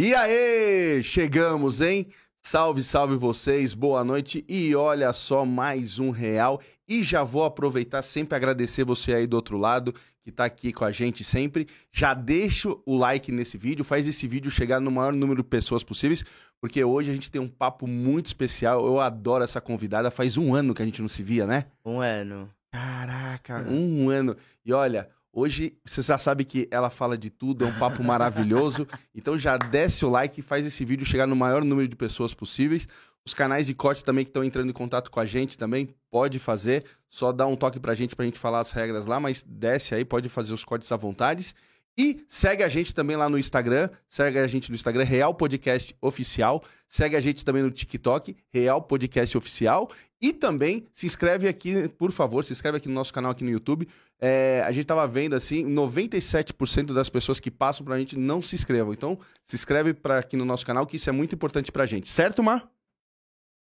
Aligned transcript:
E 0.00 0.14
aí, 0.14 1.02
chegamos, 1.02 1.80
hein? 1.80 2.06
Salve, 2.40 2.84
salve 2.84 3.16
vocês, 3.16 3.74
boa 3.74 4.04
noite. 4.04 4.44
E 4.48 4.72
olha 4.76 5.12
só, 5.12 5.44
mais 5.44 5.98
um 5.98 6.10
real. 6.10 6.60
E 6.86 7.02
já 7.02 7.24
vou 7.24 7.42
aproveitar 7.42 8.02
sempre 8.02 8.36
agradecer 8.36 8.84
você 8.84 9.12
aí 9.12 9.26
do 9.26 9.34
outro 9.34 9.58
lado, 9.58 9.92
que 10.22 10.30
tá 10.30 10.44
aqui 10.44 10.72
com 10.72 10.84
a 10.84 10.92
gente 10.92 11.24
sempre. 11.24 11.66
Já 11.90 12.14
deixa 12.14 12.68
o 12.86 12.96
like 12.96 13.32
nesse 13.32 13.58
vídeo, 13.58 13.84
faz 13.84 14.06
esse 14.06 14.28
vídeo 14.28 14.52
chegar 14.52 14.78
no 14.78 14.92
maior 14.92 15.12
número 15.12 15.42
de 15.42 15.48
pessoas 15.48 15.82
possíveis, 15.82 16.24
porque 16.60 16.84
hoje 16.84 17.10
a 17.10 17.14
gente 17.14 17.28
tem 17.28 17.40
um 17.40 17.48
papo 17.48 17.84
muito 17.88 18.26
especial. 18.26 18.86
Eu 18.86 19.00
adoro 19.00 19.42
essa 19.42 19.60
convidada. 19.60 20.12
Faz 20.12 20.36
um 20.36 20.54
ano 20.54 20.74
que 20.74 20.82
a 20.82 20.84
gente 20.84 21.02
não 21.02 21.08
se 21.08 21.24
via, 21.24 21.44
né? 21.44 21.64
Um 21.84 21.98
ano. 21.98 22.48
Caraca, 22.70 23.66
um 23.68 24.10
ano. 24.10 24.36
E 24.64 24.72
olha, 24.72 25.08
Hoje 25.32 25.76
você 25.84 26.02
já 26.02 26.18
sabe 26.18 26.44
que 26.44 26.66
ela 26.70 26.90
fala 26.90 27.16
de 27.16 27.30
tudo, 27.30 27.64
é 27.64 27.68
um 27.68 27.78
papo 27.78 28.02
maravilhoso. 28.02 28.86
Então 29.14 29.36
já 29.36 29.56
desce 29.56 30.04
o 30.04 30.08
like 30.08 30.38
e 30.38 30.42
faz 30.42 30.64
esse 30.64 30.84
vídeo 30.84 31.04
chegar 31.04 31.26
no 31.26 31.34
maior 31.34 31.64
número 31.64 31.88
de 31.88 31.96
pessoas 31.96 32.32
possíveis. 32.32 32.86
Os 33.26 33.34
canais 33.34 33.66
de 33.66 33.74
corte 33.74 34.04
também 34.04 34.24
que 34.24 34.30
estão 34.30 34.44
entrando 34.44 34.70
em 34.70 34.72
contato 34.72 35.10
com 35.10 35.18
a 35.18 35.26
gente 35.26 35.58
também 35.58 35.88
pode 36.08 36.38
fazer. 36.38 36.84
Só 37.08 37.32
dá 37.32 37.46
um 37.46 37.56
toque 37.56 37.80
pra 37.80 37.94
gente 37.94 38.14
pra 38.14 38.24
gente 38.24 38.38
falar 38.38 38.60
as 38.60 38.70
regras 38.70 39.06
lá, 39.06 39.18
mas 39.18 39.42
desce 39.42 39.94
aí, 39.94 40.04
pode 40.04 40.28
fazer 40.28 40.54
os 40.54 40.64
cortes 40.64 40.90
à 40.92 40.96
vontade. 40.96 41.52
E 41.98 42.24
segue 42.28 42.62
a 42.62 42.68
gente 42.68 42.94
também 42.94 43.16
lá 43.16 43.28
no 43.28 43.36
Instagram. 43.36 43.90
Segue 44.08 44.38
a 44.38 44.46
gente 44.46 44.70
no 44.70 44.76
Instagram, 44.76 45.02
Real 45.02 45.34
Podcast 45.34 45.96
Oficial. 46.00 46.62
Segue 46.88 47.16
a 47.16 47.20
gente 47.20 47.44
também 47.44 47.60
no 47.60 47.72
TikTok, 47.72 48.36
Real 48.54 48.80
Podcast 48.80 49.36
Oficial. 49.36 49.90
E 50.20 50.32
também 50.32 50.86
se 50.92 51.06
inscreve 51.06 51.48
aqui, 51.48 51.88
por 51.88 52.12
favor, 52.12 52.44
se 52.44 52.52
inscreve 52.52 52.78
aqui 52.78 52.86
no 52.86 52.94
nosso 52.94 53.12
canal 53.12 53.32
aqui 53.32 53.42
no 53.42 53.50
YouTube. 53.50 53.88
É, 54.20 54.62
a 54.64 54.70
gente 54.70 54.86
tava 54.86 55.06
vendo 55.08 55.34
assim, 55.34 55.66
97% 55.66 56.92
das 56.92 57.08
pessoas 57.08 57.40
que 57.40 57.50
passam 57.50 57.84
pra 57.84 57.98
gente 57.98 58.16
não 58.16 58.40
se 58.40 58.54
inscrevam. 58.54 58.92
Então, 58.92 59.18
se 59.44 59.56
inscreve 59.56 59.92
pra, 59.92 60.20
aqui 60.20 60.36
no 60.36 60.44
nosso 60.44 60.64
canal, 60.64 60.86
que 60.86 60.96
isso 60.96 61.10
é 61.10 61.12
muito 61.12 61.34
importante 61.34 61.72
pra 61.72 61.84
gente. 61.84 62.08
Certo, 62.08 62.44
Mar? 62.44 62.70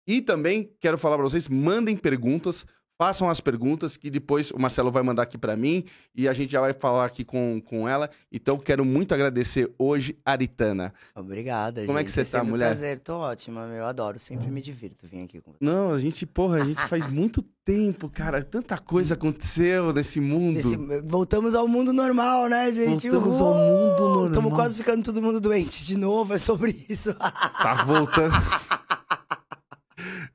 E 0.06 0.20
também 0.20 0.70
quero 0.78 0.98
falar 0.98 1.16
pra 1.16 1.24
vocês, 1.24 1.48
mandem 1.48 1.96
perguntas. 1.96 2.66
Façam 2.98 3.28
as 3.28 3.40
perguntas 3.40 3.94
que 3.94 4.08
depois 4.08 4.50
o 4.50 4.58
Marcelo 4.58 4.90
vai 4.90 5.02
mandar 5.02 5.24
aqui 5.24 5.36
para 5.36 5.54
mim 5.54 5.84
e 6.14 6.26
a 6.26 6.32
gente 6.32 6.50
já 6.52 6.62
vai 6.62 6.72
falar 6.72 7.04
aqui 7.04 7.24
com, 7.24 7.60
com 7.60 7.86
ela. 7.86 8.08
Então, 8.32 8.56
quero 8.58 8.86
muito 8.86 9.12
agradecer 9.12 9.70
hoje 9.78 10.16
a 10.24 10.32
Aritana. 10.32 10.94
Obrigada, 11.14 11.84
Como 11.84 11.98
gente. 11.98 12.00
é 12.00 12.04
que 12.04 12.10
você 12.10 12.20
É 12.20 12.24
tá, 12.24 12.30
sempre 12.30 12.46
um 12.46 12.50
mulher? 12.52 12.66
prazer, 12.68 12.98
tô 13.00 13.18
ótima, 13.18 13.66
meu. 13.66 13.76
Eu 13.76 13.84
adoro, 13.86 14.18
sempre 14.18 14.50
me 14.50 14.62
divirto 14.62 15.06
vir 15.06 15.24
aqui 15.24 15.42
com 15.42 15.52
você. 15.52 15.58
Não, 15.60 15.92
a 15.92 16.00
gente, 16.00 16.24
porra, 16.24 16.56
a 16.56 16.64
gente 16.64 16.80
faz 16.88 17.06
muito 17.10 17.42
tempo, 17.66 18.08
cara. 18.08 18.42
Tanta 18.42 18.78
coisa 18.78 19.12
aconteceu 19.12 19.92
nesse 19.92 20.18
mundo. 20.18 20.58
Voltamos 21.04 21.54
ao 21.54 21.68
mundo 21.68 21.92
normal, 21.92 22.48
né, 22.48 22.72
gente? 22.72 23.10
Voltamos 23.10 23.38
ao 23.40 23.54
mundo 23.54 23.98
normal. 24.00 24.26
Estamos 24.28 24.52
quase 24.54 24.78
ficando 24.78 25.04
todo 25.04 25.20
mundo 25.20 25.38
doente 25.38 25.84
de 25.84 25.98
novo, 25.98 26.32
é 26.32 26.38
sobre 26.38 26.74
isso. 26.88 27.14
Tá 27.60 27.84
voltando. 27.84 28.32
a 28.34 28.62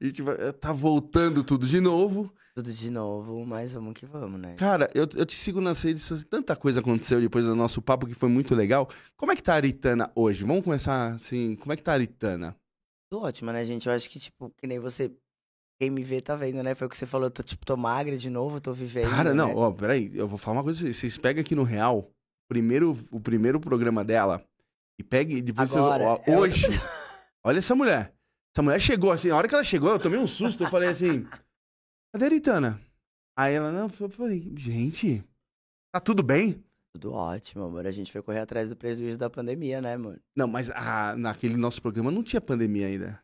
gente 0.05 0.21
vai, 0.21 0.35
tá 0.53 0.71
voltando 0.73 1.43
tudo 1.43 1.65
de 1.65 1.79
novo. 1.79 2.31
Tudo 2.53 2.71
de 2.73 2.91
novo, 2.91 3.45
mas 3.45 3.71
vamos 3.71 3.93
que 3.93 4.05
vamos, 4.05 4.39
né? 4.39 4.55
Cara, 4.57 4.89
eu, 4.93 5.07
eu 5.15 5.25
te 5.25 5.35
sigo 5.37 5.61
nas 5.61 5.81
redes, 5.81 6.25
tanta 6.25 6.53
coisa 6.53 6.81
aconteceu 6.81 7.21
depois 7.21 7.45
do 7.45 7.55
nosso 7.55 7.81
papo 7.81 8.05
que 8.05 8.13
foi 8.13 8.27
muito 8.27 8.53
legal. 8.53 8.89
Como 9.15 9.31
é 9.31 9.35
que 9.37 9.41
tá 9.41 9.53
a 9.53 9.55
Aritana 9.55 10.11
hoje? 10.13 10.43
Vamos 10.43 10.63
começar 10.63 11.13
assim, 11.13 11.55
como 11.55 11.71
é 11.71 11.77
que 11.77 11.83
tá 11.83 11.91
a 11.91 11.95
Aritana? 11.95 12.55
Tô 13.09 13.21
ótima, 13.21 13.53
né, 13.53 13.63
gente? 13.63 13.87
Eu 13.87 13.93
acho 13.93 14.09
que, 14.09 14.19
tipo, 14.19 14.49
que 14.57 14.67
nem 14.67 14.79
você. 14.79 15.11
Quem 15.79 15.89
me 15.89 16.03
vê 16.03 16.21
tá 16.21 16.35
vendo, 16.35 16.61
né? 16.61 16.75
Foi 16.75 16.87
o 16.87 16.89
que 16.89 16.97
você 16.97 17.05
falou, 17.05 17.27
eu 17.27 17.31
tô, 17.31 17.41
tipo, 17.41 17.65
tô 17.65 17.77
magra 17.77 18.17
de 18.17 18.29
novo, 18.29 18.59
tô 18.59 18.73
vivendo. 18.73 19.09
Cara, 19.09 19.33
não, 19.33 19.47
né? 19.47 19.53
ó, 19.55 19.71
peraí, 19.71 20.11
eu 20.13 20.27
vou 20.27 20.37
falar 20.37 20.57
uma 20.57 20.63
coisa, 20.63 20.91
vocês 20.91 21.17
pegam 21.17 21.41
aqui 21.41 21.55
no 21.55 21.63
Real, 21.63 22.11
primeiro, 22.49 22.97
o 23.11 23.19
primeiro 23.19 23.59
programa 23.59 24.03
dela, 24.03 24.43
e 24.99 25.03
pegue, 25.03 25.37
e 25.37 25.41
depois 25.41 25.75
Agora, 25.75 26.03
ó, 26.03 26.19
é 26.25 26.37
hoje, 26.37 26.65
olha 27.43 27.57
essa 27.57 27.73
mulher. 27.73 28.13
Essa 28.53 28.61
mulher 28.61 28.79
chegou 28.79 29.11
assim, 29.11 29.29
a 29.29 29.35
hora 29.35 29.47
que 29.47 29.55
ela 29.55 29.63
chegou, 29.63 29.89
eu 29.89 29.99
tomei 29.99 30.19
um 30.19 30.27
susto, 30.27 30.63
eu 30.63 30.69
falei 30.69 30.89
assim, 30.89 31.25
cadê 32.13 32.25
a 32.25 32.27
Aritana? 32.27 32.81
Aí 33.37 33.53
ela, 33.53 33.71
não, 33.71 33.89
eu 33.99 34.09
falei, 34.09 34.51
gente, 34.57 35.23
tá 35.93 35.99
tudo 35.99 36.21
bem? 36.21 36.63
Tudo 36.93 37.13
ótimo, 37.13 37.63
amor. 37.63 37.87
A 37.87 37.91
gente 37.91 38.11
foi 38.11 38.21
correr 38.21 38.39
atrás 38.39 38.69
do 38.69 38.75
prejuízo 38.75 39.17
da 39.17 39.29
pandemia, 39.29 39.81
né, 39.81 39.95
mano? 39.95 40.19
Não, 40.35 40.47
mas 40.47 40.69
ah, 40.71 41.15
naquele 41.15 41.55
nosso 41.55 41.81
programa 41.81 42.11
não 42.11 42.21
tinha 42.23 42.41
pandemia 42.41 42.87
ainda. 42.87 43.23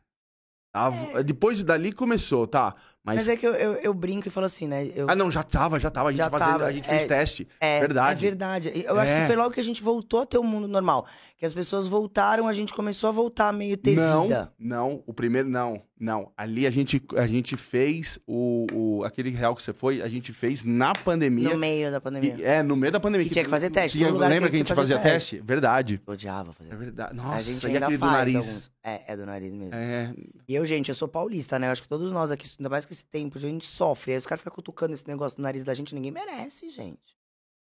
Tava- 0.74 1.24
Depois 1.24 1.64
dali 1.64 1.92
começou, 1.92 2.48
tá? 2.48 2.76
Mas. 3.08 3.16
Mas 3.16 3.30
é 3.30 3.38
que 3.38 3.48
eu, 3.48 3.54
eu, 3.54 3.74
eu 3.76 3.94
brinco 3.94 4.28
e 4.28 4.32
falo 4.32 4.46
assim, 4.46 4.68
né? 4.68 4.86
Eu, 4.96 5.10
Ah, 5.10 5.16
não, 5.16 5.32
já 5.32 5.42
tava, 5.42 5.80
já 5.80 5.90
tava. 5.90 6.10
A 6.10 6.12
gente, 6.12 6.18
Já 6.20 6.30
fazendo, 6.30 6.52
tava, 6.52 6.66
a 6.66 6.72
gente 6.72 6.88
fez 6.88 7.04
é. 7.04 7.08
teste. 7.08 7.48
É, 7.60 7.80
Verdade. 7.80 8.20
É 8.26 8.30
verdade. 8.30 8.72
Eu 8.86 9.00
acho 9.00 9.12
É. 9.12 9.22
que 9.22 9.28
foi 9.28 9.36
logo 9.38 9.52
que 9.52 9.60
a 9.60 9.64
gente 9.64 9.82
voltou 9.82 10.22
a 10.22 10.26
ter 10.26 10.38
um 10.38 10.44
mundo 10.44 10.68
normal. 10.68 11.08
Que 11.38 11.46
as 11.46 11.54
pessoas 11.54 11.86
voltaram, 11.88 12.48
a 12.48 12.54
gente 12.54 12.74
começou 12.74 13.08
a 13.10 13.12
voltar 13.12 13.50
a 13.50 13.54
meio 13.54 13.78
ter 13.78 13.96
não, 13.96 14.24
vida. 14.24 14.52
não, 14.58 15.04
o 15.06 15.14
primeiro, 15.14 15.48
não, 15.48 15.80
não. 16.00 16.32
Ali 16.36 16.66
a 16.66 16.72
gente, 16.72 17.00
a 17.16 17.28
gente 17.28 17.56
fez 17.56 18.18
o, 18.26 18.66
o- 18.74 19.04
aquele 19.04 19.30
real 19.30 19.56
que 19.56 19.62
você 19.62 19.72
foi, 19.72 20.02
a 20.02 20.08
gente 20.08 20.34
fez 20.34 20.64
na 20.64 20.94
pandemia. 20.94 21.52
No 21.52 21.58
meio 21.60 21.92
da 21.92 22.02
pandemia. 22.02 22.36
E- 22.40 22.44
é, 22.44 22.64
no 22.64 22.76
meio 22.76 22.92
da 22.92 23.00
pandemia. 23.00 23.28
Que 23.28 23.34
tinha 23.34 23.44
que 23.46 23.52
fazer 23.52 23.70
teste, 23.70 24.00
Tinha- 24.00 24.10
lembra 24.10 24.50
que 24.50 24.50
que 24.50 24.56
a 24.56 24.58
gente 24.58 24.68
que 24.68 24.74
fazia 24.76 24.98
fazer 24.98 25.10
teste? 25.12 25.40
Verdade. 25.46 26.02
Eu 26.08 26.14
odiava 26.14 26.52
fazer. 26.54 26.74
É 26.74 26.76
verdade. 26.76 27.12
a 27.12 27.14
Nossa, 27.24 27.42
gente 27.52 27.64
e 27.64 27.68
ainda 27.68 27.86
aquele 27.86 27.98
do 28.00 28.06
nariz. 28.08 28.36
alguns. 28.36 28.72
É, 28.84 29.02
é 29.14 29.16
do 29.18 29.26
nariz 29.28 29.54
mesmo. 29.54 29.76
É, 29.76 30.12
E 30.50 30.56
eu, 30.56 30.66
gente, 30.66 30.90
eu 30.90 30.96
sou 30.96 31.08
paulista, 31.08 31.60
né? 31.60 31.68
Eu 31.68 31.72
acho 31.72 31.84
que 31.84 31.88
todos 31.90 32.12
nós 32.12 32.32
aqui, 32.32 32.48
ainda 32.58 32.70
mais 32.70 32.84
que 32.84 32.97
esse 32.98 33.06
tempo, 33.06 33.38
a 33.38 33.42
gente 33.42 33.66
sofre. 33.66 34.12
Aí 34.12 34.18
os 34.18 34.26
caras 34.26 34.42
ficam 34.42 34.56
cutucando 34.56 34.94
esse 34.94 35.08
negócio 35.08 35.38
no 35.38 35.44
nariz 35.44 35.64
da 35.64 35.74
gente, 35.74 35.94
ninguém 35.96 36.12
merece, 36.12 36.70
gente. 36.70 37.18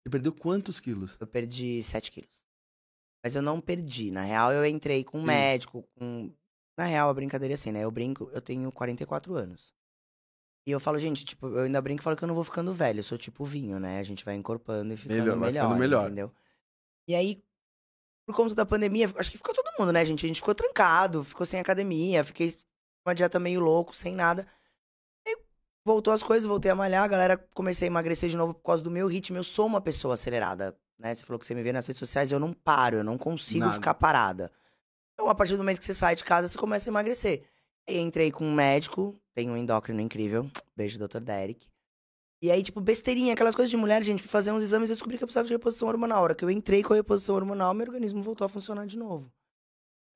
você 0.04 0.10
perdeu 0.10 0.34
quantos 0.34 0.80
quilos? 0.80 1.16
Eu 1.20 1.28
perdi 1.28 1.82
7 1.82 2.12
quilos. 2.12 2.44
Mas 3.24 3.36
eu 3.36 3.42
não 3.42 3.60
perdi. 3.60 4.12
Na 4.12 4.24
real, 4.24 4.52
eu 4.54 4.66
entrei 4.66 5.04
com 5.04 5.18
um 5.18 5.22
Sim. 5.22 5.28
médico, 5.28 5.84
com. 5.98 6.32
Na 6.78 6.86
real, 6.86 7.10
a 7.10 7.14
brincadeira 7.14 7.54
é 7.54 7.56
assim, 7.56 7.72
né? 7.72 7.84
Eu 7.84 7.92
brinco, 7.92 8.30
eu 8.32 8.42
tenho 8.42 8.72
44 8.72 9.36
anos. 9.36 9.74
E 10.66 10.72
eu 10.72 10.80
falo, 10.80 10.98
gente, 11.00 11.26
tipo, 11.26 11.48
eu 11.48 11.64
ainda 11.64 11.82
brinco 11.82 12.02
e 12.02 12.04
falo 12.04 12.16
que 12.16 12.24
eu 12.24 12.28
não 12.28 12.36
vou 12.36 12.44
ficando 12.44 12.74
velho. 12.74 13.00
Eu 13.00 13.04
sou 13.04 13.18
tipo 13.18 13.44
vinho, 13.44 13.80
né? 13.80 14.00
A 14.00 14.04
gente 14.04 14.24
vai 14.24 14.36
encorpando 14.36 14.94
e 14.94 14.98
ficando 14.98 15.18
Melhor, 15.18 15.36
melhor. 15.38 15.64
ficando 15.64 15.80
melhor. 15.80 16.06
Entendeu? 16.06 16.32
E 17.08 17.16
aí, 17.16 17.44
por 18.26 18.36
conta 18.36 18.56
da 18.56 18.66
pandemia, 18.66 19.12
acho 19.18 19.32
que 19.32 19.38
ficou 19.38 19.54
todo 19.54 19.74
mundo, 19.78 19.92
né, 19.92 20.06
gente? 20.06 20.26
A 20.26 20.28
gente 20.28 20.40
ficou 20.40 20.56
trancado, 20.56 21.24
ficou 21.24 21.46
sem 21.46 21.60
academia, 21.60 22.24
fiquei 22.24 22.54
com 22.54 23.10
uma 23.10 23.16
dieta 23.16 23.40
meio 23.40 23.60
louco, 23.60 23.96
sem 23.96 24.14
nada. 24.16 24.48
Voltou 25.90 26.14
as 26.14 26.22
coisas, 26.22 26.46
voltei 26.46 26.70
a 26.70 26.76
malhar, 26.76 27.04
a 27.04 27.08
galera 27.08 27.36
comecei 27.36 27.88
a 27.88 27.90
emagrecer 27.90 28.30
de 28.30 28.38
novo 28.38 28.54
por 28.54 28.62
causa 28.62 28.84
do 28.84 28.92
meu 28.92 29.08
ritmo. 29.08 29.40
Eu 29.40 29.44
sou 29.44 29.66
uma 29.66 29.82
pessoa 29.82 30.14
acelerada, 30.14 30.78
né? 31.00 31.16
Você 31.16 31.26
falou 31.26 31.40
que 31.40 31.48
você 31.48 31.56
me 31.56 31.64
vê 31.64 31.74
nas 31.74 31.88
redes 31.88 31.98
sociais, 31.98 32.32
eu 32.32 32.40
não 32.40 32.54
paro, 32.54 32.98
eu 32.98 33.04
não 33.04 33.18
consigo 33.18 33.62
Nada. 33.62 33.74
ficar 33.74 33.96
parada. 33.96 34.52
Então, 35.14 35.28
a 35.28 35.34
partir 35.34 35.54
do 35.54 35.58
momento 35.58 35.80
que 35.80 35.86
você 35.86 35.96
sai 35.96 36.16
de 36.16 36.24
casa, 36.24 36.48
você 36.48 36.60
começa 36.60 36.88
a 36.88 36.92
emagrecer. 36.92 37.42
Aí 37.88 37.98
entrei 37.98 38.32
com 38.32 38.46
um 38.46 38.54
médico, 38.54 39.20
tem 39.34 39.50
um 39.50 39.58
endócrino 39.58 40.00
incrível. 40.00 40.48
Beijo, 40.78 41.00
Dr. 41.00 41.22
Derek. 41.22 41.68
E 42.40 42.52
aí, 42.52 42.62
tipo, 42.62 42.80
besteirinha, 42.80 43.34
aquelas 43.34 43.56
coisas 43.56 43.72
de 43.72 43.76
mulher, 43.76 44.04
gente, 44.04 44.22
fui 44.22 44.30
fazer 44.30 44.52
uns 44.52 44.62
exames 44.62 44.92
e 44.92 44.94
descobri 44.94 45.18
que 45.18 45.24
eu 45.24 45.28
precisava 45.28 45.48
de 45.48 45.56
reposição 45.56 45.88
hormonal. 45.88 46.20
A 46.20 46.22
hora 46.22 46.36
que 46.36 46.46
eu 46.46 46.52
entrei 46.52 46.84
com 46.84 46.94
a 46.94 46.98
reposição 46.98 47.34
hormonal, 47.34 47.74
meu 47.74 47.88
organismo 47.88 48.22
voltou 48.22 48.46
a 48.46 48.48
funcionar 48.48 48.86
de 48.86 48.96
novo. 48.96 49.32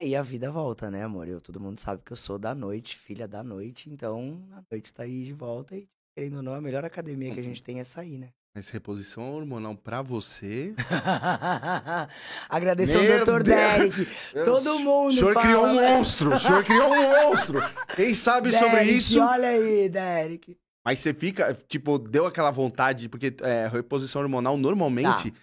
E 0.01 0.15
a 0.15 0.21
vida 0.21 0.51
volta, 0.51 0.91
né, 0.91 1.03
amor? 1.03 1.27
Eu, 1.27 1.39
todo 1.39 1.59
mundo 1.59 1.79
sabe 1.79 2.01
que 2.05 2.11
eu 2.11 2.17
sou 2.17 2.37
da 2.37 2.53
noite, 2.53 2.97
filha 2.97 3.27
da 3.27 3.43
noite, 3.43 3.89
então 3.89 4.41
a 4.51 4.61
noite 4.69 4.93
tá 4.93 5.03
aí 5.03 5.23
de 5.23 5.33
volta 5.33 5.75
e, 5.75 5.87
querendo 6.15 6.37
ou 6.37 6.43
não, 6.43 6.53
a 6.53 6.61
melhor 6.61 6.83
academia 6.83 7.33
que 7.33 7.39
a 7.39 7.43
gente 7.43 7.63
tem 7.63 7.79
é 7.79 7.83
sair, 7.83 8.17
né? 8.17 8.29
Mas 8.55 8.69
reposição 8.69 9.33
hormonal 9.33 9.75
pra 9.75 10.01
você. 10.03 10.75
Agradecer 12.49 12.97
ao 12.97 13.03
Meu 13.03 13.25
Dr. 13.25 13.43
Deus! 13.43 13.95
Derek. 13.95 14.07
Todo 14.45 14.79
mundo 14.79 15.09
O 15.09 15.13
senhor 15.13 15.33
fala, 15.33 15.45
criou 15.45 15.65
um 15.65 15.75
né? 15.75 15.89
monstro! 15.95 16.35
O 16.35 16.39
senhor 16.39 16.63
criou 16.63 16.93
um 16.93 17.29
monstro! 17.29 17.59
Quem 17.95 18.13
sabe 18.13 18.51
sobre 18.51 18.69
Derek, 18.79 18.97
isso? 18.97 19.19
Olha 19.19 19.47
aí, 19.47 19.89
Derek. 19.89 20.55
Mas 20.85 20.99
você 20.99 21.13
fica, 21.13 21.57
tipo, 21.67 21.97
deu 21.97 22.25
aquela 22.27 22.51
vontade, 22.51 23.07
porque 23.09 23.33
é, 23.41 23.67
reposição 23.71 24.21
hormonal 24.21 24.55
normalmente 24.57 25.33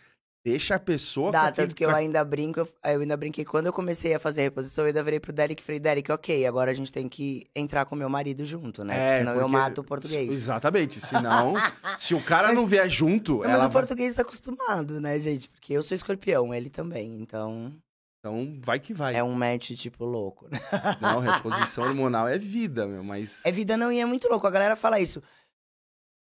deixa 0.45 0.75
a 0.77 0.79
pessoa 0.79 1.31
Dá, 1.31 1.51
tanto 1.53 1.75
que 1.75 1.85
eu 1.85 1.91
ainda 1.91 2.25
brinco, 2.25 2.61
eu, 2.61 2.69
eu 2.93 3.01
ainda 3.01 3.17
brinquei. 3.17 3.45
Quando 3.45 3.67
eu 3.67 3.73
comecei 3.73 4.15
a 4.15 4.19
fazer 4.19 4.41
a 4.41 4.45
reposição, 4.45 4.85
eu 4.85 4.89
ainda 4.89 5.03
virei 5.03 5.21
pro 5.21 5.33
Derek 5.33 5.63
e 5.63 5.65
falei, 5.65 5.79
Derek, 5.81 6.11
ok, 6.11 6.47
agora 6.47 6.71
a 6.71 6.75
gente 6.75 6.91
tem 6.91 7.09
que 7.09 7.45
entrar 7.55 7.85
com 7.85 7.95
meu 7.95 8.09
marido 8.09 8.45
junto, 8.45 8.83
né? 8.85 8.95
Porque 8.95 9.19
senão 9.19 9.33
eu 9.33 9.39
É, 9.39 9.41
porque- 9.43 9.53
mato 9.57 9.81
o 9.81 9.85
português. 9.85 10.29
Exatamente, 10.31 11.01
senão, 11.01 11.55
se 11.99 12.15
o 12.15 12.23
cara 12.23 12.49
Mas- 12.49 12.57
não 12.57 12.67
vier 12.67 12.89
junto, 12.89 13.37
Não, 13.39 13.45
ela 13.45 13.53
mas 13.55 13.59
o 13.61 13.69
vai- 13.69 13.73
português 13.73 14.15
tá 14.15 14.23
acostumado, 14.23 15.01
né, 15.01 15.19
gente? 15.19 15.49
Porque 15.49 15.73
eu 15.75 15.83
sou 15.83 15.95
escorpião, 15.95 16.55
ele 16.55 16.71
também. 16.71 17.21
Então, 17.21 17.73
então 18.19 18.59
vai 18.61 18.79
que 18.81 18.93
vai. 18.95 19.15
é 19.17 19.23
um 19.25 19.33
match, 19.33 19.71
tipo, 19.73 20.05
louco. 20.05 20.47
né? 20.51 20.59
Não, 21.01 21.21
reposição 21.75 21.85
hormonal 21.85 22.29
é 22.29 22.39
vida, 22.39 22.87
meu, 22.87 23.03
mas... 23.05 23.41
É 23.45 23.53
vida 23.53 23.77
não, 23.77 23.91
e 23.93 23.99
é 24.01 24.05
muito 24.07 24.29
louco. 24.29 24.47
A 24.47 24.51
galera 24.51 24.77
fala 24.77 25.01
isso. 25.01 25.23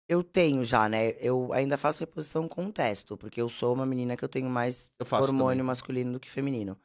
Eu 0.08 0.24
tenho 0.24 0.64
já, 0.64 0.88
né? 0.88 1.10
Eu 1.20 1.52
ainda 1.52 1.76
faço 1.76 2.00
reposição 2.00 2.48
com 2.48 2.70
testo, 2.70 3.16
porque 3.16 3.40
eu 3.40 3.48
sou 3.48 3.74
uma 3.74 3.84
menina 3.84 4.16
que 4.16 4.24
eu 4.24 4.28
tenho 4.28 4.48
mais 4.48 4.90
Eu 4.98 5.06
hormônio 5.18 5.58
também. 5.58 5.62
masculino 5.64 6.12
do 6.12 6.20
que 6.20 6.30
feminino. 6.30 6.78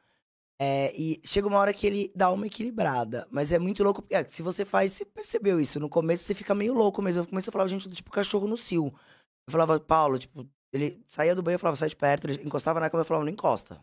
É, 0.60 0.94
e 0.94 1.20
chega 1.24 1.48
uma 1.48 1.58
hora 1.58 1.72
que 1.72 1.86
ele 1.86 2.12
dá 2.14 2.30
uma 2.30 2.46
equilibrada. 2.46 3.26
Mas 3.30 3.50
é 3.50 3.58
muito 3.58 3.82
louco, 3.82 4.02
porque 4.02 4.14
é, 4.14 4.24
se 4.24 4.42
você 4.42 4.64
faz, 4.64 4.92
você 4.92 5.04
percebeu 5.04 5.58
isso. 5.58 5.80
No 5.80 5.88
começo 5.88 6.22
você 6.24 6.34
fica 6.34 6.54
meio 6.54 6.74
louco 6.74 7.00
mesmo. 7.00 7.22
Eu 7.22 7.26
comecei 7.26 7.50
a 7.50 7.52
falar, 7.52 7.66
gente, 7.66 7.88
tipo 7.90 8.10
cachorro 8.10 8.46
no 8.46 8.56
cio. 8.56 8.86
Eu 9.46 9.50
falava, 9.52 9.80
Paulo, 9.80 10.18
tipo, 10.18 10.46
ele 10.72 11.02
saía 11.08 11.34
do 11.34 11.42
banho, 11.42 11.56
eu 11.56 11.58
falava, 11.58 11.76
sai 11.76 11.88
de 11.88 11.96
perto. 11.96 12.28
Ele 12.28 12.42
encostava 12.44 12.78
na 12.78 12.90
cama, 12.90 13.00
eu 13.00 13.06
falava, 13.06 13.24
não 13.24 13.32
encosta. 13.32 13.82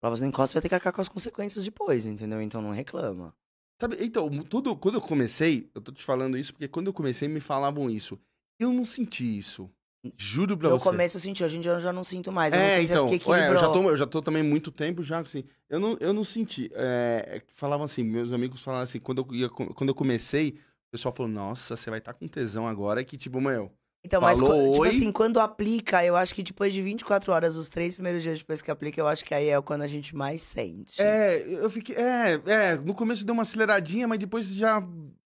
Falava, 0.00 0.20
não 0.20 0.28
encosta, 0.28 0.54
vai 0.54 0.62
ter 0.62 0.68
que 0.68 0.74
arcar 0.74 0.92
com 0.92 1.00
as 1.00 1.08
consequências 1.08 1.64
depois, 1.64 2.06
entendeu? 2.06 2.40
Então 2.40 2.62
não 2.62 2.70
reclama. 2.70 3.34
Sabe, 3.80 3.96
então, 4.00 4.30
tudo, 4.44 4.76
quando 4.76 4.96
eu 4.96 5.00
comecei, 5.00 5.70
eu 5.74 5.80
tô 5.80 5.90
te 5.90 6.04
falando 6.04 6.38
isso 6.38 6.52
porque 6.52 6.68
quando 6.68 6.86
eu 6.86 6.92
comecei 6.92 7.26
me 7.26 7.40
falavam 7.40 7.90
isso. 7.90 8.18
Eu 8.58 8.72
não 8.72 8.86
senti 8.86 9.36
isso. 9.36 9.70
Juro 10.18 10.56
pra 10.56 10.68
No 10.68 10.78
você. 10.78 10.84
começo 10.84 11.16
eu 11.16 11.20
senti, 11.20 11.42
hoje 11.42 11.56
em 11.56 11.60
dia 11.60 11.72
eu 11.72 11.80
já 11.80 11.92
não 11.92 12.04
sinto 12.04 12.30
mais. 12.30 12.52
Eu 12.52 12.60
não 12.60 12.66
É, 12.66 12.76
sei 12.76 12.86
se 12.86 12.92
então, 12.92 13.06
é 13.06 13.10
porque 13.18 13.30
ué, 13.30 13.48
eu, 13.50 13.56
já 13.56 13.68
tô, 13.72 13.82
eu 13.90 13.96
já 13.96 14.06
tô 14.06 14.20
também 14.22 14.42
muito 14.42 14.70
tempo 14.70 15.02
já, 15.02 15.20
assim, 15.20 15.44
eu 15.68 15.80
não, 15.80 15.96
eu 15.98 16.12
não 16.12 16.22
senti, 16.24 16.70
é, 16.74 17.42
falavam 17.54 17.84
assim, 17.84 18.02
meus 18.04 18.32
amigos 18.32 18.62
falavam 18.62 18.84
assim, 18.84 19.00
quando 19.00 19.22
eu, 19.26 19.34
ia, 19.34 19.48
quando 19.48 19.88
eu 19.88 19.94
comecei, 19.94 20.50
o 20.88 20.90
pessoal 20.92 21.14
falou, 21.14 21.32
nossa, 21.32 21.74
você 21.74 21.88
vai 21.88 22.00
estar 22.00 22.12
com 22.12 22.28
tesão 22.28 22.66
agora, 22.66 23.02
que 23.02 23.16
tipo, 23.16 23.40
meu, 23.40 23.72
Então, 24.04 24.20
mas 24.20 24.38
Falou 24.38 24.70
tipo 24.70 24.80
oi. 24.82 24.88
assim, 24.88 25.10
quando 25.10 25.40
aplica, 25.40 26.04
eu 26.04 26.14
acho 26.16 26.34
que 26.34 26.42
depois 26.42 26.72
de 26.74 26.82
24 26.82 27.32
horas, 27.32 27.56
os 27.56 27.70
três 27.70 27.94
primeiros 27.94 28.22
dias 28.22 28.38
depois 28.38 28.60
que 28.60 28.70
aplica, 28.70 29.00
eu 29.00 29.08
acho 29.08 29.24
que 29.24 29.34
aí 29.34 29.48
é 29.48 29.62
quando 29.62 29.80
a 29.82 29.88
gente 29.88 30.14
mais 30.14 30.42
sente. 30.42 31.00
é, 31.00 31.64
eu 31.64 31.70
fiquei, 31.70 31.96
é, 31.96 32.34
é, 32.46 32.74
no 32.76 32.94
começo 32.94 33.24
deu 33.24 33.32
uma 33.32 33.42
aceleradinha, 33.42 34.06
mas 34.06 34.18
depois 34.18 34.46
já, 34.48 34.82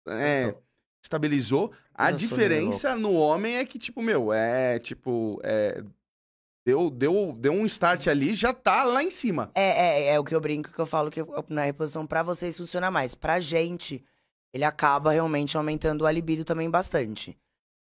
é, 0.07 0.47
Então. 0.47 0.61
Estabilizou. 1.03 1.71
A 1.93 2.05
meio 2.05 2.17
diferença 2.17 2.95
no 2.95 3.13
homem 3.13 3.57
é 3.57 3.65
que, 3.65 3.77
tipo, 3.77 4.01
meu, 4.01 4.31
é, 4.31 4.79
tipo, 4.79 5.39
é, 5.43 5.83
deu, 6.65 6.89
deu, 6.89 7.35
deu 7.37 7.53
um 7.53 7.65
start 7.65 8.07
ali, 8.07 8.33
já 8.33 8.53
tá 8.53 8.83
lá 8.83 9.03
em 9.03 9.09
cima. 9.09 9.51
É, 9.55 10.07
é, 10.07 10.13
é 10.13 10.19
o 10.19 10.23
que 10.23 10.33
eu 10.33 10.41
brinco, 10.41 10.71
que 10.71 10.79
eu 10.79 10.85
falo 10.85 11.11
que 11.11 11.21
eu- 11.21 11.45
na 11.49 11.63
reposição, 11.63 12.05
pra 12.07 12.23
vocês 12.23 12.57
funciona 12.57 12.89
mais. 12.89 13.13
Pra 13.15 13.39
gente, 13.39 14.03
ele 14.53 14.63
acaba 14.63 15.11
realmente 15.11 15.57
aumentando 15.57 16.05
a 16.05 16.11
libido 16.11 16.45
também 16.45 16.69
bastante. 16.69 17.37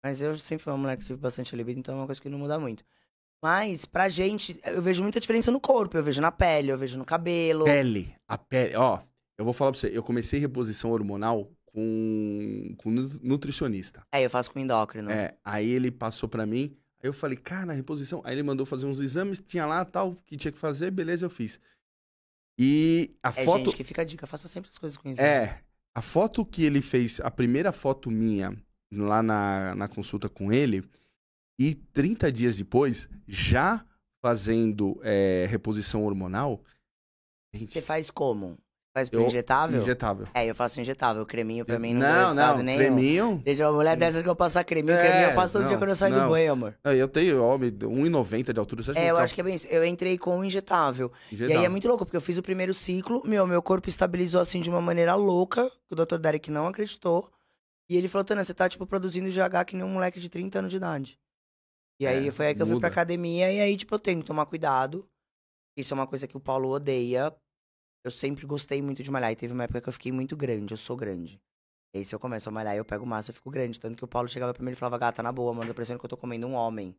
Mas 0.04 0.20
eu 0.20 0.36
sempre 0.38 0.62
fui 0.64 0.72
uma 0.72 0.78
mulher 0.78 0.96
que 0.96 1.04
tive 1.04 1.18
bastante 1.18 1.56
libido, 1.56 1.80
então 1.80 1.94
é 1.94 1.98
uma 1.98 2.06
coisa 2.06 2.20
que 2.20 2.28
não 2.28 2.38
muda 2.38 2.58
muito. 2.58 2.84
Mas, 3.42 3.84
pra 3.84 4.08
gente, 4.08 4.58
eu 4.64 4.80
vejo 4.80 5.02
muita 5.02 5.20
diferença 5.20 5.50
no 5.50 5.60
corpo, 5.60 5.96
eu 5.96 6.02
vejo 6.02 6.20
na 6.22 6.32
pele, 6.32 6.70
eu 6.70 6.78
vejo 6.78 6.96
no 6.98 7.04
cabelo. 7.04 7.64
Pele, 7.64 8.14
a 8.26 8.38
pele, 8.38 8.76
ó, 8.76 9.00
eu 9.36 9.44
vou 9.44 9.52
falar 9.52 9.72
pra 9.72 9.80
você, 9.80 9.90
eu 9.92 10.02
comecei 10.02 10.40
reposição 10.40 10.90
hormonal 10.90 11.50
com, 11.76 12.74
com 12.78 12.90
nu- 12.90 13.20
nutricionista. 13.22 14.02
É, 14.10 14.24
eu 14.24 14.30
faço 14.30 14.50
com 14.50 14.58
endócrino. 14.58 15.10
É, 15.10 15.36
aí 15.44 15.68
ele 15.68 15.90
passou 15.90 16.26
pra 16.26 16.46
mim, 16.46 16.74
aí 17.02 17.08
eu 17.08 17.12
falei, 17.12 17.36
cara, 17.36 17.74
reposição. 17.74 18.22
Aí 18.24 18.34
ele 18.34 18.42
mandou 18.42 18.64
fazer 18.64 18.86
uns 18.86 18.98
exames, 19.00 19.42
tinha 19.46 19.66
lá 19.66 19.84
tal, 19.84 20.16
que 20.24 20.38
tinha 20.38 20.50
que 20.50 20.58
fazer, 20.58 20.90
beleza, 20.90 21.26
eu 21.26 21.30
fiz. 21.30 21.60
E 22.58 23.14
a 23.22 23.28
É, 23.28 23.44
foto. 23.44 23.66
gente, 23.66 23.76
que 23.76 23.84
fica 23.84 24.00
a 24.00 24.04
dica, 24.06 24.26
faça 24.26 24.48
sempre 24.48 24.70
as 24.70 24.78
coisas 24.78 24.96
com 24.96 25.10
exame. 25.10 25.28
É, 25.28 25.60
a 25.94 26.00
foto 26.00 26.46
que 26.46 26.64
ele 26.64 26.80
fez, 26.80 27.20
a 27.20 27.30
primeira 27.30 27.72
foto 27.72 28.10
minha 28.10 28.56
lá 28.90 29.22
na, 29.22 29.74
na 29.74 29.86
consulta 29.88 30.28
com 30.30 30.50
ele, 30.50 30.82
e 31.58 31.74
30 31.74 32.32
dias 32.32 32.56
depois, 32.56 33.08
já 33.28 33.84
fazendo 34.24 34.98
é, 35.02 35.46
reposição 35.50 36.04
hormonal, 36.04 36.64
gente, 37.54 37.72
Você 37.72 37.82
faz 37.82 38.10
como? 38.10 38.58
Faz 38.96 39.10
pro 39.10 39.20
Eu- 39.20 39.26
injetável? 39.26 39.82
injetável. 39.82 40.26
É, 40.32 40.46
eu 40.48 40.54
faço 40.54 40.80
injetável. 40.80 41.26
Creminho 41.26 41.66
pra 41.66 41.78
mim 41.78 41.92
não, 41.92 42.00
não, 42.00 42.08
deu 42.08 42.22
resultado 42.22 42.56
não, 42.56 42.64
nenhum. 42.64 42.78
creminho. 42.78 43.42
Deixa 43.44 43.66
uma 43.68 43.72
mulher 43.76 43.94
dessa 43.94 44.22
que 44.22 44.28
eu 44.28 44.34
passar 44.34 44.64
creminho, 44.64 44.96
É, 44.96 45.02
creminho 45.02 45.30
eu 45.30 45.34
passo 45.34 45.52
todo 45.52 45.62
dia 45.64 45.72
não, 45.72 45.78
quando 45.78 45.90
eu 45.90 45.96
saio 45.96 46.14
do 46.14 46.20
não. 46.20 46.28
banho, 46.30 46.52
amor. 46.52 46.78
Aí 46.82 46.98
Eu 46.98 47.06
tenho, 47.06 47.42
ó, 47.42 47.58
1,90 47.58 48.54
de 48.54 48.58
altura. 48.58 48.82
Você 48.82 48.92
É, 48.98 49.10
eu 49.10 49.14
vou 49.16 49.22
acho 49.22 49.34
que 49.34 49.40
é 49.42 49.44
bem 49.44 49.54
isso. 49.54 49.66
Eu 49.68 49.84
entrei 49.84 50.16
com 50.16 50.38
o 50.38 50.42
injetável. 50.42 51.10
ficar 51.10 51.20
E 51.30 51.34
aí 51.34 51.34
injetável? 51.44 51.64
é 51.66 51.68
muito 51.68 51.86
louco, 51.86 52.06
porque 52.06 52.16
eu 52.16 52.22
fiz 52.22 52.38
o 52.38 52.42
primeiro 52.42 52.72
ciclo, 52.72 53.22
meu, 53.26 53.46
meu 53.46 53.60
corpo 53.60 53.86
estabilizou 53.86 54.40
assim 54.40 54.62
de 54.62 54.70
uma 54.70 54.80
maneira 54.80 55.14
louca, 55.14 55.70
que 55.86 55.92
o 55.92 55.94
Dr. 55.94 56.16
Derek 56.16 56.50
não 56.50 56.66
acreditou. 56.66 57.30
E 57.90 57.98
ele 57.98 58.08
falou, 58.08 58.24
Tana, 58.24 58.42
você 58.42 58.54
tá, 58.54 58.66
tipo, 58.66 58.86
produzindo 58.86 59.28
GH 59.28 59.62
que 59.66 59.76
nem 59.76 59.84
um 59.84 59.90
moleque 59.90 60.18
de 60.18 60.30
30 60.30 60.58
anos 60.60 60.70
de 60.70 60.78
idade. 60.78 61.18
E 62.00 62.06
aí 62.06 62.28
É, 62.28 62.30
foi 62.30 62.46
aí 62.46 62.54
que 62.54 62.62
eu 62.62 62.66
fui 62.66 62.76
pra 62.80 62.88
muda. 62.88 62.94
academia, 63.00 63.52
e 63.52 63.60
aí, 63.60 63.76
tipo, 63.76 63.94
eu 63.94 63.98
tenho 63.98 64.20
que 64.20 64.26
tomar 64.26 64.46
cuidado. 64.46 65.06
Isso 65.76 65.92
é 65.92 65.94
uma 65.94 66.06
coisa 66.06 66.26
que 66.26 66.36
o 66.36 66.40
Paulo 66.40 66.70
odeia. 66.70 67.30
Eu 68.06 68.10
sempre 68.12 68.46
gostei 68.46 68.80
muito 68.80 69.02
de 69.02 69.10
malhar, 69.10 69.32
e 69.32 69.34
teve 69.34 69.52
uma 69.52 69.64
época 69.64 69.80
que 69.80 69.88
eu 69.88 69.92
fiquei 69.92 70.12
muito 70.12 70.36
grande, 70.36 70.72
eu 70.72 70.78
sou 70.78 70.96
grande. 70.96 71.40
E 71.92 71.98
aí, 71.98 72.04
se 72.04 72.14
eu 72.14 72.20
começo 72.20 72.48
a 72.48 72.52
malhar, 72.52 72.76
eu 72.76 72.84
pego 72.84 73.04
massa, 73.04 73.32
eu 73.32 73.34
fico 73.34 73.50
grande. 73.50 73.80
Tanto 73.80 73.96
que 73.96 74.04
o 74.04 74.06
Paulo 74.06 74.28
chegava 74.28 74.54
pra 74.54 74.64
mim 74.64 74.70
e 74.70 74.74
falava, 74.76 74.96
gata, 74.96 75.24
na 75.24 75.32
boa, 75.32 75.52
mano, 75.52 75.74
parecendo 75.74 75.98
que 75.98 76.04
eu 76.04 76.10
tô 76.10 76.16
comendo 76.16 76.46
um 76.46 76.52
homem. 76.52 76.94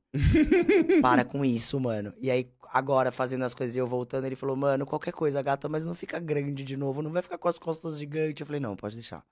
Para 1.02 1.24
com 1.26 1.46
isso, 1.46 1.80
mano. 1.80 2.14
E 2.22 2.30
aí, 2.30 2.52
agora, 2.74 3.10
fazendo 3.10 3.46
as 3.46 3.54
coisas 3.54 3.74
e 3.74 3.80
eu 3.80 3.88
voltando, 3.88 4.26
ele 4.26 4.36
falou, 4.36 4.58
mano, 4.58 4.86
qualquer 4.86 5.14
coisa, 5.14 5.42
gata, 5.42 5.70
mas 5.70 5.86
não 5.86 5.96
fica 5.96 6.20
grande 6.20 6.62
de 6.62 6.76
novo, 6.76 7.02
não 7.02 7.14
vai 7.14 7.22
ficar 7.22 7.38
com 7.38 7.48
as 7.48 7.58
costas 7.58 7.98
gigantes. 7.98 8.42
Eu 8.42 8.46
falei, 8.46 8.60
não, 8.60 8.76
pode 8.76 8.96
deixar. 8.96 9.24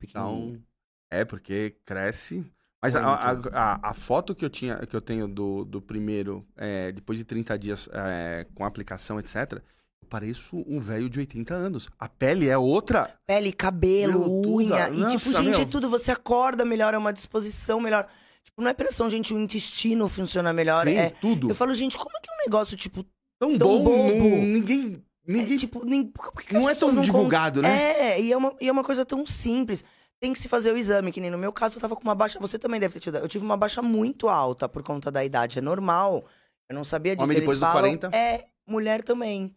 Então, 0.00 0.62
é, 1.10 1.24
porque 1.24 1.74
cresce. 1.84 2.46
Mas 2.80 2.94
a, 2.94 3.32
a, 3.52 3.90
a, 3.90 3.94
foto 3.94 4.36
que 4.36 4.44
eu, 4.44 4.50
tinha, 4.50 4.86
que 4.86 4.94
eu 4.94 5.00
tenho 5.00 5.26
do, 5.26 5.64
do 5.64 5.82
primeiro, 5.82 6.46
é, 6.54 6.92
depois 6.92 7.18
de 7.18 7.24
30 7.24 7.58
dias 7.58 7.88
é, 7.92 8.46
com 8.54 8.64
aplicação, 8.64 9.18
etc., 9.18 9.60
pareço 10.06 10.64
um 10.66 10.80
velho 10.80 11.08
de 11.10 11.18
80 11.20 11.54
anos. 11.54 11.88
A 11.98 12.08
pele 12.08 12.48
é 12.48 12.56
outra. 12.56 13.12
Pele, 13.26 13.52
cabelo, 13.52 14.20
Meu, 14.20 14.28
tudo, 14.42 14.54
unha. 14.56 14.88
E, 14.88 15.00
nossa, 15.00 15.16
tipo, 15.18 15.32
gente, 15.34 15.56
é 15.56 15.58
meu. 15.58 15.66
tudo. 15.66 15.90
Você 15.90 16.10
acorda 16.12 16.64
melhor, 16.64 16.94
é 16.94 16.98
uma 16.98 17.12
disposição 17.12 17.80
melhor. 17.80 18.06
Tipo, 18.42 18.62
não 18.62 18.70
é 18.70 18.72
pressão, 18.74 19.10
gente, 19.10 19.34
o 19.34 19.38
intestino 19.38 20.08
funciona 20.08 20.52
melhor. 20.52 20.86
Sim, 20.86 20.96
É... 20.96 21.10
tudo. 21.10 21.50
Eu 21.50 21.54
falo, 21.54 21.74
gente, 21.74 21.98
como 21.98 22.16
é 22.16 22.20
que 22.20 22.30
é 22.30 22.34
um 22.34 22.44
negócio, 22.46 22.76
tipo, 22.76 23.04
Tão, 23.38 23.58
tão 23.58 23.82
bom, 23.82 24.06
bobo. 24.06 24.06
não- 24.18 24.42
ninguém. 24.46 25.02
ninguém 25.26 25.56
é, 25.56 25.58
tipo, 25.58 25.84
nem... 25.84 26.04
por 26.04 26.32
que 26.40 26.46
que 26.48 26.54
não 26.54 26.68
é 26.68 26.74
tão 26.74 26.90
não 26.90 27.02
divulgado, 27.02 27.60
né? 27.60 27.68
É, 28.14 28.20
e 28.20 28.32
é, 28.32 28.36
uma, 28.36 28.54
e 28.60 28.68
é 28.68 28.72
uma 28.72 28.84
coisa 28.84 29.04
tão 29.04 29.26
simples. 29.26 29.84
Tem 30.18 30.32
que 30.32 30.38
se 30.38 30.48
fazer 30.48 30.72
o 30.72 30.78
exame, 30.78 31.12
que 31.12 31.20
nem 31.20 31.30
no 31.30 31.36
meu 31.36 31.52
caso 31.52 31.76
eu 31.76 31.80
tava 31.82 31.94
com 31.94 32.02
uma 32.02 32.14
baixa. 32.14 32.38
Você 32.40 32.58
também 32.58 32.80
deve 32.80 32.94
ter 32.94 33.00
tido. 33.00 33.18
Eu 33.18 33.28
tive 33.28 33.44
uma 33.44 33.56
baixa 33.56 33.82
muito 33.82 34.28
alta 34.30 34.66
por 34.66 34.82
conta 34.82 35.10
da 35.10 35.22
idade. 35.22 35.58
É 35.58 35.60
normal. 35.60 36.24
Eu 36.70 36.74
não 36.74 36.84
sabia 36.84 37.14
disso. 37.14 37.24
Homem 37.24 37.36
Eles 37.36 37.42
depois 37.42 37.58
dos 37.58 37.68
falam, 37.68 37.82
40? 37.98 38.16
É, 38.16 38.46
mulher 38.66 39.02
também. 39.02 39.54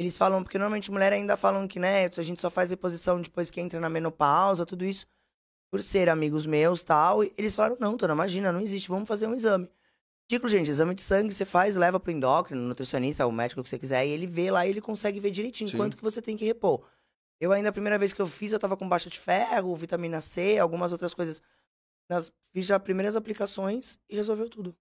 Eles 0.00 0.16
falam, 0.16 0.42
porque 0.42 0.56
normalmente 0.56 0.90
mulher 0.90 1.12
ainda 1.12 1.36
falam 1.36 1.68
que, 1.68 1.78
né, 1.78 2.06
a 2.06 2.22
gente 2.22 2.40
só 2.40 2.48
faz 2.48 2.70
reposição 2.70 3.20
depois 3.20 3.50
que 3.50 3.60
entra 3.60 3.78
na 3.78 3.90
menopausa, 3.90 4.64
tudo 4.64 4.82
isso. 4.82 5.06
Por 5.70 5.82
ser 5.82 6.08
amigos 6.08 6.46
meus 6.46 6.82
tal. 6.82 7.22
E 7.22 7.30
eles 7.36 7.54
falaram, 7.54 7.76
não, 7.78 7.98
Tona, 7.98 8.14
imagina, 8.14 8.50
não 8.50 8.62
existe, 8.62 8.88
vamos 8.88 9.06
fazer 9.06 9.26
um 9.26 9.34
exame. 9.34 9.70
Digo, 10.26 10.48
gente, 10.48 10.70
exame 10.70 10.94
de 10.94 11.02
sangue 11.02 11.34
você 11.34 11.44
faz, 11.44 11.76
leva 11.76 12.00
pro 12.00 12.10
endócrino, 12.10 12.62
nutricionista, 12.62 13.26
o 13.26 13.30
médico 13.30 13.62
que 13.62 13.68
você 13.68 13.78
quiser, 13.78 14.06
e 14.06 14.08
ele 14.08 14.26
vê 14.26 14.50
lá 14.50 14.66
e 14.66 14.70
ele 14.70 14.80
consegue 14.80 15.20
ver 15.20 15.32
direitinho 15.32 15.68
Sim. 15.68 15.76
quanto 15.76 15.98
que 15.98 16.02
você 16.02 16.22
tem 16.22 16.34
que 16.34 16.46
repor. 16.46 16.82
Eu 17.38 17.52
ainda, 17.52 17.68
a 17.68 17.72
primeira 17.72 17.98
vez 17.98 18.14
que 18.14 18.22
eu 18.22 18.26
fiz, 18.26 18.54
eu 18.54 18.58
tava 18.58 18.78
com 18.78 18.88
baixa 18.88 19.10
de 19.10 19.18
ferro, 19.18 19.76
vitamina 19.76 20.22
C, 20.22 20.58
algumas 20.58 20.92
outras 20.92 21.12
coisas. 21.12 21.42
Nas, 22.08 22.32
fiz 22.54 22.64
já 22.64 22.80
primeiras 22.80 23.16
aplicações 23.16 23.98
e 24.08 24.16
resolveu 24.16 24.48
tudo. 24.48 24.74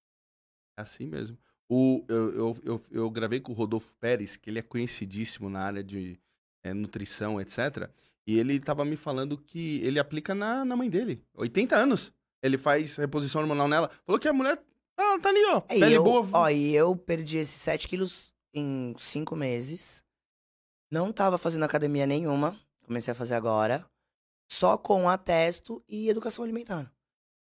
É 0.77 0.81
assim 0.81 1.07
mesmo. 1.07 1.37
O, 1.69 2.03
eu, 2.07 2.33
eu, 2.33 2.57
eu, 2.63 2.81
eu 2.91 3.09
gravei 3.11 3.39
com 3.39 3.51
o 3.51 3.55
Rodolfo 3.55 3.93
Pérez, 3.99 4.35
que 4.35 4.49
ele 4.49 4.57
é 4.57 4.63
conhecidíssimo 4.63 5.49
na 5.49 5.61
área 5.61 5.83
de 5.83 6.19
é, 6.63 6.73
nutrição, 6.73 7.39
etc. 7.39 7.89
E 8.25 8.39
ele 8.39 8.59
tava 8.59 8.83
me 8.83 8.95
falando 8.95 9.37
que 9.37 9.79
ele 9.83 9.99
aplica 9.99 10.33
na, 10.33 10.65
na 10.65 10.75
mãe 10.75 10.89
dele. 10.89 11.23
80 11.35 11.75
anos. 11.75 12.11
Ele 12.41 12.57
faz 12.57 12.97
reposição 12.97 13.41
hormonal 13.41 13.67
nela. 13.67 13.91
Falou 14.03 14.19
que 14.19 14.27
a 14.27 14.33
mulher 14.33 14.59
ah, 15.01 15.17
tá 15.17 15.29
ali, 15.29 15.45
ó. 15.45 15.61
É, 15.69 15.77
e 15.77 15.79
pele 15.79 15.95
eu, 15.95 16.03
boa. 16.03 16.27
Ó, 16.33 16.49
e 16.49 16.75
eu 16.75 16.93
perdi 16.93 17.37
esses 17.37 17.55
7 17.61 17.87
quilos 17.87 18.33
em 18.53 18.93
5 18.99 19.33
meses. 19.33 20.03
Não 20.91 21.13
tava 21.13 21.37
fazendo 21.37 21.63
academia 21.63 22.05
nenhuma. 22.05 22.59
Comecei 22.85 23.13
a 23.13 23.15
fazer 23.15 23.35
agora. 23.35 23.85
Só 24.51 24.77
com 24.77 25.07
atesto 25.07 25.81
e 25.87 26.09
educação 26.09 26.43
alimentar. 26.43 26.91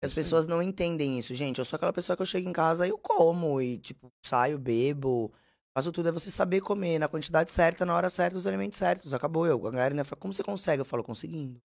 As 0.02 0.14
pessoas 0.14 0.48
não 0.48 0.62
entendem 0.62 1.20
isso, 1.20 1.36
gente. 1.36 1.60
Eu 1.60 1.66
sou 1.66 1.76
aquela 1.76 1.92
pessoa 1.92 2.16
que 2.16 2.22
eu 2.22 2.26
chego 2.26 2.48
em 2.48 2.54
casa 2.54 2.88
e 2.88 2.90
eu 2.90 2.98
como. 2.98 3.62
E, 3.62 3.78
tipo, 3.78 4.12
saio, 4.24 4.58
bebo. 4.58 5.34
Faço 5.74 5.92
tudo. 5.92 6.08
É 6.08 6.12
você 6.12 6.30
saber 6.30 6.62
comer 6.62 7.00
na 7.00 7.08
quantidade 7.08 7.52
certa, 7.52 7.86
na 7.86 7.94
hora 7.94 8.10
certa, 8.10 8.38
os 8.38 8.48
alimentos 8.48 8.78
certos. 8.78 9.14
Acabou 9.14 9.46
eu. 9.46 9.68
A 9.68 9.72
galera 9.72 9.94
ainda 9.94 10.06
fala, 10.06 10.20
como 10.20 10.34
você 10.34 10.44
consegue? 10.44 10.82
Eu 10.82 10.86
falo, 10.86 11.04
conseguindo. 11.04 11.62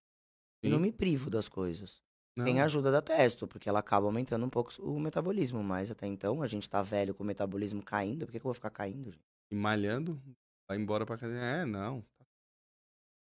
Eu 0.62 0.70
não 0.70 0.80
me 0.80 0.90
privo 0.90 1.30
das 1.30 1.48
coisas. 1.48 2.02
Não. 2.36 2.44
Tem 2.44 2.60
a 2.60 2.64
ajuda 2.64 2.90
da 2.90 3.00
testo, 3.00 3.46
porque 3.46 3.68
ela 3.68 3.78
acaba 3.78 4.06
aumentando 4.06 4.44
um 4.44 4.50
pouco 4.50 4.72
o 4.82 4.98
metabolismo. 4.98 5.62
Mas 5.62 5.90
até 5.90 6.06
então, 6.06 6.42
a 6.42 6.46
gente 6.48 6.68
tá 6.68 6.82
velho 6.82 7.14
com 7.14 7.22
o 7.22 7.26
metabolismo 7.26 7.82
caindo. 7.82 8.26
Por 8.26 8.32
que, 8.32 8.40
que 8.40 8.44
eu 8.44 8.48
vou 8.48 8.54
ficar 8.54 8.70
caindo, 8.70 9.12
gente? 9.12 9.24
E 9.52 9.54
malhando, 9.54 10.20
vai 10.66 10.76
embora 10.76 11.06
pra 11.06 11.14
academia. 11.14 11.42
É, 11.42 11.64
não. 11.64 12.04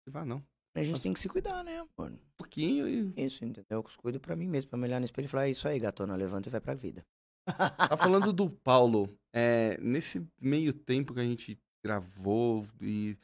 Não 0.06 0.14
vai 0.14 0.26
não. 0.26 0.44
Um 0.80 0.82
A 0.82 0.86
gente 0.86 1.02
tem 1.02 1.14
que 1.14 1.20
se 1.20 1.30
cuidar, 1.30 1.64
né, 1.64 1.80
amor? 1.80 2.14
pouquinho 2.38 2.88
e... 2.88 3.26
Isso, 3.26 3.44
entendeu? 3.44 3.80
Eu 3.80 3.86
cuido 3.98 4.20
pra 4.20 4.36
mim 4.36 4.48
mesmo, 4.48 4.70
pra 4.70 4.80
me 4.80 4.86
olhar 4.86 5.00
no 5.00 5.06
espelho 5.06 5.26
e 5.26 5.30
falar, 5.30 5.48
é 5.48 5.52
isso 5.52 5.68
aí, 5.68 5.80
gatona, 5.80 6.16
levanta 6.16 6.50
e 6.50 6.52
vai 6.52 6.62
pra 6.62 6.74
vida. 6.74 7.06
Tá 7.90 7.98
falando 7.98 8.32
do 8.32 8.50
Paulo. 8.50 9.10
É, 9.34 9.78
nesse 9.82 10.26
meio 10.40 10.72
tempo 10.74 11.14
que 11.14 11.20
a 11.20 11.24
gente 11.24 11.60
gravou 11.84 12.66
e... 12.82 13.18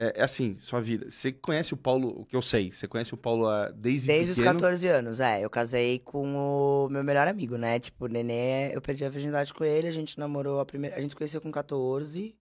É, 0.00 0.20
é 0.20 0.22
assim, 0.22 0.56
sua 0.58 0.80
vida. 0.80 1.10
Você 1.10 1.32
conhece 1.32 1.74
o 1.74 1.76
Paulo, 1.76 2.20
o 2.20 2.24
que 2.24 2.36
eu 2.36 2.42
sei, 2.42 2.70
você 2.70 2.86
conhece 2.86 3.12
o 3.14 3.16
Paulo 3.16 3.48
ah, 3.48 3.68
desde, 3.70 4.06
Desde 4.06 4.30
os 4.30 4.36
pequeno? 4.36 4.60
14 4.60 4.86
anos, 4.86 5.18
é. 5.18 5.44
Eu 5.44 5.50
casei 5.50 5.98
com 5.98 6.84
o 6.84 6.88
meu 6.88 7.02
melhor 7.02 7.26
amigo, 7.26 7.56
né? 7.56 7.80
Tipo, 7.80 8.04
o 8.04 8.08
Nenê, 8.08 8.74
eu 8.74 8.80
perdi 8.80 9.04
a 9.04 9.10
virgindade 9.10 9.52
com 9.52 9.64
ele, 9.64 9.88
a 9.88 9.92
gente 9.92 10.16
namorou 10.16 10.60
a 10.60 10.64
primeira. 10.64 10.96
A 10.96 11.00
gente 11.00 11.16
conheceu 11.16 11.40
com 11.40 11.50
14. 11.50 12.36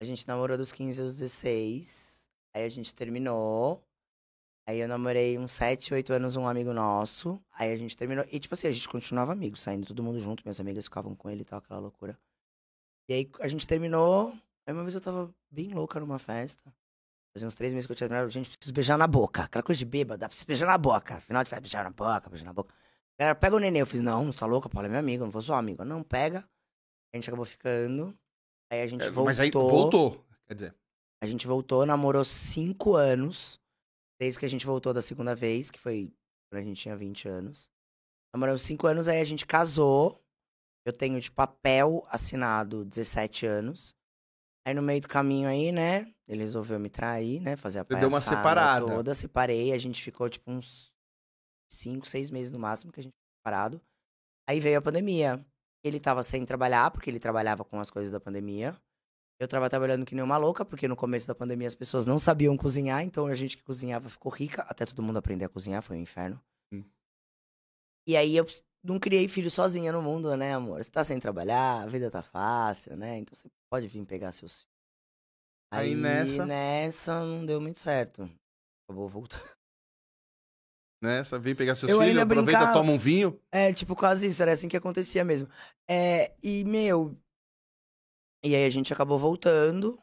A 0.00 0.04
gente 0.04 0.26
namorou 0.26 0.56
dos 0.56 0.72
15 0.72 1.02
aos 1.02 1.18
16. 1.18 2.28
Aí 2.54 2.64
a 2.64 2.68
gente 2.68 2.94
terminou. 2.94 3.84
Aí 4.68 4.80
eu 4.80 4.86
namorei 4.86 5.38
uns 5.38 5.52
7, 5.52 5.94
8 5.94 6.12
anos 6.12 6.36
um 6.36 6.46
amigo 6.46 6.74
nosso. 6.74 7.42
Aí 7.52 7.72
a 7.72 7.76
gente 7.78 7.96
terminou. 7.96 8.22
E, 8.30 8.38
tipo 8.38 8.52
assim, 8.52 8.66
a 8.68 8.70
gente 8.72 8.86
continuava 8.86 9.32
amigo, 9.32 9.56
saindo 9.56 9.86
todo 9.86 10.02
mundo 10.02 10.20
junto. 10.20 10.44
Minhas 10.44 10.60
amigas 10.60 10.84
ficavam 10.84 11.14
com 11.14 11.30
ele 11.30 11.40
e 11.40 11.44
tal, 11.46 11.58
aquela 11.58 11.80
loucura. 11.80 12.18
E 13.08 13.14
aí 13.14 13.30
a 13.40 13.48
gente 13.48 13.66
terminou. 13.66 14.30
Aí 14.66 14.74
uma 14.74 14.82
vez 14.82 14.94
eu 14.94 15.00
tava 15.00 15.34
bem 15.50 15.72
louca 15.72 15.98
numa 15.98 16.18
festa. 16.18 16.62
Fazia 17.34 17.48
uns 17.48 17.54
três 17.54 17.72
meses 17.72 17.86
que 17.86 17.92
eu 17.92 17.96
tinha 17.96 18.08
terminado. 18.10 18.30
Gente, 18.30 18.50
preciso 18.50 18.74
beijar 18.74 18.98
na 18.98 19.06
boca. 19.06 19.44
Aquela 19.44 19.62
coisa 19.62 19.78
de 19.78 19.86
bêbada, 19.86 20.28
se 20.30 20.44
beijar 20.44 20.66
na 20.66 20.76
boca. 20.76 21.18
Final 21.22 21.42
de 21.42 21.48
festa, 21.48 21.62
beijar 21.62 21.84
na 21.84 21.90
boca, 21.90 22.28
beijar 22.28 22.44
na 22.44 22.52
boca. 22.52 22.74
Ela 23.16 23.34
pega 23.34 23.56
o 23.56 23.58
neném. 23.58 23.80
Eu 23.80 23.86
fiz, 23.86 24.00
não, 24.02 24.30
você 24.30 24.38
tá 24.38 24.44
louca? 24.44 24.68
Paulo 24.68 24.86
é 24.86 24.90
meu 24.90 25.00
amigo, 25.00 25.24
não 25.24 25.30
vou 25.30 25.40
sua 25.40 25.56
amiga. 25.56 25.82
Não, 25.82 26.02
pega. 26.02 26.44
A 27.10 27.16
gente 27.16 27.30
acabou 27.30 27.46
ficando. 27.46 28.14
Aí 28.70 28.82
a 28.82 28.86
gente 28.86 29.00
É, 29.06 29.06
voltou. 29.06 29.24
Mas 29.24 29.40
aí 29.40 29.50
voltou. 29.50 30.26
Quer 30.46 30.54
dizer, 30.54 30.74
A 31.22 31.26
gente 31.26 31.46
voltou, 31.46 31.86
namorou 31.86 32.22
cinco 32.22 32.94
anos. 32.94 33.57
Desde 34.20 34.38
que 34.38 34.46
a 34.46 34.50
gente 34.50 34.66
voltou 34.66 34.92
da 34.92 35.02
segunda 35.02 35.34
vez, 35.34 35.70
que 35.70 35.78
foi 35.78 36.12
quando 36.50 36.62
a 36.62 36.64
gente 36.64 36.80
tinha 36.80 36.96
20 36.96 37.28
anos. 37.28 37.70
Namoramos 38.34 38.62
cinco 38.62 38.86
anos, 38.86 39.08
aí 39.08 39.20
a 39.20 39.24
gente 39.24 39.46
casou. 39.46 40.20
Eu 40.84 40.92
tenho 40.92 41.20
de 41.20 41.30
papel 41.30 42.06
assinado 42.08 42.84
17 42.84 43.46
anos. 43.46 43.94
Aí 44.66 44.74
no 44.74 44.82
meio 44.82 45.00
do 45.00 45.08
caminho 45.08 45.48
aí, 45.48 45.72
né? 45.72 46.12
Ele 46.26 46.42
resolveu 46.42 46.78
me 46.78 46.90
trair, 46.90 47.40
né? 47.40 47.56
Fazer 47.56 47.80
a 47.80 47.84
Você 47.84 47.96
deu 47.96 48.08
uma 48.08 48.20
separada. 48.20 48.86
toda. 48.86 49.14
Separei, 49.14 49.72
a 49.72 49.78
gente 49.78 50.02
ficou 50.02 50.28
tipo 50.28 50.50
uns 50.50 50.92
cinco, 51.70 52.06
seis 52.06 52.30
meses 52.30 52.50
no 52.52 52.58
máximo 52.58 52.92
que 52.92 53.00
a 53.00 53.02
gente 53.02 53.12
ficou 53.12 53.40
separado. 53.40 53.80
Aí 54.46 54.60
veio 54.60 54.78
a 54.78 54.82
pandemia. 54.82 55.44
Ele 55.82 56.00
tava 56.00 56.22
sem 56.22 56.44
trabalhar, 56.44 56.90
porque 56.90 57.08
ele 57.08 57.18
trabalhava 57.20 57.64
com 57.64 57.80
as 57.80 57.90
coisas 57.90 58.10
da 58.10 58.20
pandemia. 58.20 58.76
Eu 59.40 59.46
tava 59.46 59.68
trabalhando 59.70 60.04
que 60.04 60.14
nem 60.14 60.24
uma 60.24 60.36
louca, 60.36 60.64
porque 60.64 60.88
no 60.88 60.96
começo 60.96 61.26
da 61.28 61.34
pandemia 61.34 61.68
as 61.68 61.74
pessoas 61.74 62.04
não 62.04 62.18
sabiam 62.18 62.56
cozinhar, 62.56 63.02
então 63.02 63.26
a 63.26 63.34
gente 63.34 63.56
que 63.56 63.62
cozinhava 63.62 64.08
ficou 64.08 64.32
rica, 64.32 64.62
até 64.62 64.84
todo 64.84 65.02
mundo 65.02 65.16
aprender 65.18 65.44
a 65.44 65.48
cozinhar, 65.48 65.80
foi 65.82 65.96
um 65.96 66.00
inferno. 66.00 66.40
Hum. 66.72 66.84
E 68.06 68.16
aí 68.16 68.36
eu 68.36 68.44
não 68.82 68.98
criei 68.98 69.28
filho 69.28 69.50
sozinha 69.50 69.92
no 69.92 70.02
mundo, 70.02 70.36
né, 70.36 70.54
amor? 70.54 70.82
Você 70.82 70.90
tá 70.90 71.04
sem 71.04 71.20
trabalhar, 71.20 71.82
a 71.82 71.86
vida 71.86 72.10
tá 72.10 72.22
fácil, 72.22 72.96
né? 72.96 73.18
Então 73.18 73.36
você 73.36 73.48
pode 73.72 73.86
vir 73.86 74.04
pegar 74.06 74.32
seus 74.32 74.62
filhos. 74.62 74.78
Aí 75.72 75.90
Aí, 75.90 75.94
nessa- 75.94 76.46
nessa... 76.46 77.24
não 77.24 77.46
deu 77.46 77.60
muito 77.60 77.78
certo. 77.78 78.22
Acabou 78.88 79.08
voltando. 79.08 79.40
Você 81.00 81.38
vem 81.38 81.54
pegar 81.54 81.76
seus 81.76 81.92
Eu 81.92 82.00
filhos, 82.00 82.20
aproveita, 82.22 82.58
brincava- 82.58 82.72
toma 82.72 82.90
um 82.90 82.98
vinho. 82.98 83.40
É, 83.52 83.72
tipo, 83.72 83.94
quase 83.94 84.26
isso, 84.26 84.42
era 84.42 84.52
assim 84.52 84.66
que 84.66 84.76
acontecia 84.76 85.24
mesmo. 85.24 85.48
É, 85.88 86.34
e, 86.42 86.64
meu. 86.64 87.16
E 88.42 88.54
aí 88.54 88.64
a 88.64 88.70
gente 88.70 88.92
acabou 88.92 89.18
voltando. 89.18 90.00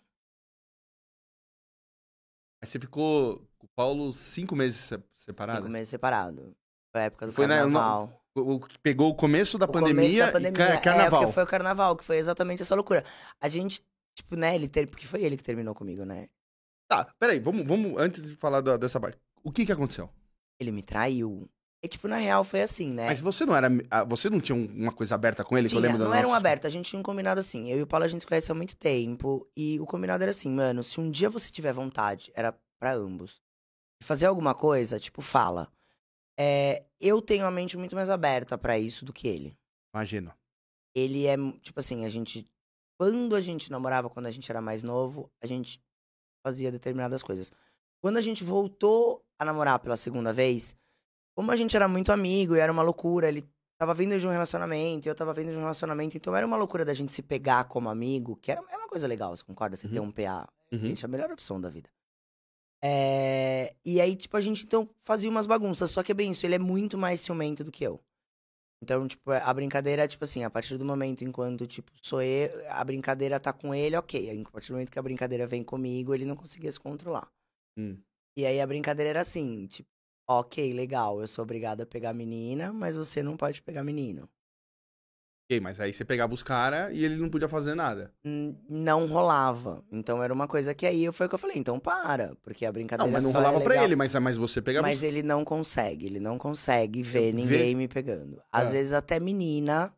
Aí 2.61 2.67
você 2.67 2.79
ficou 2.79 3.39
com 3.57 3.65
o 3.67 3.69
Paulo 3.75 4.11
cinco 4.13 4.55
meses 4.55 4.79
se- 4.79 5.03
separado. 5.15 5.59
Cinco 5.59 5.69
meses 5.71 5.89
separado. 5.89 6.55
Foi 6.91 7.01
a 7.01 7.05
época 7.05 7.27
do 7.27 7.33
Foi 7.33 7.47
na- 7.47 7.59
carnaval. 7.59 8.21
O, 8.37 8.55
o 8.55 8.59
que 8.59 8.77
pegou 8.79 9.09
o 9.09 9.15
começo 9.15 9.57
da 9.57 9.65
O 9.65 9.71
pandemia, 9.71 9.95
começo 9.95 10.17
da 10.17 10.31
pandemia. 10.31 10.67
ca- 10.75 10.81
carnaval. 10.81 11.23
É, 11.23 11.27
foi 11.27 11.43
o 11.43 11.47
carnaval, 11.47 11.95
que 11.95 12.03
foi 12.03 12.17
exatamente 12.17 12.61
essa 12.61 12.75
loucura. 12.75 13.03
A 13.39 13.47
gente, 13.47 13.81
tipo, 14.13 14.35
né, 14.35 14.53
ele 14.55 14.67
ter... 14.67 14.89
porque 14.89 15.05
foi 15.05 15.23
ele 15.23 15.37
que 15.37 15.43
terminou 15.43 15.73
comigo, 15.73 16.03
né? 16.03 16.27
Tá, 16.89 17.05
peraí, 17.17 17.39
vamos, 17.39 17.65
vamos, 17.65 17.93
antes 17.97 18.21
de 18.23 18.35
falar 18.35 18.61
da- 18.61 18.77
dessa 18.77 18.99
parte. 18.99 19.17
O 19.43 19.51
que 19.51 19.65
que 19.65 19.71
aconteceu? 19.71 20.09
Ele 20.59 20.71
me 20.71 20.83
traiu. 20.83 21.49
E, 21.83 21.87
tipo, 21.87 22.07
na 22.07 22.17
real 22.17 22.43
foi 22.43 22.61
assim, 22.61 22.91
né? 22.93 23.05
Mas 23.07 23.19
você 23.19 23.45
não 23.45 23.55
era. 23.55 23.67
ah, 23.91 24.03
Você 24.03 24.29
não 24.29 24.39
tinha 24.41 24.55
um- 24.55 24.65
uma 24.65 24.91
coisa 24.91 25.13
aberta 25.13 25.43
com 25.43 25.55
ele, 25.57 25.69
que 25.69 25.75
eu 25.75 25.79
Tinha, 25.79 25.91
lembro 25.91 26.03
não 26.05 26.11
da 26.11 26.17
era 26.17 26.27
um 26.27 26.33
aberto, 26.33 26.65
a 26.65 26.69
gente 26.69 26.89
tinha 26.89 26.99
um 26.99 27.03
combinado 27.03 27.39
assim. 27.39 27.69
Eu 27.69 27.77
e 27.77 27.81
o 27.83 27.87
Paulo 27.87 28.05
a 28.05 28.07
gente 28.07 28.21
se 28.21 28.27
conhece 28.27 28.51
há 28.51 28.55
muito 28.55 28.75
tempo. 28.75 29.47
E 29.55 29.79
o 29.79 29.85
combinado 29.85 30.23
era 30.23 30.31
assim, 30.31 30.49
mano, 30.49 30.83
se 30.83 30.99
um 30.99 31.11
dia 31.11 31.29
você 31.29 31.51
tiver 31.51 31.73
vontade, 31.73 32.31
era 32.35 32.57
pra 32.79 32.93
ambos. 32.93 33.39
de 34.01 34.07
Fazer 34.07 34.25
alguma 34.25 34.53
coisa, 34.55 34.99
tipo, 34.99 35.21
fala. 35.21 35.71
É, 36.39 36.83
eu 36.99 37.21
tenho 37.21 37.45
a 37.45 37.51
mente 37.51 37.77
muito 37.77 37.95
mais 37.95 38.09
aberta 38.09 38.57
pra 38.57 38.77
isso 38.79 39.05
do 39.05 39.13
que 39.13 39.27
ele. 39.27 39.55
Imagino. 39.93 40.33
Ele 40.95 41.27
é, 41.27 41.35
tipo 41.61 41.79
assim, 41.79 42.03
a 42.05 42.09
gente. 42.09 42.45
Quando 42.99 43.35
a 43.35 43.41
gente 43.41 43.69
namorava, 43.71 44.09
quando 44.09 44.25
a 44.25 44.31
gente 44.31 44.49
era 44.49 44.61
mais 44.61 44.81
novo, 44.81 45.29
a 45.43 45.47
gente 45.47 45.79
fazia 46.45 46.71
determinadas 46.71 47.21
coisas. 47.21 47.51
Quando 48.01 48.17
a 48.17 48.21
gente 48.21 48.43
voltou 48.43 49.23
a 49.39 49.45
namorar 49.45 49.79
pela 49.79 49.97
segunda 49.97 50.31
vez, 50.33 50.75
como 51.35 51.51
a 51.51 51.55
gente 51.55 51.75
era 51.75 51.87
muito 51.87 52.11
amigo 52.11 52.55
e 52.55 52.59
era 52.59 52.71
uma 52.71 52.81
loucura, 52.81 53.27
ele 53.27 53.47
tava 53.77 53.93
vindo 53.93 54.17
de 54.17 54.25
um 54.25 54.31
relacionamento, 54.31 55.07
e 55.07 55.09
eu 55.09 55.15
tava 55.15 55.33
vindo 55.33 55.51
de 55.51 55.57
um 55.57 55.61
relacionamento, 55.61 56.15
então 56.15 56.35
era 56.35 56.47
uma 56.47 56.55
loucura 56.57 56.85
da 56.85 56.93
gente 56.93 57.11
se 57.11 57.21
pegar 57.21 57.65
como 57.65 57.89
amigo, 57.89 58.37
que 58.37 58.51
era, 58.51 58.61
é 58.69 58.77
uma 58.77 58.87
coisa 58.87 59.05
legal, 59.05 59.35
você 59.35 59.43
concorda? 59.43 59.75
Você 59.75 59.85
Uhum. 59.87 59.93
ter 59.93 59.99
um 59.99 60.11
PA. 60.11 60.47
Uhum. 60.71 60.79
Gente, 60.79 61.03
é 61.03 61.05
a 61.05 61.09
melhor 61.09 61.29
opção 61.31 61.59
da 61.59 61.69
vida. 61.69 61.89
É, 62.83 63.73
E 63.83 63.99
aí, 63.99 64.15
tipo, 64.15 64.35
a 64.37 64.41
gente 64.41 64.63
então 64.63 64.89
fazia 65.01 65.29
umas 65.29 65.45
bagunças. 65.47 65.89
Só 65.91 66.03
que 66.03 66.11
é 66.11 66.15
bem 66.15 66.31
isso, 66.31 66.45
ele 66.45 66.55
é 66.55 66.59
muito 66.59 66.97
mais 66.97 67.21
ciumento 67.21 67.63
do 67.63 67.71
que 67.71 67.83
eu. 67.83 67.99
Então, 68.83 69.07
tipo, 69.07 69.31
a 69.31 69.53
brincadeira 69.53 70.03
é 70.03 70.07
tipo 70.07 70.23
assim, 70.23 70.43
a 70.43 70.49
partir 70.49 70.77
do 70.77 70.85
momento 70.85 71.23
enquanto, 71.23 71.65
tipo, 71.65 71.91
sou 72.01 72.21
eu, 72.21 72.49
a 72.69 72.83
brincadeira 72.83 73.39
tá 73.39 73.51
com 73.51 73.73
ele, 73.73 73.95
ok. 73.95 74.43
A 74.45 74.51
partir 74.51 74.67
do 74.69 74.73
momento 74.73 74.91
que 74.91 74.99
a 74.99 75.01
brincadeira 75.01 75.47
vem 75.47 75.63
comigo, 75.63 76.13
ele 76.13 76.25
não 76.25 76.35
conseguia 76.35 76.71
se 76.71 76.79
controlar. 76.79 77.27
Hum. 77.77 77.97
E 78.37 78.45
aí 78.45 78.59
a 78.61 78.67
brincadeira 78.67 79.09
era 79.11 79.21
assim, 79.21 79.65
tipo, 79.67 79.89
ok, 80.27 80.73
legal, 80.73 81.19
eu 81.21 81.27
sou 81.27 81.43
obrigada 81.43 81.83
a 81.83 81.85
pegar 81.85 82.13
menina, 82.13 82.71
mas 82.73 82.95
você 82.95 83.21
não 83.23 83.37
pode 83.37 83.61
pegar 83.61 83.83
menino. 83.83 84.29
Ok, 85.47 85.59
mas 85.61 85.79
aí 85.79 85.93
você 85.93 86.03
pegava 86.03 86.33
os 86.33 86.41
caras 86.41 86.91
e 86.93 87.03
ele 87.03 87.17
não 87.17 87.29
podia 87.29 87.47
fazer 87.47 87.75
nada. 87.75 88.11
N- 88.23 88.57
Não 88.67 89.05
rolava. 89.05 89.83
Então 89.91 90.23
era 90.23 90.33
uma 90.33 90.47
coisa 90.47 90.73
que 90.73 90.85
aí 90.87 91.11
foi 91.11 91.27
o 91.27 91.29
que 91.29 91.35
eu 91.35 91.39
falei, 91.39 91.57
então 91.57 91.79
para, 91.79 92.35
porque 92.43 92.65
a 92.65 92.71
brincadeira 92.71 93.07
Não, 93.07 93.13
mas 93.13 93.23
não 93.23 93.31
só 93.31 93.39
é 93.39 93.43
rolava 93.43 93.61
pra 93.61 93.73
legal. 93.73 93.85
ele, 93.85 93.95
mas, 93.95 94.13
mas 94.15 94.37
você 94.37 94.61
pegava 94.61 94.87
Mas 94.87 94.97
os... 94.99 95.03
ele 95.03 95.21
não 95.21 95.45
consegue, 95.45 96.07
ele 96.07 96.19
não 96.19 96.37
consegue 96.39 97.03
ver 97.03 97.31
ninguém 97.31 97.75
me 97.75 97.87
pegando. 97.87 98.41
Às 98.51 98.69
Ah. 98.69 98.71
vezes 98.71 98.93
até 98.93 99.19
menina, 99.19 99.93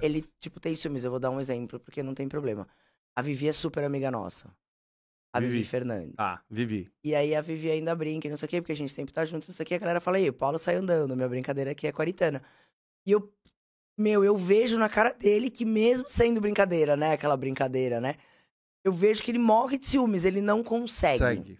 ele, 0.00 0.24
tipo, 0.40 0.60
tem 0.60 0.76
ciúmes. 0.76 1.04
Eu 1.04 1.10
vou 1.10 1.20
dar 1.20 1.30
um 1.30 1.40
exemplo, 1.40 1.80
porque 1.80 2.02
não 2.02 2.14
tem 2.14 2.28
problema. 2.28 2.68
A 3.16 3.22
Vivi 3.22 3.48
é 3.48 3.52
super 3.52 3.84
amiga 3.84 4.10
nossa. 4.10 4.48
A 5.34 5.40
Vivi, 5.40 5.52
Vivi. 5.54 5.68
Fernandes. 5.68 6.14
Ah, 6.16 6.40
Vivi. 6.48 6.88
E 7.02 7.14
aí 7.14 7.34
a 7.34 7.40
Vivi 7.40 7.70
ainda 7.70 7.94
brinca, 7.94 8.26
e 8.26 8.30
não 8.30 8.36
sei 8.36 8.46
o 8.46 8.48
quê, 8.50 8.60
porque 8.60 8.72
a 8.72 8.76
gente 8.76 8.92
sempre 8.92 9.12
tá 9.12 9.24
junto, 9.24 9.48
não 9.48 9.54
sei 9.54 9.64
o 9.64 9.66
quê. 9.66 9.74
A 9.74 9.78
galera 9.78 10.00
fala, 10.00 10.16
aí, 10.16 10.28
o 10.28 10.32
Paulo 10.32 10.58
sai 10.58 10.76
andando, 10.76 11.16
minha 11.16 11.28
brincadeira 11.28 11.72
aqui 11.72 11.86
é 11.88 11.92
com 11.92 12.00
a 12.00 12.04
Aritana. 12.04 12.40
E 13.04 13.10
eu, 13.10 13.32
meu, 13.98 14.24
eu 14.24 14.36
vejo 14.36 14.78
na 14.78 14.88
cara 14.88 15.12
dele 15.12 15.50
que 15.50 15.64
mesmo 15.64 16.08
sendo 16.08 16.40
brincadeira, 16.40 16.96
né, 16.96 17.12
aquela 17.12 17.36
brincadeira, 17.36 18.00
né, 18.00 18.14
eu 18.84 18.92
vejo 18.92 19.22
que 19.22 19.30
ele 19.30 19.38
morre 19.38 19.76
de 19.76 19.86
ciúmes, 19.86 20.24
ele 20.24 20.40
não 20.40 20.62
consegue. 20.62 21.18
Segue. 21.18 21.58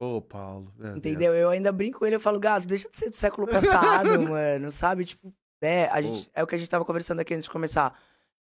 Ô, 0.00 0.20
Paulo. 0.22 0.72
meu 0.78 0.96
Entendeu? 0.96 1.32
Deus. 1.32 1.42
Eu 1.42 1.50
ainda 1.50 1.72
brinco 1.72 1.98
com 1.98 2.06
ele, 2.06 2.14
eu 2.14 2.20
falo, 2.20 2.38
gato, 2.38 2.68
deixa 2.68 2.88
de 2.88 2.96
ser 2.96 3.10
do 3.10 3.16
século 3.16 3.48
passado, 3.48 4.08
mano, 4.22 4.70
sabe? 4.70 5.04
Tipo, 5.04 5.34
é, 5.60 5.86
a 5.86 6.00
gente, 6.00 6.30
é 6.32 6.42
o 6.42 6.46
que 6.46 6.54
a 6.54 6.58
gente 6.58 6.70
tava 6.70 6.84
conversando 6.84 7.18
aqui 7.18 7.34
antes 7.34 7.46
de 7.46 7.50
começar. 7.50 7.98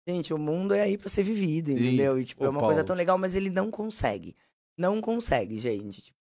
Gente, 0.07 0.33
o 0.33 0.37
mundo 0.37 0.73
é 0.73 0.81
aí 0.81 0.97
pra 0.97 1.07
ser 1.09 1.23
vivido, 1.23 1.71
entendeu? 1.71 2.19
E, 2.19 2.25
tipo, 2.25 2.43
Ô, 2.43 2.47
é 2.47 2.49
uma 2.49 2.59
coisa 2.59 2.75
Paulo. 2.75 2.87
tão 2.87 2.95
legal, 2.95 3.17
mas 3.19 3.35
ele 3.35 3.49
não 3.49 3.69
consegue. 3.69 4.35
Não 4.77 5.01
consegue, 5.01 5.59
gente. 5.59 6.01
Tipo, 6.01 6.17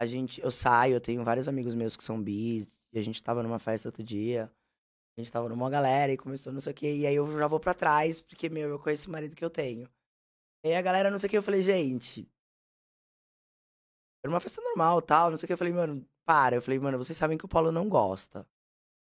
a 0.00 0.06
gente, 0.06 0.40
eu 0.40 0.50
saio, 0.50 0.94
eu 0.94 1.00
tenho 1.00 1.24
vários 1.24 1.48
amigos 1.48 1.74
meus 1.74 1.96
que 1.96 2.04
são 2.04 2.22
bis, 2.22 2.78
e 2.92 2.98
a 2.98 3.02
gente 3.02 3.22
tava 3.22 3.42
numa 3.42 3.58
festa 3.58 3.88
outro 3.88 4.02
dia. 4.02 4.52
A 5.16 5.20
gente 5.20 5.30
tava 5.32 5.48
numa 5.48 5.70
galera 5.70 6.12
e 6.12 6.16
começou 6.16 6.52
não 6.52 6.60
sei 6.60 6.72
o 6.72 6.74
quê. 6.74 6.96
E 6.96 7.06
aí 7.06 7.14
eu 7.14 7.38
já 7.38 7.46
vou 7.46 7.60
pra 7.60 7.72
trás, 7.72 8.20
porque, 8.20 8.48
meu, 8.48 8.68
eu 8.68 8.78
conheço 8.78 9.08
o 9.08 9.12
marido 9.12 9.36
que 9.36 9.44
eu 9.44 9.50
tenho. 9.50 9.88
E 10.64 10.68
aí 10.68 10.74
a 10.74 10.82
galera 10.82 11.10
não 11.10 11.18
sei 11.18 11.28
o 11.28 11.30
que, 11.30 11.38
eu 11.38 11.42
falei, 11.42 11.62
gente. 11.62 12.28
Era 14.24 14.32
uma 14.32 14.40
festa 14.40 14.60
normal 14.62 15.00
tal, 15.02 15.30
não 15.30 15.38
sei 15.38 15.44
o 15.44 15.46
que. 15.46 15.52
Eu 15.52 15.58
falei, 15.58 15.72
mano, 15.72 16.04
para. 16.26 16.56
Eu 16.56 16.62
falei, 16.62 16.78
mano, 16.78 16.98
vocês 16.98 17.16
sabem 17.16 17.38
que 17.38 17.44
o 17.44 17.48
Paulo 17.48 17.70
não 17.70 17.88
gosta. 17.88 18.46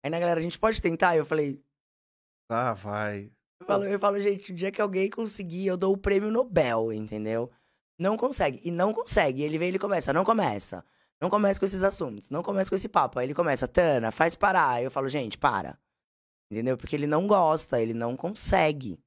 Aí 0.02 0.10
na 0.10 0.18
galera, 0.18 0.40
a 0.40 0.42
gente 0.42 0.58
pode 0.58 0.80
tentar? 0.80 1.16
Eu 1.16 1.26
falei, 1.26 1.62
Ah, 2.50 2.72
vai. 2.72 3.30
eu 3.60 3.66
falo, 3.66 3.84
eu 3.84 3.98
falo, 3.98 4.20
gente, 4.20 4.52
o 4.52 4.54
dia 4.54 4.70
que 4.70 4.80
alguém 4.80 5.10
conseguir, 5.10 5.66
eu 5.66 5.76
dou 5.76 5.92
o 5.92 5.98
prêmio 5.98 6.30
Nobel, 6.30 6.92
entendeu? 6.92 7.50
Não 8.00 8.16
consegue. 8.16 8.60
E 8.64 8.70
não 8.70 8.92
consegue. 8.94 9.42
Ele 9.42 9.58
vem 9.58 9.68
e 9.68 9.70
ele 9.72 9.78
começa, 9.78 10.12
não 10.12 10.24
começa. 10.24 10.82
Não 11.20 11.28
começa 11.28 11.60
com 11.60 11.66
esses 11.66 11.84
assuntos, 11.84 12.30
não 12.30 12.42
começa 12.42 12.70
com 12.70 12.74
esse 12.74 12.88
papo. 12.88 13.18
Aí 13.18 13.26
ele 13.26 13.34
começa, 13.34 13.68
Tana, 13.68 14.10
faz 14.10 14.34
parar. 14.34 14.70
Aí 14.70 14.84
eu 14.84 14.90
falo, 14.90 15.06
gente, 15.08 15.36
para. 15.36 15.78
Entendeu? 16.50 16.78
Porque 16.78 16.96
ele 16.96 17.06
não 17.06 17.26
gosta, 17.26 17.78
ele 17.80 17.92
não 17.92 18.16
consegue. 18.16 18.98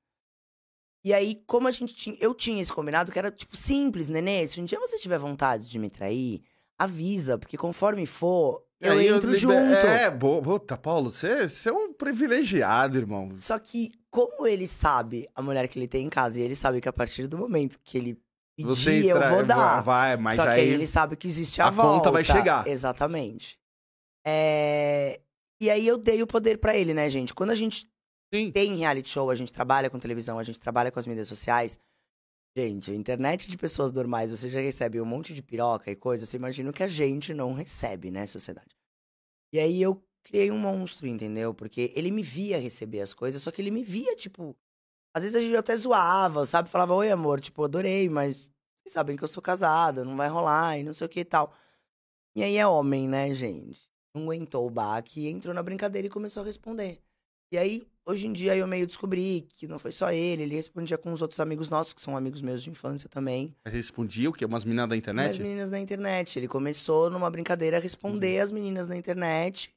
E 1.04 1.12
aí, 1.14 1.44
como 1.48 1.68
a 1.68 1.72
gente 1.72 1.94
tinha. 1.96 2.16
Eu 2.20 2.34
tinha 2.36 2.62
esse 2.62 2.72
combinado 2.72 3.12
que 3.12 3.18
era, 3.20 3.32
tipo, 3.32 3.58
simples, 3.58 4.10
nenê. 4.10 4.46
Se 4.46 4.62
um 4.62 4.66
dia 4.66 4.80
você 4.80 4.98
tiver 5.00 5.18
vontade 5.18 5.68
de 5.68 5.80
me 5.80 5.90
trair, 5.90 6.44
avisa, 6.78 7.38
porque 7.38 7.58
conforme 7.58 8.06
for, 8.06 8.64
eu 8.80 8.94
Aí 8.94 9.08
entro 9.08 9.32
liber- 9.32 9.40
junto. 9.42 9.86
É, 9.88 10.10
boa. 10.12 10.42
Puta, 10.42 10.78
Paulo, 10.78 11.12
você, 11.12 11.50
você 11.50 11.70
é 11.70 11.74
um 11.74 11.92
privilegiado, 11.94 12.98
irmão. 12.98 13.36
Só 13.40 13.58
que, 13.60 13.92
como 14.10 14.46
ele 14.48 14.68
sabe 14.68 15.28
a 15.36 15.42
mulher 15.42 15.68
que 15.68 15.78
ele 15.80 15.88
tem 15.88 16.06
em 16.06 16.10
casa, 16.10 16.40
e 16.40 16.44
ele 16.44 16.56
sabe 16.56 16.80
que 16.80 16.88
a 16.88 16.94
partir 16.94 17.26
do 17.28 17.38
momento 17.40 17.80
que 17.84 17.98
ele 17.98 18.22
pedir, 18.56 18.68
Você 18.68 19.12
eu 19.12 19.30
vou 19.30 19.44
dar. 19.44 19.82
Vai, 19.82 20.18
mas 20.18 20.36
Só 20.36 20.44
que 20.44 20.50
aí... 20.50 20.62
aí 20.62 20.70
ele 20.70 20.88
sabe 20.88 21.16
que 21.16 21.28
existe 21.28 21.62
a, 21.62 21.68
a 21.68 21.70
volta. 21.70 21.98
conta 21.98 22.12
vai 22.12 22.24
chegar. 22.24 22.68
Exatamente. 22.68 23.58
É, 24.26 25.20
E 25.62 25.70
aí 25.70 25.86
eu 25.88 25.98
dei 25.98 26.22
o 26.22 26.28
poder 26.28 26.58
pra 26.58 26.76
ele, 26.76 26.94
né, 26.94 27.10
gente? 27.10 27.34
Quando 27.34 27.52
a 27.52 27.56
gente 27.56 27.90
Sim. 28.34 28.52
tem 28.52 28.76
reality 28.76 29.10
show, 29.10 29.30
a 29.30 29.36
gente 29.36 29.52
trabalha 29.52 29.90
com 29.90 30.00
televisão, 30.00 30.40
a 30.40 30.44
gente 30.44 30.60
trabalha 30.60 30.92
com 30.92 31.00
as 31.00 31.08
mídias 31.08 31.28
sociais. 31.28 31.78
Gente, 32.56 32.92
a 32.92 32.96
internet 32.96 33.50
de 33.50 33.58
pessoas 33.58 33.92
normais, 33.92 34.30
você 34.30 34.48
já 34.50 34.62
recebe 34.62 35.02
um 35.02 35.06
monte 35.06 35.34
de 35.34 35.42
piroca 35.42 35.90
e 35.90 35.96
coisa, 35.96 36.26
você 36.26 36.38
imagina 36.38 36.70
o 36.70 36.74
que 36.74 36.84
a 36.84 36.88
gente 36.88 37.34
não 37.34 37.52
recebe, 37.54 38.12
né, 38.12 38.26
sociedade. 38.28 38.76
E 39.52 39.60
aí 39.60 39.82
eu 39.82 40.04
criei 40.24 40.52
um 40.52 40.58
monstro, 40.60 41.08
entendeu? 41.08 41.54
Porque 41.54 41.92
ele 41.96 42.12
me 42.12 42.22
via 42.22 42.60
receber 42.60 43.02
as 43.02 43.14
coisas, 43.14 43.42
só 43.42 43.52
que 43.52 43.62
ele 43.62 43.72
me 43.72 43.84
via, 43.84 44.16
tipo. 44.16 44.56
Às 45.14 45.24
vezes 45.24 45.36
a 45.36 45.40
gente 45.40 45.56
até 45.56 45.76
zoava, 45.76 46.46
sabe? 46.46 46.70
Falava, 46.70 46.94
oi, 46.94 47.12
amor, 47.12 47.40
tipo, 47.40 47.64
adorei, 47.64 48.10
mas 48.10 48.52
vocês 48.84 48.94
sabem 48.94 49.16
que 49.16 49.24
eu 49.24 49.28
sou 49.28 49.44
casada, 49.44 50.04
não 50.04 50.18
vai 50.18 50.28
rolar 50.28 50.78
e 50.78 50.84
não 50.84 50.94
sei 50.94 51.06
o 51.06 51.10
que 51.10 51.20
e 51.20 51.26
tal. 51.26 51.54
E 52.36 52.44
aí 52.44 52.58
é 52.58 52.66
homem, 52.66 53.08
né, 53.08 53.34
gente? 53.34 53.80
Não 54.16 54.24
aguentou 54.24 54.66
o 54.66 54.70
baque, 54.72 55.28
entrou 55.28 55.54
na 55.54 55.62
brincadeira 55.62 56.08
e 56.08 56.10
começou 56.10 56.42
a 56.42 56.46
responder. 56.46 57.00
E 57.52 57.58
aí, 57.58 57.88
hoje 58.04 58.26
em 58.26 58.34
dia, 58.34 58.56
eu 58.56 58.66
meio 58.66 58.88
descobri 58.88 59.48
que 59.56 59.68
não 59.68 59.78
foi 59.78 59.92
só 59.92 60.12
ele, 60.12 60.42
ele 60.42 60.56
respondia 60.56 60.98
com 60.98 61.14
os 61.14 61.22
outros 61.22 61.40
amigos 61.40 61.70
nossos, 61.70 61.94
que 61.94 62.02
são 62.02 62.18
amigos 62.18 62.42
meus 62.42 62.64
de 62.64 62.72
infância 62.72 63.08
também. 63.08 63.56
Mas 63.64 63.74
respondia 63.76 64.28
o 64.30 64.34
quê? 64.34 64.44
Umas 64.44 64.66
meninas 64.66 64.90
da 64.90 64.96
As 64.96 65.00
internet? 65.00 65.42
meninas 65.42 65.70
na 65.70 65.80
internet. 65.80 66.40
Ele 66.40 66.48
começou 66.48 67.12
numa 67.12 67.30
brincadeira 67.30 67.78
a 67.78 67.80
responder 67.80 68.40
as 68.40 68.52
meninas 68.52 68.88
na 68.88 68.98
internet. 68.98 69.72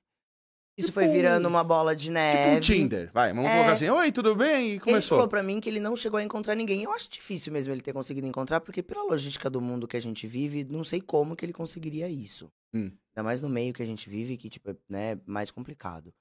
Isso 0.76 0.88
Tipo 0.88 1.00
foi 1.00 1.08
virando 1.08 1.48
uma 1.48 1.64
bola 1.64 1.96
de 1.96 2.04
Tipo 2.04 2.14
neve. 2.14 2.56
um 2.56 2.60
Tinder. 2.60 3.10
Vai, 3.12 3.32
vamos 3.32 3.48
É. 3.48 3.54
colocar 3.54 3.72
assim. 3.72 3.88
Oi, 3.88 4.12
tudo 4.12 4.34
bem? 4.36 4.66
E 4.66 4.70
Ele 4.72 4.80
começou. 4.80 5.16
falou 5.16 5.28
pra 5.28 5.42
mim 5.42 5.58
que 5.58 5.68
ele 5.70 5.80
não 5.80 5.96
chegou 5.96 6.18
a 6.18 6.22
encontrar 6.22 6.54
ninguém. 6.54 6.82
Eu 6.82 6.92
acho 6.92 7.08
difícil 7.08 7.50
mesmo 7.52 7.72
ele 7.72 7.80
ter 7.80 7.94
conseguido 7.94 8.26
encontrar, 8.26 8.60
porque 8.60 8.82
pela 8.82 9.02
logística 9.04 9.48
do 9.48 9.60
mundo 9.60 9.88
que 9.88 9.96
a 9.96 10.00
gente 10.02 10.26
vive, 10.26 10.64
não 10.64 10.84
sei 10.84 11.00
como 11.00 11.34
que 11.34 11.46
ele 11.46 11.52
conseguiria 11.54 12.08
isso. 12.10 12.52
Hum. 12.74 12.90
Ainda 13.14 13.22
mais 13.24 13.40
no 13.40 13.48
meio 13.48 13.72
que 13.72 13.82
a 13.82 13.86
gente 13.86 14.10
vive, 14.10 14.36
que, 14.36 14.50
tipo, 14.50 14.70
é 14.70 14.76
né, 14.86 15.18
mais 15.24 15.50
complicado. 15.50 16.12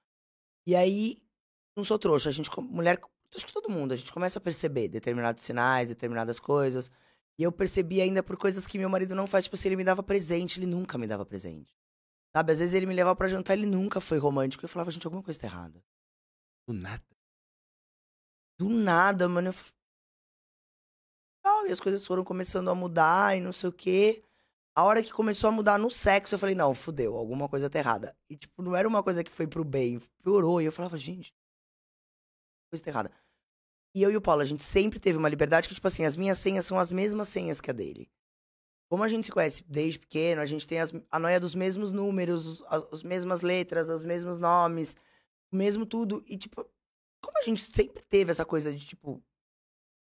E 0.65 0.73
aí, 0.73 1.17
não 1.75 1.83
sou 1.83 1.99
trouxa, 1.99 2.29
a 2.29 2.31
gente, 2.31 2.49
mulher, 2.61 2.97
acho 3.35 3.45
que 3.45 3.51
todo 3.51 3.69
mundo, 3.69 3.91
a 3.91 3.97
gente 3.97 4.13
começa 4.13 4.39
a 4.39 4.41
perceber 4.41 4.87
determinados 4.87 5.43
sinais, 5.43 5.89
determinadas 5.89 6.39
coisas. 6.39 6.89
E 7.37 7.43
eu 7.43 7.51
percebi 7.51 7.99
ainda 7.99 8.23
por 8.23 8.37
coisas 8.37 8.65
que 8.65 8.77
meu 8.77 8.89
marido 8.89 9.13
não 9.13 9.27
faz, 9.27 9.43
tipo, 9.43 9.57
se 9.57 9.67
ele 9.67 9.75
me 9.75 9.83
dava 9.83 10.01
presente, 10.01 10.57
ele 10.59 10.65
nunca 10.65 10.97
me 10.97 11.05
dava 11.05 11.25
presente. 11.25 11.75
Sabe, 12.35 12.51
às 12.51 12.59
vezes 12.59 12.75
ele 12.75 12.85
me 12.85 12.93
levava 12.93 13.15
pra 13.15 13.29
jantar, 13.29 13.53
ele 13.53 13.65
nunca 13.65 14.01
foi 14.01 14.17
romântico. 14.17 14.65
Eu 14.65 14.67
falava, 14.67 14.91
gente, 14.91 15.07
alguma 15.07 15.23
coisa 15.23 15.39
tá 15.39 15.47
errada. 15.47 15.81
Do 16.67 16.73
nada. 16.73 17.01
Do 18.59 18.67
nada, 18.67 19.29
mano. 19.29 19.47
Eu... 19.47 19.53
Ah, 21.45 21.65
E 21.65 21.71
as 21.71 21.79
coisas 21.79 22.05
foram 22.05 22.25
começando 22.25 22.69
a 22.69 22.75
mudar 22.75 23.37
e 23.37 23.39
não 23.39 23.53
sei 23.53 23.69
o 23.69 23.71
quê. 23.71 24.21
A 24.75 24.83
hora 24.83 25.01
que 25.01 25.13
começou 25.13 25.47
a 25.47 25.51
mudar 25.53 25.79
no 25.79 25.89
sexo, 25.89 26.35
eu 26.35 26.39
falei, 26.39 26.55
não, 26.55 26.75
fudeu, 26.75 27.15
alguma 27.15 27.47
coisa 27.47 27.69
tá 27.69 27.79
errada. 27.79 28.13
E, 28.29 28.35
tipo, 28.35 28.61
não 28.61 28.75
era 28.75 28.85
uma 28.85 29.01
coisa 29.01 29.23
que 29.23 29.31
foi 29.31 29.47
pro 29.47 29.63
bem, 29.63 30.01
piorou. 30.21 30.61
E 30.61 30.65
eu 30.65 30.73
falava, 30.73 30.97
gente, 30.97 31.33
coisa 32.69 32.83
tá 32.83 32.91
errada. 32.91 33.11
E 33.95 34.03
eu 34.03 34.11
e 34.11 34.17
o 34.17 34.21
Paulo, 34.21 34.41
a 34.41 34.45
gente 34.45 34.61
sempre 34.61 34.99
teve 34.99 35.17
uma 35.17 35.29
liberdade 35.29 35.69
que, 35.69 35.73
tipo 35.73 35.87
assim, 35.87 36.03
as 36.03 36.17
minhas 36.17 36.37
senhas 36.37 36.65
são 36.65 36.77
as 36.77 36.91
mesmas 36.91 37.29
senhas 37.29 37.61
que 37.61 37.71
a 37.71 37.73
dele. 37.73 38.11
Como 38.95 39.03
a 39.03 39.09
gente 39.09 39.25
se 39.25 39.31
conhece 39.33 39.61
desde 39.67 39.99
pequeno, 39.99 40.39
a 40.39 40.45
gente 40.45 40.65
tem 40.65 40.79
as, 40.79 40.93
a 41.11 41.19
noia 41.19 41.37
dos 41.37 41.53
mesmos 41.53 41.91
números, 41.91 42.45
os- 42.45 42.63
as, 42.69 42.85
as 42.93 43.03
mesmas 43.03 43.41
letras, 43.41 43.89
os 43.89 44.05
mesmos 44.05 44.39
nomes, 44.39 44.95
o 45.51 45.55
mesmo 45.57 45.85
tudo. 45.85 46.23
E, 46.25 46.37
tipo, 46.37 46.63
como 47.21 47.37
a 47.37 47.41
gente 47.41 47.59
sempre 47.61 48.01
teve 48.03 48.31
essa 48.31 48.45
coisa 48.45 48.73
de, 48.73 48.85
tipo, 48.85 49.21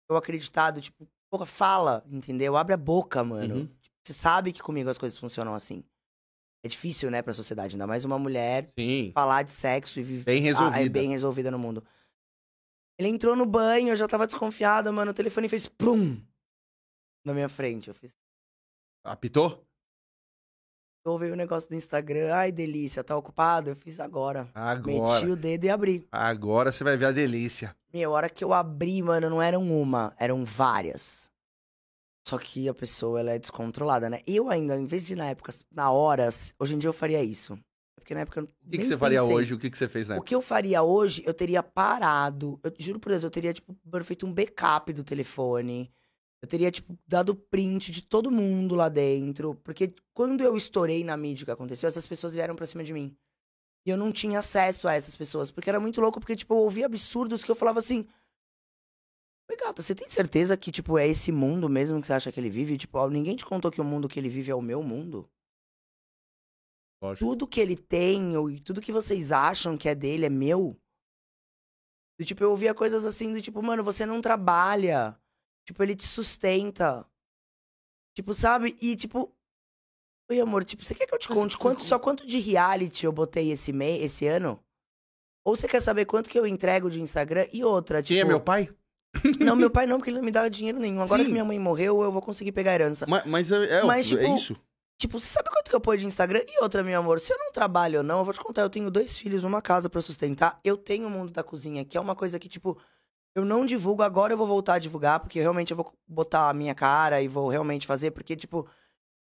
eu 0.10 0.18
acreditado, 0.18 0.82
tipo, 0.82 1.08
porra, 1.30 1.46
fala, 1.46 2.04
entendeu? 2.08 2.58
Abre 2.58 2.74
a 2.74 2.78
boca, 2.78 3.24
mano. 3.24 3.58
Uhum. 3.58 3.68
Tipo, 3.80 3.96
você 4.04 4.12
sabe 4.12 4.52
que 4.52 4.60
comigo 4.60 4.90
as 4.90 4.98
coisas 4.98 5.20
funcionam 5.20 5.54
assim. 5.54 5.84
É 6.66 6.68
difícil, 6.68 7.12
né, 7.12 7.22
pra 7.22 7.32
sociedade, 7.32 7.76
ainda 7.76 7.86
mais 7.86 8.04
uma 8.06 8.18
mulher 8.18 8.74
Sim. 8.76 9.12
falar 9.14 9.44
de 9.44 9.52
sexo 9.52 10.00
e 10.00 10.04
viver 10.04 10.24
Bem 10.24 10.38
ah, 10.38 10.40
é 10.40 10.46
resolvida. 10.48 10.90
bem 11.00 11.10
resolvida 11.12 11.52
no 11.52 11.60
mundo. 11.60 11.86
Ele 12.98 13.10
entrou 13.10 13.36
no 13.36 13.46
banho, 13.46 13.90
eu 13.90 13.96
já 13.96 14.08
tava 14.08 14.26
desconfiada, 14.26 14.92
mano. 14.92 15.12
O 15.12 15.14
telefone 15.14 15.48
fez 15.48 15.70
plum 15.70 16.20
na 17.24 17.36
minha 17.36 17.48
frente. 17.48 17.88
Eu 17.88 17.94
fiz. 17.94 18.18
Apitou? 19.04 19.66
Ouvi 21.06 21.32
o 21.32 21.36
negócio 21.36 21.70
do 21.70 21.76
Instagram. 21.76 22.34
Ai, 22.34 22.52
delícia, 22.52 23.04
tá 23.04 23.16
ocupado? 23.16 23.72
Eu 23.72 23.76
fiz 23.76 24.00
agora. 24.00 24.50
Agora. 24.54 25.14
Meti 25.22 25.32
o 25.32 25.36
dedo 25.36 25.64
e 25.66 25.70
abri. 25.70 26.08
Agora 26.12 26.72
você 26.72 26.84
vai 26.84 26.98
ver 26.98 27.06
a 27.06 27.12
delícia. 27.12 27.76
Meu, 27.92 28.12
a 28.14 28.16
hora 28.18 28.30
que 28.30 28.44
eu 28.44 28.54
abri, 28.54 29.02
mano, 29.02 29.30
não 29.30 29.42
eram 29.42 29.64
uma, 29.64 30.14
eram 30.20 30.46
várias. 30.46 31.32
Só 32.28 32.38
que 32.38 32.70
a 32.70 32.74
pessoa, 32.74 33.20
ela 33.22 33.32
é 33.32 33.40
descontrolada, 33.40 34.10
né? 34.10 34.20
Eu 34.28 34.50
ainda, 34.50 34.76
em 34.76 34.86
vez 34.86 35.08
de 35.08 35.16
na 35.16 35.26
época, 35.30 35.52
na 35.72 35.90
horas, 35.90 36.54
hoje 36.60 36.76
em 36.76 36.78
dia 36.78 36.90
eu 36.90 36.94
faria 36.94 37.24
isso. 37.24 37.58
Porque 37.96 38.14
na 38.14 38.22
época 38.22 38.42
eu 38.42 38.44
O 38.44 38.70
que, 38.70 38.78
que 38.78 38.86
você 38.86 38.98
faria 38.98 39.20
pensei. 39.22 39.36
hoje? 39.36 39.54
O 39.54 39.58
que, 39.58 39.70
que 39.70 39.78
você 39.78 39.88
fez 39.88 40.10
na 40.10 40.16
O 40.16 40.18
época? 40.18 40.28
que 40.28 40.36
eu 40.36 40.42
faria 40.42 40.84
hoje, 40.84 41.24
eu 41.26 41.34
teria 41.34 41.64
parado. 41.64 42.60
Eu 42.62 42.72
juro 42.78 43.00
por 43.00 43.10
Deus, 43.10 43.24
eu 43.24 43.32
teria, 43.32 43.54
tipo, 43.54 43.76
feito 44.04 44.28
um 44.28 44.34
backup 44.34 44.94
do 44.94 45.04
telefone. 45.04 45.92
Eu 46.42 46.48
teria, 46.48 46.72
tipo, 46.72 46.98
dado 47.06 47.36
print 47.36 47.92
de 47.92 48.02
todo 48.02 48.32
mundo 48.32 48.76
lá 48.76 48.88
dentro. 48.88 49.56
Porque 49.56 49.94
quando 50.14 50.42
eu 50.42 50.56
estourei 50.56 51.04
na 51.04 51.18
mídia 51.18 51.46
que 51.46 51.52
aconteceu, 51.52 51.88
essas 51.88 52.08
pessoas 52.08 52.34
vieram 52.34 52.56
pra 52.56 52.66
cima 52.66 52.84
de 52.84 52.94
mim. 52.94 53.16
E 53.86 53.90
eu 53.90 53.98
não 53.98 54.12
tinha 54.12 54.40
acesso 54.40 54.88
a 54.88 54.94
essas 54.94 55.16
pessoas. 55.16 55.52
Porque 55.52 55.70
era 55.70 55.80
muito 55.80 56.00
louco, 56.00 56.20
porque, 56.20 56.36
tipo, 56.36 56.54
eu 56.54 56.60
ouvia 56.60 56.86
absurdos 56.86 57.44
que 57.44 57.52
eu 57.52 57.56
falava 57.56 57.80
assim. 57.80 58.08
Oi, 59.50 59.58
gata, 59.58 59.82
você 59.82 59.96
tem 59.96 60.08
certeza 60.08 60.56
que, 60.56 60.72
tipo, 60.72 60.98
é 60.98 61.08
esse 61.08 61.32
mundo 61.32 61.68
mesmo 61.68 62.00
que 62.00 62.08
você 62.08 62.14
acha 62.14 62.32
que 62.32 62.40
ele 62.40 62.50
vive? 62.50 62.78
Tipo, 62.78 63.00
ó, 63.00 63.10
ninguém 63.10 63.36
te 63.36 63.46
contou 63.46 63.72
que 63.72 63.82
o 63.82 63.86
mundo 63.86 64.08
que 64.08 64.20
ele 64.20 64.30
vive 64.30 64.52
é 64.52 64.56
o 64.56 64.62
meu 64.62 64.82
mundo? 64.84 65.30
Lógico. 67.02 67.30
tudo 67.30 67.48
que 67.48 67.62
ele 67.62 67.78
tem, 67.78 68.36
ou 68.36 68.50
e 68.50 68.60
tudo 68.60 68.82
que 68.82 68.92
vocês 68.92 69.32
acham 69.32 69.78
que 69.78 69.88
é 69.88 69.96
dele 69.96 70.26
é 70.26 70.30
meu. 70.30 70.78
Do 72.20 72.26
tipo, 72.26 72.44
eu 72.44 72.52
ouvia 72.52 72.74
coisas 72.74 73.06
assim 73.06 73.32
do 73.32 73.42
tipo, 73.42 73.64
mano, 73.64 73.84
você 73.84 74.06
não 74.06 74.20
trabalha. 74.20 75.18
Tipo, 75.70 75.84
ele 75.84 75.96
te 75.96 76.08
sustenta. 76.08 77.06
Tipo, 78.16 78.34
sabe? 78.34 78.76
E 78.82 78.96
tipo. 78.96 79.32
Oi, 80.28 80.42
amor, 80.42 80.64
tipo, 80.64 80.84
você 80.84 80.96
quer 80.96 81.06
que 81.06 81.14
eu 81.14 81.20
te 81.20 81.28
conte 81.28 81.56
quanto, 81.56 81.84
só 81.84 82.00
quanto 82.00 82.26
de 82.26 82.40
reality 82.40 83.06
eu 83.06 83.12
botei 83.12 83.52
esse, 83.52 83.72
mês, 83.72 84.02
esse 84.02 84.26
ano? 84.26 84.60
Ou 85.46 85.56
você 85.56 85.68
quer 85.68 85.80
saber 85.80 86.06
quanto 86.06 86.28
que 86.28 86.40
eu 86.40 86.48
entrego 86.48 86.90
de 86.90 87.00
Instagram? 87.00 87.46
E 87.54 87.64
outra, 87.64 88.02
tipo. 88.02 88.16
Quem 88.16 88.22
é 88.22 88.26
meu 88.26 88.42
pai? 88.42 88.68
Não, 89.40 89.56
meu 89.56 89.70
pai 89.72 89.86
não, 89.86 89.98
porque 89.98 90.10
ele 90.10 90.18
não 90.18 90.26
me 90.26 90.32
dá 90.32 90.50
dinheiro 90.50 90.80
nenhum. 90.80 91.04
Agora 91.04 91.22
Sim. 91.22 91.28
que 91.28 91.32
minha 91.32 91.46
mãe 91.46 91.60
morreu, 91.60 92.02
eu 92.02 92.12
vou 92.12 92.22
conseguir 92.22 92.52
pegar 92.52 92.72
a 92.72 92.74
herança. 92.74 93.06
Mas, 93.08 93.26
mas 93.28 93.52
é, 93.52 93.80
é, 93.82 93.84
Mas, 93.84 94.12
é 94.12 94.18
tipo, 94.18 94.36
isso. 94.36 94.58
Tipo, 94.98 95.20
você 95.20 95.32
sabe 95.32 95.52
quanto 95.52 95.70
que 95.70 95.76
eu 95.76 95.82
ponho 95.82 96.00
de 96.00 96.08
Instagram? 96.08 96.42
E 96.48 96.64
outra, 96.64 96.84
meu 96.84 97.00
amor, 97.00 97.20
se 97.20 97.32
eu 97.32 97.38
não 97.38 97.52
trabalho 97.52 98.00
ou 98.00 98.04
não, 98.04 98.18
eu 98.18 98.26
vou 98.26 98.34
te 98.34 98.40
contar, 98.40 98.64
eu 98.64 98.72
tenho 98.72 98.90
dois 98.90 99.16
filhos, 99.16 99.44
uma 99.44 99.62
casa 99.62 99.88
pra 99.88 100.02
sustentar. 100.02 100.60
Eu 100.64 100.76
tenho 100.76 101.06
o 101.06 101.12
mundo 101.12 101.32
da 101.32 101.44
cozinha, 101.44 101.86
que 101.86 101.96
é 101.96 102.02
uma 102.02 102.16
coisa 102.16 102.40
que, 102.40 102.50
tipo, 102.50 102.76
eu 103.36 103.46
não 103.46 103.66
divulgo, 103.66 104.04
agora 104.04 104.34
eu 104.34 104.38
vou 104.38 104.48
voltar 104.48 104.76
a 104.76 104.80
divulgar, 104.80 105.20
porque 105.20 105.40
realmente 105.40 105.72
eu 105.72 105.78
vou 105.78 105.94
botar 106.08 106.50
a 106.50 106.54
minha 106.54 106.76
cara 106.76 107.22
e 107.22 107.28
vou 107.28 107.50
realmente 107.50 107.86
fazer, 107.88 108.12
porque, 108.12 108.36
tipo, 108.36 108.68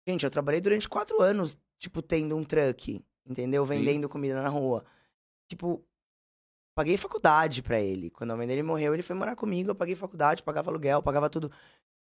gente, 0.07 0.25
eu 0.25 0.31
trabalhei 0.31 0.61
durante 0.61 0.88
quatro 0.88 1.21
anos, 1.21 1.59
tipo, 1.79 2.03
tendo 2.03 2.37
um 2.37 2.44
truck, 2.44 3.05
entendeu? 3.27 3.64
Vendendo 3.64 4.09
comida 4.09 4.42
na 4.42 4.49
rua. 4.49 4.85
Tipo, 5.49 5.85
paguei 6.75 6.97
faculdade 6.97 7.62
pra 7.62 7.81
ele. 7.81 8.11
Quando 8.11 8.31
a 8.33 8.37
mãe 8.37 8.47
dele 8.47 8.62
morreu, 8.62 8.94
ele 8.94 9.03
foi 9.03 9.16
morar 9.16 9.37
comigo, 9.37 9.71
eu 9.71 9.75
paguei 9.75 9.94
faculdade, 9.94 10.42
pagava 10.42 10.71
aluguel, 10.71 11.03
pagava 11.03 11.29
tudo. 11.29 11.51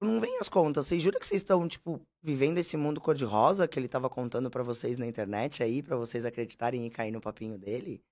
Não 0.01 0.21
vem 0.21 0.39
as 0.39 0.49
contas. 0.49 0.87
Vocês 0.87 1.03
juram 1.03 1.19
que 1.19 1.27
vocês 1.27 1.41
estão, 1.41 1.67
tipo, 1.69 2.01
vivendo 2.23 2.59
esse 2.59 2.77
mundo 2.77 3.01
cor-de-rosa 3.01 3.67
que 3.69 3.79
ele 3.79 3.89
tava 3.89 4.11
contando 4.11 4.51
pra 4.51 4.63
vocês 4.63 4.99
na 4.99 5.07
internet 5.07 5.63
aí, 5.63 5.83
pra 5.83 5.97
vocês 5.97 6.25
acreditarem 6.25 6.87
e 6.87 6.91
cair 6.91 7.11
no 7.11 7.21
papinho 7.21 7.57
dele? 7.59 8.03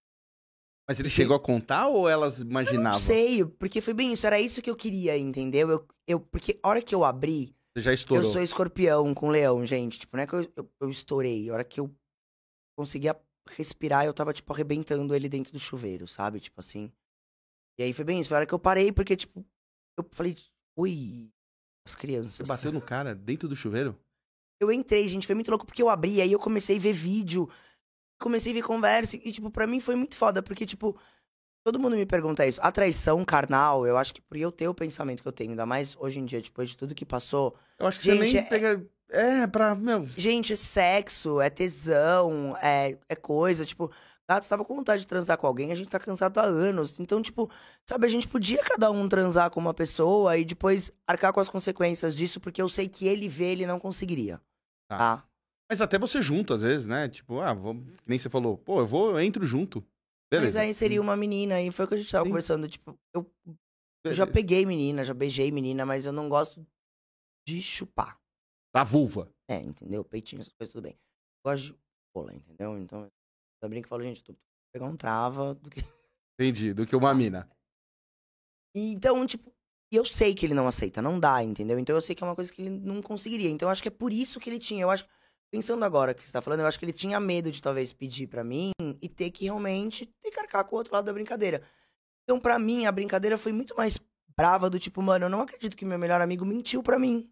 Mas 0.89 0.99
ele 0.99 1.09
chegou 1.09 1.37
a 1.37 1.41
contar 1.41 1.89
ou 1.89 2.09
elas 2.09 2.41
imaginavam? 2.41 2.93
Não 2.93 2.99
sei, 2.99 3.45
porque 3.45 3.81
foi 3.81 3.95
bem 3.95 4.13
isso, 4.13 4.27
era 4.27 4.41
isso 4.41 4.61
que 4.61 4.69
eu 4.69 4.77
queria, 4.77 5.17
entendeu? 5.17 5.71
Eu, 5.71 5.89
eu, 6.07 6.21
porque 6.21 6.59
a 6.63 6.69
hora 6.69 6.83
que 6.83 6.95
eu 6.95 7.05
abri, 7.05 7.55
Você 7.75 7.83
já 7.83 7.93
estourou. 7.93 8.25
eu 8.25 8.31
sou 8.31 8.43
escorpião 8.43 9.15
com 9.15 9.31
leão, 9.31 9.65
gente. 9.65 10.01
Tipo, 10.01 10.17
não 10.17 10.25
é 10.25 10.27
que 10.27 10.35
eu, 10.35 10.53
eu, 10.57 10.71
eu 10.81 10.91
estourei. 10.91 11.49
A 11.49 11.55
hora 11.55 11.65
que 11.65 11.79
eu 11.79 11.91
conseguia 12.77 13.17
respirar, 13.49 14.05
eu 14.05 14.13
tava, 14.13 14.33
tipo, 14.33 14.53
arrebentando 14.53 15.15
ele 15.15 15.29
dentro 15.29 15.53
do 15.53 15.59
chuveiro, 15.59 16.09
sabe? 16.09 16.41
Tipo 16.41 16.61
assim. 16.61 16.91
E 17.79 17.85
aí 17.85 17.93
foi 17.93 18.05
bem 18.05 18.19
isso. 18.19 18.29
Foi 18.29 18.37
a 18.37 18.41
hora 18.41 18.47
que 18.47 18.55
eu 18.55 18.59
parei, 18.59 18.93
porque, 18.93 19.17
tipo, 19.17 19.45
eu 19.97 20.05
falei, 20.11 20.37
ui, 20.77 21.31
as 21.87 21.95
crianças. 21.95 22.35
Você 22.37 22.45
bateu 22.45 22.73
no 22.73 22.81
cara 22.81 23.15
dentro 23.15 23.49
do 23.49 23.57
chuveiro? 23.57 23.97
Eu 24.61 24.71
entrei, 24.71 25.09
gente, 25.09 25.27
foi 25.27 25.35
muito 25.35 25.51
louco, 25.51 25.67
porque 25.67 25.83
eu 25.83 25.89
abri, 25.89 26.21
aí 26.21 26.31
eu 26.31 26.39
comecei 26.39 26.77
a 26.77 26.81
ver 26.81 26.93
vídeo, 26.93 27.49
comecei 28.23 28.53
a 28.53 28.55
ver 28.55 28.63
conversa, 28.63 29.17
e, 29.17 29.33
tipo, 29.33 29.51
pra 29.51 29.67
mim 29.67 29.81
foi 29.81 29.97
muito 29.97 30.17
foda, 30.17 30.43
porque, 30.43 30.65
tipo, 30.65 30.97
todo 31.65 31.79
mundo 31.79 31.97
me 31.97 32.07
pergunta 32.07 32.47
isso. 32.47 32.61
A 32.63 32.73
traição 32.73 33.25
carnal, 33.25 33.87
eu 33.87 33.97
acho 33.99 34.15
que 34.15 34.21
por 34.23 34.37
eu 34.37 34.51
ter 34.51 34.69
o 34.69 34.75
pensamento 34.75 35.23
que 35.23 35.29
eu 35.29 35.33
tenho, 35.33 35.51
ainda 35.51 35.67
mais 35.67 35.97
hoje 35.99 36.21
em 36.21 36.25
dia, 36.25 36.41
depois 36.41 36.71
de 36.71 36.77
tudo 36.77 36.95
que 36.95 37.05
passou. 37.05 37.55
Eu 37.79 37.87
acho 37.87 37.99
que 37.99 38.05
Gente, 38.07 38.19
você 38.29 38.33
nem 38.35 38.37
é- 38.39 38.49
pega. 38.49 38.87
É, 39.11 39.47
pra. 39.47 39.75
Meu. 39.75 40.07
Gente, 40.17 40.55
é 40.55 40.57
sexo, 40.57 41.39
é 41.39 41.51
tesão, 41.51 42.57
é, 42.63 42.97
é 43.09 43.15
coisa, 43.17 43.67
tipo. 43.67 43.91
Gato, 44.27 44.45
você 44.45 44.49
tava 44.49 44.65
com 44.65 44.77
vontade 44.77 45.03
de 45.03 45.07
transar 45.07 45.37
com 45.37 45.47
alguém, 45.47 45.73
a 45.73 45.75
gente 45.75 45.91
tá 45.91 45.99
cansado 45.99 46.39
há 46.39 46.45
anos. 46.45 46.99
Então, 47.01 47.21
tipo, 47.21 47.51
sabe, 47.85 48.07
a 48.07 48.09
gente 48.09 48.27
podia 48.27 48.63
cada 48.63 48.91
um 48.91 49.07
transar 49.09 49.51
com 49.51 49.61
uma 49.61 49.75
pessoa 49.75 50.39
e 50.39 50.45
depois 50.45 50.91
arcar 51.07 51.33
com 51.33 51.41
as 51.41 51.49
consequências 51.49 52.17
disso, 52.17 52.41
porque 52.41 52.63
eu 52.63 52.69
sei 52.69 52.89
que 52.89 53.07
ele 53.07 53.29
vê, 53.29 53.47
ele 53.53 53.67
não 53.67 53.79
conseguiria. 53.79 54.41
Tá. 54.89 54.97
Tá? 54.97 55.25
Mas 55.71 55.81
até 55.81 55.99
você 55.99 56.21
junto, 56.21 56.53
às 56.53 56.63
vezes, 56.63 56.87
né? 56.87 57.09
Tipo, 57.09 57.41
ah, 57.41 57.55
vou... 57.55 57.75
nem 58.07 58.19
você 58.19 58.29
falou. 58.29 58.59
Pô, 58.59 58.81
eu 58.81 58.87
vou, 58.87 59.13
eu 59.13 59.21
entro 59.21 59.45
junto. 59.47 59.85
Beleza. 60.31 60.59
Mas 60.59 60.69
aí 60.69 60.75
seria 60.75 61.01
uma 61.01 61.17
menina, 61.17 61.61
e 61.61 61.71
foi 61.71 61.85
o 61.85 61.89
que 61.89 61.95
a 61.95 61.99
gente 61.99 62.11
tava 62.11 62.25
Sim. 62.25 62.31
conversando. 62.31 62.69
Tipo, 62.69 62.99
eu, 63.15 63.31
eu 64.05 64.13
já 64.13 64.27
peguei 64.27 64.65
menina, 64.67 65.05
já 65.05 65.15
beijei 65.15 65.51
menina, 65.51 65.85
mas 65.87 66.07
eu 66.07 66.13
não 66.13 66.29
gosto 66.29 66.67
de 67.47 67.63
chupar. 67.63 68.19
Da 68.75 68.85
vulva. 68.85 69.31
É, 69.49 69.59
entendeu? 69.59 70.05
Peitinho, 70.05 70.41
essas 70.41 70.53
coisas, 70.53 70.73
tudo 70.73 70.85
bem. 70.85 70.93
Eu 70.93 71.51
gosto 71.51 71.65
de 71.73 71.79
rola, 72.17 72.35
entendeu? 72.35 72.79
Então, 72.79 73.11
eu 73.63 73.69
brinco 73.69 73.87
e 73.87 73.89
falo, 73.89 74.03
gente, 74.03 74.23
tu 74.23 74.37
pegar 74.73 74.87
um 74.87 74.97
trava 74.97 75.55
do 75.55 75.69
que. 75.69 75.85
Entendi. 76.39 76.73
Do 76.73 76.87
que 76.87 76.97
uma 76.97 77.13
mina. 77.15 77.49
E, 78.75 78.93
então, 78.93 79.27
tipo, 79.27 79.53
E 79.93 79.97
eu 79.97 80.05
sei 80.07 80.35
que 80.35 80.47
ele 80.47 80.55
não 80.55 80.67
aceita, 80.67 81.03
não 81.03 81.21
dá, 81.21 81.43
entendeu? 81.43 81.79
Então 81.79 81.95
eu 81.95 82.01
sei 82.01 82.15
que 82.15 82.25
é 82.25 82.27
uma 82.27 82.35
coisa 82.35 82.51
que 82.51 82.63
ele 82.63 82.71
não 82.71 83.03
conseguiria. 83.03 83.51
Então 83.51 83.69
eu 83.69 83.73
acho 83.73 83.83
que 83.83 83.89
é 83.89 83.91
por 83.91 84.11
isso 84.11 84.41
que 84.41 84.49
ele 84.49 84.59
tinha. 84.59 84.83
Eu 84.83 84.91
acho, 84.91 85.07
pensando 85.53 85.85
agora 85.85 86.15
que 86.15 86.25
você 86.25 86.33
tá 86.33 86.41
falando, 86.41 86.61
eu 86.61 86.67
acho 86.67 86.79
que 86.79 86.85
ele 86.87 86.95
tinha 86.95 87.21
medo 87.21 87.53
de 87.53 87.61
talvez 87.61 87.93
pedir 87.93 88.27
pra 88.27 88.43
mim 88.43 88.71
e 89.03 89.09
ter 89.09 89.31
que 89.31 89.45
realmente 89.45 90.07
ter 90.23 90.31
que 90.31 90.41
arcar 90.41 90.65
com 90.65 90.75
o 90.75 90.79
outro 90.79 90.95
lado 90.95 91.05
da 91.05 91.13
brincadeira. 91.13 91.63
Então, 92.25 92.41
pra 92.41 92.59
mim, 92.59 92.87
a 92.87 92.93
brincadeira 92.93 93.37
foi 93.37 93.53
muito 93.53 93.77
mais 93.77 93.99
brava 94.35 94.71
do 94.71 94.79
tipo, 94.79 95.03
mano, 95.03 95.27
eu 95.27 95.29
não 95.29 95.43
acredito 95.43 95.77
que 95.77 95.85
meu 95.85 95.99
melhor 95.99 96.23
amigo 96.23 96.47
mentiu 96.47 96.83
pra 96.83 96.99
mim. 96.99 97.31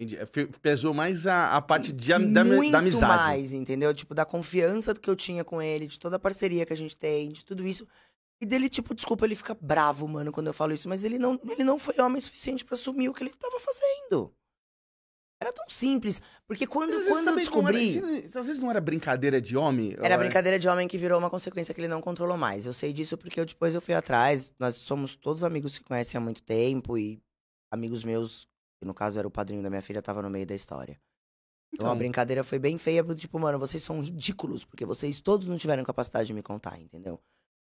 Entendi. 0.00 0.16
É, 0.16 0.26
Pesou 0.62 0.94
mais 0.94 1.26
a, 1.26 1.56
a 1.56 1.62
parte 1.62 1.92
de, 1.92 2.08
da, 2.08 2.44
muito 2.44 2.72
da 2.72 2.78
amizade. 2.78 3.06
mais, 3.06 3.52
entendeu? 3.52 3.92
Tipo, 3.92 4.14
da 4.14 4.24
confiança 4.24 4.94
que 4.94 5.10
eu 5.10 5.16
tinha 5.16 5.44
com 5.44 5.60
ele, 5.60 5.86
de 5.86 6.00
toda 6.00 6.16
a 6.16 6.18
parceria 6.20 6.64
que 6.64 6.72
a 6.72 6.76
gente 6.76 6.96
tem, 6.96 7.30
de 7.32 7.44
tudo 7.44 7.66
isso. 7.66 7.86
E 8.40 8.46
dele, 8.46 8.68
tipo, 8.68 8.94
desculpa, 8.94 9.24
ele 9.24 9.34
fica 9.34 9.54
bravo, 9.54 10.06
mano, 10.08 10.32
quando 10.32 10.46
eu 10.46 10.54
falo 10.54 10.72
isso, 10.72 10.88
mas 10.88 11.04
ele 11.04 11.18
não, 11.18 11.38
ele 11.50 11.64
não 11.64 11.78
foi 11.78 11.98
homem 11.98 12.20
suficiente 12.20 12.64
pra 12.64 12.74
assumir 12.74 13.08
o 13.08 13.14
que 13.14 13.22
ele 13.22 13.30
tava 13.30 13.58
fazendo. 13.60 14.34
Era 15.40 15.52
tão 15.52 15.68
simples. 15.68 16.22
Porque 16.46 16.66
quando, 16.66 16.94
Às 16.94 17.08
quando 17.08 17.26
eu 17.26 17.32
era- 17.32 17.40
descobri. 17.40 17.96
isso- 18.24 18.38
às 18.38 18.46
vezes 18.46 18.58
não 18.60 18.70
era 18.70 18.80
brincadeira 18.80 19.40
de 19.40 19.56
homem. 19.56 19.92
Era 19.92 20.02
Ou 20.02 20.06
é- 20.06 20.18
brincadeira 20.18 20.58
de 20.58 20.68
homem 20.68 20.88
que 20.88 20.96
virou 20.96 21.18
uma 21.18 21.28
consequência 21.28 21.74
que 21.74 21.80
ele 21.80 21.88
não 21.88 22.00
controlou 22.00 22.36
mais. 22.36 22.64
Eu 22.66 22.72
sei 22.72 22.92
disso 22.92 23.18
porque 23.18 23.38
eu, 23.40 23.44
depois 23.44 23.74
eu 23.74 23.80
fui 23.80 23.94
atrás. 23.94 24.54
Nós 24.58 24.76
somos 24.76 25.14
todos 25.14 25.44
amigos 25.44 25.76
que 25.76 25.84
conhecem 25.84 26.16
há 26.16 26.20
muito 26.20 26.42
tempo 26.42 26.96
e 26.96 27.20
amigos 27.70 28.02
meus, 28.02 28.48
que 28.80 28.86
no 28.86 28.94
caso 28.94 29.18
era 29.18 29.28
o 29.28 29.30
padrinho 29.30 29.62
da 29.62 29.68
minha 29.68 29.82
filha, 29.82 30.00
tava 30.00 30.22
no 30.22 30.30
meio 30.30 30.46
da 30.46 30.54
história. 30.54 30.98
Então, 31.74 31.88
a 31.88 31.90
Então, 31.90 31.98
brincadeira 31.98 32.42
foi 32.44 32.58
bem 32.58 32.78
feia, 32.78 33.02
tipo, 33.14 33.38
mano, 33.38 33.58
vocês 33.58 33.82
são 33.82 34.00
ridículos, 34.00 34.64
porque 34.64 34.86
vocês 34.86 35.20
todos 35.20 35.46
não 35.48 35.58
tiveram 35.58 35.84
capacidade 35.84 36.28
de 36.28 36.32
me 36.32 36.42
contar, 36.42 36.80
entendeu? 36.80 37.20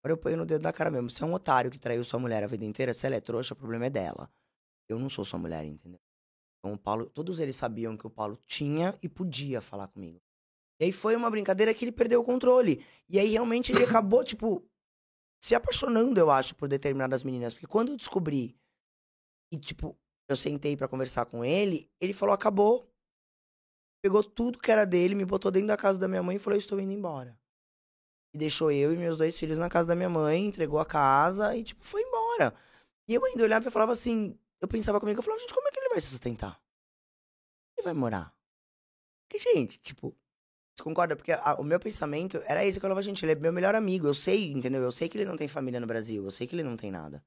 Agora 0.02 0.12
eu 0.12 0.16
ponho 0.16 0.36
no 0.36 0.46
dedo 0.46 0.62
da 0.62 0.72
cara 0.72 0.90
mesmo. 0.90 1.10
Você 1.10 1.22
é 1.22 1.26
um 1.26 1.34
otário 1.34 1.70
que 1.70 1.78
traiu 1.80 2.02
sua 2.04 2.18
mulher 2.20 2.42
a 2.44 2.46
vida 2.46 2.64
inteira, 2.64 2.94
se 2.94 3.04
ela 3.04 3.16
é 3.16 3.20
trouxa, 3.20 3.52
o 3.52 3.56
problema 3.56 3.86
é 3.86 3.90
dela. 3.90 4.30
Eu 4.88 4.98
não 4.98 5.10
sou 5.10 5.24
sua 5.24 5.38
mulher, 5.38 5.64
entendeu? 5.64 6.00
Então 6.58 6.74
o 6.74 6.78
Paulo, 6.78 7.08
todos 7.10 7.40
eles 7.40 7.56
sabiam 7.56 7.96
que 7.96 8.06
o 8.06 8.10
Paulo 8.10 8.38
tinha 8.46 8.96
e 9.02 9.08
podia 9.08 9.60
falar 9.60 9.88
comigo. 9.88 10.20
E 10.80 10.84
aí 10.84 10.92
foi 10.92 11.16
uma 11.16 11.30
brincadeira 11.30 11.74
que 11.74 11.84
ele 11.84 11.92
perdeu 11.92 12.20
o 12.20 12.24
controle. 12.24 12.84
E 13.08 13.18
aí 13.18 13.28
realmente 13.28 13.72
ele 13.72 13.84
acabou, 13.84 14.24
tipo, 14.24 14.64
se 15.42 15.54
apaixonando, 15.54 16.18
eu 16.18 16.30
acho, 16.30 16.54
por 16.54 16.68
determinadas 16.68 17.22
meninas. 17.22 17.52
Porque 17.52 17.66
quando 17.66 17.90
eu 17.90 17.96
descobri 17.96 18.56
e, 19.52 19.58
tipo, 19.58 19.96
eu 20.28 20.36
sentei 20.36 20.76
pra 20.76 20.88
conversar 20.88 21.26
com 21.26 21.44
ele, 21.44 21.90
ele 22.00 22.12
falou: 22.12 22.34
acabou. 22.34 22.88
Pegou 24.00 24.22
tudo 24.22 24.60
que 24.60 24.70
era 24.70 24.84
dele, 24.84 25.14
me 25.14 25.24
botou 25.24 25.50
dentro 25.50 25.68
da 25.68 25.76
casa 25.76 25.98
da 25.98 26.06
minha 26.06 26.22
mãe 26.22 26.36
e 26.36 26.38
falou: 26.38 26.56
eu 26.56 26.60
estou 26.60 26.78
indo 26.78 26.92
embora. 26.92 27.38
E 28.34 28.38
deixou 28.38 28.70
eu 28.70 28.92
e 28.92 28.96
meus 28.96 29.16
dois 29.16 29.38
filhos 29.38 29.58
na 29.58 29.70
casa 29.70 29.88
da 29.88 29.96
minha 29.96 30.08
mãe, 30.08 30.46
entregou 30.46 30.78
a 30.78 30.86
casa 30.86 31.56
e, 31.56 31.64
tipo, 31.64 31.84
foi 31.84 32.02
embora. 32.02 32.54
E 33.08 33.14
eu 33.14 33.24
ainda 33.24 33.42
olhava 33.42 33.68
e 33.68 33.70
falava 33.72 33.92
assim: 33.92 34.38
eu 34.60 34.68
pensava 34.68 35.00
comigo, 35.00 35.18
eu 35.18 35.22
falava, 35.22 35.40
gente, 35.40 35.54
como 35.54 35.66
é 35.68 35.70
que 35.70 35.77
ele 35.88 35.94
vai 35.94 36.00
se 36.00 36.08
sustentar? 36.08 36.60
Ele 37.76 37.84
vai 37.84 37.94
morar? 37.94 38.34
Que, 39.28 39.38
gente, 39.38 39.78
tipo, 39.80 40.16
você 40.74 40.82
concorda? 40.82 41.14
Porque 41.16 41.32
a- 41.32 41.56
o 41.58 41.64
meu 41.64 41.78
pensamento 41.78 42.38
era 42.46 42.64
esse, 42.64 42.78
que 42.78 42.84
eu 42.86 42.88
falava, 42.88 43.02
gente, 43.02 43.24
ele 43.24 43.32
é 43.32 43.34
meu 43.34 43.52
melhor 43.52 43.74
amigo, 43.74 44.06
eu 44.06 44.14
sei, 44.14 44.50
entendeu? 44.52 44.82
Eu 44.82 44.92
sei 44.92 45.08
que 45.08 45.16
ele 45.18 45.24
não 45.24 45.36
tem 45.36 45.48
família 45.48 45.78
no 45.80 45.86
Brasil, 45.86 46.24
eu 46.24 46.30
sei 46.30 46.46
que 46.46 46.54
ele 46.54 46.62
não 46.62 46.76
tem 46.76 46.90
nada. 46.90 47.24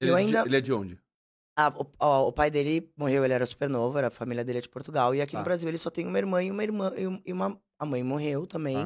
ele, 0.00 0.10
eu 0.10 0.16
é 0.16 0.20
de- 0.20 0.26
ainda- 0.26 0.42
ele 0.46 0.56
é 0.56 0.60
de 0.60 0.72
onde? 0.72 1.00
Ah, 1.56 1.68
o, 1.68 1.86
ó, 2.00 2.28
o 2.28 2.32
pai 2.32 2.50
dele 2.50 2.92
morreu, 2.96 3.24
ele 3.24 3.32
era 3.32 3.46
super 3.46 3.68
novo, 3.70 3.96
era, 3.96 4.08
a 4.08 4.10
família 4.10 4.44
dele 4.44 4.58
é 4.58 4.60
de 4.60 4.68
Portugal. 4.68 5.14
E 5.14 5.20
aqui 5.22 5.32
Tá. 5.32 5.38
no 5.38 5.44
Brasil 5.44 5.68
ele 5.68 5.78
só 5.78 5.88
tem 5.88 6.04
uma 6.06 6.18
irmã 6.18 6.42
e 6.42 6.50
uma 6.50 6.62
irmã. 6.64 6.92
E 6.96 7.06
um- 7.06 7.22
e 7.24 7.32
uma, 7.32 7.62
a 7.78 7.86
mãe 7.86 8.02
morreu 8.02 8.44
também. 8.46 8.76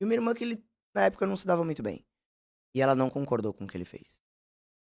E 0.00 0.04
uma 0.04 0.12
irmã 0.12 0.34
que 0.34 0.42
ele, 0.42 0.64
na 0.92 1.04
época, 1.04 1.26
não 1.28 1.36
se 1.36 1.46
dava 1.46 1.64
muito 1.64 1.80
bem. 1.80 2.04
E 2.74 2.82
ela 2.82 2.94
não 2.96 3.08
concordou 3.08 3.54
com 3.54 3.64
o 3.64 3.68
que 3.68 3.76
ele 3.76 3.84
fez. 3.84 4.20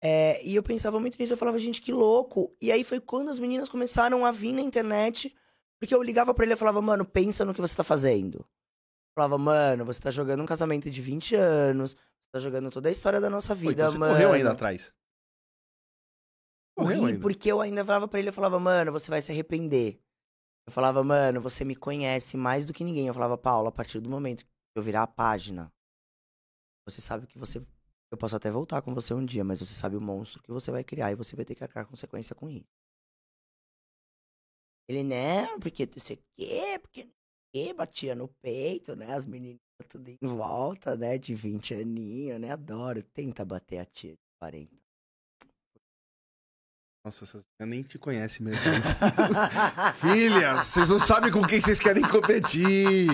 É, 0.02 0.44
e 0.44 0.54
eu 0.54 0.62
pensava 0.62 1.00
muito 1.00 1.18
nisso, 1.18 1.32
eu 1.32 1.36
falava, 1.38 1.58
gente, 1.58 1.80
que 1.80 1.92
louco. 1.92 2.54
E 2.60 2.70
aí 2.70 2.84
foi 2.84 3.00
quando 3.00 3.30
as 3.30 3.38
meninas 3.38 3.68
começaram 3.68 4.24
a 4.24 4.30
vir 4.30 4.52
na 4.52 4.60
internet, 4.60 5.34
porque 5.80 5.94
eu 5.94 6.02
ligava 6.02 6.34
pra 6.34 6.44
ele 6.44 6.54
e 6.54 6.56
falava, 6.56 6.80
mano, 6.82 7.04
pensa 7.04 7.44
no 7.44 7.54
que 7.54 7.60
você 7.60 7.76
tá 7.76 7.84
fazendo. 7.84 8.38
Eu 8.40 8.44
falava, 9.14 9.38
mano, 9.38 9.84
você 9.84 10.00
tá 10.00 10.10
jogando 10.10 10.42
um 10.42 10.46
casamento 10.46 10.90
de 10.90 11.00
20 11.00 11.34
anos, 11.34 11.92
você 11.92 12.30
tá 12.30 12.38
jogando 12.38 12.70
toda 12.70 12.88
a 12.88 12.92
história 12.92 13.20
da 13.20 13.30
nossa 13.30 13.54
Pô, 13.54 13.60
vida, 13.60 13.72
então 13.82 13.92
você 13.92 13.98
mano. 13.98 14.12
correu 14.12 14.32
ainda 14.32 14.52
atrás. 14.52 14.92
Correu 16.76 17.06
ainda. 17.06 17.20
porque 17.20 17.50
eu 17.50 17.60
ainda 17.60 17.84
falava 17.84 18.06
pra 18.06 18.18
ele, 18.18 18.28
eu 18.28 18.32
falava, 18.32 18.58
mano, 18.60 18.92
você 18.92 19.10
vai 19.10 19.20
se 19.22 19.32
arrepender. 19.32 19.98
Eu 20.66 20.72
falava, 20.72 21.02
mano, 21.02 21.40
você 21.40 21.64
me 21.64 21.74
conhece 21.76 22.36
mais 22.36 22.64
do 22.66 22.72
que 22.72 22.84
ninguém. 22.84 23.06
Eu 23.06 23.14
falava, 23.14 23.38
Paulo, 23.38 23.68
a 23.68 23.72
partir 23.72 24.00
do 24.00 24.10
momento 24.10 24.44
que 24.44 24.50
eu 24.74 24.82
virar 24.82 25.04
a 25.04 25.06
página, 25.06 25.72
você 26.86 27.00
sabe 27.00 27.26
que 27.26 27.38
você. 27.38 27.64
Eu 28.10 28.16
posso 28.18 28.36
até 28.36 28.50
voltar 28.50 28.82
com 28.82 28.94
você 28.94 29.12
um 29.14 29.24
dia, 29.24 29.44
mas 29.44 29.60
você 29.60 29.74
sabe 29.74 29.96
o 29.96 30.00
monstro 30.00 30.42
que 30.42 30.50
você 30.50 30.70
vai 30.70 30.84
criar 30.84 31.10
e 31.12 31.16
você 31.16 31.34
vai 31.34 31.44
ter 31.44 31.54
que 31.54 31.64
arcar 31.64 31.86
consequência 31.86 32.34
com 32.34 32.48
isso. 32.48 32.68
Ele, 34.88 35.02
não, 35.02 35.58
porque 35.58 35.84
não 35.84 35.98
sei 35.98 36.16
o 36.16 36.20
quê, 36.36 36.78
porque 36.80 37.08
quê, 37.52 37.72
batia 37.72 38.14
no 38.14 38.28
peito, 38.42 38.94
né? 38.94 39.12
As 39.12 39.26
meninas 39.26 39.58
tudo 39.88 40.08
em 40.08 40.18
volta, 40.22 40.96
né? 40.96 41.18
De 41.18 41.34
20 41.34 41.74
aninhos, 41.74 42.40
né? 42.40 42.50
Adoro. 42.50 43.02
Tenta 43.02 43.44
bater 43.44 43.78
a 43.78 43.84
tia 43.84 44.12
de 44.12 44.18
40. 44.38 44.85
Nossa, 47.06 47.22
essas 47.22 47.44
nem 47.60 47.84
te 47.84 47.98
conhecem 48.00 48.44
mesmo. 48.44 48.60
Filha, 50.00 50.56
vocês 50.56 50.88
não 50.90 50.98
sabem 50.98 51.30
com 51.30 51.40
quem 51.46 51.60
vocês 51.60 51.78
querem 51.78 52.02
competir. 52.02 53.06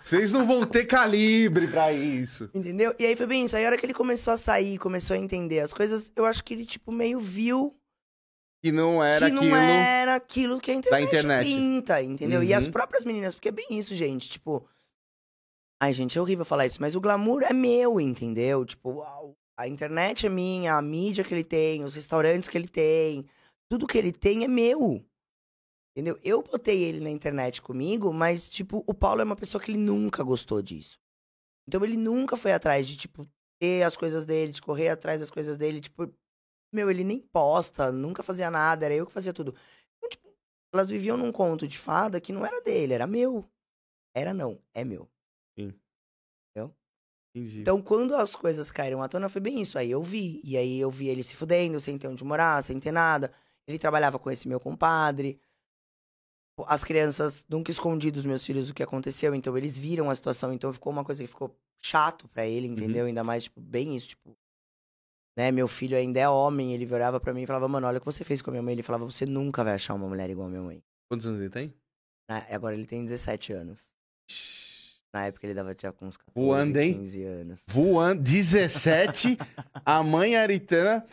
Vocês 0.00 0.32
não 0.32 0.44
vão 0.44 0.66
ter 0.66 0.84
calibre 0.84 1.68
pra 1.68 1.92
isso. 1.92 2.50
Entendeu? 2.52 2.92
E 2.98 3.06
aí 3.06 3.14
foi 3.14 3.26
bem 3.28 3.44
isso. 3.44 3.54
Aí 3.56 3.64
a 3.64 3.68
hora 3.68 3.78
que 3.78 3.86
ele 3.86 3.94
começou 3.94 4.32
a 4.34 4.36
sair, 4.36 4.78
começou 4.78 5.14
a 5.14 5.18
entender 5.20 5.60
as 5.60 5.72
coisas, 5.72 6.10
eu 6.16 6.26
acho 6.26 6.42
que 6.42 6.54
ele, 6.54 6.66
tipo, 6.66 6.90
meio 6.90 7.20
viu 7.20 7.72
Que 8.64 8.72
não 8.72 9.02
era 9.02 9.26
que 9.28 9.32
não 9.32 9.42
aquilo. 9.42 9.56
era 9.56 10.14
aquilo 10.16 10.60
que 10.60 10.72
a 10.72 10.74
internet, 10.74 11.06
internet. 11.06 11.46
pinta, 11.46 12.02
entendeu? 12.02 12.42
E 12.42 12.52
as 12.52 12.64
Uhum. 12.66 12.72
próprias 12.72 13.04
meninas, 13.04 13.32
porque 13.36 13.50
é 13.50 13.52
bem 13.52 13.66
isso, 13.70 13.94
gente, 13.94 14.28
tipo... 14.28 14.68
Ai, 15.80 15.92
gente, 15.92 16.18
é 16.18 16.20
horrível 16.20 16.44
falar 16.44 16.66
isso, 16.66 16.80
mas 16.80 16.96
o 16.96 17.00
glamour 17.00 17.44
é 17.44 17.52
meu, 17.52 18.00
entendeu? 18.00 18.64
Tipo, 18.64 19.02
a, 19.02 19.20
a 19.58 19.68
internet 19.68 20.26
é 20.26 20.28
minha, 20.28 20.74
a 20.74 20.82
mídia 20.82 21.22
que 21.22 21.32
ele 21.32 21.44
tem, 21.44 21.84
os 21.84 21.94
restaurantes 21.94 22.48
que 22.48 22.58
ele 22.58 22.66
tem, 22.66 23.24
tudo 23.68 23.86
que 23.86 23.98
ele 23.98 24.12
tem 24.12 24.44
é 24.44 24.48
meu. 24.48 25.04
Entendeu? 25.92 26.18
Eu 26.22 26.42
botei 26.42 26.82
ele 26.82 27.00
na 27.00 27.10
internet 27.10 27.62
comigo, 27.62 28.12
mas, 28.12 28.48
tipo, 28.48 28.84
o 28.86 28.92
Paulo 28.92 29.22
é 29.22 29.24
uma 29.24 29.36
pessoa 29.36 29.62
que 29.62 29.70
ele 29.70 29.78
nunca 29.78 30.22
gostou 30.22 30.60
disso. 30.60 30.98
Então 31.66 31.82
ele 31.82 31.96
nunca 31.96 32.36
foi 32.36 32.52
atrás 32.52 32.86
de, 32.86 32.96
tipo, 32.96 33.26
ter 33.58 33.82
as 33.82 33.96
coisas 33.96 34.24
dele, 34.26 34.52
de 34.52 34.60
correr 34.60 34.90
atrás 34.90 35.20
das 35.20 35.30
coisas 35.30 35.56
dele, 35.56 35.80
tipo, 35.80 36.12
meu, 36.72 36.90
ele 36.90 37.02
nem 37.02 37.18
posta, 37.18 37.90
nunca 37.90 38.22
fazia 38.22 38.50
nada, 38.50 38.84
era 38.84 38.94
eu 38.94 39.06
que 39.06 39.12
fazia 39.12 39.32
tudo. 39.32 39.54
Então, 39.96 40.10
tipo, 40.10 40.28
elas 40.72 40.88
viviam 40.88 41.16
num 41.16 41.32
conto 41.32 41.66
de 41.66 41.78
fada 41.78 42.20
que 42.20 42.32
não 42.32 42.44
era 42.44 42.60
dele, 42.60 42.92
era 42.92 43.06
meu. 43.06 43.48
Era 44.14 44.34
não, 44.34 44.60
é 44.74 44.84
meu. 44.84 45.08
Entendi. 47.36 47.60
Então, 47.60 47.82
quando 47.82 48.14
as 48.14 48.34
coisas 48.34 48.70
caíram 48.70 49.02
à 49.02 49.08
tona, 49.08 49.28
foi 49.28 49.42
bem 49.42 49.60
isso. 49.60 49.78
Aí 49.78 49.90
eu 49.90 50.02
vi. 50.02 50.40
E 50.42 50.56
aí 50.56 50.80
eu 50.80 50.90
vi 50.90 51.08
ele 51.08 51.22
se 51.22 51.36
fudendo, 51.36 51.78
sem 51.78 51.98
ter 51.98 52.08
onde 52.08 52.24
morar, 52.24 52.62
sem 52.62 52.80
ter 52.80 52.92
nada. 52.92 53.30
Ele 53.66 53.78
trabalhava 53.78 54.18
com 54.18 54.30
esse 54.30 54.46
meu 54.46 54.60
compadre. 54.60 55.40
As 56.66 56.84
crianças 56.84 57.44
nunca 57.48 57.70
escondi 57.70 58.10
dos 58.10 58.24
meus 58.24 58.44
filhos 58.44 58.70
o 58.70 58.74
que 58.74 58.82
aconteceu, 58.82 59.34
então 59.34 59.56
eles 59.58 59.76
viram 59.78 60.08
a 60.08 60.14
situação, 60.14 60.52
então 60.52 60.72
ficou 60.72 60.90
uma 60.92 61.04
coisa 61.04 61.22
que 61.22 61.28
ficou 61.28 61.54
chato 61.82 62.26
pra 62.28 62.46
ele, 62.46 62.66
entendeu? 62.66 63.06
Ainda 63.06 63.22
mais, 63.22 63.44
tipo, 63.44 63.60
bem 63.60 63.94
isso, 63.94 64.08
tipo. 64.08 64.36
Né, 65.38 65.50
meu 65.50 65.68
filho 65.68 65.98
ainda 65.98 66.18
é 66.18 66.26
homem, 66.26 66.72
ele 66.72 66.90
olhava 66.90 67.20
pra 67.20 67.34
mim 67.34 67.42
e 67.42 67.46
falava, 67.46 67.68
mano, 67.68 67.86
olha 67.86 67.98
o 67.98 68.00
que 68.00 68.06
você 68.06 68.24
fez 68.24 68.40
com 68.40 68.48
a 68.48 68.52
minha 68.52 68.62
mãe. 68.62 68.72
Ele 68.72 68.82
falava, 68.82 69.04
você 69.04 69.26
nunca 69.26 69.62
vai 69.62 69.74
achar 69.74 69.92
uma 69.92 70.08
mulher 70.08 70.30
igual 70.30 70.46
a 70.46 70.50
minha 70.50 70.62
mãe. 70.62 70.82
Quantos 71.10 71.26
anos 71.26 71.38
ele 71.38 71.50
tem? 71.50 71.74
Né, 72.30 72.46
Agora 72.50 72.74
ele 72.74 72.86
tem 72.86 73.04
17 73.04 73.52
anos. 73.52 73.94
Na 75.14 75.26
época 75.26 75.46
ele 75.46 75.54
dava 75.54 75.74
tinha 75.74 75.92
com 75.92 76.06
uns 76.06 76.16
14, 76.16 76.34
Voando, 76.34 76.78
hein? 76.78 76.94
15 76.94 77.22
anos. 77.22 77.64
Voando, 77.68 78.22
17. 78.22 79.38
a 79.84 80.02
mãe 80.02 80.36
Aritana, 80.36 81.06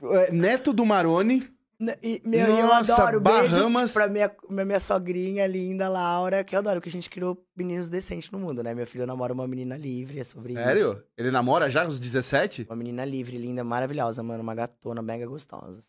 é, 0.00 0.32
neto 0.32 0.72
do 0.72 0.84
Maroni. 0.86 1.55
E, 2.02 2.22
meu, 2.24 2.56
e 2.56 2.60
eu 2.60 2.66
Nossa, 2.66 2.94
adoro. 2.94 3.20
Bahamas. 3.20 3.50
Beijo 3.54 3.92
pra 3.92 4.08
minha, 4.08 4.34
minha 4.48 4.80
sogrinha 4.80 5.46
linda, 5.46 5.88
Laura, 5.88 6.42
que 6.42 6.54
eu 6.54 6.60
adoro, 6.60 6.80
que 6.80 6.88
a 6.88 6.92
gente 6.92 7.10
criou 7.10 7.44
meninos 7.54 7.90
decentes 7.90 8.30
no 8.30 8.38
mundo, 8.38 8.62
né? 8.62 8.74
Meu 8.74 8.86
filho 8.86 9.06
namora 9.06 9.34
uma 9.34 9.46
menina 9.46 9.76
livre, 9.76 10.18
é 10.20 10.24
sobre 10.24 10.54
isso. 10.54 10.62
Sério? 10.62 11.02
Ele 11.18 11.30
namora 11.30 11.68
já 11.68 11.84
aos 11.84 12.00
17? 12.00 12.66
Uma 12.70 12.76
menina 12.76 13.04
livre, 13.04 13.36
linda, 13.36 13.62
maravilhosa, 13.62 14.22
mano. 14.22 14.42
Uma 14.42 14.54
gatona 14.54 15.02
mega 15.02 15.26
gostosa. 15.26 15.82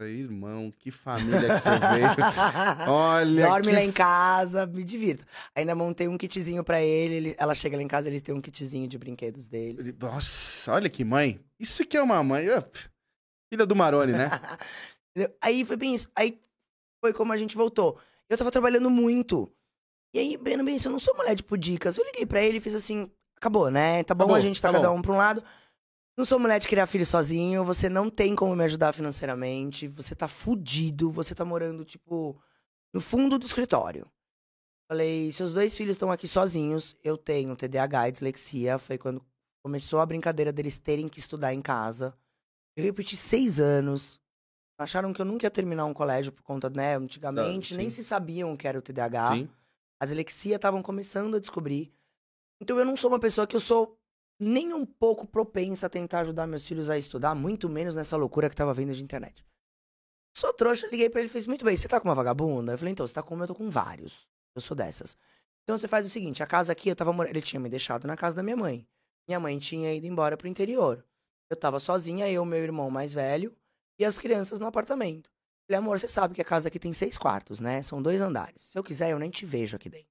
Aí, 0.00 0.20
Irmão, 0.20 0.72
que 0.78 0.92
família 0.92 1.40
que 1.40 1.60
você 1.60 1.70
veio. 1.70 2.08
Olha 2.88 3.46
Dorme 3.48 3.66
que 3.66 3.72
lá 3.72 3.82
em 3.82 3.90
casa, 3.90 4.64
me 4.64 4.84
divirto. 4.84 5.26
Ainda 5.56 5.74
montei 5.74 6.06
um 6.06 6.16
kitzinho 6.16 6.62
pra 6.62 6.80
ele, 6.80 7.14
ele- 7.14 7.36
ela 7.36 7.52
chega 7.52 7.76
lá 7.76 7.82
em 7.82 7.88
casa, 7.88 8.06
eles 8.08 8.22
têm 8.22 8.32
um 8.32 8.40
kitzinho 8.40 8.86
de 8.86 8.96
brinquedos 8.96 9.48
deles. 9.48 9.92
Nossa, 9.98 10.72
olha 10.72 10.88
que 10.88 11.04
mãe. 11.04 11.40
Isso 11.58 11.84
que 11.84 11.96
é 11.96 12.02
uma 12.02 12.22
mãe. 12.22 12.46
Filha 13.52 13.66
do 13.66 13.76
Maroni, 13.76 14.12
né? 14.12 14.28
Aí 15.40 15.64
foi 15.64 15.76
bem 15.76 15.94
isso. 15.94 16.08
Aí 16.14 16.40
foi 17.02 17.12
como 17.12 17.32
a 17.32 17.36
gente 17.36 17.56
voltou. 17.56 17.98
Eu 18.28 18.36
tava 18.36 18.50
trabalhando 18.50 18.90
muito. 18.90 19.50
E 20.14 20.18
aí, 20.18 20.36
bem, 20.36 20.62
bem, 20.64 20.78
eu 20.82 20.90
não 20.90 20.98
sou 20.98 21.14
mulher 21.16 21.34
de 21.34 21.42
pudicas. 21.42 21.96
Eu 21.96 22.04
liguei 22.04 22.24
pra 22.24 22.42
ele 22.42 22.58
e 22.58 22.60
fiz 22.60 22.74
assim, 22.74 23.10
acabou, 23.36 23.70
né? 23.70 24.02
Tá 24.04 24.14
bom 24.14 24.34
a 24.34 24.40
gente 24.40 24.60
tá 24.60 24.68
tá 24.68 24.74
cada 24.74 24.90
bom. 24.90 24.96
um 24.96 25.02
pra 25.02 25.12
um 25.12 25.16
lado. 25.16 25.42
Não 26.16 26.24
sou 26.24 26.38
mulher 26.38 26.58
de 26.58 26.66
criar 26.66 26.86
filho 26.86 27.06
sozinho, 27.06 27.64
você 27.64 27.88
não 27.88 28.10
tem 28.10 28.34
como 28.34 28.56
me 28.56 28.64
ajudar 28.64 28.92
financeiramente, 28.92 29.86
você 29.86 30.16
tá 30.16 30.26
fudido, 30.26 31.12
você 31.12 31.32
tá 31.32 31.44
morando, 31.44 31.84
tipo, 31.84 32.36
no 32.92 33.00
fundo 33.00 33.38
do 33.38 33.46
escritório. 33.46 34.04
Falei, 34.90 35.30
seus 35.30 35.52
dois 35.52 35.76
filhos 35.76 35.94
estão 35.94 36.10
aqui 36.10 36.26
sozinhos, 36.26 36.96
eu 37.04 37.16
tenho 37.16 37.54
TDAH 37.54 38.08
e 38.08 38.12
dislexia, 38.12 38.78
foi 38.78 38.98
quando 38.98 39.24
começou 39.62 40.00
a 40.00 40.06
brincadeira 40.06 40.52
deles 40.52 40.76
terem 40.78 41.08
que 41.08 41.20
estudar 41.20 41.54
em 41.54 41.62
casa. 41.62 42.16
Eu 42.78 42.84
repeti 42.84 43.16
seis 43.16 43.58
anos, 43.58 44.20
acharam 44.78 45.12
que 45.12 45.20
eu 45.20 45.24
nunca 45.24 45.44
ia 45.44 45.50
terminar 45.50 45.84
um 45.84 45.92
colégio 45.92 46.30
por 46.30 46.44
conta, 46.44 46.70
né, 46.70 46.96
antigamente, 46.96 47.76
nem 47.76 47.90
se 47.90 48.04
sabiam 48.04 48.56
que 48.56 48.68
era 48.68 48.78
o 48.78 48.82
TDAH. 48.82 49.32
Sim. 49.32 49.50
A 49.98 50.04
dislexia 50.04 50.54
estavam 50.54 50.80
começando 50.80 51.34
a 51.34 51.40
descobrir. 51.40 51.92
Então 52.60 52.78
eu 52.78 52.84
não 52.84 52.94
sou 52.94 53.10
uma 53.10 53.18
pessoa 53.18 53.48
que 53.48 53.56
eu 53.56 53.60
sou 53.60 53.98
nem 54.38 54.72
um 54.72 54.86
pouco 54.86 55.26
propensa 55.26 55.86
a 55.86 55.90
tentar 55.90 56.20
ajudar 56.20 56.46
meus 56.46 56.64
filhos 56.64 56.88
a 56.88 56.96
estudar, 56.96 57.34
muito 57.34 57.68
menos 57.68 57.96
nessa 57.96 58.16
loucura 58.16 58.48
que 58.48 58.54
tava 58.54 58.72
vendo 58.72 58.94
de 58.94 59.02
internet. 59.02 59.44
Sou 60.36 60.52
trouxa, 60.52 60.86
liguei 60.86 61.10
pra 61.10 61.20
ele 61.20 61.28
e 61.28 61.32
fez 61.32 61.48
muito 61.48 61.64
bem. 61.64 61.76
Você 61.76 61.88
tá 61.88 61.98
com 61.98 62.08
uma 62.08 62.14
vagabunda? 62.14 62.74
Eu 62.74 62.78
falei, 62.78 62.92
então, 62.92 63.04
você 63.04 63.12
tá 63.12 63.24
com 63.24 63.34
uma, 63.34 63.42
eu 63.42 63.48
tô 63.48 63.56
com 63.56 63.68
vários. 63.68 64.28
Eu 64.54 64.60
sou 64.60 64.76
dessas. 64.76 65.16
Então 65.64 65.76
você 65.76 65.88
faz 65.88 66.06
o 66.06 66.08
seguinte: 66.08 66.44
a 66.44 66.46
casa 66.46 66.70
aqui, 66.70 66.88
eu 66.88 66.94
tava 66.94 67.12
morando. 67.12 67.32
Ele 67.32 67.42
tinha 67.42 67.58
me 67.58 67.68
deixado 67.68 68.06
na 68.06 68.16
casa 68.16 68.36
da 68.36 68.42
minha 68.44 68.56
mãe. 68.56 68.86
Minha 69.26 69.40
mãe 69.40 69.58
tinha 69.58 69.92
ido 69.92 70.06
embora 70.06 70.36
pro 70.36 70.46
interior. 70.46 71.04
Eu 71.50 71.56
tava 71.56 71.78
sozinha, 71.80 72.30
eu, 72.30 72.44
meu 72.44 72.62
irmão 72.62 72.90
mais 72.90 73.12
velho 73.12 73.54
e 73.98 74.04
as 74.04 74.18
crianças 74.18 74.58
no 74.58 74.66
apartamento. 74.66 75.30
Falei, 75.66 75.78
amor, 75.78 75.98
você 75.98 76.08
sabe 76.08 76.34
que 76.34 76.40
a 76.40 76.44
casa 76.44 76.68
aqui 76.68 76.78
tem 76.78 76.92
seis 76.94 77.18
quartos, 77.18 77.60
né? 77.60 77.82
São 77.82 78.00
dois 78.00 78.20
andares. 78.20 78.62
Se 78.62 78.78
eu 78.78 78.82
quiser, 78.82 79.10
eu 79.10 79.18
nem 79.18 79.30
te 79.30 79.44
vejo 79.44 79.76
aqui 79.76 79.88
dentro. 79.88 80.08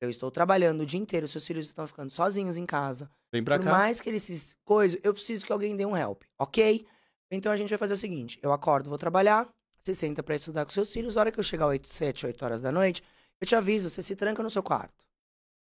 Eu 0.00 0.08
estou 0.08 0.30
trabalhando 0.30 0.80
o 0.80 0.86
dia 0.86 0.98
inteiro, 0.98 1.28
seus 1.28 1.46
filhos 1.46 1.66
estão 1.66 1.86
ficando 1.86 2.10
sozinhos 2.10 2.56
em 2.56 2.64
casa. 2.64 3.10
Vem 3.32 3.44
pra 3.44 3.58
Por 3.58 3.64
cá. 3.64 3.70
mais 3.70 4.00
que 4.00 4.08
eles 4.08 4.22
se 4.22 4.56
coisa, 4.64 4.98
eu 5.02 5.12
preciso 5.12 5.44
que 5.44 5.52
alguém 5.52 5.76
dê 5.76 5.84
um 5.84 5.96
help, 5.96 6.22
ok? 6.38 6.86
Então 7.30 7.52
a 7.52 7.56
gente 7.56 7.68
vai 7.68 7.78
fazer 7.78 7.92
o 7.92 7.96
seguinte: 7.96 8.38
eu 8.42 8.52
acordo, 8.52 8.88
vou 8.88 8.98
trabalhar, 8.98 9.48
você 9.80 9.92
senta 9.94 10.22
pra 10.22 10.36
estudar 10.36 10.64
com 10.64 10.72
seus 10.72 10.90
filhos, 10.90 11.16
a 11.16 11.20
hora 11.20 11.30
que 11.30 11.38
eu 11.38 11.44
chegar 11.44 11.66
8, 11.66 11.92
7, 11.92 12.26
8 12.26 12.44
horas 12.44 12.60
da 12.62 12.72
noite, 12.72 13.02
eu 13.40 13.46
te 13.46 13.54
aviso, 13.54 13.90
você 13.90 14.02
se 14.02 14.16
tranca 14.16 14.42
no 14.42 14.50
seu 14.50 14.62
quarto. 14.62 15.04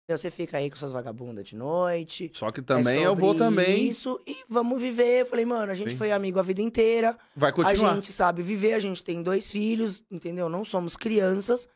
Então 0.09 0.17
você 0.17 0.31
fica 0.31 0.57
aí 0.57 0.71
com 0.71 0.77
suas 0.77 0.91
vagabundas 0.91 1.45
de 1.47 1.55
noite. 1.55 2.31
Só 2.33 2.51
que 2.51 2.61
é 2.61 2.63
também 2.63 3.03
eu 3.03 3.15
vou 3.15 3.35
também. 3.35 3.87
Isso, 3.89 4.19
e 4.27 4.43
vamos 4.49 4.81
viver. 4.81 5.21
Eu 5.21 5.27
falei, 5.27 5.45
mano, 5.45 5.71
a 5.71 5.75
gente 5.75 5.91
Sim. 5.91 5.99
foi 5.99 6.11
amigo 6.11 6.39
a 6.39 6.43
vida 6.43 6.63
inteira. 6.63 7.15
Vai 7.37 7.51
A 7.51 7.53
continuar. 7.53 7.95
gente 7.95 8.11
sabe 8.11 8.41
viver, 8.43 8.73
a 8.73 8.79
gente 8.79 9.05
tem 9.05 9.23
dois 9.23 9.51
filhos, 9.51 10.03
entendeu? 10.11 10.49
Não 10.49 10.65
somos 10.65 10.97
crianças. 10.97 11.69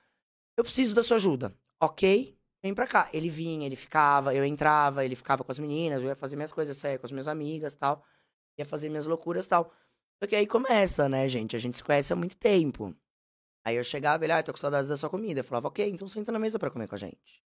Eu 0.56 0.64
preciso 0.64 0.94
da 0.94 1.02
sua 1.02 1.18
ajuda, 1.18 1.54
ok? 1.78 2.34
Vem 2.64 2.72
pra 2.72 2.86
cá. 2.86 3.06
Ele 3.12 3.28
vinha, 3.28 3.66
ele 3.66 3.76
ficava, 3.76 4.34
eu 4.34 4.46
entrava, 4.46 5.04
ele 5.04 5.14
ficava 5.14 5.44
com 5.44 5.52
as 5.52 5.58
meninas, 5.58 6.00
eu 6.00 6.08
ia 6.08 6.16
fazer 6.16 6.34
minhas 6.34 6.52
coisas, 6.52 6.74
saia 6.74 6.98
com 6.98 7.04
as 7.04 7.12
minhas 7.12 7.28
amigas 7.28 7.74
tal. 7.74 8.02
Ia 8.58 8.64
fazer 8.64 8.88
minhas 8.88 9.04
loucuras 9.04 9.46
tal. 9.46 9.70
Só 10.22 10.26
que 10.26 10.34
aí 10.34 10.46
começa, 10.46 11.06
né, 11.06 11.28
gente? 11.28 11.54
A 11.54 11.58
gente 11.58 11.76
se 11.76 11.84
conhece 11.84 12.10
há 12.14 12.16
muito 12.16 12.38
tempo. 12.38 12.96
Aí 13.62 13.76
eu 13.76 13.84
chegava, 13.84 14.24
ele, 14.24 14.32
ah, 14.32 14.42
tô 14.42 14.52
com 14.52 14.58
saudades 14.58 14.88
da 14.88 14.96
sua 14.96 15.10
comida. 15.10 15.40
Eu 15.40 15.44
falava, 15.44 15.68
ok, 15.68 15.86
então 15.86 16.08
senta 16.08 16.32
na 16.32 16.38
mesa 16.38 16.58
pra 16.58 16.70
comer 16.70 16.88
com 16.88 16.94
a 16.94 16.98
gente. 16.98 17.42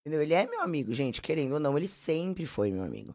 Entendeu? 0.00 0.22
Ele 0.22 0.34
é 0.34 0.46
meu 0.46 0.62
amigo, 0.62 0.92
gente, 0.92 1.20
querendo 1.20 1.52
ou 1.54 1.60
não, 1.60 1.76
ele 1.76 1.88
sempre 1.88 2.46
foi 2.46 2.70
meu 2.70 2.82
amigo. 2.82 3.14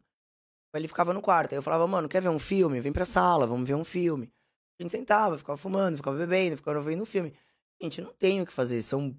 Ele 0.73 0.87
ficava 0.87 1.13
no 1.13 1.21
quarto. 1.21 1.53
Aí 1.53 1.57
eu 1.57 1.63
falava, 1.63 1.87
mano, 1.87 2.09
quer 2.09 2.21
ver 2.21 2.29
um 2.29 2.37
filme? 2.39 2.81
Vem 2.81 2.91
pra 2.91 3.05
sala, 3.05 3.47
vamos 3.47 3.67
ver 3.67 3.75
um 3.75 3.83
filme. 3.85 4.31
A 4.77 4.83
gente 4.83 4.91
sentava, 4.91 5.37
ficava 5.37 5.57
fumando, 5.57 5.95
ficava 5.97 6.17
bebendo, 6.17 6.57
ficava 6.57 6.81
vendo 6.81 7.01
um 7.01 7.05
filme. 7.05 7.33
Gente, 7.81 8.01
não 8.01 8.13
tenho 8.13 8.43
o 8.43 8.45
que 8.45 8.51
fazer. 8.51 8.81
São 8.81 9.15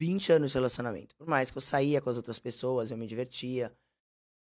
20 0.00 0.32
anos 0.32 0.52
de 0.52 0.56
relacionamento. 0.56 1.14
Por 1.16 1.26
mais 1.26 1.50
que 1.50 1.58
eu 1.58 1.60
saía 1.62 2.00
com 2.00 2.10
as 2.10 2.16
outras 2.16 2.38
pessoas, 2.38 2.90
eu 2.90 2.96
me 2.96 3.06
divertia. 3.08 3.72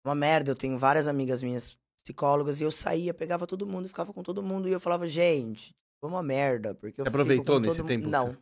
Uma 0.06 0.14
merda, 0.14 0.52
eu 0.52 0.56
tenho 0.56 0.78
várias 0.78 1.08
amigas 1.08 1.42
minhas 1.42 1.76
psicólogas 1.98 2.62
e 2.62 2.64
eu 2.64 2.70
saía, 2.70 3.12
pegava 3.12 3.48
todo 3.48 3.66
mundo, 3.66 3.88
ficava 3.88 4.14
com 4.14 4.22
todo 4.22 4.44
mundo 4.44 4.70
e 4.70 4.72
eu 4.72 4.80
falava, 4.80 5.08
gente, 5.08 5.76
foi 6.00 6.08
uma 6.10 6.22
merda. 6.22 6.76
Porque 6.76 7.02
eu 7.02 7.06
aproveitou 7.24 7.56
nesse 7.62 7.78
tempo 7.88 7.88
Não, 8.12 8.28
você- 8.34 8.38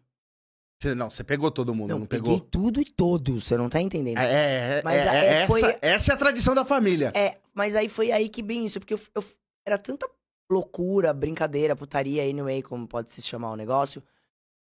Não, 0.96 1.10
você 1.10 1.24
pegou 1.24 1.50
todo 1.52 1.74
mundo, 1.74 1.90
não, 1.90 2.00
não, 2.00 2.06
pegou? 2.06 2.34
peguei 2.34 2.48
tudo 2.50 2.82
e 2.82 2.86
todos, 2.86 3.46
você 3.48 3.58
não 3.58 3.70
tá 3.70 3.80
entendendo. 3.82 4.18
É, 4.18 4.26
é, 4.26 4.80
é, 4.80 4.82
Mas 4.84 4.96
é, 5.02 5.08
é- 5.08 5.34
essa, 5.42 5.48
foi- 5.48 5.78
essa 5.82 6.12
é 6.12 6.16
a 6.16 6.18
tradição 6.18 6.54
da 6.56 6.64
família. 6.66 7.12
É, 7.16 7.38
mas 7.54 7.76
aí 7.76 7.88
foi 7.90 8.12
aí 8.12 8.28
que 8.30 8.42
bem 8.42 8.66
isso, 8.66 8.80
porque 8.80 8.94
eu, 8.94 9.00
eu- 9.16 9.24
era 9.66 9.78
tanta 9.78 10.08
loucura, 10.52 11.14
brincadeira, 11.14 11.76
putaria, 11.76 12.24
anyway, 12.24 12.62
como 12.62 12.88
pode 12.88 13.12
se 13.12 13.22
chamar 13.22 13.52
o 13.52 13.56
negócio. 13.56 14.04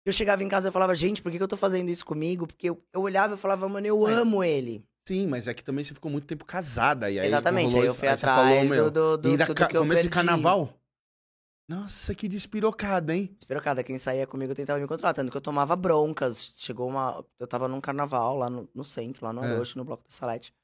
Eu 0.05 0.13
chegava 0.13 0.43
em 0.43 0.49
casa 0.49 0.69
e 0.69 0.73
falava, 0.73 0.95
gente, 0.95 1.23
por 1.23 1.31
que, 1.31 1.39
que 1.39 1.43
eu 1.45 1.49
tô 1.49 1.57
fazendo 1.57 1.89
isso 1.91 2.05
comigo? 2.05 2.47
Porque 2.47 2.69
eu, 2.71 2.83
eu 2.93 3.03
olhava 3.03 3.35
e 3.35 3.39
falava, 3.39 3.69
mano, 3.69 3.87
eu 3.87 4.09
É. 4.09 4.13
amo 4.15 4.43
ele. 4.43 4.85
Sim, 5.07 5.27
mas 5.27 5.49
é 5.49 5.55
que 5.55 5.63
também 5.65 5.85
você 5.85 5.95
ficou 5.95 6.11
muito 6.11 6.27
tempo 6.27 6.45
casada. 6.45 7.11
E 7.11 7.19
aí 7.19 7.27
Exatamente, 7.27 7.77
aí 7.77 7.87
eu 7.87 7.95
fui 7.95 8.07
aí 8.09 8.15
atrás 8.15 8.69
falou, 8.69 8.91
do, 8.91 8.91
do, 8.91 9.17
do 9.19 9.35
e 9.35 9.37
da 9.37 9.47
tudo 9.47 9.67
que 9.67 9.77
eu 9.77 9.81
começo 9.81 10.03
de 10.03 10.09
carnaval? 10.09 10.73
Nossa, 11.73 12.15
que 12.15 12.29
despirocada, 12.29 13.15
hein? 13.17 13.35
Espirocada, 13.39 13.83
quem 13.83 13.97
saía 13.97 14.27
comigo 14.27 14.55
tentava 14.55 14.79
me 14.79 14.87
controlar, 14.87 15.15
tanto 15.15 15.31
que 15.31 15.37
eu 15.39 15.41
tomava 15.41 15.75
broncas. 15.75 16.55
Chegou 16.59 16.87
uma... 16.87 17.25
Eu 17.39 17.47
tava 17.47 17.67
num 17.67 17.81
carnaval 17.81 18.37
lá 18.37 18.51
no, 18.51 18.69
no 18.75 18.85
centro, 18.85 19.25
lá 19.25 19.33
no 19.33 19.43
É. 19.43 19.63
No 19.75 19.83
Bloco 19.83 20.05
da 20.05 20.11
Salete. 20.11 20.55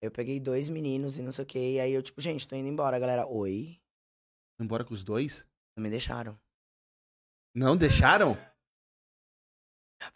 Eu 0.00 0.12
peguei 0.12 0.38
dois 0.38 0.70
meninos 0.70 1.16
e 1.16 1.22
não 1.22 1.32
sei 1.32 1.42
o 1.42 1.46
que, 1.46 1.58
e 1.58 1.80
aí 1.80 1.92
eu, 1.92 2.02
tipo, 2.02 2.20
gente, 2.20 2.46
tô 2.46 2.54
indo 2.54 2.68
embora, 2.68 3.00
galera. 3.00 3.26
Oi? 3.26 3.80
Embora 4.60 4.84
com 4.84 4.94
os 4.94 5.02
dois? 5.02 5.44
Não 5.76 5.82
me 5.82 5.90
deixaram. 5.90 6.38
Não 7.52 7.76
deixaram? 7.76 8.36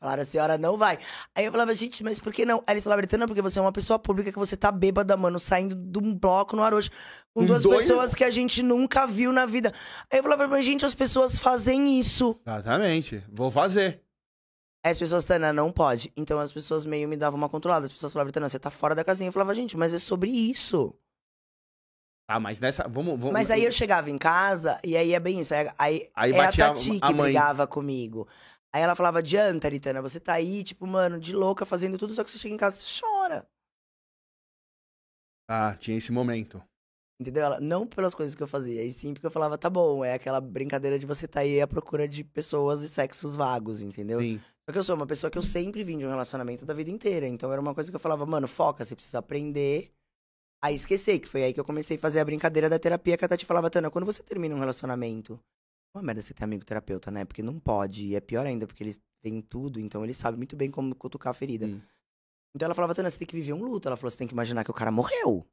Falaram, 0.00 0.22
a 0.22 0.26
senhora 0.26 0.58
não 0.58 0.76
vai. 0.76 0.98
Aí 1.34 1.44
eu 1.44 1.52
falava, 1.52 1.74
gente, 1.74 2.02
mas 2.04 2.18
por 2.20 2.32
que 2.32 2.44
não? 2.44 2.58
Aí 2.66 2.74
eles 2.74 2.84
falavam, 2.84 3.00
Bretana, 3.02 3.26
porque 3.26 3.42
você 3.42 3.58
é 3.58 3.62
uma 3.62 3.72
pessoa 3.72 3.98
pública 3.98 4.30
que 4.32 4.38
você 4.38 4.56
tá 4.56 4.70
bêbada, 4.72 5.16
mano, 5.16 5.38
saindo 5.40 5.74
de 5.74 5.98
um 5.98 6.14
bloco 6.14 6.54
no 6.56 6.62
Arocho 6.62 6.90
com 7.34 7.44
duas 7.44 7.62
pessoas 7.64 8.14
que 8.14 8.24
a 8.24 8.30
gente 8.30 8.62
nunca 8.62 9.06
viu 9.06 9.32
na 9.32 9.46
vida. 9.46 9.72
Aí 10.12 10.18
eu 10.18 10.22
falava, 10.22 10.46
mas 10.48 10.64
gente, 10.64 10.84
as 10.84 10.94
pessoas 10.94 11.38
fazem 11.38 11.98
isso. 11.98 12.40
Exatamente. 12.46 13.22
Vou 13.30 13.50
fazer. 13.50 14.02
Aí 14.84 14.92
as 14.92 14.98
pessoas, 14.98 15.24
Tana, 15.24 15.52
não 15.52 15.72
pode. 15.72 16.12
Então 16.16 16.38
as 16.38 16.52
pessoas 16.52 16.86
meio 16.86 17.08
me 17.08 17.16
davam 17.16 17.36
uma 17.38 17.48
controlada. 17.48 17.86
As 17.86 17.92
pessoas 17.92 18.12
falavam, 18.12 18.32
Tana, 18.32 18.48
você 18.48 18.58
tá 18.58 18.70
fora 18.70 18.94
da 18.94 19.04
casinha. 19.04 19.28
Eu 19.28 19.32
falava, 19.32 19.54
gente, 19.54 19.76
mas 19.76 19.92
é 19.92 19.98
sobre 19.98 20.30
isso. 20.30 20.94
Tá, 22.28 22.38
mas 22.38 22.60
nessa. 22.60 22.82
Vamos. 22.86 23.18
vamos 23.18 23.32
Mas 23.32 23.50
aí 23.50 23.64
eu 23.64 23.72
chegava 23.72 24.10
em 24.10 24.18
casa 24.18 24.78
e 24.84 24.96
aí 24.96 25.14
é 25.14 25.20
bem 25.20 25.40
isso. 25.40 25.54
Aí, 25.54 25.68
aí, 25.78 26.10
Aí 26.14 26.32
é 26.32 26.34
a 26.34 26.44
batia 26.44 26.66
a- 26.66 26.68
Tati 26.68 26.98
a 27.02 27.06
que 27.08 27.14
mãe. 27.14 27.24
brigava 27.32 27.66
comigo. 27.66 28.28
Aí 28.78 28.84
ela 28.84 28.94
falava, 28.94 29.18
adianta, 29.18 29.66
Aritana, 29.66 30.00
você 30.00 30.20
tá 30.20 30.34
aí, 30.34 30.62
tipo, 30.62 30.86
mano, 30.86 31.18
de 31.18 31.34
louca, 31.34 31.66
fazendo 31.66 31.98
tudo, 31.98 32.14
só 32.14 32.22
que 32.22 32.30
você 32.30 32.38
chega 32.38 32.54
em 32.54 32.56
casa 32.56 32.76
e 32.76 32.78
você 32.78 33.00
chora. 33.00 33.44
Ah, 35.50 35.74
tinha 35.74 35.98
esse 35.98 36.12
momento. 36.12 36.62
Entendeu? 37.20 37.42
Ela, 37.42 37.60
não 37.60 37.88
pelas 37.88 38.14
coisas 38.14 38.36
que 38.36 38.42
eu 38.42 38.46
fazia, 38.46 38.84
e 38.84 38.92
sim 38.92 39.12
porque 39.12 39.26
eu 39.26 39.32
falava, 39.32 39.58
tá 39.58 39.68
bom, 39.68 40.04
é 40.04 40.14
aquela 40.14 40.40
brincadeira 40.40 40.96
de 40.96 41.06
você 41.06 41.26
tá 41.26 41.40
aí 41.40 41.60
à 41.60 41.66
procura 41.66 42.06
de 42.06 42.22
pessoas 42.22 42.80
e 42.80 42.88
sexos 42.88 43.34
vagos, 43.34 43.80
entendeu? 43.80 44.20
Sim. 44.20 44.40
Só 44.64 44.72
que 44.72 44.78
eu 44.78 44.84
sou 44.84 44.94
uma 44.94 45.08
pessoa 45.08 45.28
que 45.28 45.38
eu 45.38 45.42
sempre 45.42 45.82
vim 45.82 45.98
de 45.98 46.06
um 46.06 46.10
relacionamento 46.10 46.64
da 46.64 46.72
vida 46.72 46.88
inteira, 46.88 47.26
então 47.26 47.50
era 47.50 47.60
uma 47.60 47.74
coisa 47.74 47.90
que 47.90 47.96
eu 47.96 48.00
falava, 48.00 48.24
mano, 48.26 48.46
foca, 48.46 48.84
você 48.84 48.94
precisa 48.94 49.18
aprender 49.18 49.90
a 50.62 50.70
esquecer, 50.70 51.18
que 51.18 51.26
foi 51.26 51.42
aí 51.42 51.52
que 51.52 51.58
eu 51.58 51.64
comecei 51.64 51.96
a 51.96 52.00
fazer 52.00 52.20
a 52.20 52.24
brincadeira 52.24 52.68
da 52.68 52.78
terapia, 52.78 53.16
que 53.16 53.24
a 53.24 53.28
Tati 53.28 53.44
falava, 53.44 53.68
Tana, 53.68 53.90
quando 53.90 54.06
você 54.06 54.22
termina 54.22 54.54
um 54.54 54.60
relacionamento, 54.60 55.40
uma 55.94 56.02
merda 56.02 56.22
você 56.22 56.34
ter 56.34 56.44
amigo 56.44 56.64
terapeuta, 56.64 57.10
né? 57.10 57.24
Porque 57.24 57.42
não 57.42 57.58
pode, 57.58 58.04
e 58.06 58.14
é 58.14 58.20
pior 58.20 58.46
ainda, 58.46 58.66
porque 58.66 58.82
eles 58.82 59.00
têm 59.22 59.40
tudo, 59.40 59.80
então 59.80 60.04
eles 60.04 60.16
sabem 60.16 60.36
muito 60.38 60.56
bem 60.56 60.70
como 60.70 60.94
cutucar 60.94 61.30
a 61.30 61.34
ferida. 61.34 61.66
Hum. 61.66 61.80
Então 62.54 62.66
ela 62.66 62.74
falava, 62.74 62.94
Tana, 62.94 63.10
você 63.10 63.18
tem 63.18 63.26
que 63.26 63.36
viver 63.36 63.52
um 63.52 63.62
luto. 63.62 63.88
Ela 63.88 63.96
falou, 63.96 64.10
você 64.10 64.16
tem 64.16 64.26
que 64.26 64.34
imaginar 64.34 64.64
que 64.64 64.70
o 64.70 64.74
cara 64.74 64.90
morreu. 64.90 65.46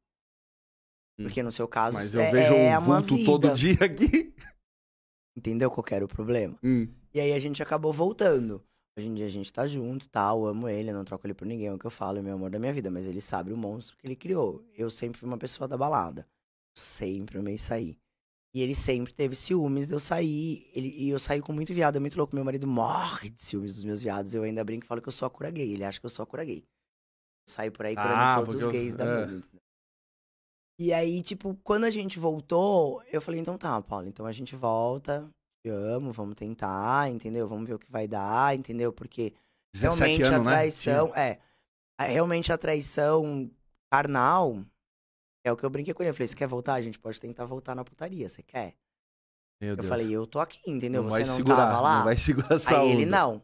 Hum. 1.19 1.23
Porque 1.23 1.43
no 1.43 1.51
seu 1.51 1.67
caso, 1.67 1.97
Mas 1.97 2.13
eu 2.13 2.21
é, 2.21 2.31
vejo 2.31 2.53
é 2.53 2.77
um 2.77 2.83
vulto 2.83 3.23
todo 3.23 3.53
dia 3.53 3.77
aqui. 3.81 4.33
Entendeu 5.37 5.69
qual 5.69 5.85
era 5.91 6.05
o 6.05 6.07
problema? 6.07 6.57
Hum. 6.63 6.87
E 7.13 7.19
aí 7.19 7.33
a 7.33 7.39
gente 7.39 7.61
acabou 7.61 7.91
voltando. 7.91 8.63
Hoje 8.97 9.07
em 9.09 9.13
dia 9.13 9.25
a 9.25 9.29
gente 9.29 9.51
tá 9.51 9.67
junto, 9.67 10.07
tal, 10.07 10.45
amo 10.45 10.69
ele, 10.69 10.89
eu 10.89 10.93
não 10.93 11.03
troco 11.03 11.27
ele 11.27 11.33
por 11.33 11.45
ninguém, 11.45 11.67
é 11.67 11.73
o 11.73 11.77
que 11.77 11.85
eu 11.85 11.91
falo, 11.91 12.17
é 12.17 12.21
meu 12.21 12.35
amor 12.35 12.49
da 12.49 12.57
minha 12.57 12.71
vida, 12.71 12.89
mas 12.89 13.05
ele 13.05 13.19
sabe 13.19 13.51
o 13.51 13.57
monstro 13.57 13.97
que 13.97 14.07
ele 14.07 14.15
criou. 14.15 14.65
Eu 14.73 14.89
sempre 14.89 15.19
fui 15.19 15.27
uma 15.27 15.37
pessoa 15.37 15.67
da 15.67 15.77
balada. 15.77 16.25
Sempre 16.77 17.39
amei 17.39 17.57
sair. 17.57 17.97
E 18.55 18.61
ele 18.61 18.73
sempre 18.73 19.11
teve 19.13 19.35
ciúmes 19.35 19.85
de 19.85 19.93
eu 19.93 19.99
sair. 19.99 20.65
Ele, 20.73 20.87
e 20.95 21.09
eu 21.09 21.19
saí 21.19 21.41
com 21.41 21.51
muito 21.51 21.73
viado, 21.73 21.97
é 21.97 21.99
muito 21.99 22.15
louco. 22.17 22.33
Meu 22.33 22.45
marido 22.45 22.65
morre 22.65 23.29
de 23.29 23.41
ciúmes 23.43 23.73
dos 23.75 23.83
meus 23.83 24.01
viados. 24.01 24.33
Eu 24.33 24.43
ainda 24.43 24.63
brinco 24.63 24.85
e 24.85 24.87
falo 24.87 25.01
que 25.01 25.09
eu 25.09 25.11
sou 25.11 25.25
a 25.25 25.29
cura 25.29 25.51
gay. 25.51 25.73
Ele 25.73 25.83
acha 25.83 25.99
que 25.99 26.05
eu 26.05 26.09
sou 26.09 26.23
a 26.23 26.25
cura 26.25 26.45
gay. 26.45 26.59
Eu 26.59 27.53
saio 27.53 27.71
por 27.73 27.85
aí 27.85 27.95
curando 27.95 28.13
Ah, 28.15 28.35
todos 28.39 28.55
os 28.55 28.63
porque 28.63 28.77
eu- 28.77 28.81
gays 28.81 28.95
da 28.95 29.03
é. 29.03 29.27
mundo. 29.27 29.43
E 30.79 30.93
aí, 30.93 31.21
tipo, 31.21 31.55
quando 31.63 31.83
a 31.85 31.89
gente 31.89 32.17
voltou, 32.19 33.01
eu 33.11 33.21
falei, 33.21 33.39
então 33.39 33.57
tá, 33.57 33.81
Paulo, 33.81 34.07
então 34.07 34.25
a 34.25 34.31
gente 34.31 34.55
volta, 34.55 35.29
te 35.65 35.69
amo, 35.69 36.11
vamos 36.11 36.35
tentar, 36.35 37.09
entendeu? 37.09 37.47
Vamos 37.47 37.67
ver 37.67 37.75
o 37.75 37.79
que 37.79 37.89
vai 37.91 38.07
dar, 38.07 38.55
entendeu? 38.55 38.91
Porque 38.91 39.33
17 39.73 39.99
realmente 39.99 40.23
a 40.23 40.27
anos, 40.35 40.45
né? 40.45 40.51
traição, 40.51 41.15
é, 41.15 41.39
a- 41.97 42.05
realmente 42.05 42.51
a 42.51 42.57
traição 42.57 43.49
carnal 43.91 44.63
é 45.47 45.51
o 45.51 45.57
que 45.57 45.63
eu 45.63 45.69
brinquei 45.69 45.93
com 45.93 46.03
ele. 46.03 46.09
Eu 46.09 46.13
falei, 46.13 46.27
você 46.27 46.35
quer 46.35 46.47
voltar? 46.47 46.73
A 46.75 46.81
gente 46.81 46.99
pode 46.99 47.19
tentar 47.19 47.45
voltar 47.45 47.75
na 47.75 47.83
putaria, 47.83 48.27
você 48.27 48.41
quer? 48.43 48.75
Meu 49.61 49.71
Eu 49.71 49.75
Deus. 49.77 49.87
falei, 49.87 50.11
eu 50.11 50.27
tô 50.27 50.39
aqui, 50.39 50.59
entendeu? 50.69 51.03
não 51.03 51.09
você 51.09 51.23
não 51.23 51.35
segurar, 51.35 51.55
tava 51.55 51.79
lá? 51.79 51.97
Não 51.97 52.03
vai 52.05 52.17
segurar 52.17 52.55
essa 52.55 52.79
Aí 52.79 52.91
ele 52.91 53.05
não. 53.05 53.41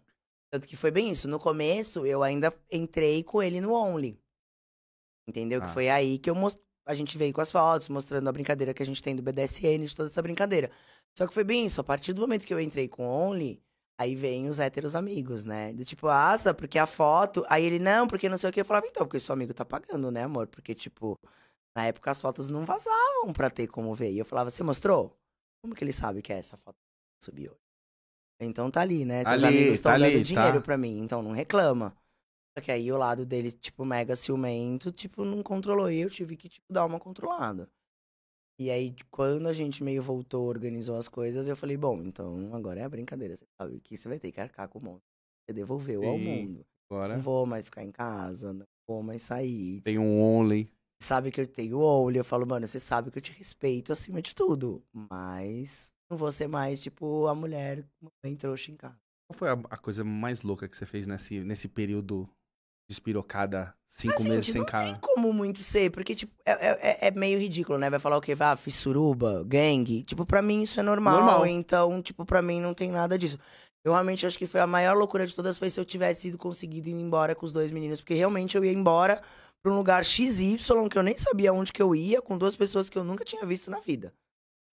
Tanto 0.52 0.68
que 0.68 0.76
foi 0.76 0.92
bem 0.92 1.10
isso. 1.12 1.28
No 1.30 1.40
começo, 1.40 2.06
eu 2.06 2.22
ainda 2.24 2.54
entrei 2.72 3.24
com 3.24 3.42
ele 3.42 3.62
no 3.62 3.74
Only. 3.74 4.20
Entendeu? 5.28 5.62
Ah. 5.62 5.66
Que 5.68 5.74
foi 5.74 5.90
aí 5.90 6.18
que 6.18 6.30
eu 6.30 6.36
mostrei. 6.36 6.66
a 6.86 6.94
gente 6.94 7.18
veio 7.18 7.32
com 7.34 7.40
as 7.42 7.52
fotos, 7.52 7.88
mostrando 7.88 8.28
a 8.28 8.32
brincadeira 8.32 8.74
que 8.74 8.84
a 8.84 8.86
gente 8.86 9.02
tem 9.02 9.16
do 9.16 9.22
BDSN, 9.22 9.86
de 9.86 9.96
toda 9.96 10.10
essa 10.10 10.22
brincadeira. 10.22 10.70
Só 11.18 11.28
que 11.28 11.34
foi 11.34 11.44
bem 11.44 11.66
isso, 11.66 11.80
a 11.80 11.84
partir 11.84 12.14
do 12.14 12.22
momento 12.22 12.46
que 12.46 12.54
eu 12.54 12.60
entrei 12.60 12.88
com 12.88 13.06
Only, 13.08 13.62
aí 13.98 14.16
vem 14.16 14.48
os 14.48 14.60
héteros 14.60 14.96
amigos, 14.96 15.46
né? 15.46 15.72
Do 15.74 15.86
tipo, 15.86 16.08
asa, 16.08 16.54
porque 16.54 16.78
a 16.80 16.88
foto. 16.88 17.46
Aí 17.48 17.64
ele, 17.64 17.80
não, 17.80 18.08
porque 18.08 18.28
não 18.28 18.38
sei 18.38 18.50
o 18.50 18.54
que. 18.54 18.60
Eu 18.62 18.66
falava, 18.66 18.88
então, 18.88 19.06
porque 19.06 19.20
seu 19.20 19.34
amigo 19.34 19.54
tá 19.54 19.64
pagando, 19.64 20.12
né, 20.12 20.24
amor? 20.24 20.48
Porque, 20.48 20.74
tipo, 20.76 21.18
na 21.75 21.86
época 21.86 22.12
as 22.12 22.21
fotos 22.21 22.49
não 22.49 22.65
vazavam 22.65 23.34
pra 23.34 23.49
ter 23.49 23.67
como 23.67 23.93
ver. 23.95 24.12
E 24.12 24.19
eu 24.19 24.25
falava, 24.25 24.49
você 24.49 24.63
mostrou? 24.63 25.15
Como 25.63 25.75
que 25.75 25.84
ele 25.84 25.91
sabe 25.93 26.22
que 26.22 26.34
é 26.34 26.38
essa 26.38 26.57
foto 26.57 26.76
que 26.76 27.26
subiu? 27.26 27.55
Então 28.41 28.72
tá 28.72 28.82
ali, 28.82 29.05
né? 29.05 29.24
Seus 29.24 29.43
Ali, 29.43 29.57
amigos 29.57 29.76
estão 29.78 29.91
tá 29.91 29.97
dando 29.97 30.07
ali, 30.07 30.24
dinheiro 30.24 30.57
tá. 30.57 30.61
pra 30.61 30.78
mim, 30.78 30.99
então 30.99 31.22
não 31.22 31.32
reclama. 31.32 31.95
Só 32.57 32.63
que 32.63 32.72
aí 32.72 32.91
o 32.91 32.97
lado 32.97 33.26
dele, 33.26 33.51
tipo, 33.51 33.86
mega 33.86 34.15
ciumento, 34.15 34.91
tipo, 34.91 35.24
não 35.24 35.41
controlou. 35.41 35.89
E 35.89 36.01
eu 36.01 36.09
tive 36.09 36.36
que, 36.36 36.49
tipo, 36.49 36.65
dar 36.72 36.86
uma 36.86 36.99
controlada. 36.99 37.69
E 38.59 38.69
aí, 38.69 38.95
quando 39.09 39.47
a 39.47 39.53
gente 39.53 39.84
meio 39.84 40.03
voltou, 40.03 40.47
organizou 40.47 40.95
as 40.97 41.07
coisas, 41.07 41.47
eu 41.47 41.55
falei, 41.55 41.78
bom, 41.78 42.01
então 42.03 42.53
agora 42.53 42.80
é 42.82 42.84
a 42.84 42.89
brincadeira. 42.89 43.36
Você 43.38 43.45
sabe 43.59 43.80
que 43.80 43.97
você 43.97 44.07
vai 44.09 44.19
ter 44.19 44.32
que 44.32 44.41
arcar 44.41 44.67
com 44.67 44.80
o 44.80 44.84
mundo. 44.84 45.01
Você 45.45 45.53
devolveu 45.53 46.05
ao 46.07 46.17
Sim. 46.17 46.24
mundo. 46.26 46.65
Agora 46.89 47.15
Não 47.15 47.22
vou 47.22 47.45
mais 47.45 47.65
ficar 47.65 47.84
em 47.84 47.91
casa, 47.91 48.53
não 48.53 48.65
vou 48.88 49.01
mais 49.01 49.22
sair. 49.22 49.82
tem 49.82 49.97
um 49.97 50.22
Only. 50.22 50.69
Sabe 51.02 51.32
que 51.32 51.41
eu 51.41 51.47
tenho 51.47 51.80
olho, 51.80 52.18
eu 52.18 52.24
falo, 52.24 52.45
mano, 52.45 52.68
você 52.68 52.80
sabe 52.80 53.10
que 53.10 53.18
eu 53.18 53.22
te 53.22 53.32
respeito 53.32 53.91
acima 53.91 54.22
de 54.22 54.36
tudo. 54.36 54.84
Mas 54.93 55.91
não 56.10 56.16
vou 56.18 56.32
ser 56.32 56.47
mais, 56.47 56.80
tipo, 56.80 57.26
a 57.28 57.34
mulher 57.34 57.84
mãe 58.24 58.36
trouxa 58.36 58.72
em 58.72 58.76
casa. 58.76 58.95
Qual 59.28 59.38
foi 59.38 59.49
a, 59.49 59.54
a 59.54 59.78
coisa 59.78 60.04
mais 60.04 60.43
louca 60.43 60.68
que 60.68 60.78
você 60.78 60.86
fez 60.86 61.08
nesse, 61.08 61.39
nesse 61.39 61.68
período 61.68 62.30
despirocada? 62.89 63.74
Cinco 63.88 64.22
Ah, 64.24 64.28
meses 64.28 64.45
gente, 64.45 64.54
sem 64.54 64.60
não 64.62 64.66
casa. 64.68 64.91
tem 64.93 64.99
como 65.02 65.34
muito 65.34 65.64
ser, 65.64 65.89
porque, 65.91 66.14
tipo, 66.16 66.34
é, 66.45 66.52
é- 67.06 67.08
é 67.08 67.12
meio 67.12 67.39
ridículo, 67.39 67.78
né? 67.80 67.89
Vai 67.89 67.99
falar 67.99 68.18
o 68.18 68.22
quê? 68.22 68.34
Ah, 68.39 68.56
fiz 68.56 68.76
suruba, 68.76 69.43
gangue. 69.45 70.04
Tipo, 70.04 70.26
pra 70.26 70.41
mim 70.41 70.62
isso 70.62 70.80
é 70.80 70.84
normal, 70.84 71.16
Normal. 71.18 71.47
então, 71.47 72.02
tipo, 72.02 72.26
pra 72.26 72.41
mim 72.41 72.62
não 72.62 72.74
tem 72.74 72.91
nada 72.91 73.18
disso. 73.18 73.38
Eu 73.84 73.91
realmente 73.93 74.26
acho 74.28 74.38
que 74.38 74.45
foi 74.45 74.62
a 74.62 74.68
maior 74.68 74.95
loucura 74.95 75.26
de 75.26 75.34
todas 75.34 75.58
foi 75.58 75.70
se 75.70 75.80
eu 75.80 75.86
tivesse 75.86 76.28
ido 76.28 76.38
conseguido 76.38 76.88
ir 76.89 76.93
embora 76.93 77.34
com 77.34 77.45
os 77.45 77.52
dois 77.52 77.72
meninos, 77.72 77.99
porque 77.99 78.14
realmente 78.14 78.56
eu 78.56 78.64
ia 78.64 78.72
embora 78.72 79.20
pra 79.64 79.72
um 79.72 79.78
lugar 79.78 80.03
XY 80.03 80.57
que 80.89 80.97
eu 80.97 81.03
nem 81.03 81.18
sabia 81.18 81.53
onde 81.53 81.72
que 81.72 81.82
eu 81.82 81.95
ia, 81.95 82.22
com 82.22 82.38
duas 82.38 82.55
pessoas 82.55 82.89
que 82.89 82.97
eu 82.97 83.03
nunca 83.03 83.24
tinha 83.24 83.45
visto 83.45 83.70
na 83.70 83.80
vida. 83.80 84.14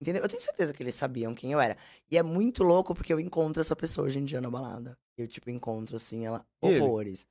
Entendeu? 0.00 0.22
Eu 0.22 0.28
tenho 0.28 0.40
certeza 0.40 0.72
que 0.72 0.82
eles 0.82 0.94
sabiam 0.94 1.34
quem 1.34 1.52
eu 1.52 1.60
era. 1.60 1.76
E 2.10 2.16
é 2.16 2.22
muito 2.22 2.62
louco 2.62 2.94
porque 2.94 3.12
eu 3.12 3.18
encontro 3.18 3.60
essa 3.60 3.74
pessoa 3.74 4.06
hoje 4.06 4.18
em 4.18 4.24
dia 4.24 4.40
na 4.40 4.48
balada. 4.48 4.96
Eu, 5.16 5.26
tipo, 5.26 5.50
encontro, 5.50 5.96
assim, 5.96 6.24
ela 6.24 6.46
E 6.62 6.68
ele? 6.68 6.80
horrores. 6.80 7.26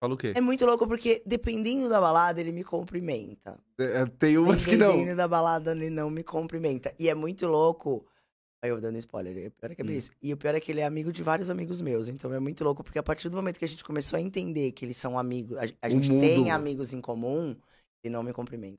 Fala 0.00 0.14
o 0.14 0.16
quê? 0.16 0.32
É 0.36 0.40
muito 0.40 0.64
louco 0.66 0.86
porque, 0.86 1.22
dependendo 1.24 1.88
da 1.88 2.00
balada, 2.00 2.40
ele 2.40 2.52
me 2.52 2.64
cumprimenta. 2.64 3.58
É, 3.78 4.04
tem 4.06 4.36
umas 4.38 4.64
que 4.66 4.76
não. 4.76 4.92
Dependendo 4.92 5.16
da 5.16 5.28
balada, 5.28 5.72
ele 5.72 5.90
não 5.90 6.10
me 6.10 6.22
cumprimenta. 6.22 6.94
E 6.98 7.08
é 7.08 7.14
muito 7.14 7.46
louco. 7.46 8.06
Aí 8.60 8.70
eu 8.70 8.80
dando 8.80 8.98
spoiler, 8.98 9.48
o 9.48 9.50
pior 9.52 9.70
é 9.70 9.74
que 9.74 9.82
é 9.82 9.84
Hum. 9.84 9.90
isso. 9.90 10.10
E 10.20 10.32
o 10.32 10.36
pior 10.36 10.54
é 10.54 10.58
que 10.60 10.72
ele 10.72 10.80
é 10.80 10.84
amigo 10.84 11.12
de 11.12 11.22
vários 11.22 11.48
amigos 11.48 11.80
meus. 11.80 12.08
Então 12.08 12.32
é 12.34 12.40
muito 12.40 12.64
louco, 12.64 12.82
porque 12.82 12.98
a 12.98 13.02
partir 13.02 13.28
do 13.28 13.36
momento 13.36 13.58
que 13.58 13.64
a 13.64 13.68
gente 13.68 13.84
começou 13.84 14.16
a 14.16 14.20
entender 14.20 14.72
que 14.72 14.84
eles 14.84 14.96
são 14.96 15.16
amigos, 15.18 15.56
a, 15.56 15.62
a 15.82 15.88
gente 15.88 16.10
mundo- 16.10 16.20
tem 16.20 16.50
amigos 16.50 16.92
em 16.92 17.00
comum, 17.00 17.56
ele 18.02 18.12
não 18.12 18.22
me 18.22 18.32
cumprimenta. 18.32 18.78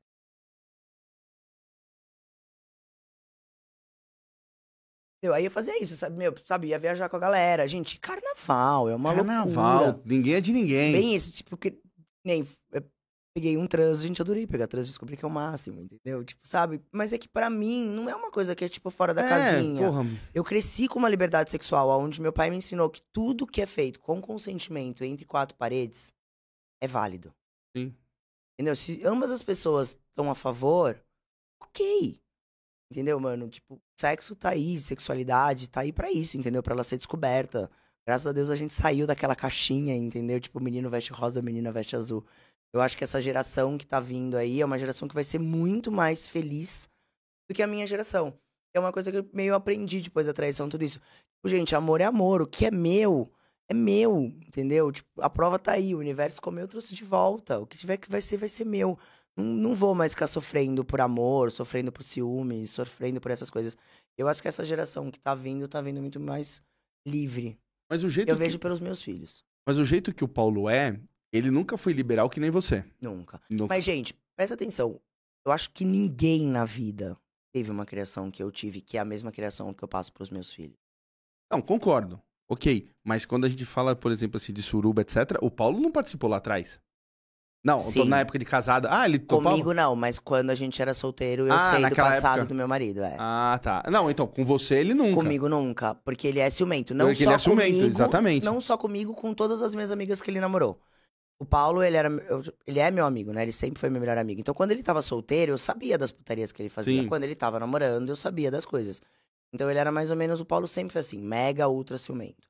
Entendeu? 5.18 5.34
Aí 5.36 5.46
eu 5.46 5.52
fazia 5.52 5.82
isso, 5.82 5.98
sabe? 5.98 6.16
Meu, 6.18 6.34
sabe? 6.46 6.68
Ia 6.68 6.80
viajar 6.80 7.10
com 7.10 7.18
a 7.18 7.20
galera. 7.20 7.68
Gente, 7.68 8.00
carnaval, 8.00 8.90
é 8.90 8.96
uma 8.96 9.12
loucura. 9.12 9.36
Carnaval, 9.36 10.02
ninguém 10.06 10.36
é 10.36 10.42
de 10.42 10.54
ninguém. 10.54 10.94
Bem 10.94 11.16
isso, 11.16 11.34
tipo, 11.34 11.58
que 11.58 11.78
nem 12.24 12.46
eu 12.72 12.84
peguei 13.40 13.56
um 13.56 13.66
trans, 13.66 14.02
gente, 14.02 14.22
adorei 14.22 14.46
pegar 14.46 14.68
trans, 14.68 14.86
descobri 14.86 15.16
que 15.16 15.24
é 15.24 15.28
o 15.28 15.32
máximo, 15.32 15.80
entendeu? 15.80 16.26
Tipo, 16.26 16.46
sabe? 16.46 16.82
Mas 16.92 17.14
é 17.14 17.18
que 17.18 17.30
pra 17.30 17.50
mim 17.50 17.86
não 17.86 18.10
é 18.10 18.14
uma 18.14 18.30
coisa 18.30 18.54
que 18.54 18.66
é 18.66 18.70
tipo 18.70 18.92
fora 18.92 19.14
da 19.14 19.26
é, 19.26 19.30
casinha. 19.30 19.82
porra. 19.82 20.06
Eu 20.34 20.44
cresci 20.44 20.90
com 20.90 21.00
uma 21.00 21.08
liberdade 21.08 21.50
sexual, 21.50 21.90
onde 22.02 22.22
meu 22.22 22.34
pai 22.34 22.50
me 22.50 22.58
ensinou 22.58 22.90
que 22.90 23.02
tudo 23.14 23.48
que 23.48 23.62
é 23.62 23.66
feito 23.66 23.98
com 24.02 24.20
consentimento 24.20 25.06
entre 25.06 25.26
quatro 25.26 25.56
paredes 25.56 26.12
é 26.84 26.88
válido. 26.88 27.34
Sim. 27.76 27.96
Entendeu? 28.56 28.76
Se 28.76 29.02
ambas 29.06 29.32
as 29.32 29.42
pessoas 29.42 29.98
estão 30.10 30.30
a 30.30 30.36
favor, 30.36 31.02
ok. 31.64 32.20
Entendeu, 32.92 33.18
mano? 33.22 33.48
Tipo, 33.48 33.82
sexo 33.98 34.36
tá 34.36 34.50
aí, 34.50 34.78
sexualidade 34.82 35.70
tá 35.70 35.80
aí 35.80 35.94
pra 35.94 36.12
isso, 36.12 36.36
entendeu? 36.36 36.62
Pra 36.62 36.74
ela 36.74 36.84
ser 36.84 36.98
descoberta. 36.98 37.72
Graças 38.06 38.28
a 38.28 38.34
Deus 38.34 38.50
a 38.50 38.56
gente 38.58 38.74
saiu 38.74 39.08
daquela 39.08 39.36
caixinha, 39.36 39.96
entendeu? 39.96 40.42
Tipo, 40.42 40.60
menino 40.60 40.90
veste 40.90 41.14
rosa, 41.14 41.42
menina 41.42 41.72
veste 41.72 41.96
azul. 41.96 42.26
Eu 42.74 42.82
acho 42.82 42.97
que 42.97 43.03
essa 43.03 43.20
geração 43.20 43.78
que 43.78 43.86
tá 43.86 43.99
vindo 43.99 44.38
aí 44.38 44.61
é 44.61 44.65
uma 44.65 44.78
geração 44.78 45.07
que 45.07 45.15
vai 45.15 45.24
ser 45.24 45.39
muito 45.39 45.91
mais 45.91 46.28
feliz 46.28 46.88
do 47.49 47.55
que 47.55 47.63
a 47.63 47.67
minha 47.67 47.86
geração. 47.88 48.38
É 48.74 48.80
uma 48.80 48.91
coisa 48.91 49.11
que 49.11 49.17
eu 49.17 49.30
meio 49.34 49.55
aprendi 49.55 50.01
depois 50.01 50.28
da 50.28 50.34
traição, 50.34 50.70
tudo 50.70 50.84
isso. 50.84 50.99
Tipo, 50.99 51.49
gente, 51.49 51.76
amor 51.76 52.01
é 52.01 52.05
amor. 52.05 52.41
O 52.43 52.47
que 52.47 52.65
é 52.65 52.72
meu, 52.72 53.32
é 53.67 53.74
meu, 53.74 54.26
entendeu? 54.45 54.91
Tipo, 54.91 55.09
a 55.20 55.30
prova 55.30 55.57
tá 55.57 55.72
aí. 55.72 55.95
O 55.95 55.99
universo 55.99 56.39
comeu, 56.41 56.65
eu 56.65 56.67
trouxe 56.67 56.93
de 56.93 57.03
volta. 57.03 57.59
O 57.59 57.65
que 57.65 57.78
tiver 57.78 57.97
que 57.97 58.09
vai 58.09 58.22
ser, 58.22 58.38
vai 58.38 58.49
ser 58.49 58.65
meu. 58.65 58.97
Não, 59.36 59.43
não 59.45 59.74
vou 59.76 59.95
mais 59.95 60.13
ficar 60.13 60.28
sofrendo 60.28 60.86
por 60.86 61.01
amor, 61.01 61.51
sofrendo 61.51 61.91
por 61.91 62.03
ciúme, 62.03 62.67
sofrendo 62.67 63.20
por 63.20 63.32
essas 63.32 63.49
coisas. 63.49 63.76
Eu 64.15 64.28
acho 64.28 64.41
que 64.41 64.47
essa 64.47 64.63
geração 64.63 65.09
que 65.09 65.20
tá 65.20 65.34
vindo, 65.34 65.67
tá 65.67 65.82
vindo 65.82 65.99
muito 66.01 66.20
mais 66.20 66.61
livre. 67.07 67.57
Mas 67.89 68.03
o 68.03 68.09
jeito 68.09 68.30
Eu 68.30 68.36
que, 68.38 68.43
vejo 68.43 68.59
pelos 68.59 68.80
meus 68.80 69.01
filhos. 69.01 69.43
mas 69.65 69.78
o 69.80 69.86
jeito 69.86 70.13
que 70.13 70.24
o 70.24 70.28
Paulo 70.28 70.70
é, 70.70 70.99
ele 71.32 71.52
nunca 71.52 71.78
foi 71.78 71.94
liberal 71.94 72.30
que 72.30 72.40
nem 72.40 72.50
você. 72.50 72.84
Nunca. 73.02 73.42
Nunca. 73.50 73.74
Mas, 73.74 73.84
gente, 73.84 74.14
presta 74.36 74.56
atenção. 74.56 75.00
Eu 75.46 75.52
acho 75.52 75.70
que 75.72 75.86
ninguém 75.86 76.46
na 76.46 76.66
vida 76.66 77.18
teve 77.52 77.72
uma 77.72 77.86
criação 77.86 78.30
que 78.30 78.42
eu 78.44 78.52
tive 78.52 78.82
que 78.82 78.98
é 78.98 79.00
a 79.00 79.06
mesma 79.06 79.32
criação 79.32 79.74
que 79.74 79.84
eu 79.84 79.88
passo 79.88 80.12
pros 80.14 80.30
meus 80.30 80.52
filhos. 80.52 80.78
Não, 81.52 81.62
concordo. 81.62 82.22
Ok, 82.52 82.90
mas 83.04 83.26
quando 83.26 83.46
a 83.46 83.50
gente 83.50 83.64
fala, 83.66 83.96
por 83.96 84.12
exemplo, 84.12 84.38
assim, 84.38 84.52
de 84.52 84.62
suruba, 84.62 85.02
etc., 85.02 85.38
o 85.42 85.52
Paulo 85.52 85.80
não 85.80 85.92
participou 85.92 86.30
lá 86.30 86.38
atrás. 86.38 86.80
Não, 87.64 87.78
Sim. 87.78 88.06
na 88.06 88.22
época 88.22 88.40
de 88.40 88.46
casada. 88.46 88.88
Ah, 88.90 89.06
ele 89.06 89.20
topava? 89.20 89.50
Comigo 89.52 89.74
não, 89.74 89.94
mas 89.96 90.18
quando 90.18 90.50
a 90.50 90.56
gente 90.56 90.82
era 90.82 90.94
solteiro, 90.94 91.46
eu 91.46 91.54
Ah, 91.54 91.72
sei 91.76 91.90
do 91.90 91.96
passado 91.96 92.38
época. 92.40 92.46
do 92.46 92.56
meu 92.56 92.68
marido, 92.68 93.04
é. 93.04 93.18
Ah, 93.20 93.60
tá. 93.62 93.84
Não, 93.92 94.10
então, 94.10 94.26
com 94.26 94.46
você 94.46 94.76
ele 94.76 94.94
nunca. 94.94 95.16
Comigo 95.16 95.50
nunca, 95.50 95.94
porque 95.94 96.26
ele 96.28 96.40
é 96.40 96.50
ciumento. 96.50 96.94
Não 96.96 97.08
Porque 97.08 97.24
só 97.24 97.30
ele 97.32 97.36
é 97.36 97.38
ciumento, 97.38 97.72
comigo, 97.72 97.88
exatamente. 97.88 98.46
Não 98.46 98.62
só 98.62 98.78
comigo, 98.78 99.14
com 99.14 99.34
todas 99.34 99.62
as 99.62 99.76
minhas 99.76 99.92
amigas 99.92 100.22
que 100.22 100.32
ele 100.32 100.40
namorou. 100.40 100.80
O 101.42 101.46
Paulo, 101.46 101.82
ele 101.82 101.96
era. 101.96 102.10
eu- 102.10 102.44
ele 102.68 102.80
é 102.80 102.92
meu 102.92 103.06
amigo, 103.06 103.32
né? 103.32 103.44
Ele 103.44 103.52
sempre 103.54 103.80
foi 103.80 103.90
meu 103.90 104.02
melhor 104.02 104.18
amigo. 104.18 104.42
Então, 104.42 104.54
quando 104.54 104.72
ele 104.72 104.84
tava 104.84 105.02
solteiro, 105.02 105.54
eu 105.54 105.58
sabia 105.58 105.98
das 105.98 106.12
putarias 106.12 106.52
que 106.52 106.62
ele 106.62 106.70
fazia. 106.70 107.02
Sim. 107.04 107.08
Quando 107.08 107.24
ele 107.24 107.36
tava 107.36 107.60
namorando, 107.60 108.10
eu 108.10 108.16
sabia 108.16 108.52
das 108.52 108.66
coisas. 108.66 109.02
Então, 109.54 109.70
ele 109.70 109.80
era 109.80 109.92
mais 109.92 110.12
ou 110.12 110.18
menos. 110.18 110.42
O 110.42 110.46
Paulo 110.46 110.68
sempre 110.68 110.92
foi 110.92 111.00
assim, 111.00 111.18
mega 111.18 111.68
ultra 111.70 111.98
ciumento. 111.98 112.48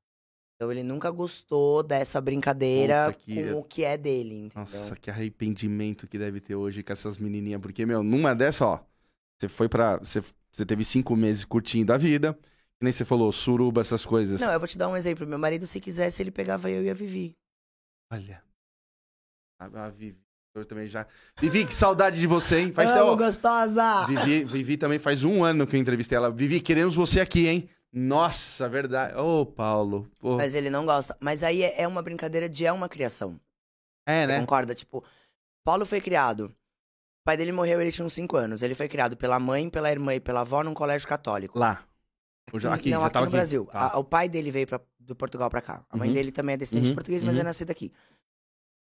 Então, 0.56 0.72
ele 0.72 0.84
nunca 0.84 1.10
gostou 1.12 1.82
dessa 1.84 2.20
brincadeira 2.20 3.14
Puta 3.14 3.20
que- 3.24 3.44
com 3.54 3.60
o 3.60 3.64
que 3.64 3.86
é 3.86 3.96
dele, 3.96 4.36
entendeu? 4.36 4.50
Nossa, 4.56 4.96
que 4.96 5.10
arrependimento 5.10 6.08
que 6.08 6.18
deve 6.18 6.40
ter 6.42 6.56
hoje 6.56 6.82
com 6.84 6.92
essas 6.92 7.18
menininhas. 7.18 7.62
Porque, 7.62 7.86
meu, 7.86 8.02
numa 8.04 8.34
dessa, 8.36 8.66
ó, 8.66 8.80
você 9.40 9.48
foi 9.48 9.70
pra. 9.70 9.98
Você, 9.98 10.22
você 10.52 10.66
teve 10.66 10.84
cinco 10.84 11.16
meses 11.16 11.46
curtindo 11.46 11.94
a 11.94 11.98
vida. 11.98 12.34
Que 12.34 12.84
nem 12.86 12.92
você 12.92 13.06
falou, 13.06 13.32
suruba, 13.32 13.82
essas 13.82 14.04
coisas. 14.06 14.42
Não, 14.42 14.52
eu 14.52 14.60
vou 14.60 14.68
te 14.68 14.78
dar 14.78 14.88
um 14.88 14.98
exemplo. 14.98 15.28
Meu 15.28 15.38
marido, 15.38 15.68
se 15.68 15.80
quisesse, 15.80 16.24
ele 16.24 16.32
pegava 16.32 16.70
eu 16.72 16.84
e 16.84 16.90
a 16.90 16.94
Vivi. 16.94 17.36
Olha. 18.12 18.42
A, 19.60 19.86
a 19.86 19.90
Vivi. 19.90 20.18
Também 20.68 20.88
já. 20.88 21.06
Vivi, 21.40 21.66
que 21.66 21.74
saudade 21.74 22.20
de 22.20 22.28
você, 22.28 22.60
hein? 22.60 22.74
Faz 22.74 22.92
Amo, 22.92 23.16
gostosa! 23.16 24.06
Vivi, 24.08 24.44
Vivi 24.44 24.78
também 24.78 25.00
faz 25.00 25.24
um 25.24 25.42
ano 25.44 25.66
que 25.66 25.76
eu 25.76 25.80
entrevistei 25.80 26.18
ela. 26.18 26.30
Vivi, 26.32 26.60
queremos 26.60 26.96
você 26.96 27.20
aqui, 27.22 27.48
hein? 27.48 27.70
Nossa, 27.94 28.68
verdade. 28.68 29.16
Ô, 29.18 29.46
Paulo. 29.46 30.10
pô. 30.20 30.36
Mas 30.38 30.54
ele 30.56 30.70
não 30.70 30.86
gosta. 30.86 31.16
Mas 31.20 31.44
aí 31.44 31.64
é 31.64 31.88
uma 31.88 32.02
brincadeira 32.02 32.50
de 32.50 32.66
é 32.66 32.72
uma 32.74 32.90
criação. 32.90 33.40
É, 34.06 34.22
Você 34.24 34.28
né? 34.34 34.40
concorda? 34.42 34.76
Tipo, 34.76 35.04
Paulo 35.64 35.86
foi 35.86 36.02
criado. 36.02 36.46
O 37.22 37.24
pai 37.26 37.38
dele 37.38 37.52
morreu, 37.52 37.80
ele 37.80 37.92
tinha 37.92 38.06
uns 38.06 38.14
5 38.14 38.36
anos. 38.36 38.62
Ele 38.62 38.76
foi 38.76 38.90
criado 38.90 39.16
pela 39.16 39.40
mãe, 39.40 39.70
pela 39.70 39.90
irmã 39.90 40.14
e 40.16 40.20
pela 40.20 40.42
avó 40.42 40.62
num 40.64 40.74
colégio 40.74 41.08
católico. 41.08 41.58
Lá. 41.58 41.84
Já, 42.56 42.74
aqui, 42.74 42.90
não, 42.90 43.04
aqui 43.06 43.18
no 43.18 43.24
aqui. 43.24 43.32
Brasil. 43.32 43.66
Tá. 43.72 43.92
A- 43.94 44.00
o 44.00 44.04
pai 44.04 44.28
dele 44.28 44.52
veio 44.52 44.68
pra, 44.68 44.82
do 45.00 45.16
Portugal 45.16 45.50
pra 45.50 45.62
cá. 45.62 45.86
A 45.90 45.96
mãe 45.96 46.10
Uhum. 46.10 46.16
dele 46.16 46.32
também 46.32 46.56
é 46.56 46.58
descendente 46.58 46.88
Uhum, 46.88 46.92
de 46.92 46.96
português, 46.96 47.24
mas 47.24 47.36
uhum. 47.36 47.42
é 47.42 47.44
nascido 47.46 47.70
aqui. 47.72 47.94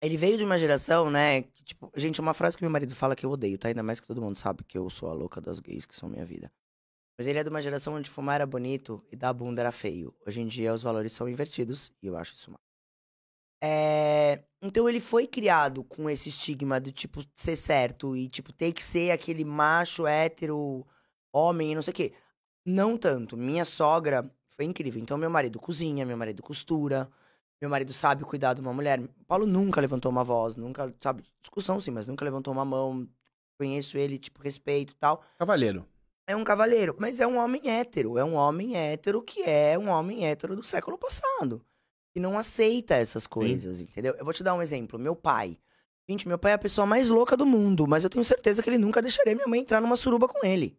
Ele 0.02 0.18
veio 0.18 0.38
de 0.38 0.44
uma 0.44 0.58
geração, 0.58 1.12
né? 1.12 1.44
Que, 1.44 1.64
tipo, 1.64 1.92
gente, 1.96 2.20
uma 2.20 2.34
frase 2.34 2.58
que 2.58 2.64
meu 2.64 2.72
marido 2.72 2.96
fala 2.96 3.16
que 3.16 3.26
eu 3.26 3.30
odeio, 3.30 3.58
tá? 3.58 3.68
Ainda 3.68 3.84
mais 3.84 4.00
que 4.00 4.08
todo 4.08 4.22
mundo 4.22 4.36
sabe 4.38 4.64
que 4.64 4.78
eu 4.78 4.90
sou 4.90 5.10
a 5.10 5.14
louca 5.14 5.40
das 5.40 5.60
gays, 5.60 5.86
que 5.86 5.96
são 5.96 6.10
minha 6.10 6.26
vida. 6.26 6.52
Mas 7.18 7.28
ele 7.28 7.38
é 7.38 7.44
de 7.44 7.50
uma 7.50 7.62
geração 7.62 7.94
onde 7.94 8.10
fumar 8.10 8.36
era 8.36 8.48
bonito 8.48 9.06
e 9.12 9.16
dar 9.16 9.32
bunda 9.34 9.62
era 9.62 9.72
feio. 9.72 10.12
Hoje 10.26 10.42
em 10.42 10.48
dia 10.48 10.74
os 10.74 10.82
valores 10.82 11.14
são 11.14 11.30
invertidos 11.30 11.92
e 12.02 12.08
eu 12.08 12.18
acho 12.18 12.34
isso 12.34 12.50
mal. 12.50 12.60
É, 13.64 14.44
Então 14.60 14.90
ele 14.90 15.00
foi 15.00 15.28
criado 15.28 15.84
com 15.84 16.10
esse 16.10 16.30
estigma 16.30 16.80
do 16.80 16.92
tipo 16.92 17.24
ser 17.36 17.56
certo 17.56 18.16
e 18.18 18.28
tipo 18.28 18.52
ter 18.52 18.74
que 18.74 18.84
ser 18.84 19.12
aquele 19.12 19.46
macho 19.46 20.08
hétero, 20.08 20.84
homem 21.32 21.74
e 21.74 21.76
não 21.76 21.82
sei 21.84 21.92
o 21.92 21.96
quê. 21.96 22.14
Não 22.66 22.98
tanto. 22.98 23.38
Minha 23.38 23.66
sogra 23.66 24.28
foi 24.50 24.66
incrível. 24.66 25.02
Então 25.02 25.18
meu 25.18 25.30
marido 25.30 25.60
cozinha, 25.60 26.06
meu 26.06 26.18
marido 26.18 26.42
costura, 26.42 27.08
meu 27.62 27.70
marido 27.70 27.94
sabe 27.94 28.26
cuidar 28.26 28.56
de 28.56 28.62
uma 28.62 28.74
mulher. 28.74 29.00
Paulo 29.28 29.46
nunca 29.46 29.80
levantou 29.80 30.12
uma 30.12 30.24
voz, 30.24 30.56
nunca, 30.56 30.94
sabe, 31.00 31.24
discussão 31.42 31.80
sim, 31.80 31.92
mas 31.92 32.08
nunca 32.08 32.26
levantou 32.26 32.52
uma 32.52 32.66
mão. 32.66 33.08
conheço 33.60 33.98
ele, 33.98 34.18
tipo, 34.18 34.42
respeito 34.42 34.94
e 34.94 34.96
tal. 34.96 35.24
Cavalheiro. 35.38 35.86
É 36.26 36.36
um 36.36 36.44
cavalheiro, 36.44 36.96
mas 37.00 37.20
é 37.20 37.28
um 37.28 37.38
homem 37.38 37.70
hétero. 37.70 38.18
É 38.18 38.26
um 38.26 38.34
homem 38.34 38.76
hétero 38.76 39.22
que 39.22 39.44
é 39.44 39.78
um 39.78 39.90
homem 39.90 40.26
hétero 40.26 40.56
do 40.56 40.64
século 40.64 40.98
passado. 40.98 41.64
Que 42.14 42.20
não 42.20 42.38
aceita 42.38 42.96
essas 42.96 43.28
coisas, 43.28 43.80
entendeu? 43.80 44.16
Eu 44.18 44.26
vou 44.26 44.34
te 44.34 44.44
dar 44.44 44.56
um 44.56 44.62
exemplo. 44.62 44.98
Meu 44.98 45.16
pai. 45.16 45.58
Gente, 46.10 46.28
meu 46.28 46.40
pai 46.40 46.54
é 46.54 46.56
a 46.56 46.60
pessoa 46.60 46.86
mais 46.86 47.10
louca 47.10 47.38
do 47.38 47.46
mundo, 47.46 47.88
mas 47.88 48.04
eu 48.04 48.10
tenho 48.10 48.26
certeza 48.26 48.64
que 48.64 48.70
ele 48.70 48.78
nunca 48.78 49.02
deixaria 49.02 49.36
minha 49.36 49.48
mãe 49.48 49.60
entrar 49.60 49.80
numa 49.80 49.96
suruba 49.96 50.28
com 50.28 50.46
ele. 50.46 50.78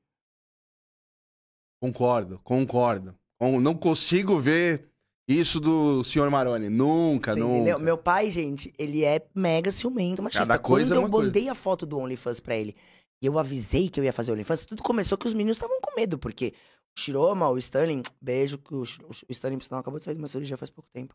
Concordo, 1.80 2.40
concordo. 2.40 3.16
Não 3.40 3.74
consigo 3.74 4.38
ver 4.38 4.91
isso 5.38 5.58
do 5.60 6.02
senhor 6.04 6.30
Maroni. 6.30 6.68
Nunca, 6.68 7.32
Você 7.32 7.40
nunca. 7.40 7.54
entendeu? 7.54 7.78
Meu 7.78 7.98
pai, 7.98 8.30
gente, 8.30 8.72
ele 8.78 9.04
é 9.04 9.24
mega 9.34 9.70
ciumento, 9.72 10.22
machista. 10.22 10.46
Cada 10.46 10.58
coisa 10.58 10.94
Quando 10.94 11.02
é 11.02 11.06
eu 11.06 11.10
mandei 11.10 11.48
a 11.48 11.54
foto 11.54 11.84
do 11.86 11.98
OnlyFans 11.98 12.40
pra 12.40 12.56
ele 12.56 12.74
e 13.22 13.26
eu 13.26 13.38
avisei 13.38 13.88
que 13.88 13.98
eu 14.00 14.04
ia 14.04 14.12
fazer 14.12 14.32
OnlyFans, 14.32 14.64
tudo 14.64 14.82
começou 14.82 15.16
que 15.16 15.26
os 15.26 15.34
meninos 15.34 15.56
estavam 15.56 15.80
com 15.80 15.94
medo, 15.94 16.18
porque 16.18 16.52
o 16.96 17.00
Shiroma, 17.00 17.48
o 17.48 17.56
Stanley, 17.58 18.02
beijo, 18.20 18.58
que 18.58 18.74
o, 18.74 18.82
o 18.82 19.32
Stanley, 19.32 19.58
por 19.58 19.64
sinal, 19.64 19.80
acabou 19.80 19.98
de 19.98 20.04
sair 20.04 20.14
de 20.14 20.20
uma 20.20 20.28
cirurgia 20.28 20.56
faz 20.56 20.70
pouco 20.70 20.88
tempo. 20.92 21.14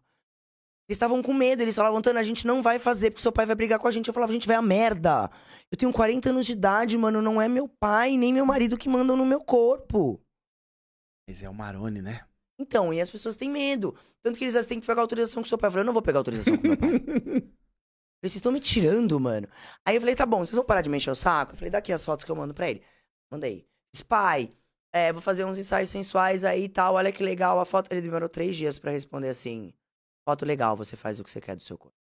Eles 0.89 0.95
estavam 0.95 1.22
com 1.22 1.34
medo, 1.34 1.61
eles 1.61 1.76
falavam, 1.76 2.01
Tana, 2.01 2.22
a 2.22 2.24
gente 2.24 2.47
não 2.47 2.61
vai 2.61 2.80
fazer, 2.80 3.11
porque 3.11 3.22
seu 3.22 3.32
pai 3.32 3.45
vai 3.45 3.55
brigar 3.55 3.78
com 3.78 3.89
a 3.89 3.91
gente. 3.91 4.07
Eu 4.07 4.13
falava, 4.13 4.32
gente, 4.32 4.47
vai 4.47 4.55
a 4.55 4.61
merda. 4.61 5.30
Eu 5.70 5.78
tenho 5.78 5.91
40 5.91 6.30
anos 6.30 6.45
de 6.45 6.53
idade, 6.53 6.97
mano, 6.97 7.22
não 7.22 7.41
é 7.41 7.49
meu 7.49 7.68
pai, 7.68 8.15
nem 8.15 8.32
meu 8.34 8.45
marido 8.45 8.78
que 8.78 8.88
mandam 8.88 9.18
no 9.18 9.26
meu 9.26 9.41
corpo. 9.43 10.18
Mas 11.28 11.43
é 11.43 11.49
o 11.49 11.53
Maroni, 11.53 12.01
né? 12.01 12.22
Então, 12.60 12.93
e 12.93 12.99
as 12.99 13.10
pessoas 13.12 13.36
têm 13.36 13.49
medo. 13.49 13.95
Tanto 14.24 14.38
que 14.38 14.45
eles 14.45 14.66
têm 14.66 14.80
que 14.80 14.88
pegar 14.88 15.01
autorização 15.01 15.43
com 15.43 15.49
seu 15.49 15.58
pai. 15.58 15.68
Eu 15.68 15.72
falei, 15.72 15.82
eu 15.84 15.86
não 15.86 15.93
vou 15.93 16.01
pegar 16.01 16.20
autorização 16.20 16.58
com 16.58 16.68
meu 16.68 16.78
pai. 16.78 16.89
Vocês 18.20 18.38
estão 18.38 18.51
me 18.51 18.60
tirando, 18.60 19.20
mano. 19.20 19.47
Aí 19.86 19.95
eu 19.95 20.01
falei, 20.01 20.16
tá 20.16 20.26
bom, 20.26 20.39
vocês 20.39 20.55
vão 20.55 20.66
parar 20.66 20.82
de 20.82 20.89
me 20.89 20.97
encher 20.97 21.12
o 21.12 21.16
saco? 21.16 21.53
Eu 21.53 21.58
falei, 21.58 21.70
daqui 21.70 21.93
as 21.93 22.03
fotos 22.03 22.26
que 22.26 22.32
eu 22.32 22.36
mando 22.36 22.53
pra 22.53 22.68
ele. 22.68 22.84
Mandei. 23.32 23.68
Pai, 24.08 24.49
é, 24.91 25.14
vou 25.14 25.22
fazer 25.22 25.45
uns 25.45 25.58
ensaios 25.58 25.89
sensuais 25.89 26.43
aí 26.43 26.64
e 26.64 26.70
tal, 26.70 26.95
olha 26.95 27.12
que 27.12 27.24
legal 27.24 27.60
a 27.60 27.66
foto. 27.66 27.91
Ele 27.91 28.01
demorou 28.01 28.28
três 28.28 28.55
dias 28.55 28.80
pra 28.80 28.91
responder 28.91 29.30
assim, 29.30 29.72
foto 30.28 30.45
legal, 30.45 30.76
você 30.76 30.95
faz 30.95 31.20
o 31.20 31.24
que 31.24 31.30
você 31.30 31.39
quer 31.39 31.55
do 31.55 31.62
seu 31.62 31.78
corpo. 31.78 31.97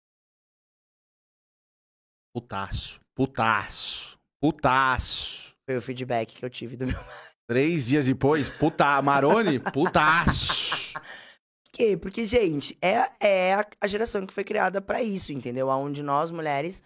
Putaço, 2.33 2.99
putaço, 3.13 4.17
putaço. 4.41 5.53
Foi 5.65 5.77
o 5.77 5.81
feedback 5.81 6.35
que 6.35 6.45
eu 6.45 6.49
tive 6.49 6.77
do 6.77 6.87
meu... 6.87 6.95
Três 7.47 7.85
dias 7.87 8.05
depois, 8.07 8.49
puta, 8.49 9.01
Maroni, 9.01 9.59
putaço. 9.71 10.93
Por 10.93 11.71
quê? 11.71 11.97
Porque, 11.97 12.25
gente, 12.25 12.77
é, 12.81 13.11
é 13.19 13.53
a, 13.81 13.87
geração 13.87 14.25
que 14.25 14.33
foi 14.33 14.43
criada 14.43 14.81
pra 14.81 15.03
isso, 15.03 15.31
entendeu? 15.31 15.69
Aonde 15.69 16.01
nós, 16.01 16.31
mulheres, 16.31 16.81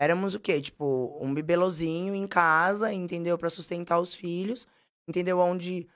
éramos 0.00 0.34
o 0.34 0.40
quê? 0.40 0.60
Tipo, 0.60 1.18
um 1.20 1.34
bibelozinho 1.34 2.14
em 2.14 2.26
casa, 2.26 2.92
entendeu? 2.92 3.36
Pra 3.36 3.50
sustentar 3.50 3.98
os 3.98 4.14
filhos, 4.14 4.66
entendeu? 5.08 5.38
Onde 5.40 5.88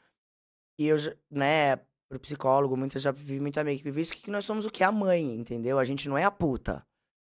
e 0.81 0.87
eu, 0.87 0.99
já- 0.99 1.15
né, 1.31 1.77
pro 2.09 2.19
psicólogo, 2.21 2.77
muitas 2.77 3.03
já 3.03 3.11
vi 3.11 3.39
muito 3.41 3.59
amiga 3.59 3.79
que 3.79 3.85
vive 3.85 4.01
isso, 4.01 4.15
que 4.15 4.31
nós 4.31 4.45
somos 4.45 4.65
o 4.65 4.71
quê? 4.71 4.83
A 4.85 4.93
mãe, 4.93 5.35
entendeu? 5.35 5.79
A 5.79 5.85
gente 5.85 6.09
não 6.09 6.17
é 6.17 6.25
a 6.25 6.31
puta. 6.31 6.85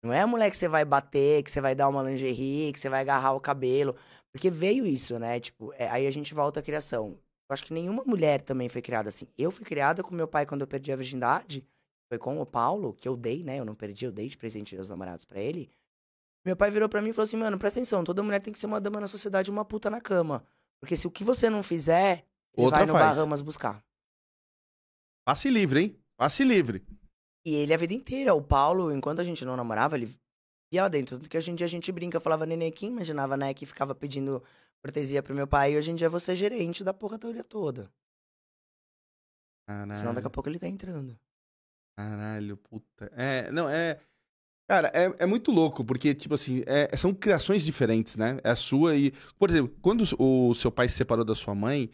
Não 0.03 0.11
é 0.13 0.21
a 0.21 0.27
mulher 0.27 0.49
que 0.49 0.57
você 0.57 0.67
vai 0.67 0.83
bater, 0.85 1.43
que 1.43 1.51
você 1.51 1.61
vai 1.61 1.75
dar 1.75 1.87
uma 1.87 2.01
lingerie, 2.01 2.71
que 2.73 2.79
você 2.79 2.89
vai 2.89 3.01
agarrar 3.01 3.33
o 3.33 3.39
cabelo. 3.39 3.95
Porque 4.33 4.49
veio 4.49 4.85
isso, 4.85 5.19
né? 5.19 5.39
Tipo, 5.39 5.73
é- 5.73 5.89
aí 5.89 6.07
a 6.07 6.11
gente 6.11 6.33
volta 6.33 6.59
à 6.59 6.63
criação. 6.63 7.19
Eu 7.49 7.53
acho 7.53 7.65
que 7.65 7.73
nenhuma 7.73 8.03
mulher 8.05 8.41
também 8.41 8.69
foi 8.69 8.81
criada 8.81 9.09
assim. 9.09 9.27
Eu 9.37 9.51
fui 9.51 9.65
criada 9.65 10.01
com 10.03 10.15
meu 10.15 10.27
pai 10.27 10.45
quando 10.45 10.61
eu 10.61 10.67
perdi 10.67 10.91
a 10.91 10.95
virgindade. 10.95 11.65
Foi 12.09 12.17
com 12.17 12.39
o 12.39 12.45
Paulo, 12.45 12.93
que 12.93 13.07
eu 13.07 13.15
dei, 13.15 13.43
né? 13.43 13.59
Eu 13.59 13.65
não 13.65 13.75
perdi, 13.75 14.05
eu 14.05 14.11
dei 14.11 14.27
de 14.29 14.37
presente 14.37 14.75
aos 14.77 14.89
namorados 14.89 15.25
pra 15.25 15.39
ele. 15.39 15.69
Meu 16.45 16.55
pai 16.55 16.71
virou 16.71 16.89
pra 16.89 17.01
mim 17.01 17.09
e 17.09 17.13
falou 17.13 17.23
assim: 17.23 17.37
mano, 17.37 17.57
presta 17.57 17.79
atenção, 17.79 18.03
toda 18.03 18.23
mulher 18.23 18.39
tem 18.41 18.51
que 18.53 18.59
ser 18.59 18.65
uma 18.67 18.81
dama 18.81 18.99
na 18.99 19.07
sociedade 19.07 19.49
e 19.49 19.51
uma 19.51 19.63
puta 19.65 19.89
na 19.89 20.01
cama. 20.01 20.45
Porque 20.79 20.95
se 20.95 21.05
o 21.07 21.11
que 21.11 21.23
você 21.23 21.49
não 21.49 21.61
fizer, 21.61 22.25
ele 22.55 22.65
Outra 22.65 22.79
vai 22.79 22.85
no 22.87 22.93
faz. 22.93 23.15
Bahamas 23.17 23.41
buscar. 23.41 23.83
Passe 25.25 25.49
livre, 25.49 25.81
hein? 25.81 25.99
Passe 26.17 26.43
livre. 26.43 26.83
E 27.45 27.55
ele 27.55 27.73
a 27.73 27.77
vida 27.77 27.93
inteira. 27.93 28.33
O 28.33 28.41
Paulo, 28.41 28.91
enquanto 28.91 29.19
a 29.19 29.23
gente 29.23 29.45
não 29.45 29.55
namorava, 29.55 29.95
ele 29.95 30.07
ia 30.71 30.83
lá 30.83 30.87
dentro. 30.87 31.19
Porque 31.19 31.37
hoje 31.37 31.51
em 31.51 31.55
dia 31.55 31.65
a 31.65 31.69
gente 31.69 31.91
brinca, 31.91 32.17
eu 32.17 32.21
falava 32.21 32.45
neném 32.45 32.69
aqui, 32.69 32.85
imaginava, 32.87 33.37
né, 33.37 33.53
que 33.53 33.65
ficava 33.65 33.93
pedindo 33.95 34.43
cortesia 34.81 35.21
pro 35.23 35.35
meu 35.35 35.47
pai. 35.47 35.73
E 35.73 35.77
hoje 35.77 35.91
em 35.91 35.95
dia 35.95 36.09
você 36.09 36.33
é 36.33 36.35
gerente 36.35 36.83
da 36.83 36.93
porra 36.93 37.19
toda 37.19 37.43
toda. 37.43 37.91
Senão 39.95 40.13
daqui 40.13 40.27
a 40.27 40.29
Caralho, 40.29 40.31
pouco 40.31 40.49
ele 40.49 40.59
tá 40.59 40.67
entrando. 40.67 41.17
caralho, 41.95 42.57
puta. 42.57 43.11
É, 43.15 43.51
não, 43.51 43.69
é... 43.69 43.99
Cara, 44.69 44.89
é, 44.93 45.23
é 45.23 45.25
muito 45.25 45.51
louco, 45.51 45.83
porque, 45.83 46.15
tipo 46.15 46.35
assim, 46.35 46.63
é- 46.65 46.95
são 46.95 47.13
criações 47.13 47.63
diferentes, 47.65 48.15
né? 48.15 48.39
É 48.43 48.51
a 48.51 48.55
sua 48.55 48.95
e... 48.95 49.11
Por 49.37 49.49
exemplo, 49.49 49.75
quando 49.81 50.03
o 50.19 50.55
seu 50.55 50.71
pai 50.71 50.87
se 50.89 50.95
separou 50.95 51.25
da 51.25 51.35
sua 51.35 51.53
mãe, 51.53 51.89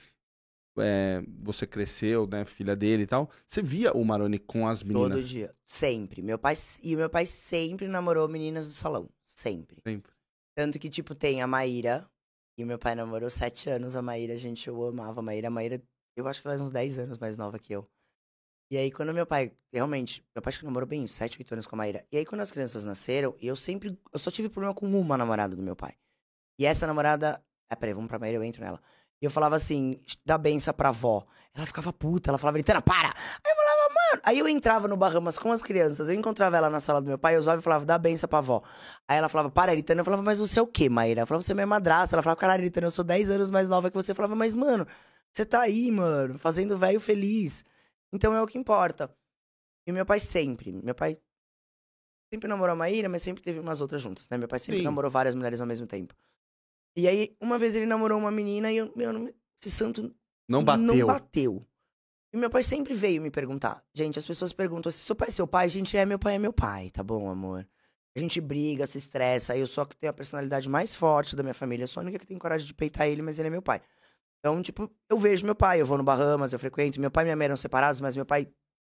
é, 0.79 1.23
você 1.39 1.65
cresceu, 1.65 2.27
né, 2.27 2.45
filha 2.45 2.75
dele 2.75 3.03
e 3.03 3.07
tal, 3.07 3.29
você 3.45 3.61
via 3.61 3.91
o 3.93 4.03
Maroni 4.03 4.39
com 4.39 4.67
as 4.67 4.83
meninas? 4.83 5.19
Todo 5.19 5.27
dia. 5.27 5.55
Sempre. 5.65 6.21
Meu 6.21 6.37
pai. 6.37 6.55
E 6.83 6.95
o 6.95 6.97
meu 6.97 7.09
pai 7.09 7.25
sempre 7.25 7.87
namorou 7.87 8.27
meninas 8.27 8.67
do 8.67 8.73
salão. 8.73 9.09
Sempre. 9.25 9.81
Sempre. 9.85 10.11
Tanto 10.55 10.79
que, 10.79 10.89
tipo, 10.89 11.13
tem 11.13 11.41
a 11.41 11.47
Maíra. 11.47 12.09
E 12.57 12.63
o 12.63 12.67
meu 12.67 12.79
pai 12.79 12.95
namorou 12.95 13.29
sete 13.29 13.69
anos 13.69 13.95
a 13.95 14.01
Maíra, 14.01 14.35
gente. 14.35 14.67
Eu 14.67 14.87
amava 14.87 15.19
a 15.19 15.23
Maíra. 15.23 15.47
A 15.47 15.51
Maíra, 15.51 15.81
eu 16.15 16.27
acho 16.27 16.41
que 16.41 16.47
ela 16.47 16.57
é 16.57 16.61
uns 16.61 16.71
10 16.71 16.97
anos 16.99 17.17
mais 17.19 17.37
nova 17.37 17.59
que 17.59 17.73
eu. 17.73 17.87
E 18.69 18.77
aí, 18.77 18.91
quando 18.91 19.13
meu 19.13 19.25
pai, 19.25 19.53
realmente, 19.71 20.25
meu 20.35 20.41
pai 20.41 20.51
acho 20.51 20.59
que 20.59 20.65
namorou 20.65 20.87
bem 20.87 21.01
uns 21.01 21.11
7, 21.11 21.37
8 21.39 21.53
anos 21.53 21.67
com 21.67 21.75
a 21.75 21.77
Maíra. 21.77 22.05
E 22.11 22.17
aí, 22.17 22.25
quando 22.25 22.41
as 22.41 22.51
crianças 22.51 22.83
nasceram, 22.83 23.35
eu 23.39 23.55
sempre, 23.55 23.97
eu 24.11 24.19
só 24.19 24.29
tive 24.29 24.49
problema 24.49 24.73
com 24.73 24.85
uma 24.87 25.17
namorada 25.17 25.55
do 25.55 25.61
meu 25.61 25.75
pai. 25.75 25.93
E 26.59 26.65
essa 26.65 26.85
namorada, 26.87 27.41
ah, 27.69 27.75
peraí, 27.75 27.93
vamos 27.93 28.09
pra 28.09 28.19
Maíra, 28.19 28.37
eu 28.37 28.43
entro 28.43 28.61
nela. 28.61 28.81
E 29.21 29.25
eu 29.25 29.31
falava 29.31 29.55
assim, 29.55 29.99
dá 30.25 30.37
benção 30.37 30.73
pra 30.73 30.89
avó. 30.89 31.25
Ela 31.53 31.65
ficava 31.65 31.91
puta, 31.91 32.29
ela 32.29 32.37
falava, 32.37 32.57
Eritana, 32.57 32.81
para! 32.81 33.09
Aí 33.09 33.51
eu 33.51 33.55
falava, 33.55 33.93
mano. 33.93 34.21
Aí 34.23 34.39
eu 34.39 34.47
entrava 34.47 34.87
no 34.87 34.95
Bahamas 34.95 35.39
com 35.39 35.51
as 35.51 35.63
crianças, 35.63 36.07
eu 36.07 36.13
encontrava 36.13 36.55
ela 36.55 36.69
na 36.69 36.79
sala 36.79 37.01
do 37.01 37.07
meu 37.07 37.17
pai, 37.17 37.35
eu 37.35 37.39
usava 37.39 37.59
e 37.59 37.63
falava, 37.63 37.83
dá 37.83 37.97
benção 37.97 38.29
pra 38.29 38.37
avó. 38.37 38.61
Aí 39.07 39.17
ela 39.17 39.27
falava, 39.27 39.49
para, 39.49 39.71
Eritana. 39.71 40.01
Eu 40.01 40.05
falava, 40.05 40.21
mas 40.21 40.39
você 40.39 40.59
é 40.59 40.61
o 40.61 40.67
quê, 40.67 40.87
Maíra? 40.87 41.21
Ela 41.21 41.25
falava, 41.25 41.41
você 41.41 41.53
é 41.53 41.55
minha 41.55 41.65
madrasta. 41.65 42.15
Ela 42.15 42.21
falava, 42.21 42.39
caralho, 42.39 42.61
Eritana, 42.61 42.87
eu 42.87 42.91
sou 42.91 43.03
10 43.03 43.31
anos 43.31 43.49
mais 43.49 43.67
nova 43.67 43.89
que 43.89 43.95
você. 43.95 44.11
Eu 44.11 44.15
falava, 44.15 44.35
mas, 44.35 44.53
mano, 44.53 44.85
você 45.31 45.43
tá 45.45 45.61
aí, 45.61 45.91
mano, 45.91 46.37
fazendo 46.37 46.77
velho 46.77 46.99
feliz. 46.99 47.65
Então 48.13 48.35
é 48.35 48.41
o 48.41 48.45
que 48.45 48.57
importa. 48.57 49.11
E 49.87 49.91
meu 49.91 50.05
pai 50.05 50.19
sempre, 50.19 50.71
meu 50.71 50.93
pai 50.93 51.17
sempre 52.31 52.47
namorou 52.47 52.73
a 52.73 52.75
Maíra, 52.75 53.09
mas 53.09 53.21
sempre 53.23 53.41
teve 53.41 53.59
umas 53.59 53.81
outras 53.81 54.01
juntas, 54.01 54.27
né? 54.29 54.37
Meu 54.37 54.47
pai 54.47 54.59
sempre 54.59 54.79
Sim. 54.79 54.83
namorou 54.83 55.09
várias 55.09 55.33
mulheres 55.33 55.61
ao 55.61 55.67
mesmo 55.67 55.87
tempo. 55.87 56.13
E 56.97 57.07
aí, 57.07 57.35
uma 57.39 57.59
vez 57.59 57.75
ele 57.75 57.85
namorou 57.85 58.17
uma 58.17 58.31
menina 58.31 58.71
e 58.71 58.77
eu, 58.77 58.91
meu, 58.95 59.13
não- 59.13 59.31
esse 59.59 59.69
santo 59.69 60.13
Não 60.49 60.63
bateu. 60.63 60.83
não 60.83 61.05
bateu. 61.07 61.67
E 62.33 62.37
meu 62.37 62.49
pai 62.49 62.63
sempre 62.63 62.93
veio 62.93 63.21
me 63.21 63.29
perguntar. 63.29 63.83
Gente, 63.93 64.17
as 64.19 64.25
pessoas 64.25 64.51
perguntam 64.51 64.91
se 64.91 64.97
seu 64.99 65.15
pai 65.15 65.27
é 65.27 65.31
seu 65.31 65.47
pai. 65.47 65.69
Gente, 65.69 65.95
é 65.95 66.05
meu 66.05 66.17
pai, 66.19 66.35
é 66.35 66.39
meu 66.39 66.51
pai, 66.51 66.89
tá 66.89 67.03
bom, 67.03 67.29
amor? 67.29 67.67
A 68.15 68.19
gente 68.19 68.41
briga, 68.41 68.87
se 68.87 68.97
estressa. 68.97 69.55
Eu 69.55 69.67
só 69.67 69.85
que 69.85 69.95
tenho 69.95 70.09
a 70.09 70.13
personalidade 70.13 70.67
mais 70.67 70.95
forte 70.95 71.35
da 71.35 71.43
minha 71.43 71.53
família. 71.53 71.83
Eu 71.83 71.87
sou 71.87 72.01
a 72.01 72.03
única 72.03 72.17
que 72.19 72.25
tem 72.25 72.37
coragem 72.37 72.65
de 72.65 72.73
peitar 72.73 73.07
ele, 73.07 73.21
mas 73.21 73.37
ele 73.37 73.47
é 73.47 73.51
meu 73.51 73.61
pai. 73.61 73.79
Então, 74.39 74.59
tipo, 74.61 74.91
eu 75.09 75.17
vejo 75.19 75.45
meu 75.45 75.55
pai. 75.55 75.79
Eu 75.79 75.85
vou 75.85 75.97
no 75.99 76.03
Bahamas, 76.03 76.51
eu 76.51 76.57
frequento. 76.59 76.99
Meu 76.99 77.11
pai 77.11 77.23
e 77.23 77.25
minha 77.25 77.35
mãe 77.35 77.45
eram 77.45 77.55
separados, 77.57 78.01
mas 78.01 78.15
meu 78.15 78.25
pai 78.25 78.47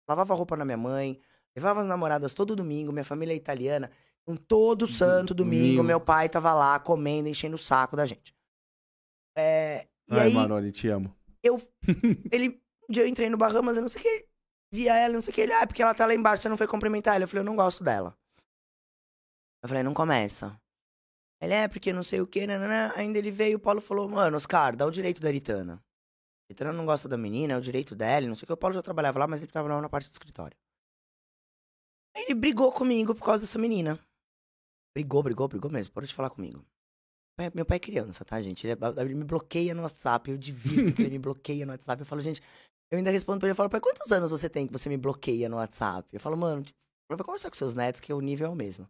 lavava 0.08 0.34
roupa 0.34 0.55
na 0.55 0.64
minha 0.64 0.78
mãe. 0.78 1.20
Levava 1.55 1.82
as 1.82 1.88
namoradas 1.88 2.32
todo 2.34 2.55
domingo. 2.55 2.91
Minha 2.93 3.03
família 3.05 3.34
é 3.34 3.36
italiana. 3.36 3.91
Então, 4.28 4.36
todo 4.36 4.88
santo 4.89 5.34
domingo, 5.34 5.61
domingo. 5.61 5.84
meu 5.84 6.01
pai 6.01 6.28
tava 6.28 6.53
lá 6.53 6.78
comendo, 6.80 7.30
enchendo 7.30 7.55
o 7.55 7.59
saco 7.59 7.95
da 7.95 8.05
gente. 8.05 8.36
É, 9.38 9.88
Ai, 10.09 10.34
aí, 10.34 10.71
te 10.71 10.89
amo. 10.89 11.15
eu. 11.41 11.61
Ele. 12.32 12.61
Um 12.89 12.91
dia 12.91 13.03
eu 13.03 13.07
entrei 13.07 13.30
no 13.30 13.38
Bahamas, 13.38 13.78
eu 13.78 13.82
não 13.82 13.89
sei 13.89 14.01
o 14.01 14.03
que. 14.03 14.28
Via 14.73 14.95
ela, 14.95 15.13
não 15.13 15.21
sei 15.21 15.32
o 15.32 15.36
que. 15.36 15.41
Ele, 15.41 15.53
ah, 15.53 15.65
porque 15.65 15.82
ela 15.82 15.93
tá 15.93 16.05
lá 16.05 16.13
embaixo, 16.13 16.41
você 16.41 16.49
não 16.49 16.57
foi 16.57 16.67
cumprimentar 16.67 17.15
ela. 17.15 17.23
Eu 17.23 17.28
falei, 17.28 17.41
eu 17.41 17.45
não 17.45 17.55
gosto 17.55 17.84
dela. 17.84 18.17
Eu 19.63 19.69
falei, 19.69 19.84
não 19.84 19.93
começa. 19.93 20.59
Ele 21.41 21.53
é, 21.53 21.67
porque 21.67 21.93
não 21.93 22.03
sei 22.03 22.21
o 22.21 22.28
que, 22.28 22.47
nananã. 22.47 22.91
Ainda 22.95 23.17
ele 23.17 23.32
veio, 23.32 23.57
o 23.57 23.59
Paulo 23.59 23.82
falou, 23.82 24.09
mano, 24.09 24.38
Oscar, 24.38 24.75
dá 24.75 24.86
o 24.86 24.91
direito 24.91 25.21
da 25.21 25.30
Eritana. 25.30 25.75
A 25.75 26.51
Eritana 26.53 26.73
não 26.73 26.86
gosta 26.86 27.07
da 27.07 27.17
menina, 27.17 27.53
é 27.53 27.57
o 27.57 27.61
direito 27.61 27.95
dela, 27.95 28.28
não 28.28 28.36
sei 28.36 28.43
o 28.45 28.47
que. 28.47 28.53
O 28.53 28.57
Paulo 28.57 28.73
já 28.73 28.82
trabalhava 28.82 29.19
lá, 29.19 29.28
mas 29.28 29.41
ele 29.41 29.51
trabalhava 29.51 29.82
na 29.82 29.89
parte 29.89 30.07
do 30.09 30.11
escritório. 30.13 30.57
Aí 32.15 32.23
ele 32.23 32.34
brigou 32.34 32.71
comigo 32.71 33.13
por 33.13 33.25
causa 33.25 33.41
dessa 33.41 33.59
menina. 33.59 33.99
Brigou, 34.98 35.22
brigou, 35.22 35.48
brigou 35.48 35.70
mesmo. 35.70 35.93
Parou 35.93 36.08
de 36.08 36.14
falar 36.14 36.30
comigo. 36.32 36.66
Meu 37.54 37.66
pai 37.68 37.78
é 37.78 37.80
criança, 37.80 38.26
tá, 38.26 38.41
gente? 38.41 38.66
Ele, 38.66 38.74
é- 38.74 39.02
ele 39.02 39.14
me 39.14 39.24
bloqueia 39.24 39.76
no 39.76 39.84
WhatsApp. 39.84 40.32
Eu 40.32 40.38
divirto 40.38 40.93
que 40.95 41.04
ele 41.04 41.12
me 41.12 41.20
bloqueia 41.22 41.66
no 41.68 41.72
WhatsApp. 41.72 42.02
Eu 42.02 42.06
falo, 42.06 42.20
gente, 42.22 42.41
eu 42.91 42.98
ainda 42.98 43.12
respondo 43.12 43.38
pra 43.39 43.48
ele. 43.48 43.52
Eu 43.52 43.56
falo, 43.56 43.70
pai, 43.70 43.80
quantos 43.80 44.12
anos 44.12 44.32
você 44.32 44.50
tem 44.50 44.66
que 44.66 44.74
você 44.74 44.89
me 44.89 44.98
bloqueia 44.98 45.48
no 45.48 45.58
WhatsApp? 45.58 46.10
Eu 46.12 46.20
falo, 46.20 46.36
mano, 46.36 46.64
tipo, 46.64 46.76
vai 47.12 47.18
conversar 47.24 47.50
com 47.52 47.56
seus 47.56 47.76
netos, 47.76 48.02
que 48.02 48.12
o 48.12 48.20
nível 48.22 48.48
é 48.48 48.50
o 48.50 48.56
mesmo. 48.56 48.89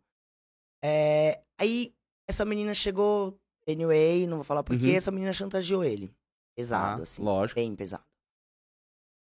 É, 0.82 1.41
aí, 1.60 1.93
essa 2.30 2.45
menina 2.45 2.74
chegou, 2.74 3.38
anyway, 3.68 4.26
não 4.28 4.38
vou 4.38 4.43
falar 4.45 4.64
porquê, 4.64 4.91
Uhum. 4.91 4.95
essa 4.95 5.12
menina 5.12 5.34
chantageou 5.34 5.84
ele. 5.84 6.10
Pesado, 6.55 7.01
Ah, 7.01 7.03
assim. 7.03 7.22
lógico. 7.22 7.60
Bem 7.60 7.76
pesado. 7.76 8.05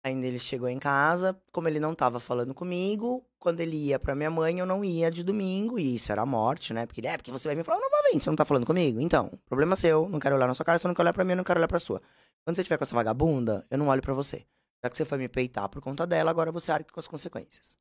Ainda 0.06 0.28
ele 0.28 0.38
chegou 0.38 0.68
em 0.68 0.78
casa, 0.80 1.40
como 1.52 1.68
ele 1.70 1.80
não 1.80 1.96
tava 1.96 2.20
falando 2.20 2.54
comigo, 2.54 3.26
quando 3.40 3.62
ele 3.62 3.78
ia 3.78 3.98
pra 3.98 4.14
minha 4.14 4.30
mãe, 4.30 4.60
eu 4.60 4.66
não 4.66 4.84
ia 4.84 5.10
de 5.10 5.24
domingo, 5.24 5.80
e 5.80 5.96
isso 5.96 6.12
era 6.12 6.22
a 6.24 6.26
morte, 6.26 6.74
né? 6.74 6.86
Porque 6.86 7.00
ele, 7.00 7.08
é, 7.08 7.16
porque 7.16 7.32
você 7.32 7.48
vai 7.48 7.56
vir 7.56 7.64
falar, 7.64 7.80
não 7.80 7.90
vou 7.90 8.12
vir, 8.12 8.22
você 8.22 8.30
não 8.30 8.36
tá 8.36 8.44
falando 8.44 8.66
comigo? 8.66 9.00
Então, 9.00 9.32
problema 9.46 9.78
seu, 9.78 10.10
não 10.10 10.20
quero 10.20 10.36
olhar 10.36 10.48
na 10.48 10.54
sua 10.54 10.66
cara, 10.66 10.78
você 10.78 10.88
não 10.90 10.94
quer 10.94 11.04
olhar 11.04 11.14
pra 11.14 11.24
mim, 11.24 11.32
eu 11.32 11.38
não 11.38 11.44
quero 11.46 11.58
olhar 11.58 11.70
pra 11.70 11.80
sua. 11.80 12.02
Quando 12.46 12.58
você 12.58 12.64
tiver 12.64 12.78
com 12.78 12.84
essa 12.84 12.94
vagabunda, 12.94 13.66
eu 13.72 13.78
não 13.78 13.88
olho 13.88 14.02
pra 14.02 14.14
você. 14.14 14.46
Já 14.84 14.90
que 14.90 14.98
você 14.98 15.06
foi 15.06 15.18
me 15.18 15.30
peitar 15.30 15.70
por 15.70 15.82
conta 15.82 16.06
dela, 16.06 16.30
agora 16.30 16.52
você 16.52 16.70
arque 16.74 16.92
com 16.92 17.00
as 17.00 17.08
consequências. 17.08 17.78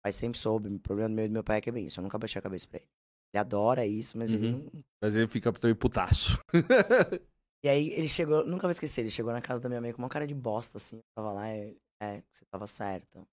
O 0.00 0.02
pai 0.04 0.12
sempre 0.14 0.38
soube, 0.40 0.68
o 0.70 0.80
problema 0.80 1.10
do 1.10 1.14
meu 1.14 1.26
e 1.26 1.28
do 1.28 1.32
meu 1.32 1.44
pai 1.44 1.58
é 1.58 1.60
que 1.60 1.68
é 1.68 1.72
bem 1.72 1.84
isso, 1.84 2.00
eu 2.00 2.02
nunca 2.02 2.18
baixei 2.18 2.38
a 2.38 2.42
cabeça 2.42 2.66
pra 2.66 2.78
ele. 2.78 2.88
Ele 3.34 3.40
adora 3.40 3.86
isso, 3.86 4.16
mas 4.16 4.32
ele 4.32 4.46
Uhum. 4.48 4.70
não, 4.72 4.84
Mas 5.02 5.14
ele 5.14 5.28
fica 5.28 5.52
também 5.52 5.74
putaço. 5.74 6.38
E 7.64 7.68
aí 7.68 7.90
ele 7.90 8.08
chegou, 8.08 8.44
nunca 8.44 8.62
vou 8.62 8.72
esquecer, 8.72 9.02
ele 9.02 9.10
chegou 9.10 9.32
na 9.32 9.40
casa 9.40 9.60
da 9.60 9.68
minha 9.68 9.80
mãe 9.80 9.92
com 9.92 10.02
uma 10.02 10.08
cara 10.08 10.26
de 10.26 10.34
bosta, 10.34 10.78
assim. 10.78 10.96
Eu 10.96 11.04
tava 11.14 11.32
lá, 11.32 11.48
é, 11.48 11.76
é, 12.02 12.22
você 12.32 12.44
tava 12.50 12.66
certa. 12.66 13.24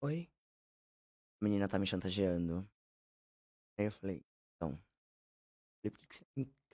Oi? 0.00 0.28
A 1.40 1.44
menina 1.44 1.68
tá 1.68 1.78
me 1.78 1.86
chantageando. 1.86 2.66
Aí 3.78 3.86
eu 3.86 3.92
falei, 3.92 4.24
então. 4.56 4.70
Falei, 5.80 5.90
por 5.90 5.98
que, 5.98 6.14
você 6.14 6.24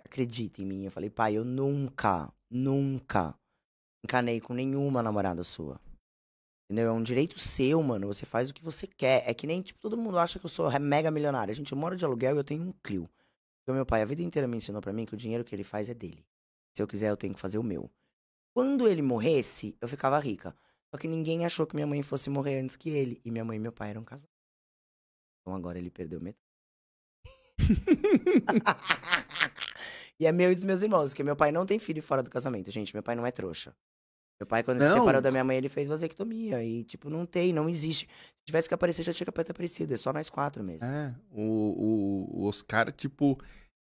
acredita 0.05 0.63
em 0.63 0.67
mim? 0.67 0.85
Eu 0.85 0.93
falei, 0.93 1.11
pai, 1.11 1.37
eu 1.37 1.45
nunca, 1.45 2.33
nunca 2.49 3.37
encanei 4.05 4.41
com 4.41 4.55
nenhuma 4.55 5.03
namorada 5.03 5.43
sua. 5.43 5.81
Entendeu? 6.71 6.91
É 6.91 6.93
um 6.93 7.03
direito 7.03 7.41
seu, 7.41 7.83
mano. 7.83 8.07
Você 8.07 8.25
faz 8.25 8.51
o 8.51 8.55
que 8.55 8.63
você 8.63 8.87
quer. 8.87 9.29
É 9.29 9.35
que 9.35 9.47
nem, 9.47 9.63
tipo, 9.63 9.81
todo 9.81 9.97
mundo 9.97 10.19
acha 10.19 10.39
que 10.39 10.47
eu 10.47 10.51
sou 10.51 10.71
mega 10.79 11.11
milionário. 11.11 11.55
Gente, 11.55 11.73
eu 11.73 11.79
moro 11.79 11.97
de 11.97 12.05
aluguel 12.05 12.37
e 12.37 12.39
eu 12.39 12.45
tenho 12.45 12.63
um 12.63 12.73
Clio. 12.85 13.09
Porque 13.59 13.73
o 13.73 13.75
meu 13.75 13.87
pai 13.87 14.03
a 14.03 14.05
vida 14.05 14.23
inteira 14.23 14.47
me 14.47 14.59
ensinou 14.59 14.81
pra 14.81 14.93
mim 14.93 15.07
que 15.07 15.15
o 15.15 15.17
dinheiro 15.17 15.45
que 15.45 15.55
ele 15.55 15.65
faz 15.65 15.89
é 15.89 15.95
dele. 15.95 16.25
Se 16.79 16.83
eu 16.83 16.87
quiser, 16.87 17.11
eu 17.11 17.17
tenho 17.17 17.35
que 17.35 17.41
fazer 17.41 17.59
o 17.59 17.63
meu. 17.65 17.91
Quando 18.55 18.87
ele 18.87 19.03
morresse, 19.03 19.77
eu 19.81 19.89
ficava 19.89 20.17
rica. 20.21 20.55
Só 20.95 20.97
que 20.97 21.09
ninguém 21.09 21.45
achou 21.45 21.67
que 21.67 21.75
minha 21.75 21.89
mãe 21.89 22.05
fosse 22.05 22.31
morrer 22.31 22.61
antes 22.61 22.77
que 22.77 22.89
ele. 22.89 23.21
E 23.25 23.33
minha 23.33 23.45
mãe 23.45 23.57
e 23.57 23.61
meu 23.61 23.73
pai 23.73 23.91
eram 23.91 24.05
casados. 24.05 24.33
Então 25.41 25.57
agora 25.57 25.77
ele 25.77 25.91
perdeu 25.91 26.21
metade. 26.21 26.39
e 30.21 30.27
é 30.27 30.31
meu 30.31 30.53
e 30.53 30.55
dos 30.55 30.63
meus 30.63 30.81
irmãos, 30.81 31.11
porque 31.11 31.25
meu 31.25 31.35
pai 31.35 31.51
não 31.51 31.67
tem 31.67 31.81
filho 31.81 32.01
fora 32.01 32.23
do 32.23 32.31
casamento, 32.31 32.71
gente. 32.71 32.95
Meu 32.95 33.03
pai 33.03 33.17
não 33.17 33.27
é 33.27 33.33
trouxa. 33.33 33.75
Meu 34.41 34.47
pai, 34.47 34.63
quando 34.63 34.81
se 34.81 34.87
Não. 34.87 35.01
separou 35.01 35.21
da 35.21 35.33
minha 35.33 35.43
mãe, 35.43 35.57
ele 35.57 35.69
fez 35.69 35.89
vasectomia. 35.89 36.63
E, 36.63 36.85
tipo, 36.85 37.11
não 37.11 37.27
tem, 37.27 37.53
não 37.53 37.69
existe. 37.69 38.07
Se 38.07 38.45
tivesse 38.47 38.69
que 38.69 38.75
aparecer, 38.75 39.03
já 39.03 39.13
tinha 39.13 39.27
que 39.27 39.33
ter 39.33 39.51
aparecido. 39.51 39.93
É 39.93 39.97
só 39.97 40.13
nós 40.13 40.31
quatro 40.31 40.63
mesmo. 40.63 40.87
É, 40.87 41.13
o, 41.33 41.43
o, 41.43 42.43
o 42.43 42.47
Oscar, 42.47 42.93
tipo, 42.93 43.37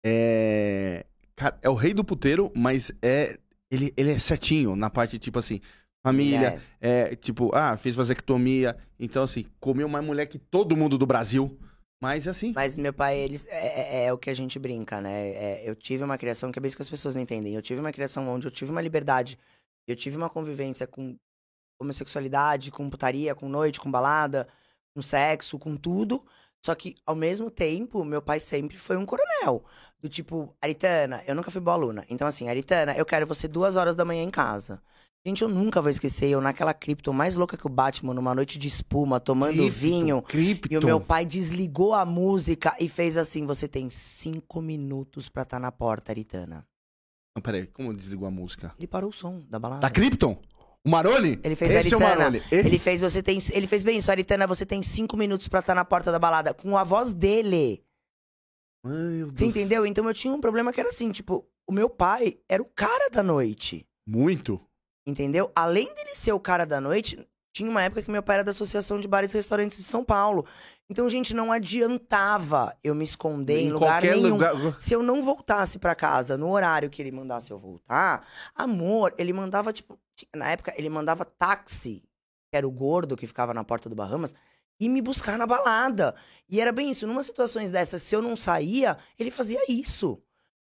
é. 0.05 1.07
Cara, 1.35 1.57
é 1.61 1.69
o 1.69 1.73
rei 1.73 1.93
do 1.93 2.03
puteiro, 2.03 2.51
mas 2.55 2.91
é. 3.01 3.37
Ele, 3.71 3.91
ele 3.97 4.11
é 4.11 4.19
certinho 4.19 4.75
na 4.75 4.89
parte, 4.89 5.17
tipo 5.17 5.39
assim, 5.39 5.59
família, 6.05 6.61
É. 6.79 7.11
é, 7.11 7.15
tipo, 7.15 7.49
ah, 7.53 7.75
fez 7.75 7.95
vasectomia, 7.95 8.77
então 8.99 9.23
assim, 9.23 9.45
comeu 9.59 9.89
mais 9.89 10.05
mulher 10.05 10.27
que 10.27 10.37
todo 10.37 10.77
mundo 10.77 10.97
do 10.99 11.05
Brasil. 11.07 11.59
Mas 12.01 12.27
assim. 12.27 12.53
Mas 12.55 12.77
meu 12.77 12.93
pai, 12.93 13.17
eles 13.17 13.45
é, 13.47 14.03
é- 14.03 14.05
é 14.05 14.13
o 14.13 14.17
que 14.17 14.29
a 14.29 14.33
gente 14.35 14.59
brinca, 14.59 15.01
né? 15.01 15.29
É, 15.29 15.63
eu 15.69 15.75
tive 15.75 16.03
uma 16.03 16.17
criação 16.17 16.51
que 16.51 16.59
é 16.59 16.61
bem 16.61 16.67
isso 16.67 16.75
que 16.77 16.83
as 16.83 16.89
pessoas 16.89 17.15
não 17.15 17.21
entendem. 17.21 17.55
Eu 17.55 17.61
tive 17.61 17.79
uma 17.79 17.91
criação 17.91 18.27
onde 18.29 18.45
eu 18.45 18.51
tive 18.51 18.69
uma 18.71 18.81
liberdade, 18.81 19.37
eu 19.87 19.95
tive 19.95 20.15
uma 20.15 20.29
convivência 20.29 20.85
com 20.85 21.15
homossexualidade, 21.81 22.71
com 22.71 22.89
putaria, 22.89 23.33
com 23.35 23.49
noite, 23.49 23.79
com 23.79 23.89
balada, 23.91 24.47
com 24.95 25.01
sexo, 25.01 25.57
com 25.57 25.75
tudo. 25.75 26.23
Só 26.65 26.73
que, 26.73 26.95
ao 27.05 27.13
mesmo 27.15 27.51
tempo, 27.51 28.03
meu 28.03 28.23
pai 28.23 28.39
sempre 28.39 28.75
foi 28.75 28.97
um 28.97 29.05
coronel. 29.05 29.63
Do 30.01 30.09
tipo, 30.09 30.51
Aritana, 30.59 31.23
eu 31.27 31.35
nunca 31.35 31.51
fui 31.51 31.61
boa 31.61 31.77
aluna. 31.77 32.03
Então, 32.09 32.27
assim, 32.27 32.49
Aritana, 32.49 32.97
eu 32.97 33.05
quero 33.05 33.27
você 33.27 33.47
duas 33.47 33.75
horas 33.75 33.95
da 33.95 34.03
manhã 34.03 34.23
em 34.23 34.31
casa. 34.31 34.81
Gente, 35.23 35.43
eu 35.43 35.47
nunca 35.47 35.79
vou 35.79 35.91
esquecer, 35.91 36.27
eu 36.27 36.41
naquela 36.41 36.73
cripto 36.73 37.13
mais 37.13 37.35
louca 37.35 37.55
que 37.55 37.67
o 37.67 37.69
Batman, 37.69 38.15
numa 38.15 38.33
noite 38.33 38.57
de 38.57 38.67
espuma, 38.67 39.19
tomando 39.19 39.57
Cripto, 39.57 39.79
vinho. 39.79 40.21
Cripto. 40.23 40.73
E 40.73 40.77
o 40.79 40.83
meu 40.83 40.99
pai 40.99 41.23
desligou 41.23 41.93
a 41.93 42.03
música 42.03 42.75
e 42.79 42.89
fez 42.89 43.15
assim: 43.15 43.45
você 43.45 43.67
tem 43.67 43.87
cinco 43.91 44.59
minutos 44.59 45.29
pra 45.29 45.43
estar 45.43 45.59
na 45.59 45.71
porta, 45.71 46.11
Aritana. 46.11 46.65
Não, 47.37 47.43
peraí, 47.43 47.67
como 47.67 47.93
desligou 47.93 48.27
a 48.27 48.31
música? 48.31 48.73
Ele 48.79 48.87
parou 48.87 49.11
o 49.11 49.13
som 49.13 49.43
da 49.47 49.59
balada. 49.59 49.81
Da 49.81 49.89
Krypton? 49.91 50.41
O 50.85 50.89
Maroni? 50.89 51.39
Ele 51.43 51.55
fez 51.55 51.73
Esse 51.73 51.93
é 51.93 51.97
o 51.97 51.99
Aritana. 51.99 52.15
Maroni. 52.25 52.43
Esse... 52.51 52.67
Ele 52.67 52.77
fez 52.79 53.01
você 53.01 53.23
tem, 53.23 53.39
ele 53.51 53.65
fez 53.67 53.81
bem 53.83 53.97
isso, 53.97 54.11
Aritana, 54.11 54.45
você 54.45 54.65
tem 54.65 54.83
cinco 54.83 55.17
minutos 55.17 55.47
pra 55.47 55.59
estar 55.61 55.73
na 55.73 55.83
porta 55.83 56.11
da 56.11 56.19
balada 56.19 56.53
com 56.53 56.77
a 56.77 56.83
voz 56.83 57.13
dele. 57.13 57.83
Meu 58.85 59.27
Você 59.29 59.33
Deus. 59.45 59.55
entendeu? 59.55 59.85
Então 59.85 60.07
eu 60.07 60.13
tinha 60.13 60.33
um 60.33 60.39
problema 60.39 60.71
que 60.71 60.79
era 60.79 60.89
assim, 60.89 61.11
tipo, 61.11 61.45
o 61.67 61.71
meu 61.71 61.89
pai 61.89 62.37
era 62.47 62.61
o 62.61 62.65
cara 62.65 63.09
da 63.09 63.23
noite. 63.23 63.85
Muito. 64.07 64.61
Entendeu? 65.07 65.51
Além 65.55 65.91
dele 65.95 66.13
ser 66.15 66.33
o 66.33 66.39
cara 66.39 66.65
da 66.65 66.79
noite, 66.79 67.17
tinha 67.51 67.69
uma 67.69 67.81
época 67.81 68.03
que 68.03 68.11
meu 68.11 68.21
pai 68.21 68.35
era 68.37 68.43
da 68.43 68.51
Associação 68.51 68.99
de 68.99 69.07
Bares 69.07 69.33
e 69.33 69.37
Restaurantes 69.37 69.77
de 69.79 69.83
São 69.83 70.03
Paulo. 70.03 70.45
Então, 70.87 71.09
gente, 71.09 71.33
não 71.33 71.51
adiantava 71.51 72.75
eu 72.83 72.93
me 72.93 73.03
esconder 73.03 73.59
em, 73.59 73.71
lugar 73.71 74.01
qualquer 74.01 74.15
nenhum. 74.17 74.29
lugar. 74.33 74.79
Se 74.79 74.93
eu 74.93 75.01
não 75.01 75.23
voltasse 75.23 75.79
pra 75.79 75.95
casa 75.95 76.37
no 76.37 76.51
horário 76.51 76.89
que 76.91 77.01
ele 77.01 77.11
mandasse 77.11 77.49
eu 77.49 77.57
voltar, 77.57 78.23
amor, 78.53 79.13
ele 79.17 79.33
mandava, 79.33 79.73
tipo, 79.73 79.97
ti- 79.97 80.04
na 80.35 80.49
época, 80.51 80.73
ele 80.77 80.89
mandava 80.89 81.25
táxi, 81.25 82.03
que 82.49 82.57
era 82.57 82.67
o 82.67 82.71
gordo 82.71 83.17
que 83.17 83.27
ficava 83.27 83.53
na 83.53 83.63
porta 83.63 83.89
do 83.89 83.95
Bahamas, 83.95 84.33
e 84.79 84.89
me 84.89 85.01
buscar 85.01 85.37
na 85.37 85.47
balada. 85.47 86.15
E 86.49 86.61
era 86.61 86.71
bem 86.71 86.91
isso. 86.91 87.07
Numa 87.07 87.23
situações 87.23 87.71
dessas, 87.71 88.01
se 88.01 88.15
eu 88.15 88.21
não 88.21 88.35
saía, 88.35 88.97
ele 89.17 89.31
fazia 89.31 89.59
isso. 89.69 90.21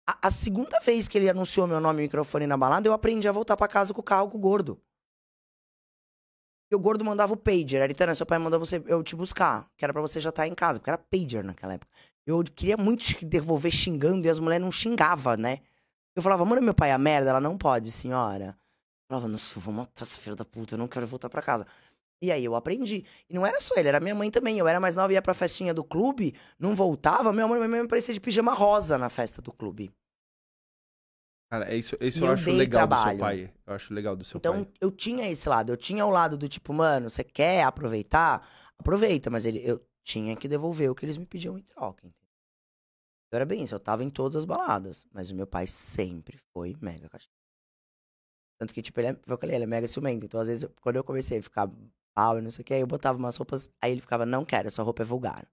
A, 0.07 0.29
a 0.29 0.31
segunda 0.31 0.81
vez 0.81 1.09
que 1.09 1.19
ele 1.19 1.29
anunciou 1.29 1.67
meu 1.67 1.81
nome 1.81 2.01
e 2.01 2.03
microfone 2.03 2.47
na 2.47 2.57
balada, 2.57 2.89
eu 2.89 2.93
aprendi 2.93 3.29
a 3.29 3.33
voltar 3.33 3.57
pra 3.57 3.69
casa 3.69 3.95
com 3.95 4.01
o 4.01 4.05
carro 4.05 4.29
com 4.29 4.39
o 4.39 4.41
gordo. 4.41 4.81
E 6.71 6.75
o 6.77 6.79
gordo 6.79 7.05
mandava 7.05 7.33
o 7.33 7.37
pager. 7.37 7.83
Aritana, 7.83 8.15
seu 8.15 8.27
pai 8.27 8.39
mandou 8.39 8.61
você, 8.61 8.83
eu 8.87 9.03
te 9.03 9.17
buscar, 9.17 9.69
que 9.77 9.85
era 9.85 9.93
pra 9.93 10.03
você 10.03 10.21
já 10.21 10.31
estar 10.31 10.47
em 10.47 10.55
casa, 10.55 10.79
porque 10.79 10.91
era 10.91 10.99
pager 10.99 11.43
naquela 11.43 11.75
época. 11.75 11.91
Eu 12.25 12.43
queria 12.45 12.77
muito 12.77 13.03
te 13.03 13.25
devolver 13.25 13.73
xingando 13.73 14.27
e 14.27 14.31
as 14.31 14.39
mulheres 14.39 14.63
não 14.63 14.71
xingavam, 14.71 15.37
né? 15.37 15.61
Eu 16.15 16.23
falava, 16.23 16.45
mano, 16.45 16.63
meu 16.63 16.75
pai 16.75 16.91
é 16.91 16.93
a 16.93 16.99
merda, 16.99 17.31
ela 17.31 17.41
não 17.41 17.57
pode, 17.59 17.91
senhora. 17.91 18.57
Eu 19.11 19.17
falava, 19.17 19.29
nossa, 19.29 19.59
vou 19.59 19.75
matar 19.75 20.03
essa 20.03 20.17
filha 20.17 20.37
da 20.37 20.45
puta, 20.45 20.75
eu 20.75 20.79
não 20.79 20.87
quero 20.87 21.05
voltar 21.05 21.29
pra 21.29 21.43
casa. 21.43 21.67
E 22.23 22.31
aí 22.31 22.45
eu 22.45 22.55
aprendi. 22.55 23.05
E 23.29 23.35
não 23.35 23.45
era 23.45 23.61
só 23.61 23.75
ele, 23.77 23.89
era 23.89 23.99
minha 23.99 24.15
mãe 24.15 24.31
também. 24.31 24.57
Eu 24.57 24.69
era 24.69 24.79
mais 24.79 24.95
nova, 24.95 25.13
ia 25.13 25.21
pra 25.21 25.35
festinha 25.35 25.75
do 25.75 25.83
clube, 25.83 26.33
não 26.61 26.77
voltava, 26.77 27.33
minha 27.33 27.49
mãe 27.49 27.59
minha 27.59 27.69
mãe 27.69 27.81
aparecia 27.81 28.15
de 28.15 28.21
pijama 28.21 28.55
rosa 28.55 28.97
na 28.97 29.11
festa 29.11 29.43
do 29.43 29.53
clube. 29.53 29.91
Cara, 31.51 31.73
é 31.73 31.77
isso, 31.77 31.97
isso 32.01 32.21
eu, 32.21 32.27
eu 32.29 32.33
acho 32.35 32.51
legal 32.53 32.87
do 32.87 32.95
seu 32.95 33.03
trabalho. 33.03 33.19
pai. 33.19 33.55
Eu 33.67 33.75
acho 33.75 33.93
legal 33.93 34.15
do 34.15 34.23
seu 34.23 34.39
Então, 34.39 34.65
pai. 34.65 34.73
eu 34.81 34.93
tinha 34.93 35.29
esse 35.29 35.49
lado. 35.49 35.73
Eu 35.73 35.77
tinha 35.77 36.07
o 36.07 36.11
lado 36.11 36.39
do 36.39 36.49
tipo, 36.49 36.73
mano, 36.73 37.11
você 37.11 37.25
quer 37.25 37.65
aproveitar? 37.65 38.49
Aproveita, 38.79 39.29
mas 39.29 39.45
ele, 39.45 39.59
eu 39.69 39.85
tinha 40.05 40.37
que 40.37 40.47
devolver 40.47 40.89
o 40.89 40.95
que 40.95 41.05
eles 41.05 41.17
me 41.17 41.27
pediam 41.27 41.59
em 41.59 41.63
troca. 41.63 42.07
Eu 43.33 43.37
era 43.37 43.45
bem 43.45 43.65
isso, 43.65 43.75
eu 43.75 43.81
tava 43.81 44.05
em 44.05 44.11
todas 44.11 44.37
as 44.37 44.45
baladas, 44.45 45.05
mas 45.13 45.31
o 45.31 45.35
meu 45.35 45.47
pai 45.49 45.67
sempre 45.67 46.39
foi 46.53 46.77
mega 46.81 47.09
cachorro. 47.09 47.35
Tanto 48.61 48.75
que, 48.75 48.83
tipo, 48.83 49.01
ele 49.01 49.09
é, 49.09 49.17
eu 49.27 49.39
falei, 49.39 49.57
ele 49.57 49.65
é 49.65 49.67
mega 49.67 49.89
ciumento. 49.89 50.27
Então, 50.27 50.39
às 50.39 50.47
vezes, 50.47 50.65
eu- 50.65 50.71
quando 50.83 50.97
eu 50.97 51.03
comecei 51.03 51.39
a 51.39 51.43
ficar 51.43 51.67
pau 52.15 52.39
e 52.39 52.43
não 52.43 52.51
sei 52.51 52.61
o 52.61 52.65
que, 52.67 52.75
aí 52.75 52.81
eu 52.83 52.87
botava 52.87 53.17
umas 53.19 53.35
roupas, 53.35 53.71
aí 53.81 53.91
ele 53.93 54.03
ficava, 54.03 54.27
não 54.27 54.45
quero, 54.45 54.71
sua 54.71 54.85
roupa 54.85 55.03
é 55.03 55.07
vulgar. 55.07 55.49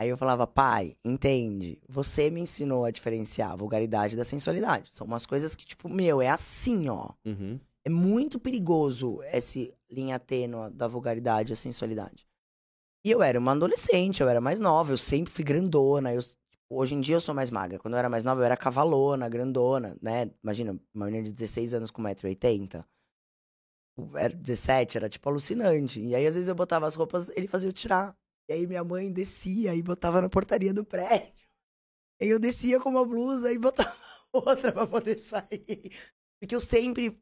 Aí 0.00 0.08
eu 0.08 0.16
falava, 0.16 0.46
pai, 0.46 0.96
entende? 1.04 1.78
Você 1.86 2.30
me 2.30 2.40
ensinou 2.40 2.86
a 2.86 2.90
diferenciar 2.90 3.52
a 3.52 3.56
vulgaridade 3.56 4.16
da 4.16 4.24
sensualidade. 4.24 4.90
São 4.90 5.06
umas 5.06 5.26
coisas 5.26 5.54
que, 5.54 5.66
tipo, 5.66 5.86
meu, 5.86 6.22
é 6.22 6.30
assim, 6.30 6.88
ó. 6.88 7.10
Uhum. 7.26 7.60
É 7.84 7.90
muito 7.90 8.40
perigoso 8.40 9.22
essa 9.24 9.60
linha 9.90 10.18
tênue 10.18 10.70
da 10.70 10.88
vulgaridade 10.88 11.52
e 11.52 11.54
a 11.54 11.56
sensualidade. 11.56 12.26
E 13.04 13.10
eu 13.10 13.22
era 13.22 13.38
uma 13.38 13.52
adolescente, 13.52 14.22
eu 14.22 14.28
era 14.30 14.40
mais 14.40 14.58
nova, 14.58 14.92
eu 14.92 14.96
sempre 14.96 15.30
fui 15.30 15.44
grandona. 15.44 16.14
Eu, 16.14 16.22
hoje 16.76 16.94
em 16.94 17.00
dia 17.00 17.16
eu 17.16 17.20
sou 17.20 17.34
mais 17.34 17.50
magra. 17.50 17.78
Quando 17.78 17.94
eu 17.94 17.98
era 17.98 18.08
mais 18.08 18.24
nova, 18.24 18.40
eu 18.40 18.44
era 18.44 18.56
cavalona, 18.56 19.28
grandona, 19.28 19.96
né? 20.00 20.30
Imagina, 20.42 20.78
uma 20.94 21.06
menina 21.06 21.24
de 21.24 21.32
16 21.32 21.74
anos 21.74 21.90
com 21.90 22.02
1,80m. 22.02 22.84
Era 24.16 24.34
17, 24.34 24.96
era 24.96 25.08
tipo 25.08 25.28
alucinante. 25.28 26.00
E 26.00 26.14
aí, 26.14 26.26
às 26.26 26.34
vezes, 26.34 26.48
eu 26.48 26.54
botava 26.54 26.86
as 26.86 26.94
roupas, 26.94 27.30
ele 27.30 27.46
fazia 27.46 27.68
eu 27.68 27.72
tirar. 27.72 28.16
E 28.48 28.52
aí 28.52 28.66
minha 28.66 28.84
mãe 28.84 29.10
descia 29.10 29.74
e 29.74 29.82
botava 29.82 30.20
na 30.20 30.28
portaria 30.28 30.74
do 30.74 30.84
prédio. 30.84 31.32
E 32.20 32.26
eu 32.26 32.38
descia 32.38 32.80
com 32.80 32.90
uma 32.90 33.06
blusa 33.06 33.52
e 33.52 33.58
botava 33.58 33.94
outra 34.32 34.72
pra 34.72 34.86
poder 34.86 35.18
sair. 35.18 35.90
Porque 36.40 36.54
eu 36.54 36.60
sempre 36.60 37.18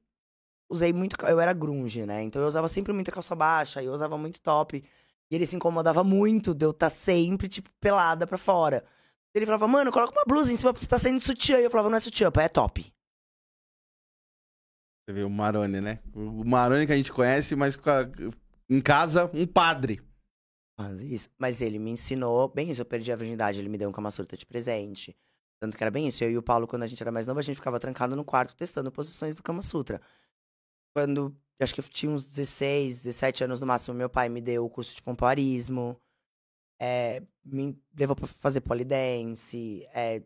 usei 0.70 0.92
muito. 0.92 1.16
Eu 1.26 1.38
era 1.38 1.52
grunge, 1.52 2.04
né? 2.06 2.22
Então 2.22 2.42
eu 2.42 2.48
usava 2.48 2.68
sempre 2.68 2.92
muita 2.92 3.12
calça 3.12 3.34
baixa, 3.34 3.82
eu 3.82 3.92
usava 3.92 4.18
muito 4.18 4.40
top. 4.40 4.82
E 5.30 5.34
ele 5.34 5.46
se 5.46 5.56
incomodava 5.56 6.04
muito 6.04 6.54
de 6.54 6.64
eu 6.66 6.70
estar 6.70 6.90
sempre, 6.90 7.48
tipo, 7.48 7.70
pelada 7.80 8.26
pra 8.26 8.36
fora. 8.36 8.84
Ele 9.34 9.46
falava, 9.46 9.66
mano, 9.66 9.90
coloca 9.90 10.12
uma 10.12 10.24
blusa 10.24 10.52
em 10.52 10.56
cima 10.56 10.72
pra 10.72 10.80
você 10.80 10.88
tá 10.88 10.98
saindo 10.98 11.20
sutiã. 11.20 11.58
E 11.58 11.64
eu 11.64 11.70
falava, 11.70 11.88
não 11.88 11.96
é 11.96 12.00
sutiã, 12.00 12.30
pai, 12.30 12.44
é 12.44 12.48
top. 12.48 12.92
Você 15.04 15.12
vê 15.12 15.24
o 15.24 15.30
Maroni, 15.30 15.80
né? 15.80 16.00
O 16.14 16.44
Maroni 16.44 16.86
que 16.86 16.92
a 16.92 16.96
gente 16.96 17.12
conhece, 17.12 17.56
mas 17.56 17.78
em 18.68 18.80
casa, 18.80 19.30
um 19.34 19.46
padre. 19.46 20.00
Mas 20.78 21.00
isso. 21.00 21.28
Mas 21.38 21.60
ele 21.60 21.78
me 21.78 21.90
ensinou 21.90 22.48
bem 22.48 22.70
isso. 22.70 22.82
Eu 22.82 22.86
perdi 22.86 23.10
a 23.10 23.16
virgindade, 23.16 23.58
ele 23.58 23.68
me 23.68 23.78
deu 23.78 23.88
um 23.88 23.92
Kama 23.92 24.10
Sutra 24.10 24.36
de 24.36 24.46
presente. 24.46 25.16
Tanto 25.60 25.76
que 25.76 25.82
era 25.82 25.90
bem 25.90 26.06
isso. 26.06 26.22
Eu 26.22 26.30
e 26.30 26.38
o 26.38 26.42
Paulo, 26.42 26.66
quando 26.66 26.82
a 26.82 26.86
gente 26.86 27.02
era 27.02 27.12
mais 27.12 27.26
novo, 27.26 27.40
a 27.40 27.42
gente 27.42 27.56
ficava 27.56 27.80
trancado 27.80 28.14
no 28.14 28.24
quarto 28.24 28.54
testando 28.54 28.92
posições 28.92 29.36
do 29.36 29.42
Kama 29.42 29.62
Sutra. 29.62 30.00
Quando 30.94 31.36
acho 31.60 31.74
que 31.74 31.80
eu 31.80 31.84
tinha 31.84 32.10
uns 32.10 32.24
16, 32.24 33.04
17 33.04 33.44
anos 33.44 33.60
no 33.60 33.66
máximo, 33.66 33.96
meu 33.96 34.10
pai 34.10 34.28
me 34.28 34.40
deu 34.40 34.64
o 34.64 34.70
curso 34.70 34.94
de 34.94 35.02
pompoarismo, 35.02 35.96
é, 36.82 37.22
me 37.44 37.80
levou 37.96 38.16
pra 38.16 38.26
fazer 38.26 38.60
polidense, 38.60 39.86
é, 39.94 40.20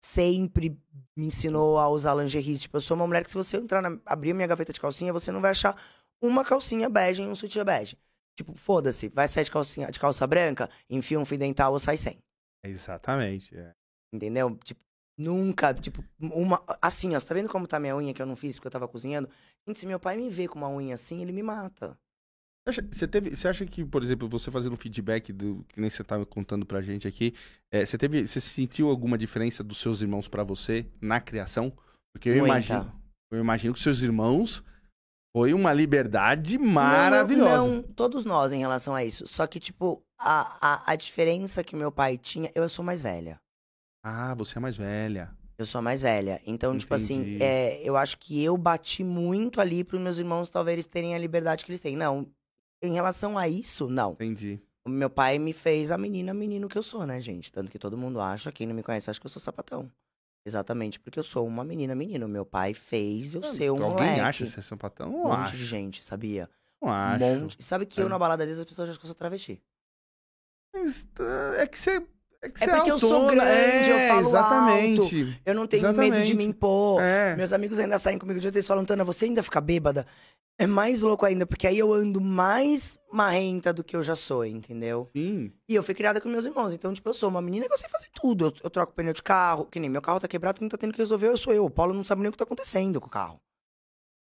sempre 0.00 0.78
me 1.16 1.26
ensinou 1.26 1.76
a 1.76 1.88
usar 1.88 2.14
lingerie. 2.14 2.56
Tipo, 2.56 2.76
eu 2.76 2.80
sou 2.80 2.96
uma 2.96 3.04
mulher 3.04 3.24
que 3.24 3.30
se 3.30 3.36
você 3.36 3.56
entrar 3.56 3.82
na, 3.82 3.98
abrir 4.06 4.30
a 4.30 4.34
minha 4.34 4.46
gaveta 4.46 4.72
de 4.72 4.80
calcinha, 4.80 5.12
você 5.12 5.32
não 5.32 5.40
vai 5.40 5.50
achar 5.50 5.76
uma 6.22 6.44
calcinha 6.44 6.88
bege 6.88 7.22
e 7.22 7.26
um 7.26 7.34
sutiã 7.34 7.64
bege. 7.64 7.98
Tipo, 8.36 8.54
foda-se, 8.54 9.08
vai 9.08 9.26
sair 9.26 9.42
de, 9.42 9.50
calcinha, 9.50 9.90
de 9.90 9.98
calça 9.98 10.24
branca, 10.24 10.70
enfia 10.88 11.18
um 11.18 11.24
fio 11.24 11.36
dental 11.36 11.72
ou 11.72 11.80
sai 11.80 11.96
sem. 11.96 12.22
Exatamente. 12.64 13.56
É. 13.56 13.72
Entendeu? 14.14 14.56
Tipo, 14.62 14.80
nunca, 15.16 15.74
tipo, 15.74 16.04
uma. 16.20 16.62
Assim, 16.80 17.16
ó, 17.16 17.18
você 17.18 17.26
tá 17.26 17.34
vendo 17.34 17.48
como 17.48 17.66
tá 17.66 17.80
minha 17.80 17.96
unha 17.96 18.14
que 18.14 18.22
eu 18.22 18.26
não 18.26 18.36
fiz 18.36 18.54
porque 18.54 18.68
eu 18.68 18.72
tava 18.72 18.86
cozinhando? 18.86 19.28
Gente, 19.66 19.80
se 19.80 19.86
meu 19.86 19.98
pai 19.98 20.16
me 20.16 20.30
vê 20.30 20.46
com 20.46 20.60
uma 20.60 20.70
unha 20.70 20.94
assim, 20.94 21.20
ele 21.22 21.32
me 21.32 21.42
mata. 21.42 21.98
Você 22.72 23.06
teve, 23.06 23.34
você 23.34 23.48
acha 23.48 23.64
que, 23.64 23.84
por 23.84 24.02
exemplo, 24.02 24.28
você 24.28 24.50
fazendo 24.50 24.76
feedback 24.76 25.32
do 25.32 25.64
que 25.68 25.80
nem 25.80 25.88
você 25.88 26.04
tá 26.04 26.24
contando 26.26 26.66
pra 26.66 26.80
gente 26.80 27.08
aqui, 27.08 27.34
é, 27.72 27.84
você 27.84 27.96
teve, 27.96 28.26
você 28.26 28.40
sentiu 28.40 28.88
alguma 28.88 29.16
diferença 29.16 29.64
dos 29.64 29.78
seus 29.78 30.02
irmãos 30.02 30.28
para 30.28 30.44
você 30.44 30.86
na 31.00 31.20
criação? 31.20 31.72
Porque 32.12 32.28
eu 32.28 32.38
Muita. 32.38 32.46
imagino, 32.46 33.02
eu 33.30 33.40
imagino 33.40 33.74
que 33.74 33.80
seus 33.80 34.02
irmãos 34.02 34.62
foi 35.36 35.52
uma 35.54 35.72
liberdade 35.72 36.58
maravilhosa. 36.58 37.58
Não, 37.58 37.74
não, 37.76 37.82
todos 37.82 38.24
nós 38.24 38.52
em 38.52 38.58
relação 38.58 38.94
a 38.94 39.04
isso. 39.04 39.26
Só 39.26 39.46
que, 39.46 39.60
tipo, 39.60 40.02
a, 40.18 40.58
a, 40.60 40.92
a 40.92 40.96
diferença 40.96 41.62
que 41.62 41.76
meu 41.76 41.92
pai 41.92 42.18
tinha, 42.18 42.50
eu 42.54 42.68
sou 42.68 42.84
mais 42.84 43.02
velha. 43.02 43.40
Ah, 44.02 44.34
você 44.34 44.58
é 44.58 44.60
mais 44.60 44.76
velha. 44.76 45.30
Eu 45.58 45.66
sou 45.66 45.82
mais 45.82 46.02
velha. 46.02 46.40
Então, 46.46 46.78
tipo 46.78 46.94
assim, 46.94 47.20
Entendi. 47.20 47.42
é, 47.42 47.82
eu 47.82 47.96
acho 47.96 48.16
que 48.18 48.42
eu 48.42 48.56
bati 48.56 49.02
muito 49.02 49.60
ali 49.60 49.82
pros 49.82 50.00
meus 50.00 50.18
irmãos, 50.18 50.50
talvez 50.50 50.86
terem 50.86 51.14
a 51.14 51.18
liberdade 51.18 51.64
que 51.64 51.70
eles 51.70 51.80
têm. 51.80 51.96
Não, 51.96 52.26
em 52.82 52.92
relação 52.92 53.36
a 53.38 53.48
isso, 53.48 53.88
não. 53.88 54.12
Entendi. 54.12 54.60
O 54.86 54.90
meu 54.90 55.10
pai 55.10 55.38
me 55.38 55.52
fez 55.52 55.90
a 55.92 55.98
menina, 55.98 56.32
menino 56.32 56.68
que 56.68 56.78
eu 56.78 56.82
sou, 56.82 57.04
né, 57.06 57.20
gente? 57.20 57.52
Tanto 57.52 57.70
que 57.70 57.78
todo 57.78 57.96
mundo 57.98 58.20
acha, 58.20 58.50
quem 58.52 58.66
não 58.66 58.74
me 58.74 58.82
conhece, 58.82 59.10
acha 59.10 59.20
que 59.20 59.26
eu 59.26 59.30
sou 59.30 59.40
sapatão. 59.42 59.90
Exatamente 60.46 60.98
porque 60.98 61.18
eu 61.18 61.22
sou 61.22 61.46
uma 61.46 61.62
menina, 61.62 61.94
menino. 61.94 62.26
Meu 62.26 62.46
pai 62.46 62.72
fez 62.72 63.34
eu 63.34 63.42
ser 63.42 63.70
um 63.70 63.82
Alguém 63.84 64.06
moleque. 64.06 64.20
acha 64.20 64.46
ser 64.46 64.62
sapatão? 64.62 65.08
Um 65.08 65.24
Não 65.24 65.24
monte 65.24 65.38
acho. 65.50 65.56
de 65.56 65.66
gente, 65.66 66.02
sabia? 66.02 66.48
Não 66.80 66.88
Um 66.88 66.92
acho. 66.92 67.24
monte. 67.24 67.62
Sabe 67.62 67.84
que 67.84 68.00
eu 68.00 68.06
É. 68.06 68.08
na 68.08 68.18
balada, 68.18 68.44
às 68.44 68.48
vezes, 68.48 68.62
as 68.62 68.66
pessoas 68.66 68.88
acham 68.88 68.98
que 69.00 69.04
eu 69.04 69.08
sou 69.08 69.14
travesti. 69.16 69.60
Mas, 70.74 71.06
É 71.58 71.66
que 71.66 71.78
você. 71.78 72.06
É, 72.40 72.48
você 72.48 72.68
porque 72.68 72.90
eu 72.90 72.98
sou 72.98 73.26
grande, 73.26 73.90
eu 73.90 73.96
é, 73.96 74.08
falo 74.08 74.28
Exatamente. 74.28 75.42
Eu 75.44 75.54
não 75.54 75.66
tenho 75.66 75.92
medo 75.92 76.22
de 76.22 76.34
me 76.34 76.44
impor. 76.44 77.02
É. 77.02 77.34
Meus 77.34 77.52
amigos 77.52 77.78
ainda 77.78 77.98
saem 77.98 78.18
comigo 78.18 78.38
de 78.38 78.46
outro, 78.46 78.58
eles 78.58 78.66
falam, 78.66 78.84
Tana, 78.84 79.04
você 79.04 79.24
ainda 79.24 79.42
fica 79.42 79.60
bêbada? 79.60 80.06
É 80.60 80.66
mais 80.66 81.02
louco 81.02 81.24
ainda, 81.24 81.46
porque 81.46 81.66
aí 81.66 81.78
eu 81.78 81.92
ando 81.92 82.20
mais 82.20 82.98
marrenta 83.12 83.72
do 83.72 83.84
que 83.84 83.94
eu 83.94 84.02
já 84.02 84.16
sou, 84.16 84.44
entendeu? 84.44 85.08
Sim. 85.12 85.52
E 85.68 85.74
eu 85.74 85.82
fui 85.84 85.94
criada 85.94 86.20
com 86.20 86.28
meus 86.28 86.44
irmãos, 86.44 86.74
então, 86.74 86.92
tipo, 86.92 87.08
eu 87.08 87.14
sou 87.14 87.28
uma 87.28 87.40
menina 87.40 87.66
que 87.66 87.72
eu 87.72 87.78
sei 87.78 87.88
fazer 87.88 88.08
tudo. 88.12 88.46
Eu, 88.46 88.54
eu 88.64 88.70
troco 88.70 88.92
pneu 88.92 89.12
de 89.12 89.22
carro, 89.22 89.66
que 89.66 89.78
nem 89.78 89.88
meu 89.88 90.02
carro 90.02 90.18
tá 90.18 90.26
quebrado, 90.26 90.58
quem 90.58 90.68
tá 90.68 90.76
tendo 90.76 90.92
que 90.92 90.98
resolver 90.98 91.28
eu 91.28 91.38
sou 91.38 91.52
eu. 91.52 91.64
O 91.64 91.70
Paulo 91.70 91.94
não 91.94 92.02
sabe 92.02 92.22
nem 92.22 92.28
o 92.28 92.32
que 92.32 92.38
tá 92.38 92.44
acontecendo 92.44 93.00
com 93.00 93.06
o 93.06 93.10
carro. 93.10 93.40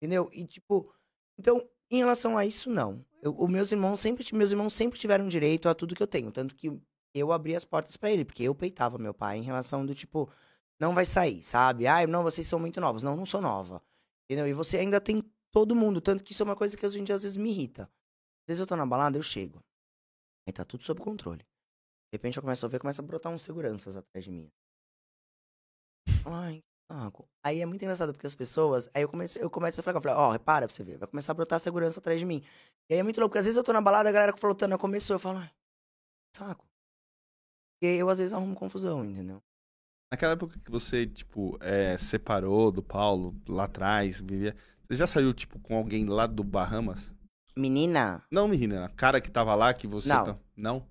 Entendeu? 0.02 0.30
E, 0.32 0.46
tipo, 0.46 0.90
então, 1.38 1.62
em 1.92 1.98
relação 1.98 2.38
a 2.38 2.46
isso, 2.46 2.70
não. 2.70 3.04
Eu, 3.22 3.48
meus 3.48 3.72
irmãos 3.72 4.00
sempre, 4.00 4.26
meus 4.34 4.52
irmãos 4.52 4.74
sempre 4.74 5.00
tiveram 5.00 5.28
direito 5.28 5.68
a 5.68 5.74
tudo 5.76 5.96
que 5.96 6.04
eu 6.04 6.08
tenho. 6.08 6.32
Tanto 6.32 6.56
que 6.56 6.70
eu 7.14 7.32
abri 7.32 7.56
as 7.56 7.66
portas 7.66 7.98
pra 7.98 8.12
ele, 8.12 8.26
porque 8.26 8.44
eu 8.44 8.56
peitava 8.56 8.98
meu 8.98 9.14
pai 9.14 9.38
em 9.38 9.44
relação 9.44 9.86
do 9.86 9.94
tipo, 9.94 10.30
não 10.80 10.94
vai 10.94 11.06
sair, 11.06 11.42
sabe? 11.44 11.88
Ai, 11.88 12.08
não, 12.08 12.24
vocês 12.24 12.48
são 12.48 12.60
muito 12.60 12.82
novos. 12.82 13.04
Não, 13.04 13.16
não 13.16 13.26
sou 13.26 13.42
nova. 13.42 13.82
Entendeu? 14.26 14.48
E 14.48 14.54
você 14.54 14.78
ainda 14.78 15.00
tem 15.00 15.24
todo 15.52 15.76
mundo. 15.76 16.02
Tanto 16.02 16.24
que 16.24 16.34
isso 16.34 16.44
é 16.44 16.46
uma 16.46 16.56
coisa 16.56 16.76
que 16.76 16.86
hoje 16.86 17.00
em 17.00 17.04
dia 17.04 17.16
às 17.16 17.24
vezes 17.24 17.38
me 17.38 17.50
irrita. 17.50 17.84
Às 17.84 18.48
vezes 18.50 18.62
eu 18.62 18.68
tô 18.68 18.76
na 18.76 18.86
balada, 18.86 19.18
eu 19.18 19.24
chego. 19.24 19.64
Aí 20.48 20.54
tá 20.54 20.66
tudo 20.66 20.84
sob 20.84 21.00
controle. 21.00 21.40
De 21.40 22.18
repente 22.18 22.38
eu 22.38 22.44
começo 22.44 22.66
a 22.66 22.70
ver, 22.70 22.80
começa 22.80 23.02
a 23.02 23.06
brotar 23.06 23.32
uns 23.32 23.44
seguranças 23.44 23.96
atrás 23.96 24.26
de 24.26 24.32
mim. 24.32 24.52
Ai, 26.26 26.62
que 26.62 26.94
saco. 26.94 27.28
Aí 27.44 27.62
é 27.62 27.66
muito 27.66 27.82
engraçado, 27.82 28.12
porque 28.12 28.28
as 28.28 28.36
pessoas. 28.36 28.90
Aí 28.94 29.04
eu 29.04 29.10
começo, 29.10 29.40
eu 29.40 29.50
começo 29.50 29.80
a 29.80 29.84
falar, 29.84 29.98
eu 29.98 30.02
falo, 30.02 30.20
ó, 30.20 30.32
repara 30.32 30.68
pra 30.68 30.76
você 30.76 30.84
ver, 30.84 30.98
vai 30.98 31.08
começar 31.08 31.32
a 31.32 31.36
brotar 31.36 31.60
segurança 31.60 32.00
atrás 32.00 32.20
de 32.20 32.26
mim. 32.26 32.42
E 32.90 32.94
aí 32.94 33.00
é 33.00 33.04
muito 33.04 33.20
louco, 33.20 33.32
porque 33.32 33.40
às 33.40 33.46
vezes 33.46 33.58
eu 33.58 33.64
tô 33.64 33.72
na 33.72 33.82
balada, 33.82 34.10
a 34.10 34.12
galera 34.12 34.36
falou, 34.38 34.56
Tana, 34.56 34.78
começou, 34.78 35.16
eu 35.16 35.20
falo, 35.20 35.40
saco. 36.36 36.73
Eu 37.86 38.10
às 38.10 38.18
vezes 38.20 38.34
arrumo 38.34 38.56
confusão, 38.56 39.04
entendeu? 39.04 39.42
Naquela 40.12 40.34
época 40.34 40.60
que 40.64 40.70
você, 40.72 41.08
tipo, 41.08 41.58
é, 41.60 41.98
separou 41.98 42.72
do 42.72 42.84
Paulo 42.84 43.36
lá 43.48 43.64
atrás, 43.66 44.22
vivia. 44.22 44.56
Você 44.88 44.98
já 44.98 45.08
saiu, 45.08 45.34
tipo, 45.34 45.60
com 45.60 45.76
alguém 45.76 46.06
lá 46.06 46.28
do 46.28 46.44
Bahamas? 46.44 47.12
Menina, 47.58 48.24
Não, 48.32 48.48
menina, 48.48 48.86
a 48.86 48.90
cara 48.90 49.22
que 49.22 49.30
tava 49.32 49.54
lá 49.56 49.74
que 49.74 49.86
você. 49.88 50.10
Não. 50.10 50.24
tá- 50.24 50.38
Não? 50.56 50.86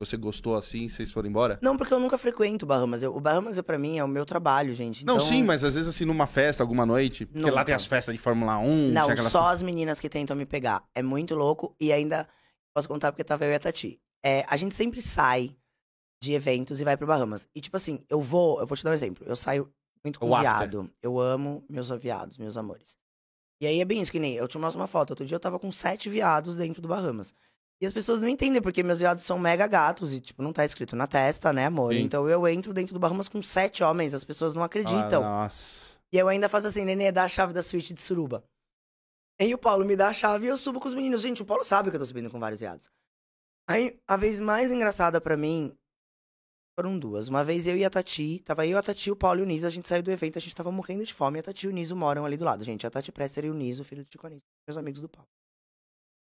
Você 0.00 0.16
gostou 0.18 0.54
assim, 0.56 0.86
vocês 0.88 1.10
foram 1.12 1.28
embora? 1.30 1.58
não, 1.62 1.76
porque 1.78 1.94
eu 1.94 2.00
nunca 2.00 2.18
frequento 2.18 2.64
o 2.64 2.68
Bahamas. 2.68 3.02
Eu- 3.02 3.14
o 3.16 3.20
Bahamas, 3.20 3.58
pra 3.62 3.78
mim, 3.78 3.96
é 3.98 4.04
o 4.04 4.08
meu 4.08 4.26
trabalho, 4.26 4.74
gente. 4.74 5.04
Não, 5.06 5.14
então- 5.16 5.26
sim, 5.26 5.42
mas 5.42 5.62
às 5.64 5.74
vezes 5.74 5.88
assim, 5.88 6.04
numa 6.04 6.26
festa, 6.26 6.62
alguma 6.62 6.84
noite. 6.84 7.24
Porque 7.24 7.50
lá 7.50 7.64
tem 7.64 7.74
as 7.74 7.86
festas 7.86 8.14
de 8.14 8.20
Fórmula 8.20 8.58
1. 8.58 8.90
Não, 8.92 9.08
aquelas- 9.08 9.32
só 9.32 9.48
as 9.48 9.62
meninas 9.62 10.00
que 10.00 10.08
tentam 10.10 10.36
me 10.36 10.44
pegar. 10.44 10.82
É 10.94 11.02
muito 11.02 11.34
louco. 11.34 11.74
E 11.80 11.92
ainda 11.92 12.28
posso 12.74 12.88
contar 12.88 13.12
porque 13.12 13.24
tava 13.24 13.44
eu 13.46 13.52
e 13.52 13.54
a 13.54 13.58
Tati. 13.60 13.96
É, 14.22 14.44
a 14.48 14.56
gente 14.56 14.74
sempre 14.74 15.00
sai 15.00 15.56
de 16.24 16.32
eventos 16.32 16.80
e 16.80 16.84
vai 16.84 16.96
pro 16.96 17.06
Bahamas. 17.06 17.48
E 17.54 17.60
tipo 17.60 17.76
assim, 17.76 18.04
eu 18.08 18.20
vou, 18.20 18.60
eu 18.60 18.66
vou 18.66 18.76
te 18.76 18.82
dar 18.82 18.90
um 18.90 18.94
exemplo. 18.94 19.24
Eu 19.26 19.36
saio 19.36 19.72
muito 20.02 20.18
com 20.18 20.28
O 20.28 20.34
after. 20.34 20.50
viado. 20.68 20.90
Eu 21.02 21.20
amo 21.20 21.64
meus 21.68 21.88
viados, 21.90 22.36
meus 22.36 22.56
amores. 22.56 22.96
E 23.60 23.66
aí 23.66 23.80
é 23.80 23.84
bem 23.84 24.00
isso 24.02 24.10
que 24.12 24.18
nem 24.18 24.34
eu 24.34 24.48
te 24.48 24.58
mostro 24.58 24.80
uma 24.80 24.88
foto. 24.88 25.10
Outro 25.10 25.24
dia 25.24 25.36
eu 25.36 25.40
tava 25.40 25.58
com 25.58 25.70
sete 25.70 26.08
viados 26.08 26.56
dentro 26.56 26.82
do 26.82 26.88
Bahamas. 26.88 27.34
E 27.80 27.86
as 27.86 27.92
pessoas 27.92 28.20
não 28.20 28.28
entendem 28.28 28.62
porque 28.62 28.82
meus 28.82 29.00
viados 29.00 29.24
são 29.24 29.38
mega 29.38 29.66
gatos 29.66 30.12
e, 30.14 30.20
tipo, 30.20 30.42
não 30.42 30.52
tá 30.52 30.64
escrito 30.64 30.94
na 30.94 31.06
testa, 31.06 31.52
né, 31.52 31.66
amor? 31.66 31.92
Sim. 31.94 32.00
Então 32.00 32.28
eu 32.28 32.46
entro 32.48 32.72
dentro 32.72 32.94
do 32.94 33.00
Bahamas 33.00 33.28
com 33.28 33.42
sete 33.42 33.82
homens, 33.82 34.14
as 34.14 34.24
pessoas 34.24 34.54
não 34.54 34.62
acreditam. 34.62 35.22
Ah, 35.24 35.42
nossa. 35.42 35.98
E 36.12 36.18
eu 36.18 36.28
ainda 36.28 36.48
faço 36.48 36.66
assim, 36.66 36.84
Nenê, 36.84 37.10
dá 37.10 37.24
a 37.24 37.28
chave 37.28 37.52
da 37.52 37.62
suíte 37.62 37.92
de 37.92 38.00
suruba. 38.00 38.44
Aí 39.40 39.52
o 39.52 39.58
Paulo 39.58 39.84
me 39.84 39.96
dá 39.96 40.08
a 40.08 40.12
chave 40.12 40.46
e 40.46 40.48
eu 40.48 40.56
subo 40.56 40.78
com 40.80 40.86
os 40.86 40.94
meninos. 40.94 41.20
Gente, 41.22 41.42
o 41.42 41.44
Paulo 41.44 41.64
sabe 41.64 41.90
que 41.90 41.96
eu 41.96 42.00
tô 42.00 42.06
subindo 42.06 42.30
com 42.30 42.38
vários 42.38 42.60
viados. 42.60 42.88
Aí, 43.68 43.98
a 44.06 44.16
vez 44.16 44.38
mais 44.38 44.70
engraçada 44.70 45.20
pra 45.20 45.36
mim 45.36 45.76
foram 46.74 46.98
duas. 46.98 47.28
Uma 47.28 47.44
vez 47.44 47.66
eu 47.66 47.76
e 47.76 47.84
a 47.84 47.90
Tati, 47.90 48.40
tava 48.40 48.66
eu, 48.66 48.76
a 48.76 48.82
Tati, 48.82 49.10
o 49.10 49.16
Paulo 49.16 49.40
e 49.40 49.42
o 49.42 49.46
Niso, 49.46 49.66
a 49.66 49.70
gente 49.70 49.88
saiu 49.88 50.02
do 50.02 50.10
evento, 50.10 50.38
a 50.38 50.40
gente 50.40 50.54
tava 50.54 50.70
morrendo 50.70 51.04
de 51.04 51.14
fome, 51.14 51.38
e 51.38 51.40
a 51.40 51.42
Tati 51.42 51.66
e 51.66 51.68
o 51.68 51.72
Niso 51.72 51.94
moram 51.94 52.24
ali 52.24 52.36
do 52.36 52.44
lado. 52.44 52.64
Gente, 52.64 52.86
a 52.86 52.90
Tati 52.90 53.12
Presser 53.12 53.44
e 53.44 53.50
o 53.50 53.54
Niso, 53.54 53.84
filho 53.84 54.04
do 54.04 54.08
Tico 54.08 54.26
Anísio, 54.26 54.44
meus 54.66 54.76
amigos 54.76 55.00
do 55.00 55.08
Paulo. 55.08 55.28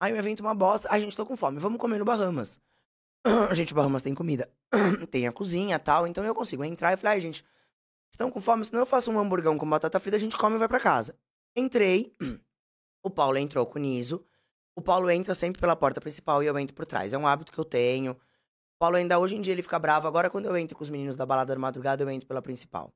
Aí 0.02 0.12
o 0.12 0.16
evento 0.16 0.40
uma 0.40 0.54
bosta, 0.54 0.88
a 0.90 0.98
gente 0.98 1.16
tô 1.16 1.24
com 1.24 1.36
fome, 1.36 1.58
vamos 1.58 1.78
comer 1.78 1.98
no 1.98 2.04
Bahamas. 2.04 2.58
gente, 3.52 3.74
Bahamas 3.74 4.02
tem 4.02 4.14
comida, 4.14 4.50
tem 5.10 5.26
a 5.26 5.32
cozinha 5.32 5.78
tal, 5.78 6.06
então 6.06 6.24
eu 6.24 6.34
consigo 6.34 6.64
entrar 6.64 6.92
e 6.92 6.96
falei, 6.96 7.16
ai, 7.16 7.20
gente, 7.20 7.44
estão 8.10 8.30
com 8.30 8.40
fome? 8.40 8.64
Senão 8.64 8.80
eu 8.80 8.86
faço 8.86 9.10
um 9.10 9.18
hamburgão 9.18 9.56
com 9.58 9.68
batata 9.68 10.00
frita, 10.00 10.16
a 10.16 10.20
gente 10.20 10.36
come 10.36 10.56
e 10.56 10.58
vai 10.58 10.68
pra 10.68 10.80
casa. 10.80 11.16
Entrei, 11.54 12.14
o 13.04 13.10
Paulo 13.10 13.36
entrou 13.36 13.66
com 13.66 13.78
o 13.78 13.82
Niso. 13.82 14.24
O 14.76 14.82
Paulo 14.82 15.10
entra 15.10 15.34
sempre 15.34 15.60
pela 15.60 15.76
porta 15.76 16.00
principal 16.00 16.42
e 16.42 16.46
eu 16.46 16.58
entro 16.58 16.74
por 16.74 16.86
trás. 16.86 17.12
É 17.12 17.18
um 17.18 17.26
hábito 17.26 17.52
que 17.52 17.58
eu 17.58 17.64
tenho. 17.64 18.16
Paulo 18.80 18.96
ainda 18.96 19.18
hoje 19.18 19.36
em 19.36 19.42
dia 19.42 19.52
ele 19.52 19.62
fica 19.62 19.78
bravo. 19.78 20.08
Agora, 20.08 20.30
quando 20.30 20.46
eu 20.46 20.56
entro 20.56 20.74
com 20.74 20.82
os 20.82 20.88
meninos 20.88 21.14
da 21.14 21.26
balada 21.26 21.52
da 21.54 21.60
madrugada, 21.60 22.02
eu 22.02 22.08
entro 22.08 22.26
pela 22.26 22.40
principal. 22.40 22.90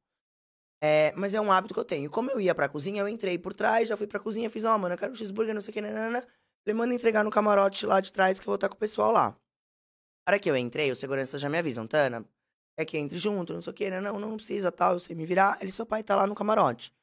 É, 0.82 1.12
mas 1.14 1.34
é 1.34 1.40
um 1.40 1.52
hábito 1.52 1.74
que 1.74 1.80
eu 1.80 1.84
tenho. 1.84 2.10
Como 2.10 2.30
eu 2.30 2.40
ia 2.40 2.54
pra 2.54 2.70
cozinha, 2.70 3.02
eu 3.02 3.08
entrei 3.08 3.38
por 3.38 3.52
trás, 3.52 3.88
já 3.88 3.96
fui 3.96 4.06
pra 4.06 4.18
cozinha, 4.18 4.48
fiz, 4.48 4.64
ó, 4.64 4.78
mano, 4.78 4.94
eu 4.94 4.98
quero 4.98 5.12
um 5.12 5.14
cheeseburger, 5.14 5.54
não 5.54 5.60
sei 5.60 5.70
o 5.70 5.74
que, 5.74 5.82
nanana. 5.82 6.26
Ele 6.64 6.74
manda 6.74 6.94
entregar 6.94 7.22
no 7.22 7.30
camarote 7.30 7.84
lá 7.84 8.00
de 8.00 8.10
trás 8.10 8.38
que 8.40 8.44
eu 8.44 8.46
vou 8.46 8.54
estar 8.54 8.70
com 8.70 8.76
o 8.76 8.78
pessoal 8.78 9.12
lá. 9.12 9.30
Na 10.26 10.32
hora 10.32 10.38
que 10.38 10.50
eu 10.50 10.56
entrei, 10.56 10.90
os 10.90 10.98
seguranças 10.98 11.38
já 11.38 11.50
me 11.50 11.58
avisam, 11.58 11.86
Tana, 11.86 12.24
é 12.78 12.84
que 12.86 12.96
entre 12.96 13.18
junto, 13.18 13.52
não 13.52 13.60
sei 13.60 13.70
o 13.70 13.74
que, 13.74 13.90
não, 13.90 14.00
não, 14.00 14.18
não 14.18 14.36
precisa, 14.36 14.72
tal, 14.72 14.94
eu 14.94 15.00
sei 15.00 15.14
me 15.14 15.26
virar. 15.26 15.58
Ele, 15.60 15.70
seu 15.70 15.84
pai 15.84 16.02
tá 16.02 16.16
lá 16.16 16.26
no 16.26 16.34
camarote. 16.34 16.94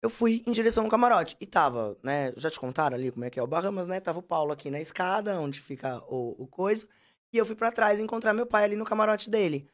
Eu 0.00 0.08
fui 0.08 0.42
em 0.46 0.52
direção 0.52 0.84
ao 0.84 0.90
camarote. 0.90 1.36
E 1.38 1.46
tava, 1.46 1.98
né? 2.02 2.32
Já 2.36 2.50
te 2.50 2.58
contaram 2.58 2.96
ali 2.96 3.10
como 3.10 3.26
é 3.26 3.30
que 3.30 3.38
é 3.38 3.42
o 3.42 3.46
Bahamas, 3.46 3.86
né? 3.86 4.00
Tava 4.00 4.20
o 4.20 4.22
Paulo 4.22 4.52
aqui 4.52 4.70
na 4.70 4.80
escada, 4.80 5.38
onde 5.38 5.60
fica 5.60 6.02
o, 6.08 6.42
o 6.42 6.46
coisa. 6.46 6.88
E 7.32 7.38
eu 7.38 7.44
fui 7.44 7.54
pra 7.54 7.70
trás 7.70 8.00
encontrar 8.00 8.32
meu 8.32 8.46
pai 8.46 8.64
ali 8.64 8.76
no 8.76 8.84
camarote 8.84 9.28
dele. 9.28 9.68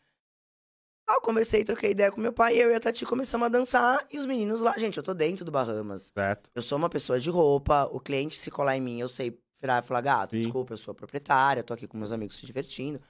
Aí 1.07 1.16
eu 1.16 1.20
conversei, 1.20 1.62
troquei 1.64 1.90
ideia 1.90 2.11
com 2.11 2.20
meu 2.20 2.32
pai, 2.32 2.57
eu 2.57 2.70
e 2.70 2.74
a 2.74 2.80
Tati 2.80 3.05
começamos 3.05 3.46
a 3.46 3.48
dançar. 3.50 4.07
E 4.11 4.18
os 4.18 4.26
meninos 4.26 4.61
lá. 4.62 4.76
Gente, 4.78 4.96
eu 4.96 5.02
tô 5.02 5.12
dentro 5.12 5.44
do 5.44 5.50
Bahamas. 5.50 6.11
Certo. 6.14 6.50
Eu 6.55 6.62
sou 6.62 6.78
uma 6.78 6.88
pessoa 6.88 7.20
de 7.20 7.28
roupa, 7.28 7.84
o 7.92 8.00
cliente 8.00 8.38
se 8.38 8.50
colar 8.50 8.76
em 8.76 8.80
mim, 8.80 9.00
eu 9.00 9.09
sei 9.09 9.38
virar 9.61 9.82
e 9.82 9.86
falar, 9.86 10.00
gato, 10.00 10.30
Sim. 10.30 10.42
desculpa, 10.42 10.72
eu 10.72 10.76
sou 10.76 10.92
a 10.92 10.94
proprietária, 10.94 11.62
tô 11.62 11.72
aqui 11.72 11.86
com 11.86 11.96
meus 11.96 12.12
amigos 12.12 12.36
se 12.36 12.44
divertindo. 12.46 13.00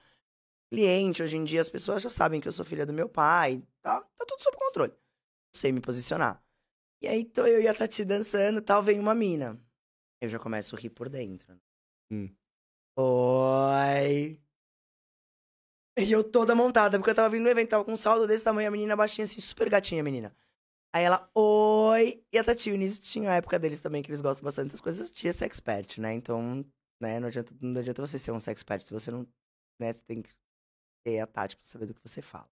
Cliente, 0.71 1.23
hoje 1.23 1.37
em 1.37 1.45
dia, 1.45 1.61
as 1.61 1.71
pessoas 1.71 2.03
já 2.03 2.11
sabem 2.11 2.41
que 2.41 2.49
eu 2.49 2.53
sou 2.53 2.65
filha 2.65 2.87
do 2.87 2.93
meu 2.93 3.09
pai, 3.09 3.63
tá, 3.81 4.01
tá 4.01 4.25
tudo 4.27 4.43
sob 4.43 4.57
controle. 4.57 4.93
Sei 5.55 5.73
me 5.73 5.81
posicionar. 5.81 6.43
E 7.03 7.07
aí, 7.07 7.25
tô 7.25 7.47
eu 7.47 7.61
e 7.61 7.69
a 7.69 7.75
Tati 7.75 8.05
dançando 8.05 8.61
tal, 8.61 8.83
vem 8.83 8.99
uma 8.99 9.15
mina. 9.15 9.61
Eu 10.21 10.29
já 10.29 10.39
começo 10.39 10.75
a 10.75 10.79
rir 10.79 10.91
por 10.91 11.09
dentro. 11.09 11.61
Hum. 12.11 12.29
Oi. 12.97 14.41
E 15.97 16.11
eu 16.11 16.25
toda 16.25 16.55
montada, 16.57 16.99
porque 16.99 17.11
eu 17.11 17.15
tava 17.15 17.29
vindo 17.29 17.45
no 17.45 17.49
evento, 17.49 17.71
tava 17.71 17.85
com 17.85 17.93
um 17.93 17.97
saldo 17.97 18.27
desse 18.27 18.43
tamanho, 18.45 18.67
a 18.69 18.71
menina 18.71 18.97
baixinha 18.97 19.25
assim, 19.25 19.41
super 19.41 19.69
gatinha, 19.71 20.01
a 20.01 20.05
menina. 20.05 20.35
Aí 20.95 21.05
ela, 21.05 21.29
oi! 21.35 22.25
E 22.33 22.39
a 22.39 22.45
Tati, 22.45 22.71
o 22.71 22.75
início 22.75 23.03
tinha 23.03 23.31
a 23.33 23.37
época 23.37 23.59
deles 23.59 23.81
também, 23.81 24.03
que 24.03 24.11
eles 24.11 24.21
gostam 24.21 24.45
bastante 24.45 24.67
dessas 24.67 24.81
coisas. 24.81 25.13
É 25.25 25.33
sexpert, 25.33 25.99
né? 26.01 26.15
Então, 26.15 26.65
né, 27.01 27.21
não 27.21 27.29
adianta, 27.29 27.55
não 27.61 27.81
adianta 27.81 28.07
você 28.07 28.19
ser 28.19 28.33
um 28.33 28.41
sexpert 28.41 28.83
se 28.83 28.93
você 28.93 29.11
não. 29.11 29.27
Né, 29.81 29.93
você 29.93 30.03
tem 30.05 30.23
que 30.23 30.31
ter 31.05 31.21
a 31.21 31.27
Tati 31.27 31.57
pra 31.57 31.67
saber 31.67 31.87
do 31.87 31.95
que 31.95 32.03
você 32.03 32.23
fala. 32.23 32.49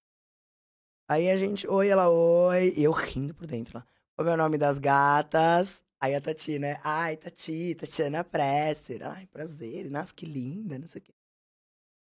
Aí 1.08 1.30
a 1.30 1.36
gente, 1.36 1.68
oi, 1.68 1.88
ela, 1.88 2.08
oi. 2.10 2.74
E 2.76 2.84
eu 2.84 2.92
rindo 2.92 3.34
por 3.34 3.46
dentro 3.46 3.78
lá. 3.78 3.86
Qual 4.16 4.28
é 4.28 4.34
o 4.34 4.36
nome 4.36 4.58
das 4.58 4.78
gatas? 4.78 5.84
Aí 6.02 6.16
a 6.16 6.20
Tati, 6.20 6.58
né? 6.58 6.80
Ai, 6.82 7.16
Tati, 7.16 7.76
Tatiana 7.76 8.24
Presser. 8.24 9.06
Ai, 9.06 9.24
prazer. 9.28 9.88
Nossa, 9.88 10.12
que 10.12 10.26
linda, 10.26 10.76
não 10.76 10.88
sei 10.88 11.00
o 11.00 11.04
quê. 11.04 11.14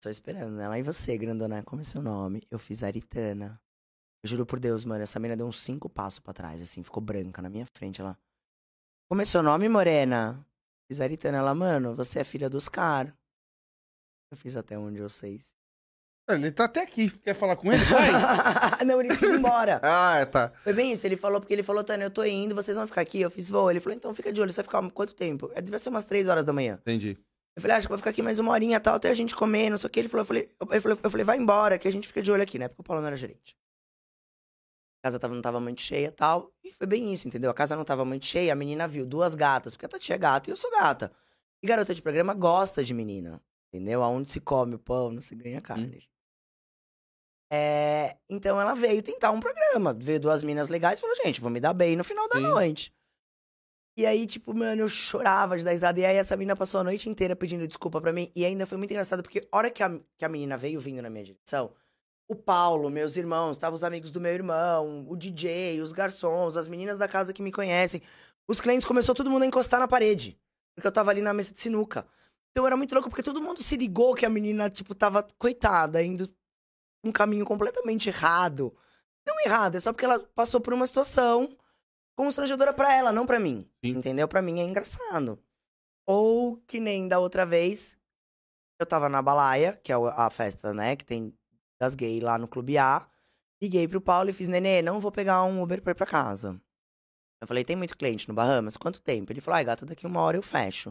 Tô 0.01 0.09
esperando, 0.09 0.57
né? 0.57 0.67
Lá 0.67 0.77
e 0.77 0.83
você, 0.83 1.17
grandona, 1.17 1.63
como 1.63 1.79
é 1.79 1.85
seu 1.85 2.01
nome? 2.01 2.45
Eu 2.51 2.59
fiz 2.59 2.83
Aritana. 2.83 3.61
Eu 4.21 4.29
juro 4.29 4.45
por 4.45 4.59
Deus, 4.59 4.83
mano, 4.83 5.03
essa 5.03 5.19
menina 5.19 5.38
deu 5.38 5.47
uns 5.47 5.61
cinco 5.61 5.89
passos 5.89 6.19
pra 6.19 6.33
trás, 6.33 6.61
assim, 6.61 6.83
ficou 6.83 7.01
branca 7.01 7.41
na 7.41 7.49
minha 7.49 7.65
frente, 7.65 8.01
ela... 8.01 8.19
Como 9.09 9.21
é 9.21 9.25
seu 9.25 9.41
nome, 9.41 9.69
morena? 9.69 10.45
Fiz 10.91 10.99
Aritana, 10.99 11.38
ela, 11.38 11.55
mano, 11.55 11.95
você 11.95 12.19
é 12.19 12.23
filha 12.25 12.49
dos 12.49 12.67
caras. 12.67 13.13
Eu 14.29 14.38
fiz 14.38 14.57
até 14.57 14.77
onde 14.77 14.99
eu 14.99 15.07
sei. 15.07 15.39
Ele 16.30 16.51
tá 16.51 16.65
até 16.65 16.82
aqui. 16.82 17.09
Quer 17.09 17.34
falar 17.34 17.55
com 17.55 17.71
ele? 17.71 17.84
Vai. 17.86 18.09
não, 18.86 18.99
ele 18.99 19.13
ido 19.13 19.25
embora. 19.28 19.80
ah, 19.84 20.25
tá. 20.25 20.51
Foi 20.63 20.73
bem 20.73 20.91
isso, 20.91 21.07
ele 21.07 21.15
falou, 21.15 21.39
porque 21.39 21.53
ele 21.53 21.63
falou, 21.63 21.84
Tânia, 21.84 22.05
eu 22.05 22.11
tô 22.11 22.23
indo, 22.23 22.53
vocês 22.53 22.75
vão 22.75 22.86
ficar 22.86 23.01
aqui? 23.01 23.21
Eu 23.21 23.32
fiz, 23.32 23.49
vou. 23.49 23.71
Ele 23.71 23.80
falou, 23.80 23.95
então 23.95 24.13
fica 24.13 24.32
de 24.32 24.41
olho, 24.41 24.51
você 24.51 24.57
vai 24.57 24.63
ficar 24.65 24.91
quanto 24.91 25.13
tempo? 25.15 25.49
É, 25.55 25.61
Devia 25.61 25.80
ser 25.80 25.89
umas 25.89 26.05
três 26.05 26.28
horas 26.28 26.45
da 26.45 26.51
manhã. 26.51 26.78
Entendi. 26.82 27.17
Eu 27.55 27.61
falei, 27.61 27.73
"Ah, 27.75 27.78
acho 27.78 27.88
que 27.88 27.91
vou 27.91 27.97
ficar 27.97 28.11
aqui 28.11 28.21
mais 28.21 28.38
uma 28.39 28.51
horinha 28.51 28.80
tal, 28.80 28.95
até 28.95 29.09
a 29.09 29.13
gente 29.13 29.36
comer, 29.36 29.69
não 29.69 29.78
sei 29.80 29.88
o 29.88 29.89
que. 29.89 29.99
Ele 29.99 30.07
falou, 30.07 30.21
eu 30.21 30.25
falei, 30.28 30.49
eu 30.59 30.82
falei, 30.82 30.97
eu 31.01 31.09
falei, 31.09 31.25
vai 31.25 31.38
embora, 31.38 31.80
que 31.80 31.88
a 31.88 31.91
gente 31.91 32.07
fica 32.07 32.21
de 32.21 32.32
olho 32.32 32.43
aqui, 32.43 32.59
né? 32.59 32.67
Porque 32.67 32.82
o 32.82 32.84
Paulo 32.84 33.01
não 33.01 33.07
era 33.07 33.15
gerente. 33.17 33.57
A 35.01 35.07
casa 35.07 35.17
tava, 35.19 35.34
não 35.34 35.41
tava 35.41 35.59
muito 35.59 35.82
cheia 35.82 36.07
e 36.07 36.11
tal. 36.11 36.51
E 36.63 36.71
foi 36.71 36.86
bem 36.86 37.11
isso, 37.13 37.28
entendeu? 37.28 37.49
A 37.49 37.53
casa 37.53 37.75
não 37.75 37.86
tava 37.86 38.03
muito 38.05 38.25
cheia, 38.25 38.51
a 38.51 38.55
menina 38.55 38.88
viu 38.88 39.05
duas 39.05 39.34
gatas, 39.34 39.73
porque 39.73 39.86
a 39.86 39.89
Tati 39.89 40.11
é 40.13 40.17
gata 40.17 40.49
e 40.49 40.53
eu 40.53 40.57
sou 40.57 40.69
gata. 40.71 41.11
E 41.63 41.67
garota 41.67 41.93
de 41.95 42.01
programa 42.01 42.34
gosta 42.36 42.84
de 42.84 42.93
menina, 42.93 43.41
entendeu? 43.73 44.03
Aonde 44.03 44.30
se 44.30 44.39
come 44.39 44.75
o 44.75 44.80
pão, 44.80 45.11
não 45.11 45.21
se 45.21 45.34
ganha 45.34 45.61
carne. 45.61 46.03
É, 47.51 48.17
então 48.29 48.59
ela 48.59 48.73
veio 48.73 49.01
tentar 49.01 49.31
um 49.31 49.39
programa, 49.39 49.93
veio 49.93 50.19
duas 50.19 50.43
minas 50.43 50.67
legais 50.67 50.99
e 50.99 51.01
falou, 51.01 51.15
gente, 51.15 51.39
vou 51.39 51.49
me 51.49 51.59
dar 51.59 51.73
bem 51.73 51.95
no 51.95 52.03
final 52.03 52.27
da 52.27 52.35
Sim. 52.35 52.43
noite. 52.43 52.93
E 53.97 54.05
aí, 54.05 54.27
tipo, 54.27 54.53
mano, 54.53 54.83
eu 54.83 54.87
chorava 54.89 55.57
de 55.57 55.63
dar 55.63 55.71
risada. 55.71 55.99
E 55.99 56.05
aí 56.05 56.17
essa 56.17 56.37
menina 56.37 56.55
passou 56.55 56.79
a 56.81 56.83
noite 56.83 57.09
inteira 57.09 57.35
pedindo 57.35 57.67
desculpa 57.67 57.99
pra 57.99 58.13
mim. 58.13 58.31
E 58.35 58.45
ainda 58.45 58.67
foi 58.67 58.77
muito 58.77 58.91
engraçado, 58.91 59.23
porque 59.23 59.47
a 59.51 59.57
hora 59.57 59.71
que 59.71 59.81
a, 59.81 59.89
que 60.15 60.23
a 60.23 60.29
menina 60.29 60.55
veio 60.55 60.79
vindo 60.79 61.01
na 61.01 61.09
minha 61.09 61.23
direção, 61.23 61.73
o 62.29 62.35
Paulo, 62.35 62.91
meus 62.91 63.17
irmãos, 63.17 63.55
estavam 63.55 63.75
os 63.75 63.83
amigos 63.83 64.11
do 64.11 64.21
meu 64.21 64.31
irmão, 64.31 65.03
o 65.09 65.15
DJ, 65.15 65.81
os 65.81 65.91
garçons, 65.91 66.57
as 66.57 66.67
meninas 66.67 66.99
da 66.99 67.07
casa 67.07 67.33
que 67.33 67.41
me 67.41 67.51
conhecem. 67.51 68.01
Os 68.47 68.61
clientes 68.61 68.85
começou 68.85 69.15
todo 69.15 69.31
mundo 69.31 69.43
a 69.43 69.47
encostar 69.47 69.79
na 69.79 69.87
parede. 69.87 70.37
Porque 70.75 70.87
eu 70.87 70.91
tava 70.91 71.09
ali 71.09 71.21
na 71.21 71.33
mesa 71.33 71.51
de 71.51 71.59
sinuca. 71.59 72.05
Então 72.51 72.67
era 72.67 72.77
muito 72.77 72.93
louco, 72.93 73.09
porque 73.09 73.23
todo 73.23 73.41
mundo 73.41 73.63
se 73.63 73.75
ligou 73.77 74.13
que 74.13 74.27
a 74.27 74.29
menina, 74.29 74.69
tipo, 74.69 74.93
tava, 74.93 75.27
coitada, 75.39 76.03
indo 76.03 76.29
um 77.08 77.12
caminho 77.12 77.45
completamente 77.45 78.10
errado. 78.10 78.76
Não 79.26 79.36
errado, 79.45 79.76
é 79.76 79.80
só 79.80 79.91
porque 79.91 80.05
ela 80.05 80.20
passou 80.20 80.62
por 80.62 80.74
uma 80.74 80.88
situação 80.88 81.49
constrangedora 82.16 82.74
pra 82.74 82.93
ela, 82.93 83.12
não 83.12 83.26
pra 83.26 83.39
mim. 83.39 83.70
Sim. 83.84 83.91
Entendeu? 83.91 84.28
Pra 84.28 84.41
mim 84.41 84.60
é 84.60 84.64
engraçado. 84.64 85.39
Ou 86.05 86.58
que 86.66 86.80
nem 86.80 87.08
da 87.08 87.20
outra 87.20 87.45
vez, 87.45 87.97
eu 88.80 88.86
tava 88.86 89.10
na 89.10 89.22
Balaia, 89.22 89.80
que 89.84 89.91
é 89.91 89.95
a 89.95 90.30
festa, 90.30 90.74
né, 90.74 90.95
que 90.95 91.05
tem 91.05 91.34
das 91.80 91.93
gays 91.95 92.24
lá 92.24 92.38
no 92.38 92.47
Clube 92.47 92.78
A. 92.78 93.08
Liguei 93.62 93.88
pro 93.88 93.99
Paulo 93.99 94.30
e 94.30 94.34
fiz, 94.34 94.47
Nenê, 94.47 94.82
não 94.82 94.99
vou 94.99 95.12
pegar 95.12 95.43
um 95.43 95.62
Uber 95.62 95.82
pra 95.82 95.91
ir 95.91 95.95
pra 95.95 96.05
casa. 96.05 96.62
Eu 97.41 97.47
falei, 97.47 97.64
tem 97.64 97.76
muito 97.76 97.97
cliente 97.97 98.28
no 98.28 98.34
Bahamas? 98.34 98.78
Quanto 98.78 99.01
tempo? 99.01 99.32
Ele 99.32 99.41
falou, 99.41 99.58
ai, 99.58 99.66
gata, 99.66 99.86
daqui 99.86 100.08
uma 100.08 100.22
hora 100.22 100.38
eu 100.38 100.41
fecho. 100.41 100.89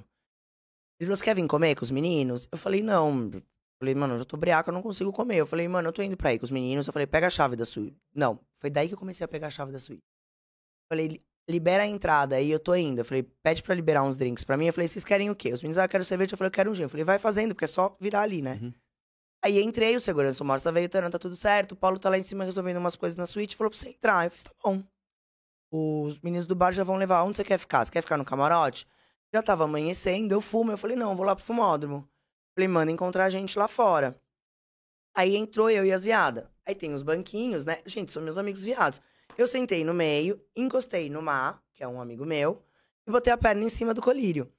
Ele 0.98 1.06
falou, 1.06 1.16
você 1.16 1.24
quer 1.24 1.34
vir 1.34 1.46
comer 1.46 1.74
com 1.74 1.84
os 1.84 1.90
meninos? 1.90 2.48
Eu 2.50 2.58
falei, 2.58 2.82
não. 2.82 3.30
Falei, 3.78 3.94
mano, 3.94 4.14
eu 4.14 4.18
já 4.18 4.24
tô 4.24 4.36
breaca, 4.36 4.70
eu 4.70 4.74
não 4.74 4.82
consigo 4.82 5.12
comer. 5.12 5.36
Eu 5.36 5.46
falei, 5.46 5.68
mano, 5.68 5.88
eu 5.88 5.92
tô 5.92 6.02
indo 6.02 6.16
pra 6.16 6.32
ir 6.32 6.38
com 6.38 6.44
os 6.46 6.50
meninos. 6.50 6.86
Eu 6.86 6.92
falei, 6.92 7.06
pega 7.06 7.26
a 7.26 7.30
chave 7.30 7.56
da 7.56 7.64
suíte. 7.66 7.96
Não, 8.14 8.40
foi 8.56 8.70
daí 8.70 8.88
que 8.88 8.94
eu 8.94 8.98
comecei 8.98 9.24
a 9.24 9.28
pegar 9.28 9.48
a 9.48 9.50
chave 9.50 9.70
da 9.72 9.78
suíte. 9.78 10.02
Falei, 10.90 11.08
"Li- 11.08 11.22
libera 11.48 11.82
a 11.82 11.86
entrada, 11.86 12.36
aí 12.36 12.50
eu 12.50 12.58
tô 12.58 12.74
indo. 12.74 13.00
Eu 13.00 13.04
falei, 13.04 13.22
pede 13.42 13.62
pra 13.62 13.74
liberar 13.74 14.02
uns 14.02 14.16
drinks 14.16 14.44
pra 14.44 14.56
mim. 14.56 14.66
Eu 14.66 14.72
falei, 14.72 14.88
vocês 14.88 15.04
querem 15.04 15.30
o 15.30 15.36
quê? 15.36 15.52
Os 15.52 15.62
meninos, 15.62 15.78
ah, 15.78 15.84
eu 15.84 15.88
quero 15.88 16.04
cerveja. 16.04 16.32
Eu 16.34 16.38
falei, 16.38 16.48
eu 16.48 16.52
quero 16.52 16.70
um 16.70 16.74
gin. 16.74 16.82
Eu 16.84 16.88
falei, 16.88 17.04
vai 17.04 17.18
fazendo, 17.18 17.54
porque 17.54 17.66
é 17.66 17.68
só 17.68 17.96
virar 18.00 18.22
ali, 18.22 18.40
né? 18.40 18.58
Uhum. 18.62 18.72
Aí 19.44 19.60
entrei, 19.62 19.94
o 19.94 20.00
segurança, 20.00 20.42
o 20.42 20.46
Morsa 20.46 20.72
veio, 20.72 20.88
tá 20.88 21.18
tudo 21.18 21.36
certo. 21.36 21.72
O 21.72 21.76
Paulo 21.76 21.98
tá 21.98 22.08
lá 22.08 22.16
em 22.18 22.22
cima 22.22 22.44
resolvendo 22.44 22.78
umas 22.78 22.96
coisas 22.96 23.16
na 23.16 23.26
suíte. 23.26 23.54
Falou 23.54 23.70
pra 23.70 23.78
você 23.78 23.90
entrar. 23.90 24.24
Eu 24.24 24.30
falei, 24.30 24.44
tá 24.44 24.50
bom. 24.64 24.82
Os 25.72 26.20
meninos 26.20 26.46
do 26.46 26.56
bar 26.56 26.72
já 26.72 26.82
vão 26.82 26.96
levar. 26.96 27.22
Onde 27.24 27.36
você 27.36 27.44
quer 27.44 27.58
ficar? 27.58 27.84
Você 27.84 27.92
quer 27.92 28.02
ficar 28.02 28.16
no 28.16 28.24
camarote? 28.24 28.86
Já 29.34 29.42
tava 29.42 29.64
amanhecendo, 29.64 30.32
eu 30.34 30.40
fumo. 30.40 30.72
Eu 30.72 30.78
falei, 30.78 30.96
não, 30.96 31.14
vou 31.14 31.26
lá 31.26 31.36
pro 31.36 31.44
fumódromo. 31.44 32.08
Falei, 32.56 32.68
manda 32.68 32.90
encontrar 32.90 33.26
a 33.26 33.30
gente 33.30 33.58
lá 33.58 33.68
fora. 33.68 34.18
Aí 35.14 35.36
entrou 35.36 35.68
eu 35.68 35.84
e 35.84 35.92
as 35.92 36.02
viadas. 36.02 36.44
Aí 36.64 36.74
tem 36.74 36.94
os 36.94 37.02
banquinhos, 37.02 37.66
né? 37.66 37.82
Gente, 37.84 38.10
são 38.10 38.22
meus 38.22 38.38
amigos 38.38 38.64
viados. 38.64 39.00
Eu 39.36 39.46
sentei 39.46 39.84
no 39.84 39.92
meio, 39.92 40.42
encostei 40.56 41.10
no 41.10 41.20
Mar, 41.20 41.62
que 41.74 41.84
é 41.84 41.88
um 41.88 42.00
amigo 42.00 42.24
meu, 42.24 42.62
e 43.06 43.10
botei 43.10 43.30
a 43.30 43.36
perna 43.36 43.62
em 43.62 43.68
cima 43.68 43.92
do 43.92 44.00
colírio. 44.00 44.50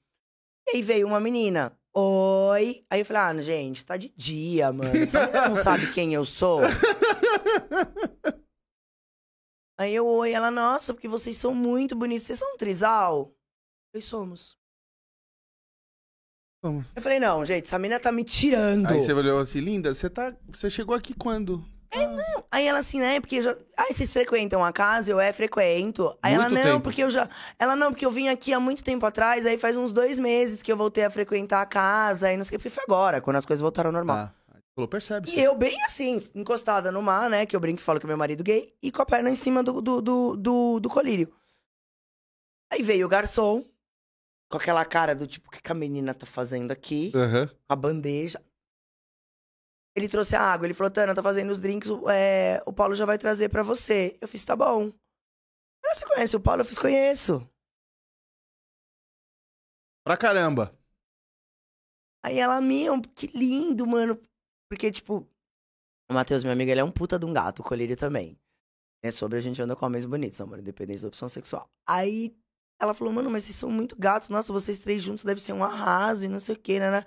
E 0.68 0.78
aí 0.78 0.84
veio 0.84 1.08
uma 1.08 1.20
menina. 1.20 1.76
Oi. 1.92 2.86
Aí 2.88 3.00
eu 3.00 3.06
falei, 3.06 3.22
ah, 3.24 3.42
gente, 3.42 3.84
tá 3.84 3.98
de 3.98 4.10
dia, 4.16 4.72
mano. 4.72 4.94
Menina 4.94 5.50
não 5.50 5.56
sabe 5.56 5.90
quem 5.94 6.14
eu 6.14 6.24
sou. 6.24 6.60
Aí 9.76 9.96
eu, 9.96 10.06
oi, 10.06 10.32
ela, 10.32 10.52
nossa, 10.52 10.94
porque 10.94 11.08
vocês 11.08 11.36
são 11.36 11.56
muito 11.56 11.96
bonitos. 11.96 12.28
Vocês 12.28 12.38
são 12.38 12.54
um 12.54 12.58
trisal? 12.58 13.36
Falei, 13.92 14.04
somos. 14.04 14.57
Vamos. 16.68 16.88
Eu 16.94 17.02
falei, 17.02 17.18
não, 17.18 17.46
gente, 17.46 17.64
essa 17.64 17.80
menina 17.80 17.98
tá 17.98 18.12
me 18.12 18.26
tirando. 18.26 18.92
Aí 18.92 19.00
você 19.00 19.14
olhou 19.14 19.40
assim, 19.40 19.60
linda, 19.60 19.94
você 19.94 20.10
tá. 20.10 20.34
Você 20.50 20.70
chegou 20.70 20.94
aqui 20.94 21.14
quando? 21.14 21.64
Aí 22.52 22.68
ela 22.68 22.80
assim, 22.80 23.00
né? 23.00 23.22
Porque 23.22 23.38
eu 23.38 23.44
já. 23.44 23.56
Ai, 23.78 23.94
vocês 23.94 24.12
frequentam 24.12 24.64
a 24.64 24.74
casa? 24.74 25.10
Eu 25.10 25.20
é, 25.20 25.32
frequento. 25.32 26.14
Aí 26.22 26.34
ela, 26.34 26.50
Muito 26.50 26.62
não, 26.62 26.72
tempo. 26.74 26.82
porque 26.82 27.02
eu 27.02 27.10
já. 27.10 27.30
Ela, 27.58 27.74
não, 27.76 27.92
porque 27.92 28.06
eu 28.06 28.12
vim 28.12 28.28
aqui 28.28 28.54
há 28.54 28.60
muito 28.60 28.84
tempo 28.84 29.06
atrás, 29.06 29.46
aí 29.46 29.58
faz 29.58 29.78
uns 29.78 29.94
dois 29.94 30.20
meses 30.20 30.62
que 30.62 30.70
eu 30.70 30.76
voltei 30.76 31.06
a 31.06 31.10
frequentar 31.10 31.62
a 31.62 31.66
casa, 31.66 32.32
e 32.32 32.36
não 32.36 32.44
sei 32.44 32.50
o 32.50 32.60
que, 32.60 32.64
porque 32.64 32.70
foi 32.70 32.84
agora, 32.84 33.22
quando 33.22 33.38
as 33.38 33.46
coisas 33.46 33.62
voltaram 33.62 33.88
ao 33.88 33.94
normal. 33.94 34.18
Ah, 34.18 34.34
falou, 34.76 34.90
percebe. 34.90 35.32
E 35.32 35.42
eu 35.42 35.56
bem 35.56 35.82
assim, 35.84 36.18
encostada 36.36 36.92
no 36.92 37.02
mar, 37.02 37.30
né? 37.30 37.46
Que 37.46 37.56
eu 37.56 37.60
brinco 37.62 37.80
e 37.80 37.84
falo 37.84 38.00
que 38.00 38.06
é 38.06 38.10
meu 38.10 38.18
marido 38.18 38.44
gay, 38.44 38.74
e 38.84 38.92
com 38.92 39.02
a 39.02 39.06
perna 39.06 39.30
em 39.30 39.36
cima 39.36 39.64
do, 39.64 39.82
do, 39.82 40.02
do, 40.02 40.36
do, 40.36 40.80
do 40.82 40.90
colírio. 40.90 41.34
Aí 42.70 42.84
veio 42.84 43.06
o 43.06 43.10
garçom, 43.10 43.64
com 44.50 44.58
aquela 44.58 44.86
cara 44.86 45.14
do 45.16 45.28
tipo, 45.28 45.48
o 45.48 45.52
que 45.52 45.62
que 45.62 45.72
a 45.72 45.76
menina 45.76 46.14
tá 46.14 46.26
fazendo 46.26 46.72
aqui? 46.72 47.12
Aham. 47.16 47.50
a 47.70 47.76
bandeja. 47.76 48.42
Ele 49.96 50.08
trouxe 50.08 50.36
a 50.36 50.42
água, 50.42 50.68
ele 50.68 50.74
falou, 50.76 50.92
Tana, 50.92 51.16
tá 51.16 51.24
fazendo 51.24 51.50
os 51.50 51.60
drinks, 51.60 51.90
o- 51.90 52.08
é, 52.10 52.62
o 52.68 52.72
Paulo 52.74 52.94
já 52.96 53.04
vai 53.06 53.18
trazer 53.18 53.50
pra 53.50 53.64
você. 53.64 54.16
Eu 54.22 54.28
fiz, 54.28 54.46
tá 54.46 54.56
bom. 54.56 54.92
Ela, 55.84 55.96
você 55.96 56.06
conhece 56.06 56.36
o 56.36 56.40
Paulo? 56.40 56.62
Eu 56.62 56.66
fiz, 56.66 56.78
conheço. 56.78 57.40
Pra 60.06 60.16
caramba. 60.18 60.78
Aí 62.24 62.38
ela, 62.40 62.62
meu, 62.62 63.02
que 63.16 63.28
lindo, 63.28 63.86
mano. 63.88 64.20
Porque, 64.70 64.92
tipo, 64.92 65.28
o 66.10 66.14
Matheus, 66.14 66.44
meu 66.44 66.54
amigo, 66.54 66.70
ele 66.72 66.80
é 66.80 66.84
um 66.84 66.92
puta 66.92 67.18
de 67.18 67.26
um 67.26 67.34
gato, 67.34 67.60
o 67.62 67.64
colírio 67.66 67.98
também. 67.98 68.38
É 69.04 69.12
sobre 69.12 69.38
a 69.38 69.42
gente 69.42 69.62
anda 69.62 69.76
com 69.76 69.86
homens 69.86 70.06
bonitos, 70.06 70.40
amor, 70.42 70.60
independente 70.60 71.02
da 71.02 71.08
opção 71.08 71.28
sexual. 71.30 71.70
Aí 71.88 72.36
ela 72.80 72.94
falou, 72.94 73.12
mano, 73.14 73.30
mas 73.30 73.44
vocês 73.44 73.56
são 73.56 73.70
muito 73.72 73.96
gatos. 73.98 74.30
Nossa, 74.30 74.54
vocês 74.54 74.80
três 74.80 75.02
juntos 75.04 75.24
devem 75.26 75.44
ser 75.44 75.54
um 75.54 75.64
arraso 75.64 76.26
e 76.26 76.28
não 76.28 76.40
sei 76.40 76.56
o 76.56 76.60
quê, 76.60 76.80
né? 76.80 76.92
né? 76.92 76.98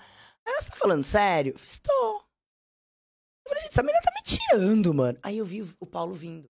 Aí 0.46 0.52
ela, 0.52 0.60
você 0.60 0.70
tá 0.70 0.76
falando 0.76 1.02
sério? 1.04 1.52
Eu 1.52 1.58
fiz, 1.58 1.78
tô. 1.78 1.90
Eu 2.16 3.48
falei, 3.48 3.62
gente, 3.62 3.72
essa 3.72 3.82
menina 3.82 4.00
tá 4.02 4.10
me 4.14 4.22
tirando, 4.22 4.94
mano. 4.94 5.18
Aí 5.22 5.38
eu 5.38 5.44
vi 5.44 5.62
o- 5.62 5.86
Paulo 5.86 6.14
vindo, 6.14 6.48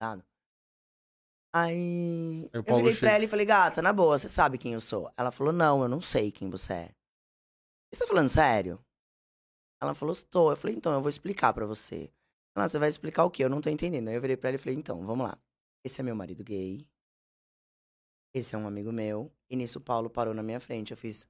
tá? 0.00 0.18
Aí 1.54 2.48
eu 2.52 2.64
Paulo 2.64 2.84
virei 2.84 2.98
pra 2.98 3.10
ela 3.10 3.24
e 3.24 3.28
falei, 3.28 3.44
gata, 3.44 3.82
na 3.82 3.92
boa, 3.92 4.16
você 4.16 4.26
sabe 4.28 4.56
quem 4.56 4.72
eu 4.72 4.80
sou? 4.80 5.12
Ela 5.16 5.30
falou, 5.30 5.52
não, 5.52 5.82
eu 5.82 5.88
não 5.88 6.00
sei 6.00 6.32
quem 6.32 6.48
você 6.48 6.72
é. 6.72 6.94
Você 7.92 8.00
tá 8.00 8.06
falando 8.06 8.28
sério? 8.30 8.82
Ela 9.82 9.94
falou, 9.94 10.12
estou. 10.14 10.50
Eu 10.50 10.56
falei, 10.56 10.74
então, 10.76 10.92
eu 10.94 11.00
vou 11.02 11.10
explicar 11.10 11.52
pra 11.52 11.66
você. 11.66 12.10
Ela, 12.56 12.68
você 12.68 12.78
vai 12.78 12.88
explicar 12.88 13.24
o 13.24 13.30
quê? 13.30 13.44
Eu 13.44 13.50
não 13.50 13.60
tô 13.60 13.68
entendendo. 13.68 14.08
Aí 14.08 14.14
eu 14.14 14.20
virei 14.20 14.36
pra 14.36 14.48
ela 14.48 14.56
e 14.56 14.58
falei, 14.58 14.76
então, 14.78 15.04
vamos 15.04 15.26
lá. 15.26 15.36
Esse 15.84 16.00
é 16.00 16.04
meu 16.04 16.14
marido 16.16 16.42
gay. 16.42 16.86
Esse 18.34 18.54
é 18.54 18.58
um 18.58 18.66
amigo 18.66 18.90
meu. 18.92 19.30
E 19.50 19.56
nisso 19.56 19.78
o 19.78 19.82
Paulo 19.82 20.08
parou 20.10 20.34
na 20.34 20.42
minha 20.42 20.60
frente. 20.60 20.92
Eu 20.92 20.96
fiz, 20.96 21.26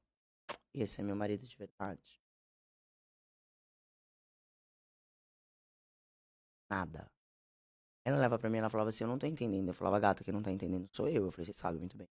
esse 0.74 1.00
é 1.00 1.05
meu 1.05 1.16
marido 1.16 1.46
de 1.46 1.57
verdade. 1.57 2.20
Nada. 6.70 7.11
Ela 8.05 8.18
leva 8.18 8.38
pra 8.38 8.50
mim, 8.50 8.59
ela 8.59 8.70
falava 8.70 8.88
assim, 8.88 9.05
eu 9.05 9.09
não 9.09 9.18
tô 9.18 9.26
entendendo. 9.26 9.68
Eu 9.68 9.74
falava, 9.74 10.00
gata, 10.00 10.24
quem 10.24 10.32
não 10.32 10.42
tá 10.42 10.50
entendendo 10.50 10.88
sou 10.92 11.09
eu. 11.09 11.24
Eu 11.26 11.30
falei, 11.30 11.46
você 11.46 11.55
sabe 11.55 11.78
muito 11.78 11.96
bem. 11.96 12.09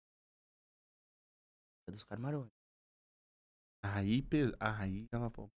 É 1.87 1.91
dos 1.91 2.03
camarões. 2.03 2.49
Aí, 3.83 4.23
aí 4.59 5.07
ela 5.11 5.29
falou. 5.29 5.51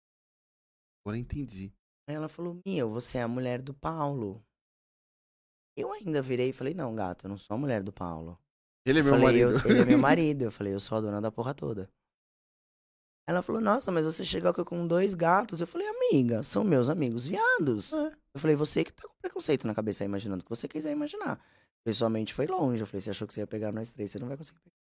Agora 1.03 1.17
entendi. 1.17 1.71
Aí 2.07 2.15
ela 2.15 2.27
falou, 2.27 2.59
meu, 2.65 2.89
você 2.89 3.19
é 3.19 3.23
a 3.23 3.27
mulher 3.27 3.61
do 3.61 3.73
Paulo. 3.73 4.43
Eu 5.77 5.91
ainda 5.91 6.21
virei 6.21 6.49
e 6.49 6.53
falei, 6.53 6.73
não, 6.73 6.95
gato, 6.95 7.25
eu 7.25 7.29
não 7.29 7.37
sou 7.37 7.55
a 7.55 7.57
mulher 7.59 7.83
do 7.83 7.93
Paulo. 7.93 8.39
Ele 8.85 8.99
é 8.99 9.01
Eu 9.01 9.05
meu 9.05 9.13
falei, 9.13 9.25
marido. 9.45 9.65
eu- 9.65 9.71
ele 9.71 9.79
é 9.81 9.85
meu 9.85 9.97
marido. 9.99 10.41
Eu 10.43 10.51
falei, 10.51 10.73
eu 10.73 10.79
sou 10.79 10.97
a 10.97 11.01
dona 11.01 11.19
da 11.21 11.31
porra 11.31 11.53
toda. 11.53 11.89
Ela 13.27 13.41
falou, 13.41 13.59
nossa, 13.59 13.91
mas 13.91 14.05
você 14.05 14.23
chegou 14.23 14.51
aqui 14.51 14.63
com 14.63 14.85
dois 14.87 15.15
gatos. 15.15 15.59
Eu 15.59 15.65
falei, 15.67 15.87
amiga, 15.87 16.43
são 16.43 16.63
meus 16.63 16.89
amigos 16.89 17.25
viados. 17.25 17.91
É. 17.91 18.15
Eu 18.35 18.39
falei, 18.39 18.55
você 18.55 18.83
que 18.83 18.93
tá 18.93 19.07
com 19.07 19.15
preconceito 19.19 19.65
na 19.65 19.73
cabeça 19.73 20.03
aí, 20.03 20.07
imaginando 20.07 20.41
o 20.41 20.43
que 20.43 20.49
você 20.49 20.67
quiser 20.67 20.91
imaginar. 20.91 21.43
Pessoalmente 21.83 22.33
foi 22.33 22.45
longe. 22.45 22.81
Eu 22.83 22.87
falei, 22.87 23.01
você 23.01 23.09
achou 23.09 23.27
que 23.27 23.33
você 23.33 23.39
ia 23.41 23.47
pegar 23.47 23.71
nós 23.71 23.89
três, 23.89 24.11
você 24.11 24.19
não 24.19 24.27
vai 24.27 24.37
conseguir 24.37 24.59
pegar. 24.59 24.75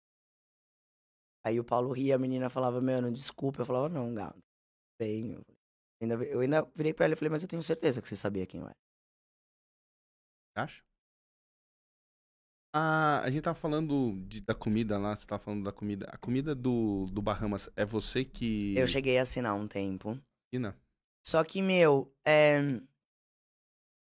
Aí 1.45 1.59
o 1.59 1.63
Paulo 1.63 1.91
ria, 1.93 2.15
a 2.15 2.19
menina 2.19 2.49
falava, 2.49 2.81
mano, 2.81 3.09
desculpa. 3.11 3.61
Eu 3.61 3.65
falava, 3.65 3.87
não, 3.87 4.13
gato. 4.13 4.39
Bem, 4.99 5.31
eu 5.33 5.43
ainda, 6.01 6.15
eu 6.25 6.39
ainda 6.41 6.63
virei 6.75 6.93
pra 6.93 7.05
ela 7.05 7.13
e 7.13 7.17
falei, 7.17 7.29
mas 7.31 7.43
eu 7.43 7.47
tenho 7.47 7.61
certeza 7.63 8.01
que 8.01 8.07
você 8.09 8.15
sabia 8.17 8.45
quem 8.45 8.59
eu 8.59 8.65
era. 8.67 8.75
Acha? 10.55 10.83
Ah, 12.75 13.21
a 13.23 13.29
gente 13.29 13.43
tava 13.43 13.55
falando 13.55 14.19
de- 14.27 14.41
da 14.41 14.55
comida 14.55 14.97
lá, 14.97 15.15
você 15.15 15.27
tava 15.27 15.41
falando 15.41 15.63
da 15.63 15.71
comida. 15.71 16.07
A 16.11 16.17
comida 16.17 16.55
do, 16.55 17.05
do 17.11 17.21
Bahamas 17.21 17.69
é 17.75 17.85
você 17.85 18.25
que. 18.25 18.75
Eu 18.75 18.87
cheguei 18.87 19.19
a 19.19 19.21
assinar 19.21 19.55
um 19.55 19.67
tempo. 19.67 20.19
ensina? 20.51 20.75
Só 21.25 21.43
que, 21.43 21.61
meu, 21.61 22.11
é... 22.25 22.79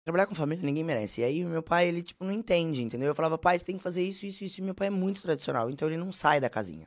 Trabalhar 0.04 0.26
com 0.26 0.34
família 0.34 0.64
ninguém 0.64 0.84
merece. 0.84 1.20
E 1.20 1.24
aí 1.24 1.44
o 1.44 1.48
meu 1.48 1.62
pai, 1.62 1.88
ele, 1.88 2.02
tipo, 2.02 2.24
não 2.24 2.32
entende, 2.32 2.82
entendeu? 2.82 3.08
Eu 3.08 3.14
falava, 3.14 3.36
pai, 3.38 3.58
você 3.58 3.64
tem 3.64 3.76
que 3.76 3.82
fazer 3.82 4.02
isso, 4.02 4.26
isso, 4.26 4.44
isso. 4.44 4.60
E 4.60 4.64
meu 4.64 4.74
pai 4.74 4.88
é 4.88 4.90
muito 4.90 5.22
tradicional, 5.22 5.70
então 5.70 5.88
ele 5.88 5.96
não 5.96 6.12
sai 6.12 6.40
da 6.40 6.50
casinha. 6.50 6.86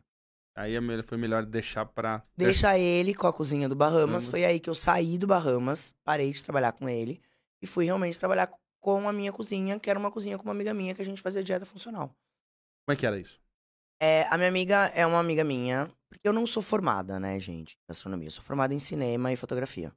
Aí 0.56 0.76
é 0.76 1.04
foi 1.04 1.18
melhor 1.18 1.46
deixar 1.46 1.86
pra. 1.86 2.22
Deixa 2.38 2.78
ele 2.78 3.16
com 3.16 3.26
a 3.26 3.34
cozinha 3.34 3.68
do 3.68 3.76
Bahamas. 3.76 4.06
Bahamas. 4.06 4.28
Foi 4.28 4.46
aí 4.46 4.60
que 4.60 4.70
eu 4.70 4.76
saí 4.76 5.18
do 5.18 5.26
Bahamas, 5.26 5.96
parei 6.04 6.32
de 6.32 6.44
trabalhar 6.44 6.74
com 6.74 6.88
ele. 6.88 7.20
E 7.62 7.66
fui 7.66 7.86
realmente 7.86 8.20
trabalhar 8.20 8.52
com 8.84 9.08
a 9.08 9.14
minha 9.14 9.32
cozinha, 9.32 9.80
que 9.80 9.90
era 9.90 9.98
uma 9.98 10.12
cozinha 10.12 10.38
com 10.38 10.44
uma 10.44 10.52
amiga 10.52 10.74
minha, 10.74 10.94
que 10.94 11.02
a 11.02 11.06
gente 11.06 11.22
fazia 11.22 11.42
dieta 11.42 11.66
funcional. 11.66 12.10
Como 12.86 12.94
é 12.94 12.96
que 12.98 13.06
era 13.08 13.18
isso? 13.18 13.42
É, 14.02 14.24
a 14.24 14.38
minha 14.38 14.50
amiga 14.50 14.88
é 14.88 15.06
uma 15.08 15.20
amiga 15.20 15.42
minha, 15.42 15.90
porque 16.10 16.28
eu 16.28 16.34
não 16.34 16.46
sou 16.46 16.62
formada, 16.62 17.18
né, 17.18 17.40
gente, 17.40 17.76
em 17.76 17.88
gastronomia. 17.88 18.28
Eu 18.28 18.32
sou 18.32 18.44
formada 18.44 18.74
em 18.74 18.80
cinema 18.80 19.32
e 19.32 19.38
fotografia. 19.38 19.96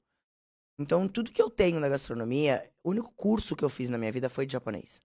Então, 0.79 1.09
tudo 1.09 1.33
que 1.33 1.43
eu 1.43 1.51
tenho 1.51 1.81
na 1.81 1.89
gastronomia, 1.89 2.73
o 2.85 2.91
único 2.91 3.13
curso 3.15 3.57
que 3.57 3.65
eu 3.65 3.69
fiz 3.69 3.91
na 3.91 3.99
minha 3.99 4.13
vida 4.13 4.29
foi 4.29 4.47
de 4.47 4.53
japonês. 4.53 5.03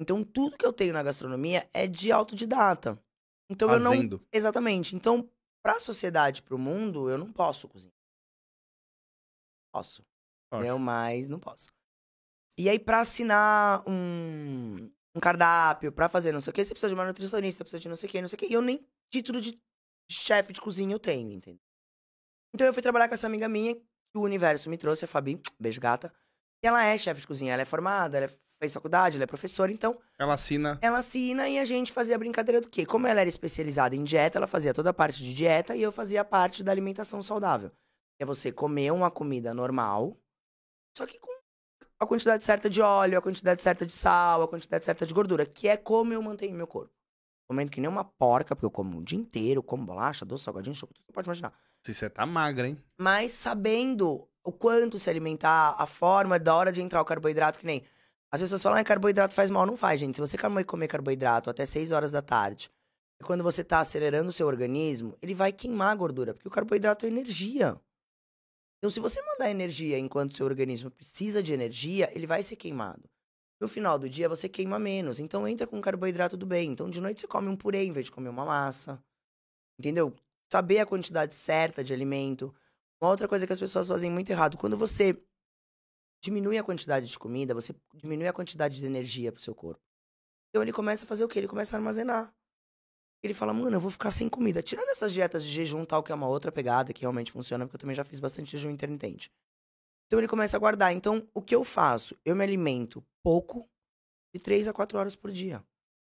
Então, 0.00 0.22
tudo 0.22 0.56
que 0.56 0.64
eu 0.64 0.72
tenho 0.72 0.92
na 0.92 1.02
gastronomia 1.02 1.68
é 1.74 1.88
de 1.88 2.12
autodidata. 2.12 3.02
Então, 3.50 3.68
eu 3.68 3.80
não. 3.80 3.96
Fazendo. 3.96 4.24
Exatamente. 4.32 4.94
Então, 4.94 5.28
pra 5.60 5.80
sociedade, 5.80 6.40
pro 6.40 6.56
mundo, 6.56 7.10
eu 7.10 7.18
não 7.18 7.32
posso 7.32 7.66
cozinhar. 7.68 7.92
Posso. 9.74 10.04
Poxa. 10.52 10.68
Eu, 10.68 10.78
mas 10.78 11.28
não 11.28 11.40
posso. 11.40 11.76
E 12.58 12.68
aí, 12.68 12.78
pra 12.78 13.00
assinar 13.00 13.82
um, 13.88 14.90
um 15.14 15.20
cardápio, 15.20 15.92
pra 15.92 16.08
fazer 16.08 16.32
não 16.32 16.40
sei 16.40 16.50
o 16.50 16.54
que, 16.54 16.64
você 16.64 16.70
precisa 16.74 16.88
de 16.88 16.94
uma 16.94 17.06
nutricionista, 17.06 17.62
precisa 17.64 17.80
de 17.80 17.88
não 17.88 17.96
sei 17.96 18.08
o 18.08 18.12
que, 18.12 18.20
não 18.20 18.28
sei 18.28 18.36
o 18.36 18.38
que. 18.40 18.46
E 18.46 18.52
eu 18.52 18.60
nem 18.62 18.84
título 19.12 19.40
de 19.40 19.56
chefe 20.10 20.52
de 20.52 20.60
cozinha 20.60 20.92
eu 20.94 20.98
tenho, 20.98 21.30
entendeu? 21.32 21.60
Então 22.54 22.66
eu 22.66 22.72
fui 22.74 22.82
trabalhar 22.82 23.06
com 23.08 23.14
essa 23.14 23.26
amiga 23.26 23.48
minha, 23.48 23.74
que 23.76 23.82
o 24.16 24.22
universo 24.22 24.68
me 24.68 24.76
trouxe, 24.76 25.04
a 25.04 25.08
Fabi, 25.08 25.40
beijo 25.60 25.80
gata. 25.80 26.12
E 26.64 26.66
ela 26.66 26.84
é 26.84 26.98
chefe 26.98 27.20
de 27.20 27.26
cozinha, 27.26 27.52
ela 27.52 27.62
é 27.62 27.64
formada, 27.64 28.16
ela 28.16 28.26
é- 28.26 28.38
fez 28.58 28.72
faculdade, 28.74 29.16
ela 29.16 29.22
é 29.22 29.26
professora, 29.26 29.70
então 29.70 29.96
Ela 30.18 30.34
assina. 30.34 30.78
ela 30.82 30.98
assina 30.98 31.48
e 31.48 31.60
a 31.60 31.64
gente 31.64 31.92
fazia 31.92 32.16
a 32.16 32.18
brincadeira 32.18 32.60
do 32.60 32.68
quê? 32.68 32.84
Como 32.84 33.06
ela 33.06 33.20
era 33.20 33.28
especializada 33.28 33.94
em 33.94 34.02
dieta, 34.02 34.36
ela 34.38 34.48
fazia 34.48 34.74
toda 34.74 34.90
a 34.90 34.94
parte 34.94 35.22
de 35.22 35.32
dieta 35.32 35.76
e 35.76 35.82
eu 35.82 35.92
fazia 35.92 36.22
a 36.22 36.24
parte 36.24 36.64
da 36.64 36.72
alimentação 36.72 37.22
saudável. 37.22 37.70
Que 38.16 38.24
é 38.24 38.26
você 38.26 38.50
comer 38.50 38.90
uma 38.90 39.12
comida 39.12 39.54
normal, 39.54 40.16
só 40.96 41.06
que 41.06 41.20
com 41.20 41.37
a 42.00 42.06
quantidade 42.06 42.44
certa 42.44 42.70
de 42.70 42.80
óleo, 42.80 43.18
a 43.18 43.22
quantidade 43.22 43.60
certa 43.60 43.84
de 43.84 43.92
sal, 43.92 44.42
a 44.42 44.48
quantidade 44.48 44.84
certa 44.84 45.04
de 45.04 45.12
gordura, 45.12 45.44
que 45.44 45.68
é 45.68 45.76
como 45.76 46.12
eu 46.12 46.22
mantenho 46.22 46.54
meu 46.54 46.66
corpo. 46.66 46.92
Comendo 47.48 47.70
que 47.70 47.80
nem 47.80 47.88
uma 47.88 48.04
porca, 48.04 48.54
porque 48.54 48.66
eu 48.66 48.70
como 48.70 48.98
o 48.98 49.02
dia 49.02 49.18
inteiro, 49.18 49.62
como 49.62 49.84
bolacha, 49.84 50.24
doce, 50.24 50.44
salgadinho, 50.44 50.76
chocolate, 50.76 51.02
você 51.06 51.12
pode 51.12 51.26
imaginar. 51.26 51.52
Se 51.84 51.94
você 51.94 52.10
tá 52.10 52.26
magra, 52.26 52.68
hein? 52.68 52.78
Mas 52.98 53.32
sabendo 53.32 54.28
o 54.44 54.52
quanto 54.52 54.98
se 54.98 55.08
alimentar, 55.08 55.74
a 55.78 55.86
forma 55.86 56.38
da 56.38 56.54
hora 56.54 56.70
de 56.70 56.82
entrar 56.82 57.00
o 57.00 57.04
carboidrato, 57.04 57.58
que 57.58 57.66
nem. 57.66 57.82
As 58.30 58.42
pessoas 58.42 58.62
falam, 58.62 58.78
ah, 58.78 58.84
carboidrato 58.84 59.32
faz 59.32 59.50
mal. 59.50 59.64
Não 59.64 59.76
faz, 59.76 59.98
gente. 59.98 60.16
Se 60.16 60.20
você 60.20 60.36
comer 60.36 60.64
comer 60.64 60.88
carboidrato 60.88 61.48
até 61.48 61.64
6 61.64 61.92
horas 61.92 62.12
da 62.12 62.20
tarde, 62.20 62.70
e 63.20 63.24
quando 63.24 63.42
você 63.42 63.64
tá 63.64 63.80
acelerando 63.80 64.28
o 64.28 64.32
seu 64.32 64.46
organismo, 64.46 65.14
ele 65.22 65.34
vai 65.34 65.50
queimar 65.50 65.92
a 65.92 65.94
gordura, 65.94 66.34
porque 66.34 66.48
o 66.48 66.50
carboidrato 66.50 67.06
é 67.06 67.08
energia. 67.08 67.80
Então, 68.78 68.90
se 68.90 69.00
você 69.00 69.20
mandar 69.22 69.50
energia 69.50 69.98
enquanto 69.98 70.32
o 70.32 70.36
seu 70.36 70.46
organismo 70.46 70.90
precisa 70.90 71.42
de 71.42 71.52
energia, 71.52 72.10
ele 72.14 72.26
vai 72.26 72.42
ser 72.42 72.56
queimado. 72.56 73.08
No 73.60 73.66
final 73.66 73.98
do 73.98 74.08
dia, 74.08 74.28
você 74.28 74.48
queima 74.48 74.78
menos. 74.78 75.18
Então, 75.18 75.46
entra 75.46 75.66
com 75.66 75.80
carboidrato 75.80 76.36
do 76.36 76.46
bem. 76.46 76.70
Então, 76.70 76.88
de 76.88 77.00
noite, 77.00 77.20
você 77.20 77.26
come 77.26 77.48
um 77.48 77.56
purê 77.56 77.84
em 77.84 77.92
vez 77.92 78.06
de 78.06 78.12
comer 78.12 78.28
uma 78.28 78.44
massa. 78.44 79.02
Entendeu? 79.78 80.14
Saber 80.50 80.78
a 80.78 80.86
quantidade 80.86 81.34
certa 81.34 81.82
de 81.82 81.92
alimento. 81.92 82.54
Uma 83.00 83.10
outra 83.10 83.26
coisa 83.28 83.46
que 83.46 83.52
as 83.52 83.60
pessoas 83.60 83.88
fazem 83.88 84.10
muito 84.10 84.30
errado, 84.30 84.56
quando 84.56 84.76
você 84.76 85.20
diminui 86.22 86.58
a 86.58 86.64
quantidade 86.64 87.06
de 87.06 87.18
comida, 87.18 87.54
você 87.54 87.74
diminui 87.94 88.26
a 88.26 88.32
quantidade 88.32 88.78
de 88.78 88.86
energia 88.86 89.32
pro 89.32 89.42
seu 89.42 89.54
corpo. 89.54 89.82
Então 90.50 90.62
ele 90.62 90.72
começa 90.72 91.04
a 91.04 91.08
fazer 91.08 91.24
o 91.24 91.28
quê? 91.28 91.38
Ele 91.38 91.48
começa 91.48 91.76
a 91.76 91.78
armazenar. 91.78 92.34
Ele 93.22 93.34
fala, 93.34 93.52
mano, 93.52 93.76
eu 93.76 93.80
vou 93.80 93.90
ficar 93.90 94.10
sem 94.10 94.28
comida. 94.28 94.62
Tirando 94.62 94.88
essas 94.90 95.12
dietas 95.12 95.44
de 95.44 95.50
jejum 95.50 95.84
tal, 95.84 96.02
que 96.02 96.12
é 96.12 96.14
uma 96.14 96.28
outra 96.28 96.52
pegada 96.52 96.92
que 96.92 97.00
realmente 97.00 97.32
funciona, 97.32 97.64
porque 97.66 97.76
eu 97.76 97.80
também 97.80 97.96
já 97.96 98.04
fiz 98.04 98.20
bastante 98.20 98.52
jejum 98.52 98.70
intermitente. 98.70 99.30
Então 100.06 100.18
ele 100.18 100.28
começa 100.28 100.56
a 100.56 100.60
guardar. 100.60 100.92
Então, 100.92 101.26
o 101.34 101.42
que 101.42 101.54
eu 101.54 101.64
faço? 101.64 102.16
Eu 102.24 102.36
me 102.36 102.44
alimento 102.44 103.04
pouco, 103.22 103.68
de 104.34 104.40
3 104.40 104.68
a 104.68 104.72
4 104.72 104.98
horas 104.98 105.16
por 105.16 105.30
dia. 105.30 105.62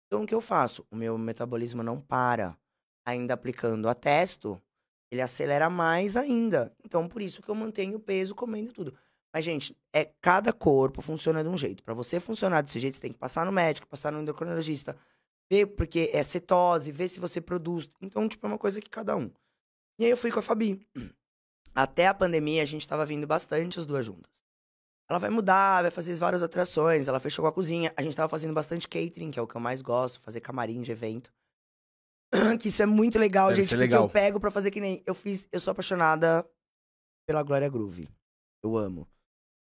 Então, 0.07 0.23
o 0.23 0.27
que 0.27 0.35
eu 0.35 0.41
faço? 0.41 0.85
O 0.91 0.95
meu 0.95 1.17
metabolismo 1.17 1.81
não 1.81 1.99
para. 1.99 2.57
Ainda 3.05 3.33
aplicando 3.33 3.89
a 3.89 3.95
testo, 3.95 4.61
ele 5.09 5.21
acelera 5.21 5.69
mais 5.69 6.15
ainda. 6.15 6.75
Então, 6.85 7.07
por 7.07 7.21
isso 7.21 7.41
que 7.41 7.49
eu 7.49 7.55
mantenho 7.55 7.97
o 7.97 7.99
peso 7.99 8.35
comendo 8.35 8.71
tudo. 8.71 8.93
Mas, 9.33 9.43
gente, 9.43 9.75
é 9.93 10.05
cada 10.21 10.53
corpo 10.53 11.01
funciona 11.01 11.41
de 11.41 11.49
um 11.49 11.57
jeito. 11.57 11.83
Pra 11.83 11.93
você 11.93 12.19
funcionar 12.19 12.61
desse 12.61 12.79
jeito, 12.79 12.95
você 12.95 13.01
tem 13.01 13.13
que 13.13 13.17
passar 13.17 13.45
no 13.45 13.51
médico, 13.51 13.87
passar 13.87 14.11
no 14.11 14.21
endocrinologista, 14.21 14.97
ver 15.51 15.65
porque 15.67 16.09
é 16.13 16.23
cetose, 16.23 16.91
ver 16.91 17.09
se 17.09 17.19
você 17.19 17.41
produz. 17.41 17.89
Então, 18.01 18.27
tipo, 18.29 18.45
é 18.45 18.49
uma 18.49 18.57
coisa 18.57 18.79
que 18.79 18.89
cada 18.89 19.17
um. 19.17 19.29
E 19.99 20.05
aí 20.05 20.09
eu 20.09 20.15
fui 20.17 20.31
com 20.31 20.39
a 20.39 20.41
Fabi. 20.41 20.87
Até 21.75 22.07
a 22.07 22.13
pandemia, 22.13 22.63
a 22.63 22.65
gente 22.65 22.87
tava 22.87 23.05
vindo 23.05 23.27
bastante 23.27 23.77
as 23.77 23.85
duas 23.85 24.05
juntas. 24.05 24.41
Ela 25.09 25.19
vai 25.19 25.29
mudar, 25.29 25.81
vai 25.81 25.91
fazer 25.91 26.13
várias 26.15 26.41
atrações, 26.41 27.09
ela 27.09 27.19
fechou 27.19 27.43
com 27.43 27.49
a 27.49 27.51
cozinha. 27.51 27.93
A 27.97 28.01
gente 28.01 28.15
tava 28.15 28.29
fazendo 28.29 28.53
bastante 28.53 28.87
catering, 28.87 29.29
que 29.29 29.37
é 29.37 29.41
o 29.41 29.47
que 29.47 29.55
eu 29.55 29.61
mais 29.61 29.81
gosto, 29.81 30.21
fazer 30.21 30.39
camarim 30.39 30.81
de 30.81 30.91
evento. 30.91 31.33
que 32.61 32.69
isso 32.69 32.81
é 32.81 32.85
muito 32.85 33.19
legal, 33.19 33.49
Deve 33.49 33.61
gente, 33.61 33.71
ser 33.71 33.75
porque 33.75 33.87
legal. 33.87 34.03
eu 34.03 34.09
pego 34.09 34.39
pra 34.39 34.49
fazer 34.49 34.71
que 34.71 34.79
nem. 34.79 35.03
Eu 35.05 35.13
fiz. 35.13 35.49
Eu 35.51 35.59
sou 35.59 35.73
apaixonada 35.73 36.49
pela 37.27 37.43
Glória 37.43 37.67
Groove. 37.67 38.07
Eu 38.63 38.77
amo. 38.77 39.05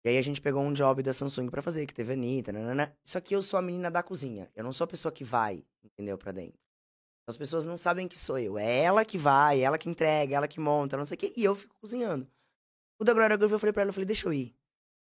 E 0.05 0.09
aí 0.09 0.19
a 0.19 0.23
gente 0.23 0.41
pegou 0.41 0.63
um 0.63 0.73
job 0.73 1.03
da 1.03 1.13
Samsung 1.13 1.49
pra 1.49 1.63
fazer, 1.63 1.87
que 1.87 1.95
teve 1.95 2.13
a 2.13 2.15
Anitta, 2.15 2.53
nanana. 2.53 2.95
Só 3.05 3.21
que 3.21 3.35
eu 3.35 3.41
sou 3.41 3.59
a 3.59 3.63
menina 3.63 3.91
da 3.91 4.03
cozinha. 4.03 4.51
Eu 4.55 4.65
não 4.65 4.73
sou 4.73 4.85
a 4.85 4.89
pessoa 4.89 5.13
que 5.13 5.23
vai, 5.23 5.65
entendeu, 5.85 6.19
pra 6.19 6.33
dentro. 6.33 6.59
As 7.29 7.37
pessoas 7.37 7.65
não 7.65 7.77
sabem 7.77 8.09
que 8.09 8.19
sou 8.19 8.39
eu. 8.39 8.59
É 8.59 8.81
ela 8.81 9.05
que 9.05 9.17
vai, 9.17 9.61
ela 9.61 9.79
que 9.79 9.89
entrega, 9.89 10.37
ela 10.37 10.49
que 10.49 10.59
monta, 10.59 10.97
não 10.97 11.07
sei 11.07 11.15
o 11.15 11.19
quê. 11.19 11.33
E 11.37 11.45
eu 11.45 11.55
fico 11.55 11.77
cozinhando. 11.81 12.27
O 12.99 13.05
da 13.05 13.13
Glória 13.13 13.37
Groove 13.37 13.55
eu 13.55 13.59
falei 13.61 13.73
pra 13.73 13.83
ela, 13.83 13.91
eu 13.91 13.95
falei, 13.95 14.07
deixa 14.07 14.27
eu 14.27 14.33
ir. 14.33 14.55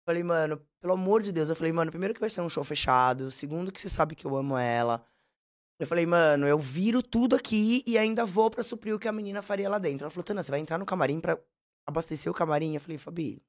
Falei, 0.06 0.22
mano, 0.22 0.64
pelo 0.80 0.94
amor 0.94 1.24
de 1.24 1.32
Deus. 1.32 1.50
Eu 1.50 1.56
falei, 1.56 1.74
mano, 1.74 1.90
primeiro 1.90 2.14
que 2.14 2.20
vai 2.20 2.30
ser 2.30 2.42
um 2.42 2.50
show 2.50 2.64
fechado. 2.64 3.32
Segundo 3.32 3.72
que 3.72 3.82
você 3.82 3.90
sabe 3.90 4.16
que 4.16 4.26
eu 4.26 4.36
amo 4.36 4.56
ela. 4.56 5.04
Eu 5.80 5.88
falei, 5.88 6.06
mano, 6.06 6.48
eu 6.48 6.60
viro 6.60 7.02
tudo 7.02 7.36
aqui 7.36 7.84
e 7.88 7.98
ainda 7.98 8.24
vou 8.24 8.52
pra 8.52 8.64
suprir 8.64 8.96
o 8.96 9.00
que 9.00 9.08
a 9.08 9.12
menina 9.12 9.42
faria 9.42 9.68
lá 9.68 9.80
dentro. 9.80 10.06
Ela 10.06 10.12
falou, 10.12 10.24
Tana, 10.24 10.44
você 10.44 10.52
vai 10.52 10.60
entrar 10.60 10.78
no 10.78 10.86
camarim 10.86 11.20
pra 11.20 11.40
abastecer 11.88 12.32
o 12.32 12.36
camarim? 12.36 12.76
Eu 12.76 12.82
falei, 12.82 12.98
Fabi, 12.98 13.44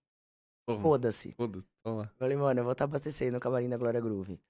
foda-se. 0.66 1.32
Foda-se. 1.32 1.66
Vamos 1.84 2.02
lá. 2.02 2.12
Falei, 2.18 2.36
mano, 2.36 2.60
eu 2.60 2.64
vou 2.64 2.72
estar 2.72 2.84
abastecendo 2.84 3.36
o 3.36 3.40
camarim 3.40 3.68
da 3.68 3.76
Glória 3.76 4.00
Groove. 4.00 4.40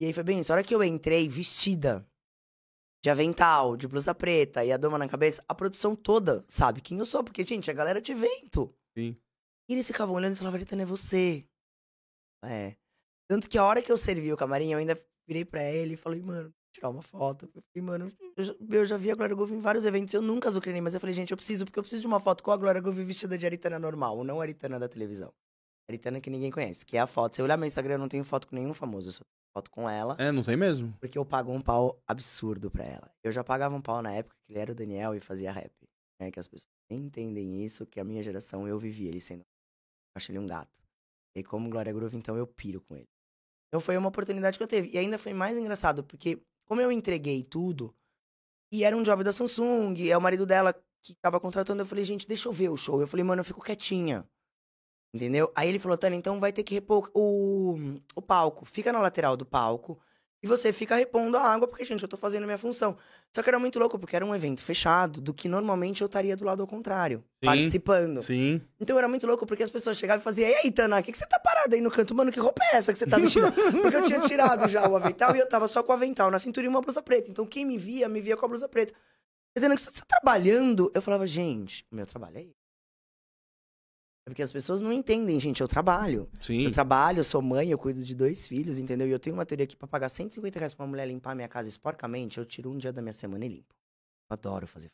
E 0.00 0.06
aí 0.06 0.12
foi 0.12 0.22
bem 0.22 0.40
isso. 0.40 0.52
A 0.52 0.56
hora 0.56 0.64
que 0.64 0.74
eu 0.74 0.82
entrei 0.82 1.28
vestida 1.28 2.06
de 3.02 3.10
avental, 3.10 3.76
de 3.76 3.88
blusa 3.88 4.14
preta 4.14 4.64
e 4.64 4.72
a 4.72 4.76
doma 4.76 4.98
na 4.98 5.08
cabeça, 5.08 5.44
a 5.48 5.54
produção 5.54 5.96
toda 5.96 6.44
sabe 6.46 6.80
quem 6.80 6.98
eu 6.98 7.04
sou. 7.04 7.24
Porque, 7.24 7.44
gente, 7.44 7.70
a 7.70 7.74
galera 7.74 8.00
de 8.00 8.12
evento. 8.12 8.74
Sim. 8.96 9.16
E 9.68 9.72
eles 9.72 9.86
ficavam 9.86 10.14
olhando 10.14 10.34
e 10.34 10.36
falavam, 10.38 10.58
Eritana, 10.58 10.82
é 10.82 10.86
você. 10.86 11.46
É. 12.44 12.76
Tanto 13.28 13.48
que 13.48 13.58
a 13.58 13.64
hora 13.64 13.82
que 13.82 13.92
eu 13.92 13.96
servi 13.96 14.32
o 14.32 14.36
camarim, 14.36 14.72
eu 14.72 14.78
ainda 14.78 15.00
virei 15.28 15.44
pra 15.44 15.62
ele 15.62 15.94
e 15.94 15.96
falei, 15.96 16.20
mano, 16.20 16.52
tirar 16.72 16.88
uma 16.90 17.02
foto. 17.02 17.48
Eu 17.54 17.62
falei, 17.72 17.86
mano, 17.86 18.12
eu 18.36 18.44
já, 18.44 18.54
eu 18.70 18.86
já 18.86 18.96
vi 18.96 19.10
a 19.10 19.14
Glória 19.14 19.34
Groove 19.34 19.54
em 19.54 19.60
vários 19.60 19.84
eventos, 19.84 20.12
eu 20.14 20.22
nunca 20.22 20.48
azucrinei, 20.48 20.80
mas 20.80 20.94
eu 20.94 21.00
falei, 21.00 21.14
gente, 21.14 21.30
eu 21.30 21.36
preciso, 21.36 21.64
porque 21.64 21.78
eu 21.78 21.82
preciso 21.82 22.00
de 22.02 22.06
uma 22.06 22.20
foto 22.20 22.42
com 22.42 22.50
a 22.50 22.56
Glória 22.56 22.80
Groove 22.80 23.02
vestida 23.04 23.36
de 23.36 23.46
Aritana 23.46 23.78
normal, 23.78 24.22
não 24.24 24.40
Aritana 24.40 24.78
da 24.78 24.88
televisão. 24.88 25.32
Aritana 25.88 26.20
que 26.20 26.30
ninguém 26.30 26.50
conhece, 26.50 26.86
que 26.86 26.96
é 26.96 27.00
a 27.00 27.06
foto. 27.06 27.34
Se 27.34 27.40
eu 27.40 27.44
olhar 27.44 27.56
meu 27.56 27.66
Instagram, 27.66 27.94
eu 27.94 27.98
não 27.98 28.08
tenho 28.08 28.24
foto 28.24 28.46
com 28.46 28.54
nenhum 28.54 28.72
famoso, 28.72 29.08
eu 29.08 29.12
só 29.12 29.18
tenho 29.24 29.52
foto 29.56 29.70
com 29.70 29.88
ela, 29.90 30.16
É, 30.18 30.30
não 30.30 30.42
tem 30.44 30.56
mesmo? 30.56 30.94
porque 31.00 31.18
eu 31.18 31.24
pago 31.24 31.52
um 31.52 31.60
pau 31.60 32.00
absurdo 32.06 32.70
pra 32.70 32.84
ela. 32.84 33.10
Eu 33.24 33.32
já 33.32 33.42
pagava 33.42 33.74
um 33.74 33.80
pau 33.82 34.00
na 34.00 34.12
época 34.12 34.36
que 34.46 34.52
ele 34.52 34.60
era 34.60 34.70
o 34.72 34.74
Daniel 34.74 35.14
e 35.14 35.20
fazia 35.20 35.50
rap. 35.50 35.72
É 36.20 36.30
que 36.30 36.38
as 36.38 36.46
pessoas 36.46 36.68
entendem 36.90 37.64
isso, 37.64 37.86
que 37.86 37.98
a 37.98 38.04
minha 38.04 38.22
geração 38.22 38.68
eu 38.68 38.78
vivi 38.78 39.06
ele 39.08 39.20
sendo. 39.20 39.40
Eu 39.40 40.16
acho 40.16 40.30
ele 40.30 40.38
um 40.38 40.46
gato. 40.46 40.70
E 41.34 41.42
como 41.42 41.68
Glória 41.70 41.92
Groove, 41.92 42.16
então 42.16 42.36
eu 42.36 42.46
piro 42.46 42.80
com 42.82 42.94
ele. 42.94 43.08
Então 43.68 43.80
foi 43.80 43.96
uma 43.96 44.08
oportunidade 44.08 44.58
que 44.58 44.62
eu 44.62 44.68
teve. 44.68 44.90
E 44.90 44.98
ainda 44.98 45.16
foi 45.16 45.32
mais 45.32 45.56
engraçado, 45.56 46.04
porque 46.04 46.40
como 46.70 46.80
eu 46.80 46.92
entreguei 46.92 47.42
tudo, 47.42 47.92
e 48.72 48.84
era 48.84 48.96
um 48.96 49.02
job 49.02 49.24
da 49.24 49.32
Samsung, 49.32 50.08
é 50.08 50.16
o 50.16 50.22
marido 50.22 50.46
dela 50.46 50.72
que 51.02 51.16
tava 51.16 51.40
contratando, 51.40 51.82
eu 51.82 51.86
falei, 51.86 52.04
gente, 52.04 52.28
deixa 52.28 52.46
eu 52.48 52.52
ver 52.52 52.68
o 52.68 52.76
show. 52.76 53.00
Eu 53.00 53.08
falei, 53.08 53.24
mano, 53.24 53.40
eu 53.40 53.44
fico 53.44 53.60
quietinha. 53.60 54.24
Entendeu? 55.12 55.50
Aí 55.56 55.68
ele 55.68 55.80
falou, 55.80 55.98
Tânia, 55.98 56.16
então 56.16 56.38
vai 56.38 56.52
ter 56.52 56.62
que 56.62 56.72
repor 56.72 57.10
o, 57.12 57.76
o 58.14 58.22
palco. 58.22 58.64
Fica 58.64 58.92
na 58.92 59.00
lateral 59.00 59.36
do 59.36 59.44
palco. 59.44 60.00
E 60.42 60.46
você 60.46 60.72
fica 60.72 60.96
repondo 60.96 61.36
a 61.36 61.42
água, 61.42 61.68
porque, 61.68 61.84
gente, 61.84 62.02
eu 62.02 62.08
tô 62.08 62.16
fazendo 62.16 62.44
a 62.44 62.46
minha 62.46 62.56
função. 62.56 62.96
Só 63.30 63.42
que 63.42 63.50
era 63.50 63.58
muito 63.58 63.78
louco, 63.78 63.98
porque 63.98 64.16
era 64.16 64.24
um 64.24 64.34
evento 64.34 64.62
fechado, 64.62 65.20
do 65.20 65.34
que 65.34 65.48
normalmente 65.48 66.00
eu 66.00 66.06
estaria 66.06 66.34
do 66.34 66.44
lado 66.44 66.62
ao 66.62 66.66
contrário, 66.66 67.18
Sim. 67.18 67.46
participando. 67.46 68.22
Sim. 68.22 68.60
Então 68.80 68.96
era 68.96 69.06
muito 69.06 69.26
louco, 69.26 69.44
porque 69.46 69.62
as 69.62 69.68
pessoas 69.68 69.98
chegavam 69.98 70.20
e 70.20 70.24
faziam, 70.24 70.48
e 70.48 70.54
aí, 70.54 70.70
Tana, 70.70 70.98
o 70.98 71.02
que, 71.02 71.12
que 71.12 71.18
você 71.18 71.26
tá 71.26 71.38
parada 71.38 71.76
aí 71.76 71.82
no 71.82 71.90
canto? 71.90 72.14
Mano, 72.14 72.32
que 72.32 72.40
roupa 72.40 72.62
é 72.64 72.76
essa 72.76 72.90
que 72.90 72.98
você 72.98 73.06
tá 73.06 73.18
vestida? 73.18 73.52
Porque 73.82 73.96
eu 73.96 74.04
tinha 74.04 74.20
tirado 74.20 74.66
já 74.66 74.88
o 74.88 74.96
avental 74.96 75.36
e 75.36 75.38
eu 75.38 75.48
tava 75.48 75.68
só 75.68 75.82
com 75.82 75.92
o 75.92 75.94
avental 75.94 76.30
na 76.30 76.38
cintura 76.38 76.64
e 76.64 76.68
uma 76.68 76.80
blusa 76.80 77.02
preta. 77.02 77.30
Então 77.30 77.44
quem 77.44 77.66
me 77.66 77.76
via, 77.76 78.08
me 78.08 78.20
via 78.20 78.36
com 78.36 78.46
a 78.46 78.48
blusa 78.48 78.68
preta. 78.68 78.94
Tana, 79.54 79.74
que 79.74 79.82
você 79.82 79.90
tá 79.90 80.06
trabalhando? 80.08 80.90
Eu 80.94 81.02
falava, 81.02 81.26
gente, 81.26 81.84
o 81.92 81.96
meu 81.96 82.06
trabalho 82.06 82.38
é 82.38 82.42
esse. 82.42 82.59
Porque 84.30 84.42
as 84.42 84.52
pessoas 84.52 84.80
não 84.80 84.92
entendem, 84.92 85.40
gente, 85.40 85.60
eu 85.60 85.66
trabalho. 85.66 86.28
Sim. 86.38 86.62
Eu 86.62 86.70
trabalho, 86.70 87.18
eu 87.18 87.24
sou 87.24 87.42
mãe, 87.42 87.68
eu 87.68 87.76
cuido 87.76 88.04
de 88.04 88.14
dois 88.14 88.46
filhos, 88.46 88.78
entendeu? 88.78 89.08
E 89.08 89.10
eu 89.10 89.18
tenho 89.18 89.34
uma 89.34 89.44
teoria 89.44 89.66
que 89.66 89.74
pra 89.74 89.88
pagar 89.88 90.08
150 90.08 90.56
reais 90.56 90.72
pra 90.72 90.84
uma 90.84 90.90
mulher 90.90 91.08
limpar 91.08 91.34
minha 91.34 91.48
casa 91.48 91.68
esporcamente, 91.68 92.38
eu 92.38 92.46
tiro 92.46 92.70
um 92.70 92.78
dia 92.78 92.92
da 92.92 93.02
minha 93.02 93.12
semana 93.12 93.44
e 93.44 93.48
limpo. 93.48 93.74
Eu 94.30 94.34
adoro 94.34 94.68
fazer. 94.68 94.88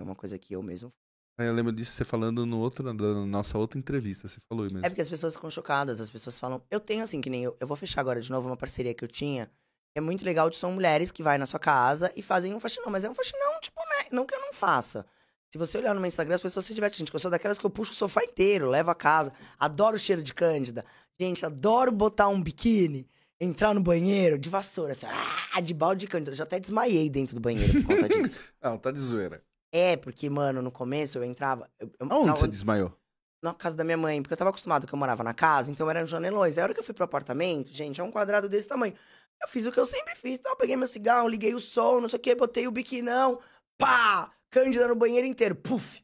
É 0.00 0.02
uma 0.02 0.16
coisa 0.16 0.36
que 0.36 0.52
eu 0.52 0.60
mesmo 0.64 0.92
Eu 1.38 1.54
lembro 1.54 1.72
disso 1.72 1.92
você 1.92 2.04
falando 2.04 2.44
no 2.44 2.58
outro, 2.58 2.92
na 2.92 3.24
nossa 3.24 3.56
outra 3.56 3.78
entrevista. 3.78 4.26
Você 4.26 4.40
falou 4.48 4.64
mesmo. 4.64 4.84
É 4.84 4.90
porque 4.90 5.02
as 5.02 5.08
pessoas 5.08 5.34
ficam 5.34 5.48
chocadas, 5.48 6.00
as 6.00 6.10
pessoas 6.10 6.36
falam. 6.36 6.60
Eu 6.68 6.80
tenho 6.80 7.04
assim, 7.04 7.20
que 7.20 7.30
nem 7.30 7.44
eu. 7.44 7.56
Eu 7.60 7.68
vou 7.68 7.76
fechar 7.76 8.00
agora 8.00 8.20
de 8.20 8.32
novo 8.32 8.48
uma 8.48 8.56
parceria 8.56 8.92
que 8.92 9.04
eu 9.04 9.08
tinha. 9.08 9.48
É 9.94 10.00
muito 10.00 10.24
legal 10.24 10.50
de 10.50 10.56
são 10.56 10.72
mulheres 10.72 11.12
que 11.12 11.22
vai 11.22 11.38
na 11.38 11.46
sua 11.46 11.60
casa 11.60 12.12
e 12.16 12.22
fazem 12.22 12.52
um 12.52 12.58
faxinão, 12.58 12.90
mas 12.90 13.04
é 13.04 13.08
um 13.08 13.14
faxinão, 13.14 13.60
tipo, 13.60 13.80
né? 13.80 14.08
Não 14.10 14.26
que 14.26 14.34
eu 14.34 14.40
não 14.40 14.52
faça. 14.52 15.06
Se 15.54 15.58
você 15.58 15.78
olhar 15.78 15.94
no 15.94 16.00
meu 16.00 16.08
Instagram, 16.08 16.34
as 16.34 16.40
pessoas 16.42 16.66
se 16.66 16.74
divertem. 16.74 16.98
Gente, 16.98 17.14
eu 17.14 17.20
sou 17.20 17.30
daquelas 17.30 17.58
que 17.58 17.64
eu 17.64 17.70
puxo 17.70 17.92
o 17.92 17.94
sofá 17.94 18.24
inteiro, 18.24 18.68
levo 18.68 18.90
a 18.90 18.94
casa. 18.94 19.32
Adoro 19.56 19.94
o 19.94 19.98
cheiro 20.00 20.20
de 20.20 20.34
cândida. 20.34 20.84
Gente, 21.16 21.46
adoro 21.46 21.92
botar 21.92 22.26
um 22.26 22.42
biquíni, 22.42 23.08
entrar 23.40 23.72
no 23.72 23.80
banheiro 23.80 24.36
de 24.36 24.50
vassoura, 24.50 24.90
assim, 24.94 25.06
ah, 25.06 25.60
de 25.60 25.72
balde 25.72 26.00
de 26.00 26.06
cândida. 26.08 26.32
Eu 26.32 26.34
já 26.34 26.42
até 26.42 26.58
desmaiei 26.58 27.08
dentro 27.08 27.36
do 27.36 27.40
banheiro 27.40 27.72
por 27.84 27.94
conta 27.94 28.08
disso. 28.08 28.40
Não, 28.60 28.76
tá 28.76 28.90
de 28.90 28.98
zoeira. 28.98 29.44
É, 29.72 29.96
porque, 29.96 30.28
mano, 30.28 30.60
no 30.60 30.72
começo 30.72 31.18
eu 31.18 31.22
entrava. 31.22 31.70
Eu, 31.78 31.88
eu, 32.00 32.06
Aonde 32.10 32.26
na- 32.26 32.34
você 32.34 32.48
desmaiou? 32.48 32.92
na 33.40 33.54
casa 33.54 33.76
da 33.76 33.84
minha 33.84 33.96
mãe, 33.96 34.20
porque 34.22 34.32
eu 34.32 34.36
tava 34.36 34.50
acostumado 34.50 34.88
que 34.88 34.92
eu 34.92 34.98
morava 34.98 35.22
na 35.22 35.34
casa, 35.34 35.70
então 35.70 35.88
eram 35.88 36.04
janelões. 36.04 36.58
Aí 36.58 36.62
a 36.62 36.64
hora 36.64 36.74
que 36.74 36.80
eu 36.80 36.84
fui 36.84 36.94
pro 36.94 37.04
apartamento, 37.04 37.70
gente, 37.72 38.00
é 38.00 38.02
um 38.02 38.10
quadrado 38.10 38.48
desse 38.48 38.66
tamanho. 38.66 38.94
Eu 39.40 39.46
fiz 39.46 39.66
o 39.66 39.70
que 39.70 39.78
eu 39.78 39.86
sempre 39.86 40.16
fiz, 40.16 40.40
tá? 40.40 40.50
Eu 40.50 40.56
peguei 40.56 40.74
meu 40.74 40.88
cigarro, 40.88 41.28
liguei 41.28 41.54
o 41.54 41.60
som, 41.60 42.00
não 42.00 42.08
sei 42.08 42.18
o 42.18 42.22
quê, 42.22 42.34
botei 42.34 42.66
o 42.66 42.72
biquinão, 42.72 43.38
pá! 43.78 44.32
Cândida 44.54 44.86
no 44.86 44.94
banheiro 44.94 45.26
inteiro, 45.26 45.56
puf! 45.56 46.00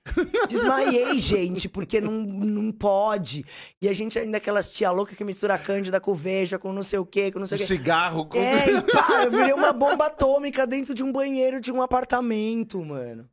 Desmaiei, 0.49 1.17
gente, 1.23 1.69
porque 1.69 2.01
não, 2.01 2.11
não 2.11 2.73
pode. 2.73 3.45
E 3.81 3.89
a 3.89 3.93
gente 3.93 4.19
ainda 4.19 4.39
aquelas 4.39 4.73
tia 4.73 4.91
louca 4.91 5.15
que 5.15 5.23
mistura 5.23 5.57
cândida 5.57 6.01
com 6.01 6.13
veja, 6.13 6.59
com 6.59 6.73
não 6.73 6.83
sei 6.83 6.99
o 6.99 7.07
quê, 7.07 7.31
com 7.31 7.39
não 7.39 7.47
sei 7.47 7.55
o 7.55 7.61
quê. 7.61 7.67
cigarro 7.67 8.27
com... 8.27 8.37
É, 8.37 8.73
e 8.73 8.83
pá, 8.83 9.23
eu 9.25 9.31
virei 9.31 9.53
uma 9.53 9.73
bomba 9.73 10.07
atômica 10.07 10.67
dentro 10.67 10.93
de 10.93 11.05
um 11.05 11.13
banheiro 11.13 11.61
de 11.61 11.71
um 11.71 11.81
apartamento, 11.81 12.85
mano. 12.85 13.31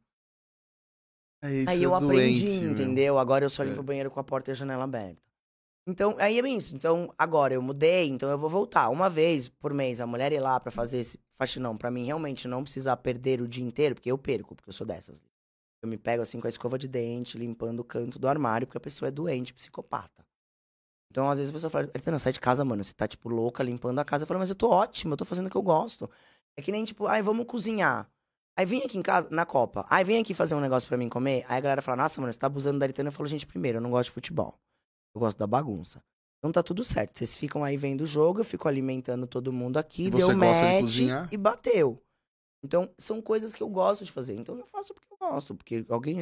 É, 1.44 1.52
isso 1.52 1.70
Aí 1.72 1.82
é 1.82 1.86
eu 1.88 1.96
aprendi, 1.96 2.62
meu. 2.62 2.72
entendeu? 2.74 3.18
Agora 3.18 3.44
eu 3.44 3.50
só 3.50 3.64
limpo 3.64 3.78
É. 3.78 3.80
o 3.80 3.84
banheiro 3.84 4.12
com 4.12 4.20
a 4.20 4.24
porta 4.24 4.52
e 4.52 4.54
a 4.54 4.56
janela 4.56 4.84
aberta. 4.84 5.18
Então, 5.88 6.16
aí 6.20 6.38
é 6.38 6.50
isso. 6.50 6.76
Então, 6.76 7.14
agora 7.18 7.54
eu 7.54 7.62
mudei, 7.62 8.10
então 8.10 8.30
eu 8.30 8.38
vou 8.38 8.50
voltar. 8.50 8.90
Uma 8.90 9.10
vez 9.10 9.48
por 9.48 9.74
mês, 9.74 10.02
a 10.02 10.06
mulher 10.06 10.34
ir 10.34 10.42
lá 10.42 10.60
pra 10.60 10.70
fazer 10.70 11.00
esse 11.00 11.18
faxinão, 11.32 11.78
pra 11.78 11.90
mim 11.90 12.04
realmente 12.06 12.46
não 12.46 12.62
precisar 12.62 12.98
perder 12.98 13.42
o 13.42 13.48
dia 13.48 13.64
inteiro, 13.64 13.96
porque 13.96 14.12
eu 14.12 14.18
perco, 14.18 14.54
porque 14.54 14.70
eu 14.70 14.74
sou 14.74 14.86
dessas. 14.86 15.24
Eu 15.82 15.88
me 15.88 15.98
pego 15.98 16.22
assim 16.22 16.42
com 16.42 16.48
a 16.48 16.50
escova 16.50 16.78
de 16.78 16.90
dente, 16.90 17.38
limpando 17.38 17.80
o 17.80 17.86
canto 17.86 18.20
do 18.20 18.28
armário, 18.28 18.68
porque 18.68 18.78
a 18.78 18.82
pessoa 18.82 19.08
é 19.08 19.12
doente, 19.12 19.54
psicopata. 19.54 20.26
Então, 21.10 21.30
às 21.30 21.40
vezes 21.40 21.52
a 21.52 21.54
pessoa 21.54 21.70
fala, 21.70 21.86
Eritana, 21.86 22.20
sai 22.20 22.34
de 22.34 22.40
casa, 22.42 22.66
mano. 22.66 22.84
Você 22.84 22.94
tá, 22.94 23.08
tipo, 23.08 23.30
louca 23.30 23.64
limpando 23.64 24.00
a 24.00 24.06
casa. 24.06 24.24
Eu 24.24 24.28
falo, 24.28 24.42
mas 24.42 24.50
eu 24.50 24.56
tô 24.58 24.70
ótima, 24.70 25.14
eu 25.14 25.18
tô 25.18 25.24
fazendo 25.24 25.48
o 25.48 25.50
que 25.50 25.56
eu 25.56 25.62
gosto. 25.62 26.10
É 26.58 26.62
que 26.62 26.72
nem, 26.72 26.84
tipo, 26.84 27.08
ai, 27.08 27.22
vamos 27.22 27.46
cozinhar. 27.46 28.10
Aí 28.58 28.66
vem 28.66 28.84
aqui 28.84 28.98
em 28.98 29.02
casa, 29.02 29.30
na 29.32 29.46
Copa. 29.46 29.86
Aí 29.90 30.04
vem 30.04 30.20
aqui 30.20 30.34
fazer 30.34 30.54
um 30.54 30.60
negócio 30.60 30.88
pra 30.88 30.98
mim 30.98 31.08
comer. 31.08 31.46
Aí 31.48 31.58
a 31.58 31.62
galera 31.62 31.82
fala, 31.82 32.04
nossa, 32.04 32.20
mano, 32.20 32.34
você 32.34 32.40
tá 32.40 32.48
abusando 32.48 32.80
da 32.80 32.86
Aritana. 32.86 33.08
Eu 33.08 33.14
falo, 33.14 33.28
gente, 33.28 33.48
primeiro, 33.48 33.78
eu 33.78 33.82
não 33.82 33.92
gosto 33.92 34.10
de 34.10 34.12
futebol. 34.12 34.60
Eu 35.18 35.20
gosto 35.20 35.40
da 35.40 35.48
bagunça. 35.48 36.04
Então 36.38 36.52
tá 36.52 36.62
tudo 36.62 36.84
certo. 36.84 37.18
Vocês 37.18 37.34
ficam 37.34 37.64
aí 37.64 37.76
vendo 37.76 38.02
o 38.02 38.06
jogo, 38.06 38.40
eu 38.42 38.46
fico 38.46 38.68
alimentando 38.68 39.26
todo 39.26 39.52
mundo 39.52 39.78
aqui, 39.78 40.06
E 40.06 40.12
deu 40.12 40.28
você 40.28 40.36
gosta 40.36 40.62
de 40.62 40.68
match 40.74 40.82
cozinhar? 40.82 41.30
e 41.32 41.38
bateu. 41.38 42.00
Então, 42.64 42.94
são 43.00 43.20
coisas 43.20 43.56
que 43.56 43.64
eu 43.64 43.70
gosto 43.70 44.06
de 44.06 44.12
fazer. 44.12 44.36
Então 44.36 44.56
eu 44.60 44.68
faço 44.68 44.94
porque 44.94 45.12
eu 45.12 45.18
gosto. 45.18 45.56
Porque 45.56 45.84
alguém, 45.90 46.20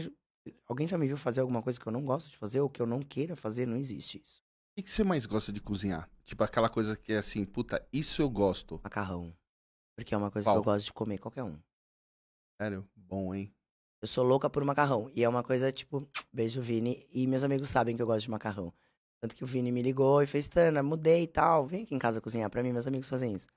alguém 0.65 0.87
já 0.87 0.97
me 0.97 1.07
viu 1.07 1.17
fazer 1.17 1.41
alguma 1.41 1.61
coisa 1.61 1.77
que 1.77 1.85
eu 1.85 1.91
não 1.91 2.05
gosto 2.05 2.29
de 2.29 2.37
fazer 2.37 2.61
ou 2.61 2.69
que 2.69 2.81
eu 2.81 2.85
não 2.85 3.01
queira 3.01 3.35
fazer, 3.35 3.65
não 3.65 3.75
existe 3.75 4.21
isso. 4.23 4.39
O 4.39 4.75
que 4.77 4.83
que 4.83 4.91
você 4.91 5.03
mais 5.03 5.25
gosta 5.25 5.51
de 5.51 5.59
cozinhar? 5.59 6.09
Tipo 6.23 6.45
aquela 6.45 6.69
coisa 6.69 6.95
que 6.95 7.11
é 7.11 7.17
assim, 7.17 7.43
puta, 7.43 7.85
isso 7.91 8.21
eu 8.21 8.29
gosto. 8.29 8.79
Macarrão. 8.81 9.35
Porque 9.97 10.15
é 10.15 10.17
uma 10.17 10.31
coisa 10.31 10.45
Qual? 10.45 10.55
que 10.55 10.59
eu 10.59 10.63
gosto 10.73 10.85
de 10.85 10.93
comer, 10.93 11.17
qualquer 11.17 11.43
um. 11.43 11.59
Sério? 12.61 12.87
Bom, 12.95 13.35
hein? 13.35 13.53
Eu 14.01 14.07
sou 14.07 14.23
louca 14.23 14.49
por 14.49 14.63
macarrão. 14.63 15.11
E 15.13 15.21
é 15.23 15.27
uma 15.27 15.43
coisa, 15.43 15.71
tipo, 15.73 16.07
beijo, 16.31 16.61
Vini. 16.61 17.05
E 17.11 17.27
meus 17.27 17.43
amigos 17.43 17.67
sabem 17.67 17.95
que 17.97 18.01
eu 18.01 18.05
gosto 18.07 18.21
de 18.25 18.31
macarrão. 18.31 18.73
Tanto 19.25 19.35
que 19.35 19.43
o 19.43 19.47
Vini 19.47 19.71
me 19.71 19.81
ligou 19.81 20.21
e 20.21 20.27
fez, 20.27 20.47
Tana, 20.47 20.83
mudei 20.83 21.23
e 21.23 21.27
tal. 21.27 21.65
Vem 21.65 21.81
aqui 21.81 21.95
em 21.95 21.97
casa 21.97 22.21
cozinhar 22.21 22.47
pra 22.47 22.61
mim, 22.61 22.71
meus 22.71 22.85
amigos 22.85 23.09
fazem 23.09 23.33
isso. 23.33 23.47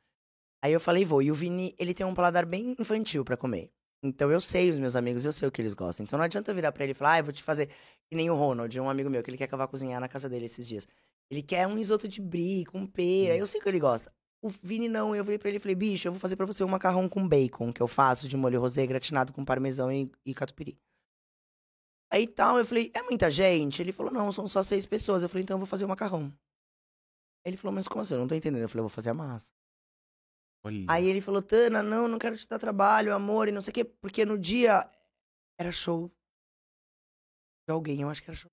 Aí 0.65 0.73
eu 0.73 0.81
falei, 0.81 1.05
vou. 1.05 1.21
E 1.21 1.31
o 1.31 1.35
Vini, 1.35 1.75
ele 1.79 1.93
tem 1.93 2.07
um 2.07 2.15
paladar 2.15 2.47
bem 2.47 2.75
infantil 2.79 3.23
pra 3.23 3.37
comer. 3.37 3.71
Então 4.03 4.33
eu 4.33 4.41
sei 4.41 4.71
os 4.71 4.79
meus 4.79 4.97
amigos, 4.97 5.27
eu 5.27 5.33
sei 5.33 5.47
o 5.47 5.53
que 5.53 5.61
eles 5.61 5.75
gostam. 5.75 6.05
Então 6.05 6.17
não 6.17 6.25
adianta 6.25 6.51
eu 6.51 6.55
virar 6.55 6.73
pra 6.73 6.85
ele 6.85 6.93
e 6.93 6.95
falar, 6.95 7.13
ah, 7.13 7.19
eu 7.19 7.25
vou 7.25 7.35
te 7.35 7.43
fazer. 7.43 7.67
Que 8.09 8.17
nem 8.17 8.31
o 8.31 8.35
Ronald, 8.35 8.81
um 8.81 8.89
amigo 8.89 9.11
meu, 9.11 9.23
que 9.23 9.29
ele 9.29 9.37
quer 9.37 9.47
que 9.47 9.53
eu 9.53 9.59
vá 9.59 9.69
cozinhar 9.69 10.01
na 10.01 10.09
casa 10.09 10.27
dele 10.27 10.47
esses 10.47 10.67
dias. 10.67 10.89
Ele 11.31 11.43
quer 11.43 11.67
um 11.67 11.75
risoto 11.75 12.09
de 12.09 12.23
brie 12.23 12.65
com 12.65 12.87
pera. 12.87 13.37
Eu 13.37 13.47
sei 13.47 13.61
que 13.61 13.69
ele 13.69 13.79
gosta. 13.79 14.11
O 14.41 14.49
Vini 14.49 14.89
não, 14.89 15.15
eu 15.15 15.23
falei 15.23 15.39
pra 15.39 15.51
ele, 15.51 15.59
falei, 15.59 15.75
bicho, 15.75 16.09
eu 16.09 16.13
vou 16.13 16.19
fazer 16.19 16.37
pra 16.37 16.47
você 16.47 16.65
um 16.65 16.69
macarrão 16.69 17.11
com 17.11 17.29
bacon, 17.29 17.71
que 17.75 17.83
eu 17.83 17.89
faço 17.89 18.27
de 18.27 18.39
molho 18.39 18.59
rosé 18.59 18.87
gratinado 18.87 19.35
com 19.35 19.45
parmesão 19.45 19.93
e, 19.93 20.11
e 20.25 20.33
catupiry. 20.33 20.79
Aí 22.11 22.27
tal, 22.27 22.59
eu 22.59 22.65
falei, 22.65 22.91
é 22.95 23.03
muita 23.03 23.31
gente? 23.31 23.83
Ele 23.83 23.93
falou, 23.93 24.13
não, 24.13 24.33
são 24.33 24.49
só 24.49 24.63
seis 24.63 24.87
pessoas. 24.87 25.23
Eu 25.23 25.29
falei, 25.29 25.43
então 25.43 25.55
eu 25.55 25.59
vou 25.59 25.67
fazer 25.67 25.85
o 25.85 25.89
macarrão. 25.89 26.33
Ele 27.45 27.57
falou, 27.57 27.75
mas 27.75 27.87
como 27.87 28.01
assim? 28.01 28.15
Eu 28.15 28.21
não 28.21 28.29
tô 28.29 28.35
entendendo. 28.35 28.63
Eu 28.63 28.69
falei, 28.69 28.81
eu 28.81 28.89
vou 28.89 28.95
fazer 28.95 29.11
a 29.11 29.15
massa. 29.15 29.53
Olha. 30.65 30.87
Aí 30.89 31.07
ele 31.07 31.21
falou, 31.21 31.41
Tana, 31.41 31.83
não, 31.83 32.09
não 32.09 32.19
quero 32.19 32.37
te 32.37 32.49
dar 32.49 32.59
trabalho, 32.59 33.15
amor, 33.15 33.49
e 33.49 33.53
não 33.53 33.63
sei 33.63 33.71
o 33.71 33.75
quê, 33.75 33.85
porque 33.85 34.25
no 34.25 34.39
dia 34.39 34.89
era 35.59 35.71
show 35.71 36.09
de 37.69 37.73
alguém, 37.73 38.03
eu 38.03 38.09
acho 38.09 38.23
que 38.23 38.31
era 38.31 38.37
show. 38.37 38.51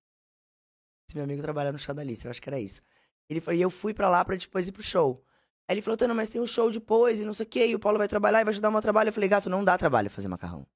Esse 1.08 1.16
meu 1.16 1.24
amigo 1.24 1.42
trabalha 1.42 1.72
no 1.72 1.78
show 1.78 1.94
da 1.94 2.02
Alice, 2.02 2.24
eu 2.24 2.30
acho 2.30 2.40
que 2.40 2.48
era 2.48 2.60
isso. 2.60 2.80
Ele 3.28 3.40
falou, 3.40 3.58
e 3.58 3.62
eu 3.62 3.70
fui 3.70 3.92
pra 3.92 4.08
lá 4.08 4.24
pra 4.24 4.36
depois 4.36 4.68
ir 4.68 4.72
pro 4.72 4.82
show. 4.82 5.24
Aí 5.68 5.74
ele 5.74 5.82
falou, 5.82 5.96
Tana, 5.96 6.14
mas 6.14 6.30
tem 6.30 6.40
um 6.40 6.46
show 6.46 6.70
depois 6.70 7.20
e 7.20 7.24
não 7.24 7.34
sei 7.34 7.44
o 7.44 7.48
quê, 7.48 7.66
e 7.66 7.74
o 7.74 7.80
Paulo 7.80 7.98
vai 7.98 8.06
trabalhar 8.06 8.40
e 8.40 8.44
vai 8.44 8.54
te 8.54 8.60
dar 8.60 8.70
um 8.70 8.80
trabalho. 8.80 9.08
Eu 9.08 9.12
falei, 9.12 9.28
gato, 9.28 9.50
não 9.50 9.64
dá 9.64 9.76
trabalho 9.76 10.08
fazer 10.08 10.28
macarrão. 10.28 10.66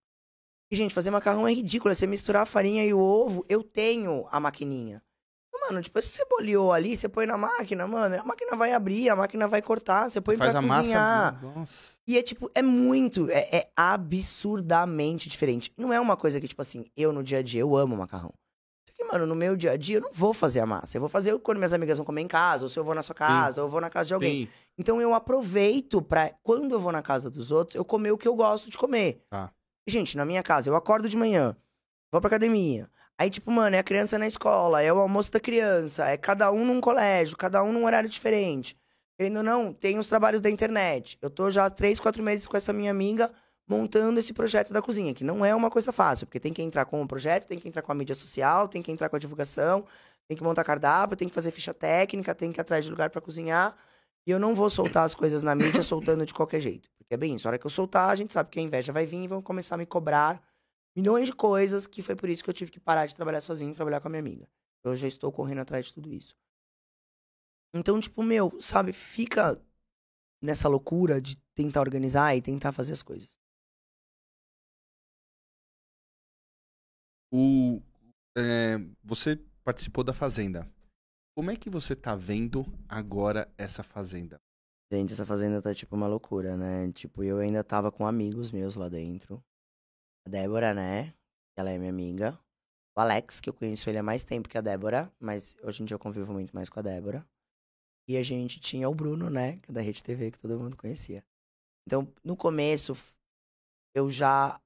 Gente, 0.70 0.94
fazer 0.94 1.10
macarrão 1.10 1.48
é 1.48 1.52
ridículo, 1.52 1.90
é 1.90 1.94
você 1.94 2.06
misturar 2.06 2.42
a 2.42 2.46
farinha 2.46 2.84
e 2.84 2.94
o 2.94 3.00
ovo, 3.00 3.44
eu 3.48 3.62
tenho 3.62 4.26
a 4.30 4.38
maquininha. 4.38 5.02
Mano, 5.68 5.82
depois 5.82 6.08
que 6.08 6.16
você 6.16 6.24
boleou 6.24 6.72
ali, 6.72 6.96
você 6.96 7.08
põe 7.08 7.26
na 7.26 7.36
máquina, 7.36 7.86
mano, 7.86 8.18
a 8.18 8.24
máquina 8.24 8.56
vai 8.56 8.72
abrir, 8.72 9.08
a 9.08 9.14
máquina 9.14 9.46
vai 9.46 9.60
cortar, 9.60 10.10
você 10.10 10.20
põe 10.20 10.36
Faz 10.36 10.50
pra 10.50 10.58
a 10.58 10.62
massa. 10.62 10.80
cozinhar. 10.80 11.42
Nossa. 11.42 11.98
E 12.06 12.18
é 12.18 12.22
tipo, 12.22 12.50
é 12.54 12.62
muito, 12.62 13.30
é, 13.30 13.48
é 13.52 13.70
absurdamente 13.76 15.28
diferente. 15.28 15.72
Não 15.76 15.92
é 15.92 16.00
uma 16.00 16.16
coisa 16.16 16.40
que, 16.40 16.48
tipo 16.48 16.62
assim, 16.62 16.84
eu 16.96 17.12
no 17.12 17.22
dia 17.22 17.38
a 17.38 17.42
dia, 17.42 17.60
eu 17.60 17.76
amo 17.76 17.96
macarrão. 17.96 18.32
Só 18.88 18.94
que, 18.96 19.04
mano, 19.04 19.26
no 19.26 19.34
meu 19.34 19.54
dia 19.54 19.72
a 19.72 19.76
dia 19.76 19.98
eu 19.98 20.02
não 20.02 20.12
vou 20.12 20.32
fazer 20.34 20.60
a 20.60 20.66
massa. 20.66 20.96
Eu 20.96 21.00
vou 21.00 21.10
fazer 21.10 21.38
quando 21.38 21.58
minhas 21.58 21.72
amigas 21.72 21.98
vão 21.98 22.04
comer 22.06 22.22
em 22.22 22.28
casa, 22.28 22.64
ou 22.64 22.68
se 22.68 22.78
eu 22.78 22.84
vou 22.84 22.94
na 22.94 23.02
sua 23.02 23.14
casa, 23.14 23.60
ou 23.60 23.66
eu 23.66 23.70
vou 23.70 23.80
na 23.80 23.90
casa 23.90 24.08
de 24.08 24.14
alguém. 24.14 24.46
Sim. 24.46 24.52
Então 24.78 25.00
eu 25.00 25.14
aproveito 25.14 26.00
pra, 26.02 26.32
quando 26.42 26.72
eu 26.74 26.80
vou 26.80 26.90
na 26.90 27.02
casa 27.02 27.30
dos 27.30 27.52
outros, 27.52 27.76
eu 27.76 27.84
comer 27.84 28.10
o 28.12 28.18
que 28.18 28.26
eu 28.26 28.34
gosto 28.34 28.70
de 28.70 28.78
comer. 28.78 29.22
Tá. 29.30 29.52
Gente, 29.91 30.16
na 30.16 30.24
minha 30.24 30.43
casa, 30.43 30.70
eu 30.70 30.76
acordo 30.76 31.09
de 31.09 31.16
manhã, 31.16 31.57
vou 32.12 32.20
pra 32.20 32.28
academia. 32.28 32.88
Aí, 33.18 33.28
tipo, 33.28 33.51
mano, 33.51 33.74
é 33.74 33.78
a 33.80 33.82
criança 33.82 34.16
na 34.18 34.26
escola, 34.26 34.80
é 34.80 34.93
o 34.93 34.99
almoço 34.99 35.32
da 35.32 35.41
criança, 35.41 36.07
é 36.07 36.16
cada 36.16 36.51
um 36.53 36.64
num 36.64 36.80
colégio, 36.80 37.36
cada 37.36 37.62
um 37.62 37.72
num 37.72 37.84
horário 37.84 38.09
diferente. 38.09 38.76
Querendo 39.18 39.38
ou 39.38 39.43
não, 39.43 39.72
tem 39.74 39.99
os 39.99 40.09
trabalhos 40.09 40.41
da 40.41 40.49
internet. 40.49 41.18
Eu 41.20 41.28
tô 41.28 41.51
já 41.51 41.66
há 41.66 41.70
três, 41.70 41.99
quatro 41.99 42.22
meses 42.22 42.49
com 42.49 42.57
essa 42.57 42.72
minha 42.72 42.91
amiga 42.91 43.30
montando 43.68 44.18
esse 44.18 44.32
projeto 44.32 44.72
da 44.72 44.80
cozinha, 44.80 45.12
que 45.12 45.24
não 45.24 45.45
é 45.45 45.55
uma 45.55 45.70
coisa 45.70 45.93
fácil, 45.93 46.26
porque 46.26 46.41
tem 46.41 46.53
que 46.53 46.62
entrar 46.62 46.84
com 46.84 47.03
o 47.03 47.07
projeto, 47.07 47.47
tem 47.47 47.59
que 47.59 47.68
entrar 47.68 47.82
com 47.82 47.93
a 47.93 47.95
mídia 47.95 48.14
social, 48.14 48.68
tem 48.68 48.80
que 48.80 48.91
entrar 48.91 49.09
com 49.09 49.16
a 49.16 49.18
divulgação, 49.18 49.84
tem 50.28 50.36
que 50.36 50.43
montar 50.43 50.64
cardápio, 50.64 51.16
tem 51.16 51.28
que 51.28 51.34
fazer 51.34 51.51
ficha 51.51 51.74
técnica, 51.74 52.34
tem 52.34 52.53
que 52.53 52.61
ir 52.61 52.62
atrás 52.62 52.84
de 52.84 52.91
lugar 52.91 53.11
pra 53.11 53.20
cozinhar. 53.20 53.77
E 54.27 54.31
eu 54.31 54.39
não 54.39 54.55
vou 54.55 54.70
soltar 54.70 55.05
as 55.05 55.14
coisas 55.14 55.43
na 55.43 55.55
mídia 55.55 55.82
soltando 55.85 56.24
de 56.24 56.32
qualquer 56.32 56.60
jeito. 56.60 56.89
É 57.11 57.16
bem 57.16 57.35
isso. 57.35 57.47
A 57.47 57.51
hora 57.51 57.59
que 57.59 57.66
eu 57.66 57.70
soltar, 57.70 58.09
a 58.11 58.15
gente 58.15 58.32
sabe 58.32 58.51
que 58.51 58.61
a 58.61 58.62
inveja 58.62 58.93
vai 58.93 59.05
vir 59.05 59.23
e 59.23 59.28
vão 59.28 59.43
começar 59.43 59.74
a 59.74 59.78
me 59.78 59.85
cobrar 59.85 60.41
milhões 60.97 61.27
de 61.27 61.35
coisas, 61.35 61.87
que 61.87 62.03
foi 62.03 62.15
por 62.15 62.28
isso 62.28 62.43
que 62.45 62.51
eu 62.51 62.55
tive 62.55 62.70
que 62.70 62.78
parar 62.78 63.07
de 63.07 63.15
trabalhar 63.15 63.41
sozinho 63.41 63.73
e 63.73 63.74
trabalhar 63.74 64.01
com 64.01 64.09
a 64.09 64.11
minha 64.11 64.20
amiga. 64.20 64.49
Eu 64.85 64.95
já 64.97 65.09
estou 65.09 65.32
correndo 65.32 65.61
atrás 65.61 65.87
de 65.87 65.95
tudo 65.95 66.12
isso. 66.12 66.37
Então, 67.74 68.01
tipo, 68.01 68.23
meu, 68.23 68.61
sabe, 68.61 68.93
fica 68.93 69.61
nessa 70.43 70.69
loucura 70.69 71.20
de 71.20 71.37
tentar 71.55 71.81
organizar 71.81 72.35
e 72.37 72.43
tentar 72.43 72.73
fazer 72.73 72.93
as 72.93 73.03
coisas. 73.03 73.39
O, 77.32 77.81
é, 78.37 78.78
você 79.05 79.37
participou 79.62 80.03
da 80.03 80.12
Fazenda. 80.12 80.69
Como 81.37 81.51
é 81.51 81.57
que 81.57 81.70
você 81.70 81.95
tá 81.95 82.16
vendo 82.16 82.65
agora 82.89 83.53
essa 83.57 83.82
Fazenda? 83.82 84.41
Gente, 84.92 85.12
essa 85.12 85.24
fazenda 85.24 85.62
tá 85.62 85.72
tipo 85.72 85.94
uma 85.94 86.08
loucura, 86.08 86.56
né? 86.56 86.90
Tipo, 86.92 87.22
eu 87.22 87.38
ainda 87.38 87.62
tava 87.62 87.92
com 87.92 88.06
amigos 88.06 88.50
meus 88.50 88.74
lá 88.74 88.88
dentro. 88.88 89.42
A 90.26 90.30
Débora, 90.30 90.74
né? 90.74 91.14
Ela 91.56 91.70
é 91.70 91.78
minha 91.78 91.90
amiga. 91.90 92.38
O 92.96 93.00
Alex, 93.00 93.40
que 93.40 93.48
eu 93.48 93.54
conheço 93.54 93.88
ele 93.88 93.98
há 93.98 94.02
mais 94.02 94.24
tempo 94.24 94.48
que 94.48 94.58
a 94.58 94.60
Débora, 94.60 95.12
mas 95.20 95.54
hoje 95.62 95.82
em 95.82 95.86
dia 95.86 95.94
eu 95.94 95.98
convivo 95.98 96.32
muito 96.32 96.52
mais 96.52 96.68
com 96.68 96.80
a 96.80 96.82
Débora. 96.82 97.24
E 98.08 98.16
a 98.16 98.22
gente 98.24 98.58
tinha 98.58 98.88
o 98.88 98.94
Bruno, 98.94 99.30
né? 99.30 99.58
Que 99.58 99.70
é 99.70 99.74
da 99.74 99.80
Rede 99.80 100.02
TV, 100.02 100.32
que 100.32 100.38
todo 100.40 100.58
mundo 100.58 100.76
conhecia. 100.76 101.24
Então, 101.86 102.12
no 102.24 102.36
começo, 102.36 102.96
eu 103.94 104.10
já 104.10 104.60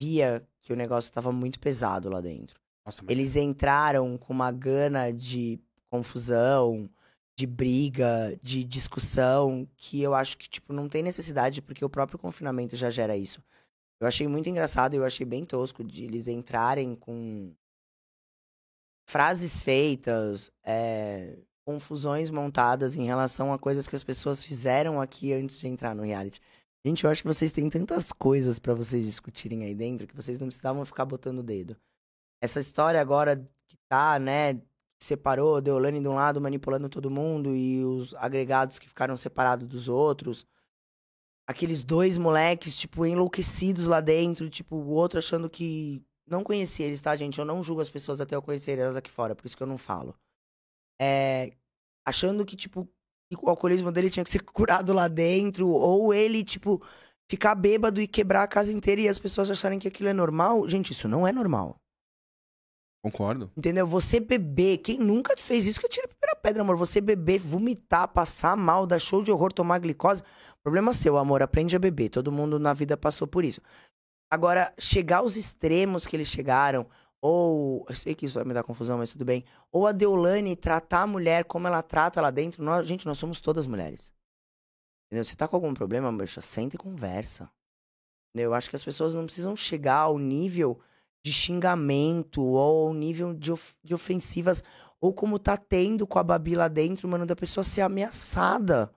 via 0.00 0.46
que 0.60 0.72
o 0.72 0.76
negócio 0.76 1.12
tava 1.12 1.32
muito 1.32 1.58
pesado 1.58 2.08
lá 2.08 2.20
dentro. 2.20 2.60
Nossa, 2.84 3.02
mas 3.02 3.10
Eles 3.10 3.34
entraram 3.34 4.16
com 4.16 4.32
uma 4.32 4.52
gana 4.52 5.10
de 5.10 5.58
confusão, 5.90 6.88
de 7.36 7.46
briga, 7.46 8.38
de 8.42 8.64
discussão, 8.64 9.68
que 9.76 10.02
eu 10.02 10.14
acho 10.14 10.38
que, 10.38 10.48
tipo, 10.48 10.72
não 10.72 10.88
tem 10.88 11.02
necessidade, 11.02 11.60
porque 11.60 11.84
o 11.84 11.90
próprio 11.90 12.18
confinamento 12.18 12.74
já 12.76 12.90
gera 12.90 13.16
isso. 13.16 13.42
Eu 14.00 14.06
achei 14.06 14.26
muito 14.26 14.48
engraçado 14.48 14.94
e 14.94 14.96
eu 14.96 15.04
achei 15.04 15.26
bem 15.26 15.44
tosco 15.44 15.84
de 15.84 16.04
eles 16.04 16.28
entrarem 16.28 16.94
com 16.94 17.54
frases 19.08 19.62
feitas, 19.62 20.50
é, 20.64 21.38
confusões 21.64 22.30
montadas 22.30 22.96
em 22.96 23.04
relação 23.04 23.52
a 23.52 23.58
coisas 23.58 23.86
que 23.86 23.96
as 23.96 24.04
pessoas 24.04 24.42
fizeram 24.42 25.00
aqui 25.00 25.32
antes 25.32 25.58
de 25.58 25.68
entrar 25.68 25.94
no 25.94 26.02
reality. 26.02 26.40
Gente, 26.84 27.04
eu 27.04 27.10
acho 27.10 27.22
que 27.22 27.28
vocês 27.28 27.52
têm 27.52 27.68
tantas 27.68 28.12
coisas 28.12 28.58
pra 28.58 28.72
vocês 28.72 29.04
discutirem 29.04 29.64
aí 29.64 29.74
dentro 29.74 30.06
que 30.06 30.14
vocês 30.14 30.40
não 30.40 30.46
precisavam 30.46 30.84
ficar 30.84 31.04
botando 31.04 31.40
o 31.40 31.42
dedo. 31.42 31.76
Essa 32.40 32.60
história 32.60 33.00
agora 33.00 33.36
que 33.66 33.76
tá, 33.88 34.18
né, 34.18 34.60
separou, 35.06 35.60
Deolane 35.60 36.00
de 36.00 36.08
um 36.08 36.14
lado 36.14 36.40
manipulando 36.40 36.88
todo 36.88 37.10
mundo 37.10 37.54
e 37.54 37.84
os 37.84 38.14
agregados 38.16 38.78
que 38.78 38.88
ficaram 38.88 39.16
separados 39.16 39.66
dos 39.66 39.88
outros. 39.88 40.46
Aqueles 41.48 41.84
dois 41.84 42.18
moleques, 42.18 42.76
tipo, 42.76 43.06
enlouquecidos 43.06 43.86
lá 43.86 44.00
dentro, 44.00 44.50
tipo, 44.50 44.76
o 44.76 44.88
outro 44.90 45.18
achando 45.18 45.48
que. 45.48 46.02
Não 46.28 46.42
conhecia 46.42 46.86
eles, 46.86 47.00
tá, 47.00 47.14
gente? 47.14 47.38
Eu 47.38 47.44
não 47.44 47.62
julgo 47.62 47.80
as 47.80 47.90
pessoas 47.90 48.20
até 48.20 48.34
eu 48.34 48.42
conhecer 48.42 48.78
elas 48.78 48.96
aqui 48.96 49.10
fora, 49.10 49.36
por 49.36 49.46
isso 49.46 49.56
que 49.56 49.62
eu 49.62 49.66
não 49.66 49.78
falo. 49.78 50.14
É. 51.00 51.52
Achando 52.04 52.44
que, 52.44 52.56
tipo, 52.56 52.88
o 53.40 53.48
alcoolismo 53.48 53.92
dele 53.92 54.10
tinha 54.10 54.24
que 54.24 54.30
ser 54.30 54.42
curado 54.52 54.92
lá 54.92 55.08
dentro, 55.08 55.68
ou 55.68 56.12
ele, 56.12 56.44
tipo, 56.44 56.82
ficar 57.30 57.54
bêbado 57.54 58.00
e 58.00 58.08
quebrar 58.08 58.42
a 58.42 58.48
casa 58.48 58.72
inteira 58.72 59.00
e 59.02 59.08
as 59.08 59.18
pessoas 59.18 59.50
acharem 59.50 59.78
que 59.78 59.88
aquilo 59.88 60.08
é 60.08 60.12
normal. 60.12 60.68
Gente, 60.68 60.92
isso 60.92 61.08
não 61.08 61.26
é 61.26 61.32
normal. 61.32 61.80
Concordo. 63.10 63.50
Entendeu? 63.56 63.86
Você 63.86 64.18
beber, 64.18 64.78
quem 64.78 64.98
nunca 64.98 65.36
fez 65.36 65.66
isso 65.66 65.80
que 65.80 65.86
atira 65.86 66.06
a 66.06 66.08
primeira 66.08 66.36
pedra, 66.36 66.62
amor. 66.62 66.76
Você 66.76 67.00
beber, 67.00 67.38
vomitar, 67.38 68.08
passar 68.08 68.56
mal, 68.56 68.86
dar 68.86 68.98
show 68.98 69.22
de 69.22 69.30
horror, 69.30 69.52
tomar 69.52 69.78
glicose. 69.78 70.22
Problema 70.62 70.92
seu, 70.92 71.16
amor. 71.16 71.42
Aprende 71.42 71.76
a 71.76 71.78
beber. 71.78 72.08
Todo 72.08 72.32
mundo 72.32 72.58
na 72.58 72.72
vida 72.72 72.96
passou 72.96 73.26
por 73.26 73.44
isso. 73.44 73.60
Agora, 74.30 74.72
chegar 74.78 75.18
aos 75.18 75.36
extremos 75.36 76.06
que 76.06 76.16
eles 76.16 76.28
chegaram, 76.28 76.86
ou. 77.20 77.86
Eu 77.88 77.94
sei 77.94 78.14
que 78.14 78.26
isso 78.26 78.34
vai 78.34 78.44
me 78.44 78.52
dar 78.52 78.64
confusão, 78.64 78.98
mas 78.98 79.12
tudo 79.12 79.24
bem. 79.24 79.44
Ou 79.70 79.86
a 79.86 79.92
Deolane 79.92 80.56
tratar 80.56 81.02
a 81.02 81.06
mulher 81.06 81.44
como 81.44 81.68
ela 81.68 81.82
trata 81.82 82.20
lá 82.20 82.30
dentro. 82.30 82.62
Nós, 82.64 82.86
gente, 82.86 83.06
nós 83.06 83.18
somos 83.18 83.40
todas 83.40 83.66
mulheres. 83.66 84.12
Entendeu? 85.06 85.24
Se 85.24 85.36
tá 85.36 85.46
com 85.46 85.54
algum 85.54 85.72
problema, 85.72 86.12
bicha, 86.12 86.40
senta 86.40 86.74
e 86.74 86.78
conversa. 86.78 87.48
Entendeu? 88.34 88.50
Eu 88.50 88.54
acho 88.54 88.68
que 88.68 88.74
as 88.74 88.84
pessoas 88.84 89.14
não 89.14 89.24
precisam 89.24 89.54
chegar 89.54 90.00
ao 90.00 90.18
nível 90.18 90.80
de 91.26 91.32
xingamento 91.32 92.40
ou 92.40 92.86
ao 92.86 92.94
nível 92.94 93.34
de, 93.34 93.50
of- 93.50 93.74
de 93.82 93.92
ofensivas, 93.92 94.62
ou 95.00 95.12
como 95.12 95.40
tá 95.40 95.56
tendo 95.56 96.06
com 96.06 96.20
a 96.20 96.22
Babi 96.22 96.54
lá 96.54 96.68
dentro, 96.68 97.08
mano, 97.08 97.26
da 97.26 97.34
pessoa 97.34 97.64
ser 97.64 97.80
ameaçada. 97.80 98.94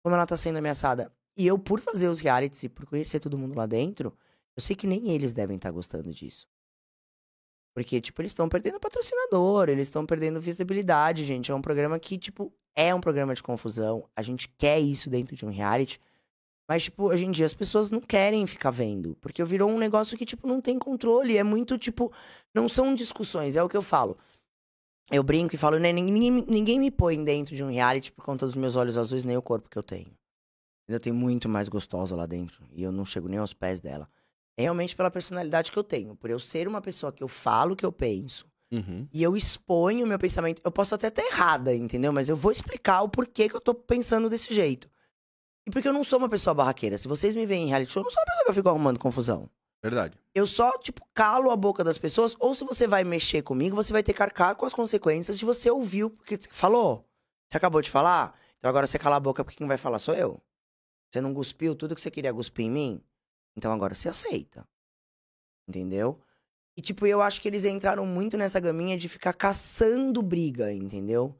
Como 0.00 0.14
ela 0.14 0.24
tá 0.24 0.36
sendo 0.36 0.58
ameaçada. 0.58 1.12
E 1.36 1.44
eu, 1.44 1.58
por 1.58 1.80
fazer 1.80 2.06
os 2.06 2.20
realities 2.20 2.62
e 2.62 2.68
por 2.68 2.86
conhecer 2.86 3.18
todo 3.18 3.36
mundo 3.36 3.56
lá 3.56 3.66
dentro, 3.66 4.16
eu 4.56 4.62
sei 4.62 4.76
que 4.76 4.86
nem 4.86 5.10
eles 5.10 5.32
devem 5.32 5.56
estar 5.56 5.72
gostando 5.72 6.14
disso. 6.14 6.46
Porque, 7.74 8.00
tipo, 8.00 8.22
eles 8.22 8.30
estão 8.30 8.48
perdendo 8.48 8.78
patrocinador, 8.78 9.68
eles 9.68 9.88
estão 9.88 10.06
perdendo 10.06 10.40
visibilidade, 10.40 11.24
gente. 11.24 11.50
É 11.50 11.54
um 11.54 11.60
programa 11.60 11.98
que, 11.98 12.16
tipo, 12.16 12.52
é 12.76 12.94
um 12.94 13.00
programa 13.00 13.34
de 13.34 13.42
confusão. 13.42 14.08
A 14.14 14.22
gente 14.22 14.48
quer 14.56 14.78
isso 14.78 15.10
dentro 15.10 15.34
de 15.34 15.44
um 15.44 15.50
reality. 15.50 16.00
Mas, 16.68 16.84
tipo, 16.84 17.04
hoje 17.04 17.24
em 17.24 17.30
dia 17.30 17.46
as 17.46 17.54
pessoas 17.54 17.90
não 17.90 18.00
querem 18.00 18.46
ficar 18.46 18.70
vendo. 18.70 19.16
Porque 19.22 19.42
virou 19.42 19.70
um 19.70 19.78
negócio 19.78 20.18
que, 20.18 20.26
tipo, 20.26 20.46
não 20.46 20.60
tem 20.60 20.78
controle. 20.78 21.38
É 21.38 21.42
muito, 21.42 21.78
tipo, 21.78 22.12
não 22.54 22.68
são 22.68 22.94
discussões, 22.94 23.56
é 23.56 23.62
o 23.62 23.68
que 23.68 23.76
eu 23.76 23.82
falo. 23.82 24.18
Eu 25.10 25.22
brinco 25.22 25.54
e 25.54 25.58
falo, 25.58 25.78
né, 25.78 25.90
ninguém, 25.90 26.44
ninguém 26.46 26.78
me 26.78 26.90
põe 26.90 27.24
dentro 27.24 27.56
de 27.56 27.64
um 27.64 27.70
reality 27.70 28.12
por 28.12 28.22
conta 28.22 28.44
dos 28.44 28.54
meus 28.54 28.76
olhos 28.76 28.98
azuis, 28.98 29.24
nem 29.24 29.38
o 29.38 29.42
corpo 29.42 29.70
que 29.70 29.78
eu 29.78 29.82
tenho. 29.82 30.12
Eu 30.86 31.00
tenho 31.00 31.16
muito 31.16 31.48
mais 31.48 31.68
gostosa 31.70 32.14
lá 32.14 32.26
dentro. 32.26 32.62
E 32.72 32.82
eu 32.82 32.92
não 32.92 33.06
chego 33.06 33.28
nem 33.28 33.38
aos 33.38 33.54
pés 33.54 33.80
dela. 33.80 34.06
É 34.54 34.62
realmente 34.62 34.94
pela 34.94 35.10
personalidade 35.10 35.72
que 35.72 35.78
eu 35.78 35.84
tenho. 35.84 36.14
Por 36.16 36.28
eu 36.28 36.38
ser 36.38 36.68
uma 36.68 36.82
pessoa 36.82 37.12
que 37.12 37.22
eu 37.22 37.28
falo 37.28 37.72
o 37.72 37.76
que 37.76 37.86
eu 37.86 37.92
penso. 37.92 38.46
Uhum. 38.70 39.08
E 39.10 39.22
eu 39.22 39.34
exponho 39.34 40.04
o 40.04 40.08
meu 40.08 40.18
pensamento. 40.18 40.60
Eu 40.62 40.70
posso 40.70 40.94
até 40.94 41.08
estar 41.08 41.22
errada, 41.22 41.74
entendeu? 41.74 42.12
Mas 42.12 42.28
eu 42.28 42.36
vou 42.36 42.52
explicar 42.52 43.00
o 43.02 43.08
porquê 43.08 43.48
que 43.48 43.56
eu 43.56 43.60
tô 43.60 43.74
pensando 43.74 44.28
desse 44.28 44.52
jeito. 44.52 44.90
E 45.68 45.70
porque 45.70 45.86
eu 45.86 45.92
não 45.92 46.02
sou 46.02 46.18
uma 46.18 46.30
pessoa 46.30 46.54
barraqueira. 46.54 46.96
Se 46.96 47.06
vocês 47.06 47.36
me 47.36 47.44
veem 47.44 47.66
em 47.66 47.68
reality 47.68 47.92
show, 47.92 48.00
eu 48.00 48.04
não 48.04 48.10
sou 48.10 48.22
uma 48.22 48.24
pessoa 48.24 48.44
que 48.46 48.50
eu 48.50 48.54
fico 48.54 48.68
arrumando 48.70 48.98
confusão. 48.98 49.50
Verdade. 49.82 50.18
Eu 50.34 50.46
só, 50.46 50.72
tipo, 50.78 51.06
calo 51.12 51.50
a 51.50 51.56
boca 51.56 51.84
das 51.84 51.98
pessoas. 51.98 52.34
Ou 52.40 52.54
se 52.54 52.64
você 52.64 52.88
vai 52.88 53.04
mexer 53.04 53.42
comigo, 53.42 53.76
você 53.76 53.92
vai 53.92 54.02
ter 54.02 54.14
que 54.14 54.22
arcar 54.22 54.56
com 54.56 54.64
as 54.64 54.72
consequências 54.72 55.38
de 55.38 55.44
você 55.44 55.70
ouvir 55.70 56.04
o 56.04 56.10
que 56.10 56.38
você 56.38 56.48
falou. 56.50 57.06
Você 57.46 57.58
acabou 57.58 57.82
de 57.82 57.90
falar? 57.90 58.34
Então 58.58 58.70
agora 58.70 58.86
você 58.86 58.98
cala 58.98 59.16
a 59.16 59.20
boca 59.20 59.44
porque 59.44 59.58
quem 59.58 59.66
vai 59.66 59.76
falar 59.76 59.98
sou 59.98 60.14
eu. 60.14 60.42
Você 61.10 61.20
não 61.20 61.34
cuspiu 61.34 61.74
tudo 61.74 61.94
que 61.94 62.00
você 62.00 62.10
queria 62.10 62.32
cuspir 62.32 62.64
em 62.64 62.70
mim? 62.70 63.04
Então 63.54 63.70
agora 63.70 63.94
você 63.94 64.08
aceita. 64.08 64.66
Entendeu? 65.68 66.18
E, 66.78 66.80
tipo, 66.80 67.06
eu 67.06 67.20
acho 67.20 67.42
que 67.42 67.48
eles 67.48 67.66
entraram 67.66 68.06
muito 68.06 68.38
nessa 68.38 68.58
gaminha 68.58 68.96
de 68.96 69.06
ficar 69.06 69.34
caçando 69.34 70.22
briga, 70.22 70.72
entendeu? 70.72 71.38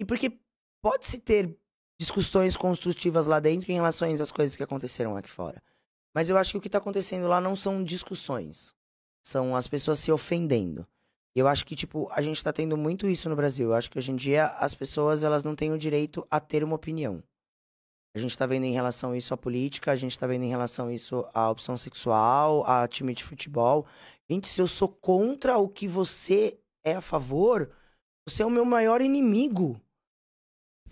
E 0.00 0.04
porque 0.04 0.40
pode-se 0.82 1.20
ter 1.20 1.56
discussões 1.98 2.56
construtivas 2.56 3.26
lá 3.26 3.40
dentro 3.40 3.70
em 3.70 3.74
relação 3.74 4.12
às 4.12 4.32
coisas 4.32 4.56
que 4.56 4.62
aconteceram 4.62 5.16
aqui 5.16 5.30
fora. 5.30 5.62
Mas 6.14 6.30
eu 6.30 6.36
acho 6.36 6.52
que 6.52 6.58
o 6.58 6.60
que 6.60 6.70
tá 6.70 6.78
acontecendo 6.78 7.26
lá 7.26 7.40
não 7.40 7.56
são 7.56 7.82
discussões. 7.82 8.74
São 9.24 9.56
as 9.56 9.66
pessoas 9.66 9.98
se 9.98 10.12
ofendendo. 10.12 10.86
Eu 11.34 11.48
acho 11.48 11.64
que, 11.66 11.74
tipo, 11.74 12.08
a 12.12 12.22
gente 12.22 12.42
tá 12.44 12.52
tendo 12.52 12.76
muito 12.76 13.08
isso 13.08 13.28
no 13.28 13.34
Brasil. 13.34 13.70
Eu 13.70 13.74
acho 13.74 13.90
que 13.90 13.98
hoje 13.98 14.12
em 14.12 14.16
dia 14.16 14.46
as 14.46 14.74
pessoas, 14.74 15.24
elas 15.24 15.42
não 15.42 15.56
têm 15.56 15.72
o 15.72 15.78
direito 15.78 16.24
a 16.30 16.38
ter 16.38 16.62
uma 16.62 16.76
opinião. 16.76 17.22
A 18.16 18.20
gente 18.20 18.38
tá 18.38 18.46
vendo 18.46 18.64
em 18.64 18.72
relação 18.72 19.10
a 19.10 19.16
isso 19.16 19.34
à 19.34 19.36
política, 19.36 19.90
a 19.90 19.96
gente 19.96 20.16
tá 20.16 20.24
vendo 20.28 20.44
em 20.44 20.48
relação 20.48 20.86
a 20.86 20.94
isso 20.94 21.26
à 21.34 21.50
opção 21.50 21.76
sexual, 21.76 22.64
a 22.64 22.86
time 22.86 23.12
de 23.12 23.24
futebol. 23.24 23.84
Gente, 24.30 24.46
se 24.46 24.62
eu 24.62 24.68
sou 24.68 24.88
contra 24.88 25.58
o 25.58 25.68
que 25.68 25.88
você 25.88 26.56
é 26.84 26.94
a 26.94 27.00
favor, 27.00 27.68
você 28.24 28.44
é 28.44 28.46
o 28.46 28.50
meu 28.50 28.64
maior 28.64 29.00
inimigo. 29.00 29.80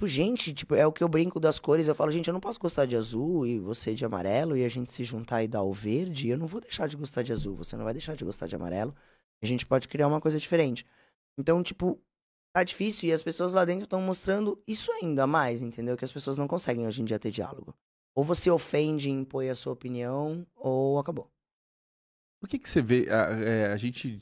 Tipo, 0.02 0.08
gente, 0.08 0.52
tipo, 0.52 0.74
é 0.74 0.84
o 0.84 0.92
que 0.92 1.04
eu 1.04 1.08
brinco 1.08 1.38
das 1.38 1.60
cores. 1.60 1.86
Eu 1.86 1.94
falo, 1.94 2.10
gente, 2.10 2.26
eu 2.26 2.32
não 2.32 2.40
posso 2.40 2.58
gostar 2.58 2.86
de 2.86 2.96
azul 2.96 3.46
e 3.46 3.60
você 3.60 3.94
de 3.94 4.04
amarelo 4.04 4.56
e 4.56 4.64
a 4.64 4.68
gente 4.68 4.90
se 4.90 5.04
juntar 5.04 5.44
e 5.44 5.46
dar 5.48 5.62
o 5.62 5.72
verde. 5.72 6.28
Eu 6.28 6.36
não 6.36 6.48
vou 6.48 6.60
deixar 6.60 6.88
de 6.88 6.96
gostar 6.96 7.22
de 7.22 7.32
azul, 7.32 7.54
você 7.54 7.76
não 7.76 7.84
vai 7.84 7.92
deixar 7.92 8.16
de 8.16 8.24
gostar 8.24 8.48
de 8.48 8.56
amarelo. 8.56 8.92
A 9.40 9.46
gente 9.46 9.64
pode 9.64 9.86
criar 9.86 10.08
uma 10.08 10.20
coisa 10.20 10.40
diferente. 10.40 10.84
Então, 11.38 11.62
tipo, 11.62 12.00
tá 12.52 12.64
difícil 12.64 13.10
e 13.10 13.12
as 13.12 13.22
pessoas 13.22 13.52
lá 13.52 13.64
dentro 13.64 13.84
estão 13.84 14.00
mostrando 14.00 14.60
isso 14.66 14.90
ainda 14.90 15.24
mais, 15.24 15.62
entendeu? 15.62 15.96
Que 15.96 16.04
as 16.04 16.10
pessoas 16.10 16.36
não 16.36 16.48
conseguem 16.48 16.84
hoje 16.84 17.00
em 17.00 17.04
dia 17.04 17.20
ter 17.20 17.30
diálogo. 17.30 17.72
Ou 18.12 18.24
você 18.24 18.50
ofende 18.50 19.08
e 19.08 19.12
impõe 19.12 19.50
a 19.50 19.54
sua 19.54 19.72
opinião, 19.72 20.44
ou 20.56 20.98
acabou. 20.98 21.30
Por 22.40 22.48
que, 22.48 22.58
que 22.58 22.68
você 22.68 22.82
vê. 22.82 23.08
A, 23.08 23.40
é, 23.40 23.66
a 23.66 23.76
gente 23.76 24.20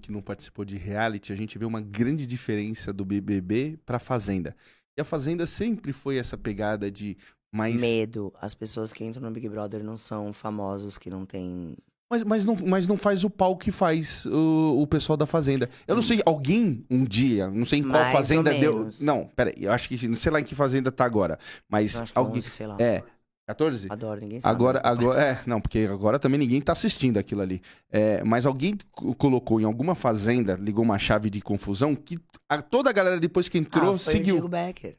que 0.00 0.12
não 0.12 0.22
participou 0.22 0.64
de 0.64 0.76
reality, 0.76 1.32
a 1.32 1.36
gente 1.36 1.58
vê 1.58 1.64
uma 1.64 1.80
grande 1.80 2.26
diferença 2.26 2.92
do 2.92 3.04
BBB 3.04 3.78
pra 3.84 3.98
Fazenda. 3.98 4.54
E 4.98 5.00
a 5.00 5.04
Fazenda 5.04 5.46
sempre 5.46 5.92
foi 5.92 6.16
essa 6.16 6.36
pegada 6.36 6.90
de 6.90 7.16
mais. 7.52 7.80
Medo. 7.80 8.34
As 8.40 8.52
pessoas 8.52 8.92
que 8.92 9.04
entram 9.04 9.22
no 9.22 9.30
Big 9.30 9.48
Brother 9.48 9.84
não 9.84 9.96
são 9.96 10.32
famosos, 10.32 10.98
que 10.98 11.08
não 11.08 11.24
têm. 11.24 11.76
Mas, 12.10 12.24
mas, 12.24 12.44
não, 12.44 12.56
mas 12.66 12.84
não 12.84 12.98
faz 12.98 13.22
o 13.22 13.30
pau 13.30 13.56
que 13.56 13.70
faz 13.70 14.26
o, 14.26 14.82
o 14.82 14.86
pessoal 14.88 15.16
da 15.16 15.24
Fazenda. 15.24 15.70
Eu 15.86 15.94
não 15.94 16.02
sei, 16.02 16.20
alguém 16.26 16.84
um 16.90 17.04
dia, 17.04 17.48
não 17.48 17.64
sei 17.64 17.78
em 17.78 17.82
qual 17.82 17.92
Mais 17.92 18.12
Fazenda 18.12 18.52
deu. 18.52 18.88
Não, 19.00 19.30
peraí, 19.36 19.54
eu 19.58 19.70
acho 19.70 19.88
que. 19.88 20.08
Não 20.08 20.16
sei 20.16 20.32
lá 20.32 20.40
em 20.40 20.44
que 20.44 20.56
Fazenda 20.56 20.90
tá 20.90 21.04
agora. 21.04 21.38
Mas 21.68 22.02
alguém. 22.12 22.40
11, 22.40 22.50
sei 22.50 22.66
lá. 22.66 22.76
É. 22.80 23.04
14? 23.48 23.86
Adoro, 23.90 24.20
ninguém 24.20 24.40
sabe. 24.42 24.54
Agora, 24.54 24.80
agora, 24.84 25.22
é, 25.22 25.40
não, 25.46 25.58
porque 25.58 25.88
agora 25.90 26.18
também 26.18 26.38
ninguém 26.38 26.60
tá 26.60 26.72
assistindo 26.72 27.16
aquilo 27.18 27.40
ali. 27.40 27.62
É, 27.90 28.22
mas 28.22 28.44
alguém 28.44 28.76
co- 28.92 29.14
colocou 29.14 29.58
em 29.58 29.64
alguma 29.64 29.94
fazenda, 29.94 30.54
ligou 30.60 30.84
uma 30.84 30.98
chave 30.98 31.30
de 31.30 31.40
confusão 31.40 31.94
que 31.94 32.18
a- 32.46 32.60
toda 32.60 32.90
a 32.90 32.92
galera 32.92 33.18
depois 33.18 33.48
que 33.48 33.56
entrou 33.56 33.94
ah, 33.94 33.98
foi 33.98 34.12
o 34.14 34.16
seguiu. 34.18 34.34
Diego 34.34 34.48
Becker. 34.48 34.96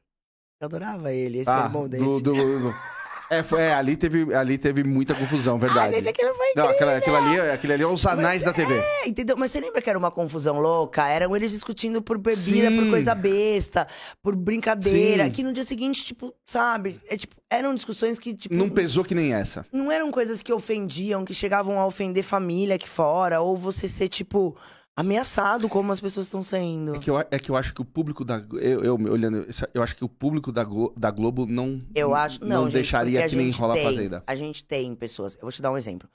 Eu 0.59 0.65
adorava 0.65 1.13
ele, 1.13 1.37
esse 1.39 1.49
Ah, 1.49 1.65
irmão 1.65 1.83
do- 1.83 1.89
desse. 1.89 2.23
do- 2.23 2.33
do- 2.33 2.73
é, 3.29 3.43
foi- 3.43 3.61
é, 3.61 3.73
ali 3.73 3.95
teve, 3.95 4.33
ali 4.33 4.57
teve 4.57 4.83
muita 4.83 5.13
confusão, 5.13 5.55
Ah, 5.55 5.59
verdade. 5.59 5.95
gente, 5.95 6.09
aquilo 6.09 6.33
foi 6.35 6.47
não, 6.55 6.67
aquela, 6.67 6.97
aquilo 6.97 7.15
ali, 7.15 7.39
aquilo 7.39 7.73
ali 7.73 7.83
é 7.83 7.87
os 7.87 8.05
anais 8.05 8.43
da 8.43 8.51
TV. 8.53 8.73
É, 8.77 9.07
entendeu? 9.07 9.35
Mas 9.37 9.51
você 9.51 9.59
lembra 9.59 9.81
que 9.81 9.89
era 9.89 9.97
uma 9.99 10.11
confusão 10.11 10.59
louca? 10.59 11.07
Eram 11.07 11.35
eles 11.35 11.51
discutindo 11.51 12.01
por 12.01 12.17
bebida, 12.17 12.69
Sim. 12.69 12.75
por 12.77 12.89
coisa 12.89 13.13
besta, 13.15 13.87
por 14.21 14.35
brincadeira. 14.35 15.25
Sim. 15.25 15.31
Que 15.31 15.43
no 15.43 15.53
dia 15.53 15.63
seguinte, 15.63 16.03
tipo, 16.03 16.33
sabe? 16.45 16.99
É, 17.09 17.15
tipo, 17.17 17.35
eram 17.49 17.73
discussões 17.75 18.17
que, 18.19 18.35
tipo. 18.35 18.53
Não 18.55 18.69
pesou 18.69 19.03
que 19.03 19.13
nem 19.15 19.33
essa. 19.33 19.65
não 19.71 19.91
eram 19.91 20.11
coisas 20.11 20.41
que 20.41 20.51
ofendiam, 20.53 21.23
que 21.25 21.33
chegavam 21.33 21.79
a 21.79 21.85
ofender 21.85 22.23
família 22.23 22.75
aqui 22.75 22.87
fora, 22.87 23.41
ou 23.41 23.55
você 23.57 23.87
ser, 23.87 24.07
tipo, 24.07 24.55
ameaçado 24.99 25.69
como 25.69 25.91
as 25.91 25.99
pessoas 25.99 26.25
estão 26.25 26.43
sendo. 26.43 26.95
É 26.95 26.99
que, 26.99 27.09
eu, 27.09 27.17
é 27.19 27.39
que 27.39 27.49
eu 27.49 27.55
acho 27.55 27.73
que 27.73 27.81
o 27.81 27.85
público 27.85 28.25
da. 28.25 28.43
Eu, 28.53 28.83
eu 28.83 28.95
olhando. 28.95 29.47
Eu 29.73 29.81
acho 29.81 29.95
que 29.95 30.03
o 30.03 30.09
público 30.09 30.51
da, 30.51 30.63
Glo- 30.63 30.93
da 30.97 31.09
Globo 31.09 31.45
não. 31.45 31.81
Eu 31.95 32.13
acho. 32.13 32.43
Não, 32.43 32.63
gente, 32.65 32.73
deixaria 32.73 33.25
a 33.25 33.29
que 33.29 33.35
nem 33.35 33.47
gente 33.47 33.59
rola 33.59 33.73
tem, 33.75 33.83
Fazenda. 33.85 34.23
A 34.27 34.35
gente 34.35 34.63
tem 34.63 34.93
pessoas. 34.95 35.35
Eu 35.35 35.41
vou 35.43 35.51
te 35.51 35.61
dar 35.61 35.71
um 35.71 35.77
exemplo. 35.77 36.09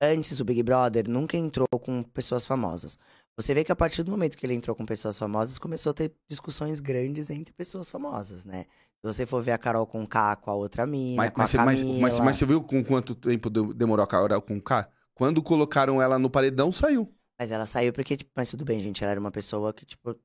Antes, 0.00 0.38
o 0.40 0.44
Big 0.44 0.62
Brother 0.62 1.08
nunca 1.08 1.36
entrou 1.36 1.66
com 1.80 2.02
pessoas 2.04 2.44
famosas. 2.46 2.96
Você 3.36 3.52
vê 3.54 3.64
que 3.64 3.72
a 3.72 3.76
partir 3.76 4.02
do 4.04 4.10
momento 4.10 4.36
que 4.36 4.46
ele 4.46 4.54
entrou 4.54 4.74
com 4.74 4.86
pessoas 4.86 5.18
famosas, 5.18 5.58
começou 5.58 5.90
a 5.90 5.94
ter 5.94 6.12
discussões 6.28 6.78
grandes 6.80 7.30
entre 7.30 7.52
pessoas 7.52 7.90
famosas, 7.90 8.44
né? 8.44 8.64
Se 9.00 9.02
você 9.04 9.26
for 9.26 9.40
ver 9.42 9.52
a 9.52 9.58
Carol 9.58 9.86
com 9.86 10.04
K 10.06 10.36
com 10.36 10.50
a 10.50 10.54
outra 10.54 10.86
mina, 10.86 11.16
Mas, 11.22 11.30
com 11.30 11.40
mas, 11.40 11.48
a 11.48 11.58
você- 11.58 11.64
mas, 11.64 11.80
Camila... 11.80 12.00
mas, 12.00 12.20
mas 12.20 12.36
você 12.36 12.46
viu 12.46 12.60
com 12.62 12.82
quanto 12.84 13.14
tempo 13.14 13.48
de- 13.50 13.74
demorou 13.74 14.02
a 14.02 14.06
Carol 14.08 14.40
com 14.42 14.60
K? 14.60 14.88
Quando 15.14 15.42
colocaram 15.42 16.00
ela 16.02 16.18
no 16.18 16.28
paredão, 16.30 16.70
saiu. 16.72 17.12
Mas 17.38 17.52
ela 17.52 17.66
saiu 17.66 17.92
porque, 17.92 18.16
tipo, 18.16 18.30
mas 18.34 18.50
tudo 18.50 18.64
bem, 18.64 18.80
gente. 18.80 19.02
Ela 19.02 19.12
era 19.12 19.20
uma 19.20 19.30
pessoa 19.30 19.72
que, 19.72 19.86
tipo, 19.86 20.18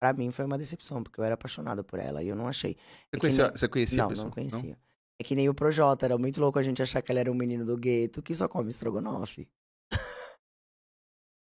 pra 0.00 0.12
mim 0.12 0.30
foi 0.30 0.44
uma 0.44 0.58
decepção, 0.58 1.02
porque 1.02 1.18
eu 1.18 1.24
era 1.24 1.34
apaixonado 1.34 1.82
por 1.82 1.98
ela 1.98 2.22
e 2.22 2.28
eu 2.28 2.36
não 2.36 2.46
achei. 2.46 2.74
Você 2.74 3.10
que 3.12 3.18
conhecia, 3.20 3.44
nem- 3.44 3.56
você 3.56 3.68
conhecia 3.68 3.98
a 3.98 4.02
não, 4.02 4.08
pessoa? 4.08 4.24
não 4.26 4.32
conhecia. 4.32 4.78
É 5.20 5.24
que 5.24 5.34
nem 5.34 5.48
o 5.48 5.54
Projota, 5.54 6.04
era 6.04 6.18
muito 6.18 6.40
louco 6.40 6.58
a 6.58 6.62
gente 6.62 6.82
achar 6.82 7.00
que 7.00 7.10
ele 7.12 7.20
era 7.20 7.30
um 7.30 7.34
menino 7.34 7.64
do 7.64 7.76
gueto 7.76 8.20
que 8.22 8.34
só 8.34 8.48
come 8.48 8.68
estrogonofe. 8.70 9.48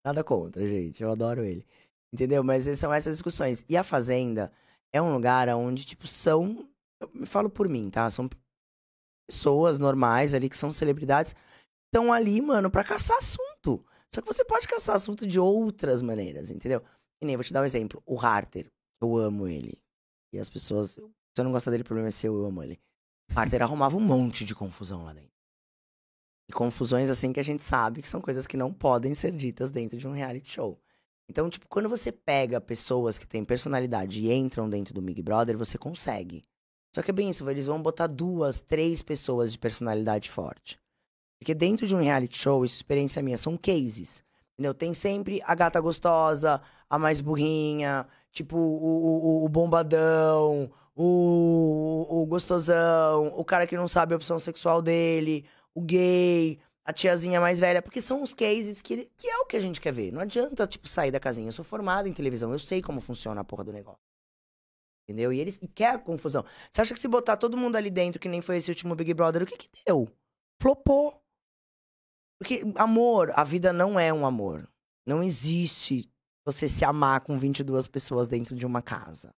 Nada 0.05 0.23
contra, 0.23 0.65
gente. 0.67 1.01
Eu 1.01 1.11
adoro 1.11 1.43
ele. 1.43 1.65
Entendeu? 2.13 2.43
Mas 2.43 2.65
são 2.77 2.93
essas 2.93 3.15
discussões. 3.15 3.65
E 3.67 3.75
a 3.75 3.83
Fazenda 3.83 4.51
é 4.93 5.01
um 5.01 5.11
lugar 5.11 5.49
onde, 5.49 5.85
tipo, 5.85 6.07
são. 6.07 6.69
Eu 7.01 7.09
me 7.13 7.25
falo 7.25 7.49
por 7.49 7.67
mim, 7.67 7.89
tá? 7.89 8.09
São 8.09 8.29
pessoas 9.27 9.79
normais 9.79 10.33
ali 10.33 10.47
que 10.49 10.55
são 10.55 10.71
celebridades. 10.71 11.35
Estão 11.87 12.13
ali, 12.13 12.39
mano, 12.41 12.69
pra 12.69 12.83
caçar 12.83 13.17
assunto. 13.17 13.83
Só 14.13 14.21
que 14.21 14.27
você 14.27 14.45
pode 14.45 14.67
caçar 14.67 14.95
assunto 14.95 15.27
de 15.27 15.39
outras 15.39 16.01
maneiras, 16.01 16.49
entendeu? 16.49 16.81
E 17.21 17.25
nem, 17.25 17.35
vou 17.35 17.43
te 17.43 17.53
dar 17.53 17.61
um 17.61 17.65
exemplo. 17.65 18.01
O 18.05 18.19
Harter. 18.19 18.71
Eu 19.01 19.17
amo 19.17 19.47
ele. 19.47 19.81
E 20.33 20.39
as 20.39 20.49
pessoas. 20.49 20.91
Se 20.91 21.01
eu 21.37 21.43
não 21.43 21.51
gostar 21.51 21.71
dele, 21.71 21.81
o 21.81 21.85
problema 21.85 22.07
é 22.07 22.11
seu, 22.11 22.33
eu 22.35 22.45
amo 22.45 22.63
ele. 22.63 22.79
O 23.33 23.39
Harter 23.39 23.61
arrumava 23.61 23.97
um 23.97 24.01
monte 24.01 24.45
de 24.45 24.55
confusão 24.55 25.03
lá 25.03 25.13
dentro. 25.13 25.33
E 26.47 26.53
confusões 26.53 27.09
assim 27.09 27.33
que 27.33 27.39
a 27.39 27.43
gente 27.43 27.63
sabe 27.63 28.01
que 28.01 28.07
são 28.07 28.21
coisas 28.21 28.45
que 28.45 28.55
não 28.55 28.73
podem 28.73 29.13
ser 29.13 29.31
ditas 29.31 29.71
dentro 29.71 29.97
de 29.97 30.07
um 30.07 30.11
reality 30.11 30.49
show. 30.49 30.79
Então, 31.27 31.49
tipo, 31.49 31.67
quando 31.67 31.89
você 31.89 32.11
pega 32.11 32.61
pessoas 32.61 33.17
que 33.17 33.25
têm 33.25 33.43
personalidade 33.43 34.21
e 34.21 34.31
entram 34.31 34.69
dentro 34.69 34.93
do 34.93 35.01
Big 35.01 35.21
Brother, 35.23 35.57
você 35.57 35.77
consegue. 35.77 36.45
Só 36.95 37.01
que 37.01 37.09
é 37.09 37.13
bem 37.13 37.29
isso, 37.29 37.49
eles 37.49 37.65
vão 37.65 37.81
botar 37.81 38.07
duas, 38.07 38.61
três 38.61 39.01
pessoas 39.01 39.51
de 39.51 39.57
personalidade 39.57 40.29
forte. 40.29 40.79
Porque 41.39 41.53
dentro 41.53 41.85
de 41.85 41.95
um 41.95 42.01
reality 42.01 42.37
show, 42.37 42.63
isso 42.63 42.75
é 42.75 42.77
experiência 42.77 43.21
minha, 43.21 43.37
são 43.37 43.57
cases. 43.57 44.23
Entendeu? 44.53 44.73
Tem 44.73 44.93
sempre 44.93 45.41
a 45.43 45.53
gata 45.53 45.79
gostosa, 45.81 46.61
a 46.89 46.97
mais 46.97 47.19
burrinha, 47.19 48.07
tipo, 48.31 48.57
o, 48.57 49.41
o, 49.41 49.45
o 49.45 49.49
bombadão, 49.49 50.71
o, 50.95 52.07
o 52.09 52.25
gostosão, 52.25 53.33
o 53.35 53.43
cara 53.43 53.67
que 53.67 53.75
não 53.75 53.87
sabe 53.87 54.13
a 54.13 54.17
opção 54.17 54.39
sexual 54.39 54.81
dele, 54.81 55.45
o 55.73 55.81
gay, 55.81 56.57
a 56.85 56.93
tiazinha 56.93 57.41
mais 57.41 57.59
velha, 57.59 57.81
porque 57.81 58.01
são 58.01 58.21
os 58.23 58.33
cases 58.33 58.79
que, 58.81 59.09
que 59.17 59.27
é 59.27 59.37
o 59.39 59.45
que 59.45 59.57
a 59.57 59.59
gente 59.59 59.81
quer 59.81 59.91
ver. 59.91 60.11
Não 60.11 60.21
adianta, 60.21 60.65
tipo, 60.65 60.87
sair 60.87 61.11
da 61.11 61.19
casinha. 61.19 61.47
Eu 61.49 61.51
sou 61.51 61.65
formado 61.65 62.07
em 62.07 62.13
televisão, 62.13 62.51
eu 62.51 62.59
sei 62.59 62.81
como 62.81 63.01
funciona 63.01 63.41
a 63.41 63.43
porra 63.43 63.63
do 63.63 63.73
negócio. 63.73 63.99
Entendeu? 65.07 65.33
E 65.33 65.39
eles 65.39 65.57
e 65.61 65.67
quer 65.67 66.01
confusão. 66.03 66.45
Você 66.71 66.81
acha 66.81 66.93
que 66.93 66.99
se 66.99 67.07
botar 67.07 67.37
todo 67.37 67.57
mundo 67.57 67.75
ali 67.75 67.89
dentro, 67.89 68.19
que 68.19 68.29
nem 68.29 68.41
foi 68.41 68.57
esse 68.57 68.69
último 68.69 68.95
Big 68.95 69.13
Brother, 69.13 69.43
o 69.43 69.45
que 69.45 69.57
que 69.57 69.69
deu? 69.85 70.07
Flopou. 70.61 71.24
Porque 72.39 72.61
amor, 72.75 73.31
a 73.33 73.43
vida 73.43 73.71
não 73.71 73.99
é 73.99 74.13
um 74.13 74.25
amor. 74.25 74.69
Não 75.05 75.23
existe 75.23 76.11
você 76.45 76.67
se 76.67 76.85
amar 76.85 77.21
com 77.21 77.37
22 77.37 77.87
pessoas 77.87 78.27
dentro 78.27 78.55
de 78.55 78.65
uma 78.65 78.81
casa. 78.81 79.33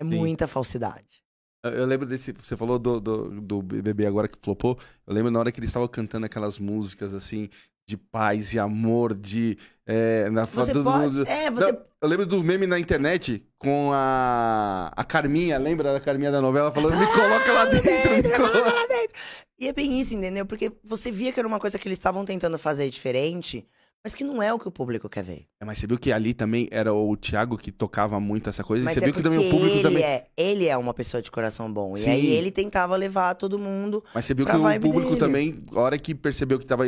É 0.00 0.04
Sim. 0.04 0.10
muita 0.16 0.46
falsidade. 0.46 1.22
Eu, 1.64 1.86
lembro 1.86 2.06
desse. 2.06 2.32
Você 2.32 2.56
falou 2.56 2.76
do, 2.78 3.00
do, 3.00 3.40
do 3.40 3.62
BBB 3.62 4.04
agora 4.04 4.28
que 4.28 4.38
flopou. 4.40 4.76
Eu 5.06 5.14
lembro 5.14 5.30
na 5.30 5.38
hora 5.38 5.52
que 5.52 5.60
eles 5.60 5.70
estavam 5.70 5.86
cantando 5.86 6.26
aquelas 6.26 6.58
músicas 6.58 7.14
assim, 7.14 7.48
de 7.92 7.96
paz 7.98 8.54
e 8.54 8.58
amor, 8.58 9.14
de. 9.14 9.56
É, 9.86 10.30
na, 10.30 10.46
Você 10.46 10.72
do- 10.72 10.82
pode. 10.82 11.14
do- 11.16 11.28
é, 11.28 11.50
você. 11.50 11.72
Não, 11.72 11.78
eu 12.00 12.08
lembro 12.08 12.24
do 12.26 12.42
meme 12.42 12.66
na 12.66 12.78
internet 12.78 13.44
com 13.58 13.90
a. 13.92 14.90
A 14.96 15.04
Carminha, 15.04 15.58
lembra 15.58 15.92
da 15.92 16.00
Carminha 16.00 16.30
da 16.32 16.40
novela? 16.40 16.72
Falando, 16.72 16.98
me 16.98 17.06
coloca 17.06 17.52
lá 17.52 17.64
dentro, 17.66 18.16
me 18.16 18.22
coloca. 18.34 18.60
lá 18.72 18.86
dentro. 18.86 19.14
E 19.60 19.68
é 19.68 19.72
bem 19.72 20.00
isso, 20.00 20.14
entendeu? 20.14 20.46
Porque 20.46 20.72
você 20.82 21.12
via 21.12 21.32
que 21.32 21.38
era 21.38 21.46
uma 21.46 21.60
coisa 21.60 21.78
que 21.78 21.86
eles 21.86 21.98
estavam 21.98 22.24
tentando 22.24 22.58
fazer 22.58 22.88
diferente, 22.90 23.64
mas 24.02 24.14
que 24.14 24.24
não 24.24 24.42
é 24.42 24.52
o 24.52 24.58
que 24.58 24.66
o 24.66 24.72
público 24.72 25.08
quer 25.08 25.22
ver. 25.22 25.44
É, 25.60 25.64
mas 25.64 25.78
você 25.78 25.86
viu 25.86 25.98
que 25.98 26.10
ali 26.12 26.32
também 26.34 26.66
era 26.72 26.92
o 26.94 27.16
Thiago 27.16 27.56
que 27.58 27.70
tocava 27.70 28.18
muito 28.18 28.48
essa 28.48 28.64
coisa. 28.64 28.84
Mas 28.84 28.94
e 28.96 28.98
você 29.00 29.04
é 29.04 29.06
viu 29.06 29.14
que 29.14 29.22
também 29.22 29.38
o 29.38 29.50
público 29.50 29.74
ele 29.76 29.82
também. 29.82 30.02
é, 30.02 30.24
ele 30.36 30.66
é 30.66 30.76
uma 30.76 30.94
pessoa 30.94 31.20
de 31.22 31.30
coração 31.30 31.70
bom. 31.72 31.94
Sim. 31.94 32.08
E 32.08 32.10
aí 32.12 32.26
ele 32.30 32.50
tentava 32.50 32.96
levar 32.96 33.34
todo 33.34 33.58
mundo. 33.58 34.02
Mas 34.14 34.24
você 34.24 34.32
viu 34.34 34.46
que 34.46 34.56
o 34.56 34.80
público 34.80 35.08
dele. 35.10 35.16
também, 35.20 35.64
a 35.72 35.80
hora 35.80 35.98
que 35.98 36.14
percebeu 36.14 36.58
que 36.58 36.66
tava 36.66 36.84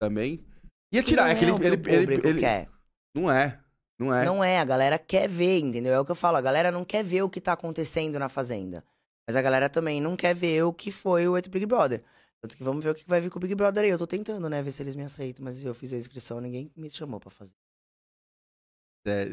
também. 0.00 0.44
Ia 0.92 1.02
tirar. 1.02 1.30
É 1.30 1.34
que 1.34 1.44
ele. 1.44 1.52
o 1.52 1.58
que 1.58 1.66
ele, 1.66 1.76
o 1.76 1.88
ele- 2.12 2.28
ele- 2.28 2.40
quer. 2.40 2.68
Não 3.14 3.30
é. 3.30 3.60
Não 3.98 4.14
é. 4.14 4.24
Não 4.24 4.44
é, 4.44 4.58
a 4.60 4.64
galera 4.64 4.98
quer 4.98 5.28
ver, 5.28 5.58
entendeu? 5.58 5.92
É 5.92 6.00
o 6.00 6.04
que 6.04 6.10
eu 6.12 6.14
falo, 6.16 6.36
a 6.36 6.40
galera 6.40 6.70
não 6.70 6.84
quer 6.84 7.02
ver 7.02 7.22
o 7.22 7.28
que 7.30 7.40
tá 7.40 7.52
acontecendo 7.54 8.18
na 8.18 8.28
Fazenda. 8.28 8.84
Mas 9.26 9.34
a 9.36 9.42
galera 9.42 9.68
também 9.68 10.00
não 10.00 10.16
quer 10.16 10.34
ver 10.34 10.62
o 10.62 10.72
que 10.72 10.90
foi 10.92 11.26
o 11.26 11.34
outro 11.34 11.50
Big 11.50 11.66
Brother. 11.66 12.02
Tanto 12.40 12.56
que 12.56 12.62
vamos 12.62 12.82
ver 12.84 12.90
o 12.90 12.94
que 12.94 13.04
vai 13.06 13.20
vir 13.20 13.28
com 13.30 13.38
o 13.38 13.42
Big 13.42 13.54
Brother 13.56 13.82
aí. 13.84 13.90
Eu 13.90 13.98
tô 13.98 14.06
tentando, 14.06 14.48
né? 14.48 14.62
Ver 14.62 14.70
se 14.70 14.82
eles 14.82 14.94
me 14.94 15.02
aceitam. 15.02 15.44
Mas 15.44 15.60
eu 15.62 15.74
fiz 15.74 15.92
a 15.92 15.96
inscrição, 15.96 16.40
ninguém 16.40 16.70
me 16.76 16.88
chamou 16.90 17.18
pra 17.18 17.30
fazer. 17.30 17.52
É, 19.06 19.26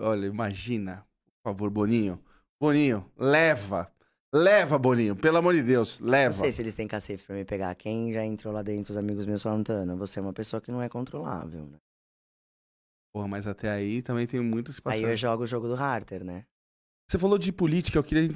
olha, 0.00 0.26
imagina. 0.26 1.04
Por 1.42 1.50
favor, 1.50 1.70
Boninho. 1.70 2.22
Boninho, 2.60 3.10
leva. 3.16 3.92
Leva, 4.34 4.76
Boninho. 4.76 5.14
Pelo 5.14 5.38
amor 5.38 5.54
de 5.54 5.62
Deus, 5.62 6.00
leva. 6.00 6.34
Não 6.36 6.42
sei 6.42 6.50
se 6.50 6.60
eles 6.60 6.74
têm 6.74 6.88
cacife 6.88 7.24
pra 7.24 7.36
me 7.36 7.44
pegar. 7.44 7.72
Quem 7.76 8.12
já 8.12 8.24
entrou 8.24 8.52
lá 8.52 8.62
dentro, 8.62 8.90
os 8.90 8.96
amigos 8.96 9.26
meus 9.26 9.40
falam, 9.40 9.62
Tana, 9.62 9.94
você 9.94 10.18
é 10.18 10.22
uma 10.22 10.32
pessoa 10.32 10.60
que 10.60 10.72
não 10.72 10.82
é 10.82 10.88
controlável, 10.88 11.60
né? 11.66 11.78
Porra, 13.14 13.28
mas 13.28 13.46
até 13.46 13.70
aí 13.70 14.02
também 14.02 14.26
tem 14.26 14.40
muito 14.40 14.72
espaço. 14.72 14.96
Aí 14.96 15.04
eu 15.04 15.16
jogo 15.16 15.44
o 15.44 15.46
jogo 15.46 15.68
do 15.68 15.76
Harter, 15.76 16.24
né? 16.24 16.44
Você 17.08 17.16
falou 17.16 17.38
de 17.38 17.52
política, 17.52 17.96
eu 17.96 18.02
queria, 18.02 18.28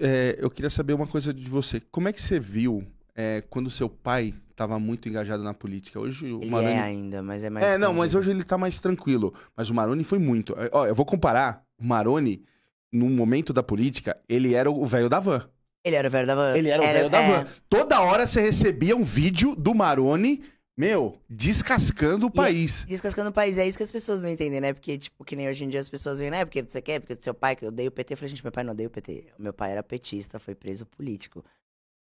é, 0.00 0.36
eu 0.38 0.50
queria 0.50 0.68
saber 0.68 0.92
uma 0.92 1.06
coisa 1.06 1.32
de 1.32 1.48
você. 1.48 1.80
Como 1.80 2.08
é 2.08 2.12
que 2.12 2.20
você 2.20 2.38
viu 2.38 2.84
é, 3.14 3.42
quando 3.48 3.70
seu 3.70 3.88
pai 3.88 4.34
estava 4.50 4.78
muito 4.78 5.08
engajado 5.08 5.42
na 5.42 5.54
política? 5.54 5.98
Hoje 5.98 6.30
o 6.30 6.42
Ele 6.42 6.50
Maroni... 6.50 6.74
é 6.74 6.78
ainda, 6.78 7.22
mas 7.22 7.42
é 7.42 7.48
mais. 7.48 7.64
É, 7.64 7.78
não, 7.78 7.94
mas 7.94 8.14
hoje 8.14 8.30
ele 8.30 8.44
tá 8.44 8.58
mais 8.58 8.78
tranquilo. 8.78 9.32
Mas 9.56 9.70
o 9.70 9.74
Maroni 9.74 10.04
foi 10.04 10.18
muito. 10.18 10.54
Ó, 10.72 10.86
eu 10.86 10.94
vou 10.94 11.06
comparar. 11.06 11.64
O 11.80 11.86
Maroni, 11.86 12.44
num 12.92 13.10
momento 13.10 13.52
da 13.52 13.62
política, 13.62 14.20
ele 14.28 14.54
era 14.54 14.70
o 14.70 14.84
velho 14.86 15.08
da 15.08 15.20
van. 15.20 15.48
Ele 15.84 15.96
era 15.96 16.08
o 16.08 16.10
velho 16.10 16.26
da 16.26 16.34
van. 16.34 16.56
Ele 16.56 16.68
era 16.68 16.82
o 16.82 16.86
velho 16.86 17.10
da 17.10 17.22
é, 17.22 17.26
van. 17.44 17.50
Toda 17.68 18.00
hora 18.00 18.26
você 18.26 18.40
recebia 18.40 18.96
um 18.96 19.04
vídeo 19.04 19.54
do 19.54 19.74
Maroni, 19.74 20.42
meu, 20.76 21.20
descascando 21.28 22.26
o 22.26 22.28
E- 22.28 22.32
país. 22.32 22.84
Descascando 22.84 23.30
o 23.30 23.32
país, 23.32 23.58
é 23.58 23.66
isso 23.66 23.78
que 23.78 23.84
as 23.84 23.92
pessoas 23.92 24.22
não 24.22 24.28
entendem, 24.30 24.60
né? 24.60 24.72
Porque, 24.72 24.98
tipo, 24.98 25.24
que 25.24 25.34
nem 25.36 25.48
hoje 25.48 25.64
em 25.64 25.68
dia 25.68 25.80
as 25.80 25.88
pessoas 25.88 26.18
veem, 26.18 26.30
né? 26.30 26.44
Porque 26.44 26.62
você 26.62 26.82
quer, 26.82 27.00
porque 27.00 27.16
seu 27.16 27.34
pai, 27.34 27.56
que 27.56 27.64
eu 27.64 27.68
odeio 27.68 27.88
o 27.88 27.92
PT. 27.92 28.12
Eu 28.14 28.16
falei, 28.18 28.28
gente, 28.28 28.42
meu 28.44 28.52
pai 28.52 28.64
não 28.64 28.72
odeia 28.72 28.86
o 28.88 28.90
PT. 28.90 29.32
Meu 29.38 29.52
pai 29.52 29.72
era 29.72 29.82
petista, 29.82 30.38
foi 30.38 30.54
preso 30.54 30.84
político. 30.86 31.44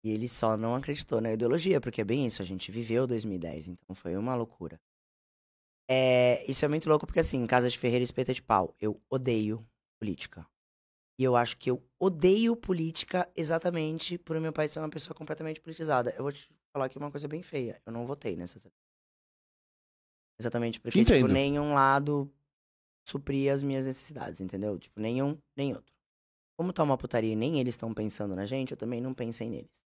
E 0.05 0.11
ele 0.11 0.29
só 0.29 0.57
não 0.57 0.75
acreditou 0.75 1.21
na 1.21 1.33
ideologia, 1.33 1.81
porque 1.81 2.01
é 2.01 2.05
bem 2.05 2.27
isso, 2.27 2.43
a 2.43 2.45
gente 2.45 2.71
viveu 2.71 3.07
2010, 3.07 3.69
então 3.69 3.95
foi 3.95 4.15
uma 4.17 4.35
loucura. 4.35 4.79
É, 5.91 6.45
isso 6.49 6.65
é 6.65 6.69
muito 6.69 6.89
louco, 6.89 7.07
porque 7.07 7.21
assim, 7.21 7.47
casa 7.47 7.71
de 7.71 7.79
Ferreira 7.79 8.05
espeta 8.05 8.33
de 8.35 8.43
pau. 8.43 8.75
Eu 8.81 9.01
odeio 9.09 9.67
política. 9.99 10.47
E 11.19 11.23
eu 11.23 11.37
acho 11.37 11.57
que 11.57 11.71
eu 11.71 11.83
odeio 11.99 12.57
política 12.57 13.31
exatamente 13.37 14.19
por 14.19 14.39
meu 14.41 14.53
pai 14.53 14.69
ser 14.69 14.81
uma 14.81 14.91
pessoa 14.91 15.15
completamente 15.15 15.61
politizada. 15.61 16.13
Eu 16.17 16.23
vou 16.25 16.33
te 16.33 16.49
falar 16.73 16.87
aqui 16.87 16.99
uma 16.99 17.11
coisa 17.11 17.29
bem 17.29 17.43
feia. 17.43 17.81
Eu 17.87 17.93
não 17.93 18.05
votei 18.05 18.35
nessas 18.37 18.67
Exatamente, 20.39 20.81
porque, 20.81 21.05
tipo, 21.05 21.29
nenhum 21.29 21.75
lado 21.75 22.29
supria 23.09 23.55
as 23.55 23.63
minhas 23.63 23.87
necessidades, 23.87 24.41
entendeu? 24.41 24.77
Tipo, 24.79 25.01
nenhum, 25.01 25.39
nem 25.57 25.75
outro. 25.75 25.95
Como 26.59 26.73
tá 26.73 26.83
uma 26.83 26.99
putaria 26.99 27.33
e 27.33 27.37
nem 27.37 27.61
eles 27.61 27.75
estão 27.75 27.95
pensando 27.95 28.35
na 28.35 28.45
gente, 28.45 28.73
eu 28.73 28.77
também 28.77 29.01
não 29.01 29.15
pensei 29.15 29.49
neles. 29.49 29.85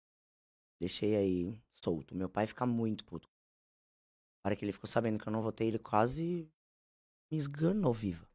deixei 0.81 1.17
aí 1.17 1.61
solto. 1.75 2.15
Meu 2.15 2.29
pai 2.29 2.47
fica 2.47 2.65
muito 2.65 3.05
puto. 3.05 3.29
Na 4.45 4.49
hora 4.49 4.57
que 4.57 4.65
ele 4.65 4.73
ficou 4.73 4.89
sabendo 4.89 5.19
que 5.19 5.29
eu 5.29 5.33
não 5.33 5.43
votei, 5.43 5.67
ele 5.67 5.79
quase 5.79 6.49
me 7.31 7.37
esganou 7.37 7.93
viva. 7.93 8.29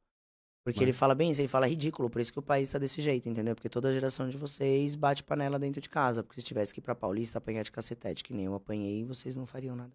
Porque 0.63 0.79
Mas- 0.79 0.83
ele 0.89 0.93
fala 0.93 1.15
bem 1.15 1.31
isso, 1.31 1.41
ele 1.41 1.47
fala 1.47 1.67
ridículo, 1.67 2.07
por 2.09 2.21
isso 2.21 2.31
que 2.31 2.37
o 2.37 2.41
país 2.43 2.71
tá 2.71 2.77
desse 2.77 3.01
jeito, 3.01 3.27
entendeu? 3.27 3.55
Porque 3.55 3.67
toda 3.69 3.89
a 3.89 3.93
geração 3.93 4.29
de 4.29 4.37
vocês 4.37 4.95
bate 4.95 5.23
panela 5.23 5.57
dentro 5.57 5.81
de 5.81 5.89
casa. 5.89 6.23
Porque 6.23 6.39
se 6.39 6.45
tivesse 6.45 6.71
que 6.73 6.79
ir 6.79 6.83
pra 6.83 6.93
Paulista 6.93 7.39
apanhar 7.39 7.63
de 7.63 7.71
cacetete, 7.71 8.23
que 8.23 8.33
nem 8.33 8.45
eu 8.45 8.53
apanhei, 8.53 9.03
vocês 9.03 9.35
não 9.35 9.45
fariam 9.47 9.75
nada. 9.75 9.91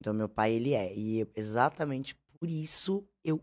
Então, 0.00 0.12
meu 0.12 0.28
pai, 0.28 0.52
ele 0.52 0.74
é. 0.74 0.92
E 0.94 1.26
exatamente 1.34 2.14
por 2.38 2.48
isso 2.48 3.06
eu 3.24 3.40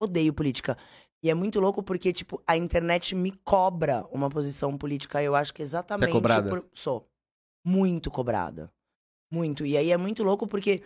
odeio 0.00 0.32
política. 0.32 0.76
E 1.24 1.30
é 1.30 1.34
muito 1.34 1.58
louco 1.58 1.82
porque, 1.82 2.12
tipo, 2.12 2.40
a 2.46 2.56
internet 2.56 3.14
me 3.14 3.32
cobra 3.32 4.06
uma 4.12 4.28
posição 4.28 4.76
política. 4.76 5.22
Eu 5.22 5.34
acho 5.34 5.52
que 5.52 5.62
exatamente. 5.62 6.12
cobrada? 6.12 6.48
por- 6.48 6.68
Sou. 6.72 7.08
Muito 7.66 8.10
cobrada. 8.10 8.70
Muito. 9.32 9.64
E 9.66 9.76
aí 9.76 9.90
é 9.90 9.96
muito 9.96 10.22
louco 10.22 10.46
porque. 10.46 10.82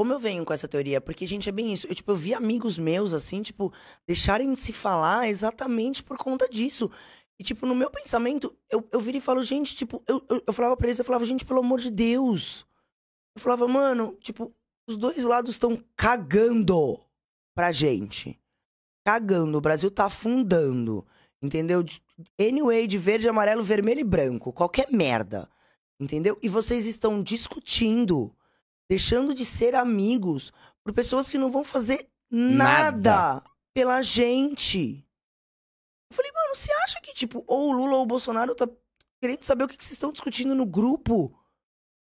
Como 0.00 0.14
eu 0.14 0.18
venho 0.18 0.46
com 0.46 0.54
essa 0.54 0.66
teoria? 0.66 0.98
Porque, 0.98 1.26
gente, 1.26 1.50
é 1.50 1.52
bem 1.52 1.74
isso. 1.74 1.86
Eu, 1.86 1.94
tipo, 1.94 2.10
eu 2.10 2.16
vi 2.16 2.32
amigos 2.32 2.78
meus, 2.78 3.12
assim, 3.12 3.42
tipo, 3.42 3.70
deixarem 4.06 4.50
de 4.54 4.58
se 4.58 4.72
falar 4.72 5.28
exatamente 5.28 6.02
por 6.02 6.16
conta 6.16 6.48
disso. 6.48 6.90
E, 7.38 7.44
tipo, 7.44 7.66
no 7.66 7.74
meu 7.74 7.90
pensamento, 7.90 8.56
eu, 8.70 8.82
eu 8.92 8.98
viro 8.98 9.18
e 9.18 9.20
falo, 9.20 9.44
gente, 9.44 9.76
tipo, 9.76 10.02
eu, 10.08 10.24
eu, 10.30 10.42
eu 10.46 10.52
falava 10.54 10.74
pra 10.74 10.86
eles, 10.86 10.98
eu 10.98 11.04
falava, 11.04 11.26
gente, 11.26 11.44
pelo 11.44 11.60
amor 11.60 11.80
de 11.80 11.90
Deus. 11.90 12.64
Eu 13.36 13.42
falava, 13.42 13.68
mano, 13.68 14.16
tipo, 14.22 14.50
os 14.88 14.96
dois 14.96 15.22
lados 15.22 15.50
estão 15.56 15.78
cagando 15.94 16.98
pra 17.54 17.70
gente. 17.70 18.40
Cagando. 19.04 19.58
O 19.58 19.60
Brasil 19.60 19.90
tá 19.90 20.06
afundando. 20.06 21.06
Entendeu? 21.42 21.82
De- 21.82 22.02
Anyway, 22.40 22.86
de 22.86 22.96
verde, 22.96 23.28
amarelo, 23.28 23.62
vermelho 23.62 24.00
e 24.00 24.04
branco. 24.04 24.50
Qualquer 24.50 24.90
merda. 24.90 25.46
Entendeu? 26.00 26.38
E 26.42 26.48
vocês 26.48 26.86
estão 26.86 27.22
discutindo, 27.22 28.34
deixando 28.94 29.32
de 29.32 29.44
ser 29.44 29.76
amigos 29.76 30.52
por 30.82 30.92
pessoas 30.92 31.30
que 31.30 31.38
não 31.38 31.48
vão 31.52 31.62
fazer 31.62 32.08
nada, 32.28 32.90
Nada. 33.10 33.44
pela 33.72 34.02
gente. 34.02 35.06
Eu 36.10 36.16
falei, 36.16 36.32
mano, 36.34 36.56
você 36.56 36.72
acha 36.84 37.00
que, 37.00 37.14
tipo, 37.14 37.44
ou 37.46 37.68
o 37.68 37.72
Lula 37.72 37.96
ou 37.98 38.02
o 38.02 38.06
Bolsonaro 38.06 38.52
tá 38.52 38.68
querendo 39.22 39.44
saber 39.44 39.62
o 39.62 39.68
que 39.68 39.76
que 39.76 39.84
vocês 39.84 39.92
estão 39.94 40.10
discutindo 40.10 40.56
no 40.56 40.66
grupo? 40.66 41.32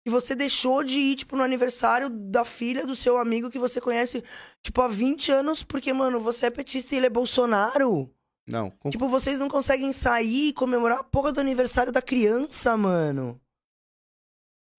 E 0.06 0.12
você 0.12 0.36
deixou 0.36 0.84
de 0.84 1.00
ir, 1.00 1.16
tipo, 1.16 1.36
no 1.36 1.42
aniversário 1.42 2.08
da 2.12 2.46
filha 2.46 2.86
do 2.86 2.96
seu 2.96 3.18
amigo 3.18 3.50
que 3.50 3.58
você 3.58 3.82
conhece, 3.82 4.24
tipo, 4.62 4.80
há 4.84 4.88
20 4.88 5.32
anos, 5.32 5.64
porque, 5.64 5.92
mano, 5.92 6.20
você 6.20 6.46
é 6.46 6.50
petista 6.52 6.94
e 6.94 6.98
ele 7.00 7.08
é 7.08 7.10
Bolsonaro. 7.10 8.14
Não, 8.48 8.70
com- 8.70 8.92
Tipo, 8.92 9.08
vocês 9.08 9.40
não 9.40 9.50
conseguem 9.50 9.92
sair 9.92 10.50
e 10.50 10.54
comemorar 10.54 11.00
a 11.00 11.04
porra 11.04 11.32
do 11.32 11.40
aniversário 11.42 11.92
da 11.92 12.04
criança, 12.04 12.78
mano. 12.78 13.42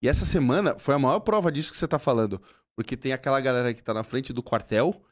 E 0.06 0.08
essa 0.08 0.24
semana 0.24 0.76
foi 0.78 0.94
a 0.94 1.00
maior 1.00 1.18
prova 1.18 1.50
disso 1.50 1.72
que 1.72 1.76
você 1.76 1.88
tá 1.88 1.98
falando. 1.98 2.40
Porque 2.76 2.96
tem 2.96 3.12
aquela 3.12 3.40
galera 3.40 3.74
que 3.74 3.82
tá 3.82 3.92
na 3.92 4.04
frente 4.04 4.32
do 4.32 4.40
quartel 4.40 5.02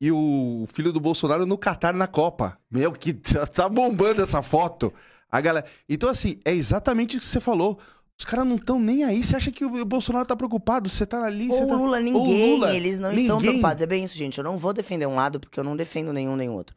e 0.00 0.12
o 0.12 0.68
filho 0.72 0.92
do 0.92 1.00
Bolsonaro 1.00 1.44
no 1.44 1.58
Catar 1.58 1.92
na 1.92 2.06
Copa. 2.06 2.56
Meu, 2.70 2.92
que 2.92 3.12
tá 3.12 3.44
tá 3.44 3.68
bombando 3.68 4.22
essa 4.22 4.42
foto. 4.42 4.94
A 5.28 5.40
galera. 5.40 5.66
Então, 5.88 6.08
assim, 6.08 6.38
é 6.44 6.52
exatamente 6.52 7.16
o 7.16 7.20
que 7.20 7.26
você 7.26 7.40
falou. 7.40 7.76
Os 8.16 8.24
caras 8.24 8.46
não 8.46 8.54
estão 8.54 8.78
nem 8.78 9.02
aí. 9.02 9.24
Você 9.24 9.34
acha 9.34 9.50
que 9.50 9.64
o 9.64 9.84
Bolsonaro 9.84 10.24
tá 10.24 10.36
preocupado? 10.36 10.88
Você 10.88 11.04
tá 11.04 11.24
ali. 11.24 11.48
Ou 11.50 11.66
tá... 11.66 11.74
Lula, 11.74 11.98
ninguém, 11.98 12.54
Lula, 12.54 12.72
eles 12.72 13.00
não 13.00 13.12
estão 13.12 13.38
ninguém. 13.38 13.50
preocupados. 13.50 13.82
É 13.82 13.86
bem 13.86 14.04
isso, 14.04 14.16
gente. 14.16 14.38
Eu 14.38 14.44
não 14.44 14.56
vou 14.56 14.72
defender 14.72 15.06
um 15.06 15.16
lado 15.16 15.40
porque 15.40 15.58
eu 15.58 15.64
não 15.64 15.76
defendo 15.76 16.12
nenhum 16.12 16.36
nem 16.36 16.48
outro. 16.48 16.76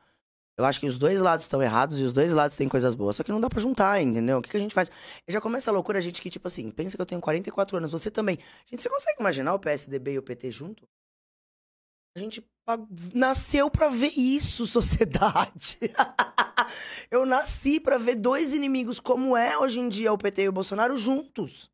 Eu 0.60 0.66
acho 0.66 0.78
que 0.82 0.88
os 0.88 0.98
dois 0.98 1.22
lados 1.22 1.46
estão 1.46 1.64
errados 1.64 1.98
e 2.02 2.04
os 2.04 2.12
dois 2.12 2.34
lados 2.34 2.54
têm 2.58 2.68
coisas 2.68 2.94
boas. 2.94 3.16
Só 3.16 3.24
que 3.24 3.32
não 3.32 3.40
dá 3.40 3.50
pra 3.50 3.62
juntar, 3.62 4.02
entendeu? 4.02 4.40
O 4.40 4.42
que, 4.42 4.50
que 4.50 4.58
a 4.58 4.60
gente 4.60 4.74
faz? 4.74 4.92
E 5.26 5.32
já 5.32 5.40
começa 5.40 5.72
a 5.72 5.74
loucura, 5.74 6.00
a 6.00 6.02
gente 6.02 6.22
que, 6.22 6.30
tipo 6.30 6.50
assim, 6.50 6.70
pensa 6.70 6.98
que 6.98 7.02
eu 7.02 7.06
tenho 7.06 7.22
44 7.22 7.78
anos, 7.78 7.94
você 7.94 8.12
também. 8.12 8.38
Gente, 8.70 8.84
você 8.84 8.90
consegue 8.90 9.22
imaginar 9.22 9.54
o 9.54 9.60
PSDB 9.60 10.12
e 10.16 10.18
o 10.20 10.22
PT 10.22 10.52
junto? 10.52 10.86
A 12.14 12.20
gente 12.20 12.44
nasceu 13.14 13.72
pra 13.72 13.88
ver 13.88 14.12
isso, 14.18 14.68
sociedade. 14.68 15.78
eu 17.10 17.26
nasci 17.26 17.80
pra 17.80 17.98
ver 17.98 18.16
dois 18.16 18.52
inimigos 18.52 19.00
como 19.00 19.38
é 19.38 19.58
hoje 19.58 19.80
em 19.80 19.88
dia 19.88 20.12
o 20.12 20.18
PT 20.18 20.44
e 20.44 20.50
o 20.50 20.52
Bolsonaro 20.52 20.98
juntos. 20.98 21.72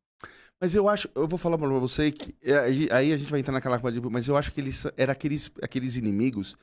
Mas 0.60 0.74
eu 0.76 0.88
acho, 0.88 1.08
eu 1.14 1.26
vou 1.26 1.38
falar 1.38 1.58
pra 1.58 1.66
você 1.68 2.12
que. 2.12 2.34
é, 2.40 2.58
Aí 2.94 3.12
a 3.12 3.16
gente 3.16 3.30
vai 3.30 3.40
entrar 3.40 3.52
naquela 3.52 3.78
coisa, 3.80 4.00
de- 4.00 4.08
mas 4.08 4.28
eu 4.28 4.36
acho 4.36 4.52
que 4.52 4.60
eles 4.60 4.86
eram 4.96 5.10
aqueles, 5.12 5.50
aqueles 5.60 5.96
inimigos, 5.96 6.56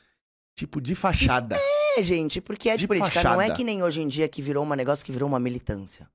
tipo, 0.55 0.79
de 0.81 0.95
fachada. 0.95 1.55
É, 1.57 1.82
gente, 2.01 2.41
porque 2.41 2.69
é 2.69 2.73
de, 2.75 2.79
De 2.81 2.87
política. 2.87 3.21
Não 3.23 3.33
é 3.33 3.35
fachada. 3.45 3.53
que 3.55 3.63
nem 3.63 3.83
hoje 3.83 4.01
em 4.01 4.07
dia 4.07 4.27
que 4.27 4.41
virou 4.41 4.65
um 4.65 4.73
negócio 4.75 5.05
que 5.05 5.11
virou 5.11 5.27
uma 5.29 5.39
militância. 5.39 6.09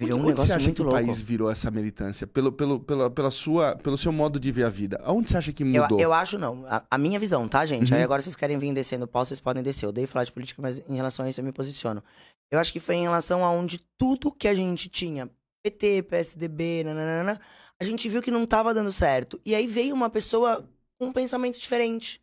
Virou 0.00 0.18
Onde- 0.18 0.26
um 0.26 0.30
onde 0.30 0.36
você 0.40 0.42
negócio 0.48 0.54
acha 0.56 0.64
muito 0.64 0.74
que 0.76 0.82
o 0.82 0.84
louco. 0.86 1.00
país 1.00 1.20
virou 1.22 1.48
essa 1.50 1.70
militância? 1.70 2.26
Pelo, 2.26 2.50
pelo, 2.50 2.80
pela, 2.80 3.08
pela 3.10 3.30
sua, 3.30 3.76
pelo 3.76 3.96
seu 3.96 4.10
modo 4.10 4.40
de 4.40 4.50
ver 4.50 4.64
a 4.64 4.68
vida. 4.68 5.00
Aonde 5.04 5.30
você 5.30 5.36
acha 5.36 5.52
que 5.52 5.62
Eu, 5.62 5.66
mudou? 5.82 6.00
eu 6.00 6.12
acho 6.12 6.36
não. 6.36 6.64
A, 6.66 6.82
a 6.90 6.98
minha 6.98 7.18
visão, 7.20 7.46
tá, 7.46 7.64
gente? 7.64 7.92
Uhum. 7.92 7.98
Aí 7.98 8.02
agora 8.02 8.20
vocês 8.20 8.34
querem 8.34 8.58
vir 8.58 8.74
descendo 8.74 9.04
o 9.04 9.08
pau, 9.08 9.24
vocês 9.24 9.38
podem 9.38 9.62
descer. 9.62 9.84
Eu 9.86 9.90
odeio 9.90 10.08
falar 10.08 10.24
de 10.24 10.32
política, 10.32 10.60
mas 10.60 10.82
em 10.88 10.96
relação 10.96 11.24
a 11.24 11.28
isso 11.30 11.40
eu 11.40 11.44
me 11.44 11.52
posiciono. 11.52 12.02
Eu 12.50 12.58
acho 12.58 12.72
que 12.72 12.80
foi 12.80 12.96
em 12.96 13.02
relação 13.02 13.44
a 13.44 13.50
onde 13.50 13.80
tudo 13.96 14.32
que 14.32 14.48
a 14.48 14.54
gente 14.54 14.88
tinha, 14.88 15.30
PT, 15.62 16.02
PSDB, 16.02 16.82
nananana, 16.84 17.40
a 17.80 17.84
gente 17.84 18.08
viu 18.08 18.20
que 18.20 18.30
não 18.32 18.44
tava 18.46 18.74
dando 18.74 18.90
certo. 18.92 19.40
E 19.46 19.54
aí 19.54 19.66
veio 19.68 19.94
uma 19.94 20.10
pessoa 20.10 20.68
com 20.98 21.06
um 21.06 21.12
pensamento 21.12 21.58
diferente. 21.58 22.20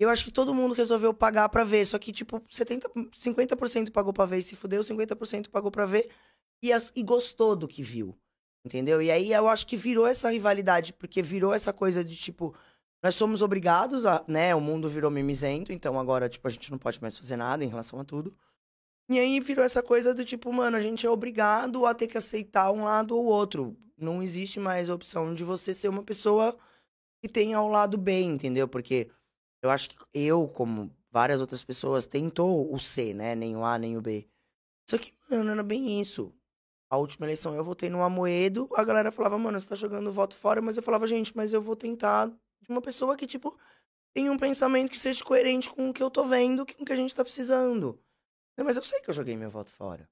Eu 0.00 0.08
acho 0.10 0.24
que 0.24 0.32
todo 0.32 0.54
mundo 0.54 0.74
resolveu 0.74 1.14
pagar 1.14 1.48
pra 1.48 1.64
ver. 1.64 1.86
Só 1.86 1.98
que, 1.98 2.12
tipo, 2.12 2.42
70, 2.50 2.90
50% 3.14 3.90
pagou 3.92 4.12
pra 4.12 4.24
ver 4.26 4.38
e 4.38 4.42
se 4.42 4.56
fudeu, 4.56 4.82
50% 4.82 5.50
pagou 5.50 5.70
pra 5.70 5.86
ver 5.86 6.10
e, 6.62 6.72
as- 6.72 6.92
e 6.96 7.02
gostou 7.02 7.54
do 7.54 7.68
que 7.68 7.82
viu. 7.82 8.16
Entendeu? 8.64 9.02
E 9.02 9.10
aí 9.10 9.32
eu 9.32 9.48
acho 9.48 9.66
que 9.66 9.76
virou 9.76 10.06
essa 10.06 10.30
rivalidade, 10.30 10.92
porque 10.92 11.20
virou 11.20 11.52
essa 11.52 11.72
coisa 11.72 12.04
de, 12.04 12.14
tipo, 12.16 12.54
nós 13.02 13.14
somos 13.16 13.42
obrigados 13.42 14.06
a, 14.06 14.24
né? 14.28 14.54
O 14.54 14.60
mundo 14.60 14.88
virou 14.88 15.10
mimizento, 15.10 15.72
então 15.72 15.98
agora, 15.98 16.28
tipo, 16.28 16.46
a 16.46 16.50
gente 16.50 16.70
não 16.70 16.78
pode 16.78 17.00
mais 17.02 17.16
fazer 17.16 17.36
nada 17.36 17.64
em 17.64 17.68
relação 17.68 17.98
a 17.98 18.04
tudo. 18.04 18.36
E 19.10 19.18
aí 19.18 19.40
virou 19.40 19.64
essa 19.64 19.82
coisa 19.82 20.14
do 20.14 20.24
tipo, 20.24 20.52
mano, 20.52 20.76
a 20.76 20.80
gente 20.80 21.04
é 21.04 21.10
obrigado 21.10 21.84
a 21.84 21.92
ter 21.92 22.06
que 22.06 22.16
aceitar 22.16 22.70
um 22.70 22.84
lado 22.84 23.16
ou 23.16 23.24
outro. 23.24 23.76
Não 23.98 24.22
existe 24.22 24.60
mais 24.60 24.88
a 24.88 24.94
opção 24.94 25.34
de 25.34 25.42
você 25.44 25.74
ser 25.74 25.88
uma 25.88 26.02
pessoa 26.04 26.56
que 27.20 27.28
tenha 27.28 27.60
o 27.60 27.68
lado 27.68 27.98
bem, 27.98 28.30
entendeu? 28.30 28.68
Porque 28.68 29.10
eu 29.62 29.70
acho 29.70 29.88
que 29.90 29.96
eu, 30.12 30.48
como 30.48 30.90
várias 31.10 31.40
outras 31.40 31.62
pessoas, 31.62 32.04
tentou 32.04 32.72
o 32.74 32.78
C, 32.78 33.14
né? 33.14 33.34
Nem 33.34 33.56
o 33.56 33.64
A, 33.64 33.78
nem 33.78 33.96
o 33.96 34.00
B. 34.00 34.26
Só 34.88 34.98
que, 34.98 35.14
mano, 35.30 35.50
era 35.50 35.62
bem 35.62 36.00
isso. 36.00 36.34
A 36.90 36.96
última 36.96 37.26
eleição 37.26 37.54
eu 37.54 37.64
votei 37.64 37.88
no 37.88 38.02
Amoedo, 38.02 38.68
a 38.74 38.84
galera 38.84 39.10
falava, 39.10 39.38
mano, 39.38 39.58
você 39.58 39.68
tá 39.68 39.74
jogando 39.74 40.08
o 40.08 40.12
voto 40.12 40.36
fora, 40.36 40.60
mas 40.60 40.76
eu 40.76 40.82
falava, 40.82 41.06
gente, 41.06 41.34
mas 41.34 41.52
eu 41.52 41.62
vou 41.62 41.74
tentar 41.74 42.26
de 42.26 42.68
uma 42.68 42.82
pessoa 42.82 43.16
que, 43.16 43.26
tipo, 43.26 43.58
tem 44.14 44.28
um 44.28 44.36
pensamento 44.36 44.90
que 44.90 44.98
seja 44.98 45.24
coerente 45.24 45.70
com 45.70 45.88
o 45.88 45.92
que 45.92 46.02
eu 46.02 46.10
tô 46.10 46.24
vendo, 46.24 46.66
com 46.66 46.82
o 46.82 46.84
que 46.84 46.92
a 46.92 46.96
gente 46.96 47.14
tá 47.14 47.24
precisando. 47.24 47.98
Mas 48.58 48.76
eu 48.76 48.82
sei 48.82 49.00
que 49.00 49.08
eu 49.08 49.14
joguei 49.14 49.36
meu 49.36 49.50
voto 49.50 49.72
fora. 49.72 50.08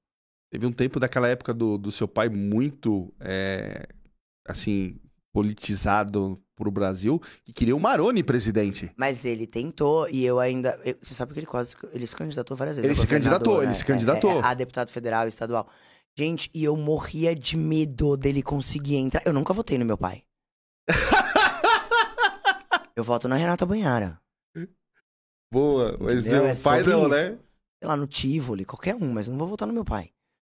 Teve 0.51 0.67
um 0.67 0.73
tempo 0.73 0.99
daquela 0.99 1.29
época 1.29 1.53
do, 1.53 1.77
do 1.77 1.93
seu 1.93 2.09
pai 2.09 2.29
muito, 2.29 3.13
é, 3.21 3.87
assim, 4.47 4.99
politizado 5.33 6.43
pro 6.61 6.71
Brasil, 6.71 7.21
que 7.45 7.53
queria 7.53 7.75
o 7.75 7.81
Maroni 7.81 8.23
presidente. 8.23 8.91
Mas 8.97 9.25
ele 9.25 9.47
tentou 9.47 10.09
e 10.09 10.25
eu 10.25 10.39
ainda. 10.39 10.79
eu- 10.85 10.97
você 11.03 11.15
sabe 11.15 11.33
que 11.33 11.41
ele 11.41 11.47
quase. 11.47 11.75
Ele 11.93 12.07
se 12.07 12.15
candidatou 12.15 12.57
várias 12.57 12.77
vezes. 12.77 12.89
Ele 12.91 12.99
se 12.99 13.07
candidatou, 13.07 13.55
governador, 13.55 13.63
ele 13.65 13.73
né? 13.73 13.79
se 13.79 13.85
candidatou. 13.85 14.31
É, 14.33 14.39
é, 14.39 14.43
a 14.45 14.55
deputado 14.55 14.89
federal 14.89 15.25
e 15.25 15.29
estadual. 15.29 15.69
Gente, 16.19 16.51
e 16.53 16.65
eu 16.65 16.77
morria 16.77 17.35
de 17.35 17.57
medo 17.57 18.17
dele 18.17 18.43
conseguir 18.43 18.97
entrar. 18.97 19.23
Eu 19.25 19.33
nunca 19.33 19.55
votei 19.55 19.79
no 19.79 19.87
meu 19.87 19.97
pai. 19.97 20.23
eu 22.97 23.05
voto 23.05 23.29
na 23.29 23.37
Renata 23.37 23.65
Banhara. 23.65 24.21
Boa, 25.53 25.97
mas 26.01 26.21
Entendeu? 26.27 26.45
o 26.45 26.47
É 26.47 26.55
pai 26.55 26.83
não, 26.83 27.01
isso. 27.07 27.09
né? 27.09 27.39
Sei 27.83 27.89
lá, 27.89 27.97
no 27.97 28.07
Tivoli, 28.07 28.65
qualquer 28.65 28.95
um, 28.95 29.13
mas 29.13 29.27
não 29.27 29.39
vou 29.39 29.49
votar 29.49 29.67
no 29.67 29.75
meu 29.75 29.85
pai. 29.85 30.11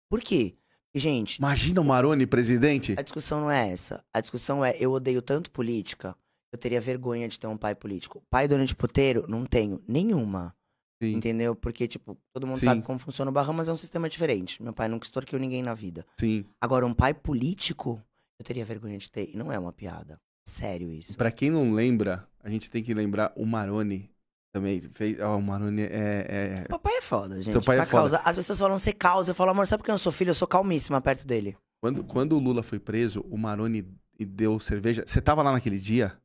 Por 0.09 0.21
quê? 0.21 0.57
Gente, 0.99 1.37
Imagina 1.37 1.81
o 1.81 1.85
Maroni 1.85 2.27
presidente. 2.27 2.95
A 2.97 3.03
discussão 3.03 3.43
não 3.43 3.51
é 3.51 3.71
essa. 3.71 4.03
A 4.15 4.21
discussão 4.21 4.65
é, 4.65 4.75
eu 4.81 4.93
odeio 4.93 5.21
tanto 5.21 5.51
política, 5.51 6.17
eu 6.51 6.59
teria 6.59 6.81
vergonha 6.81 7.29
de 7.29 7.39
ter 7.39 7.47
um 7.47 7.57
pai 7.57 7.75
político. 7.75 8.23
Pai 8.31 8.49
dono 8.49 8.65
de 8.65 8.75
puteiro, 8.75 9.27
não 9.29 9.45
tenho 9.45 9.83
nenhuma. 9.87 10.55
Sim. 11.03 11.13
Entendeu? 11.13 11.55
Porque, 11.55 11.87
tipo, 11.87 12.17
todo 12.33 12.47
mundo 12.47 12.59
Sim. 12.59 12.65
sabe 12.65 12.83
como 12.83 12.99
funciona 12.99 13.31
o 13.31 13.35
Bahamas, 13.35 13.69
é 13.69 13.73
um 13.73 13.77
sistema 13.77 14.09
diferente. 14.09 14.63
Meu 14.63 14.73
pai 14.73 14.89
nunca 14.89 15.05
extorquiu 15.05 15.39
ninguém 15.39 15.63
na 15.63 15.75
vida. 15.75 16.07
Sim. 16.19 16.47
Agora, 16.59 16.87
um 16.87 16.95
pai 16.95 17.13
político, 17.13 18.03
eu 18.39 18.45
teria 18.45 18.65
vergonha 18.65 18.97
de 18.97 19.11
ter. 19.11 19.29
E 19.31 19.37
não 19.37 19.53
é 19.53 19.59
uma 19.59 19.73
piada. 19.73 20.19
Sério 20.49 20.91
isso. 20.91 21.17
Pra 21.17 21.31
quem 21.31 21.51
não 21.51 21.73
lembra, 21.73 22.27
a 22.43 22.49
gente 22.49 22.71
tem 22.71 22.83
que 22.83 22.95
lembrar 22.95 23.33
o 23.37 23.45
Maroni 23.45 24.11
também 24.57 24.81
fez. 24.95 25.21
Ó, 25.21 25.37
o 25.37 25.43
Maroni 25.43 25.83
é, 25.83 26.65
é- 26.65 26.69
Papai 26.69 26.95
é 26.97 27.03
foda, 27.03 27.37
gente. 27.43 27.53
Seu 27.53 27.63
pai 27.63 27.77
é 27.77 27.81
Pra 27.81 27.87
foda. 27.87 28.01
causar- 28.03 28.23
As 28.25 28.35
pessoas 28.37 28.59
falam 28.59 28.79
ser 28.79 28.93
causa. 28.95 29.31
Eu 29.31 29.35
falo, 29.35 29.51
amor, 29.51 29.67
sabe 29.67 29.83
porque 29.83 29.91
eu 29.91 29.99
sou 29.99 30.11
filho? 30.13 30.31
Eu 30.31 30.35
sou 30.35 30.49
calmíssima 30.49 31.01
perto 31.01 31.27
dele. 31.27 31.57
Quando, 31.83 32.03
quando 32.05 32.33
o 32.37 32.39
Lula 32.39 32.63
foi 32.63 32.79
preso, 32.79 33.21
o 33.31 33.37
Maroni 33.37 33.87
deu 34.19 34.59
cerveja. 34.59 35.05
Você 35.07 35.21
tava 35.21 35.43
lá 35.43 35.53
naquele 35.53 35.79
dia? 35.79 36.17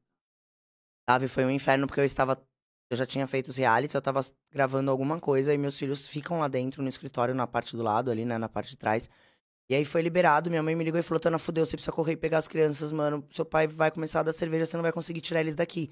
Sabe? 1.10 1.28
Foi 1.28 1.45
um 1.45 1.52
inferno 1.52 1.88
porque 1.88 1.99
eu 1.99 2.06
estava. 2.06 2.41
Eu 2.90 2.98
já 2.98 3.06
tinha 3.06 3.26
feito 3.26 3.48
os 3.49 3.58
realities, 3.58 3.94
eu 3.94 4.02
tava 4.02 4.20
gravando 4.52 4.91
alguma 4.91 5.18
coisa 5.20 5.53
e 5.53 5.58
meus 5.58 5.78
filhos 5.78 6.06
ficam 6.08 6.40
lá 6.40 6.48
dentro 6.49 6.82
no 6.84 6.90
escritório, 6.90 7.34
na 7.34 7.48
parte 7.48 7.76
do 7.76 7.82
lado 7.84 8.12
ali, 8.12 8.26
né? 8.26 8.38
Na 8.38 8.49
parte 8.49 8.72
de 8.72 8.78
trás. 8.78 9.10
E 9.70 9.76
aí 9.76 9.86
foi 9.86 10.02
liberado, 10.02 10.49
minha 10.49 10.62
mãe 10.62 10.76
me 10.76 10.84
ligou 10.84 10.99
e 10.99 11.03
falou, 11.03 11.18
Tana, 11.20 11.40
fudeu, 11.40 11.66
você 11.66 11.78
precisa 11.78 11.94
correr 11.94 12.14
e 12.14 12.18
pegar 12.18 12.40
as 12.40 12.48
crianças, 12.49 12.91
mano. 12.91 13.26
Seu 13.32 13.45
pai 13.45 13.66
vai 13.68 13.90
começar 13.90 14.20
a 14.20 14.24
dar 14.24 14.34
cerveja, 14.34 14.66
você 14.66 14.76
não 14.76 14.82
vai 14.82 14.91
conseguir 14.91 15.22
tirar 15.22 15.40
eles 15.40 15.56
daqui. 15.56 15.90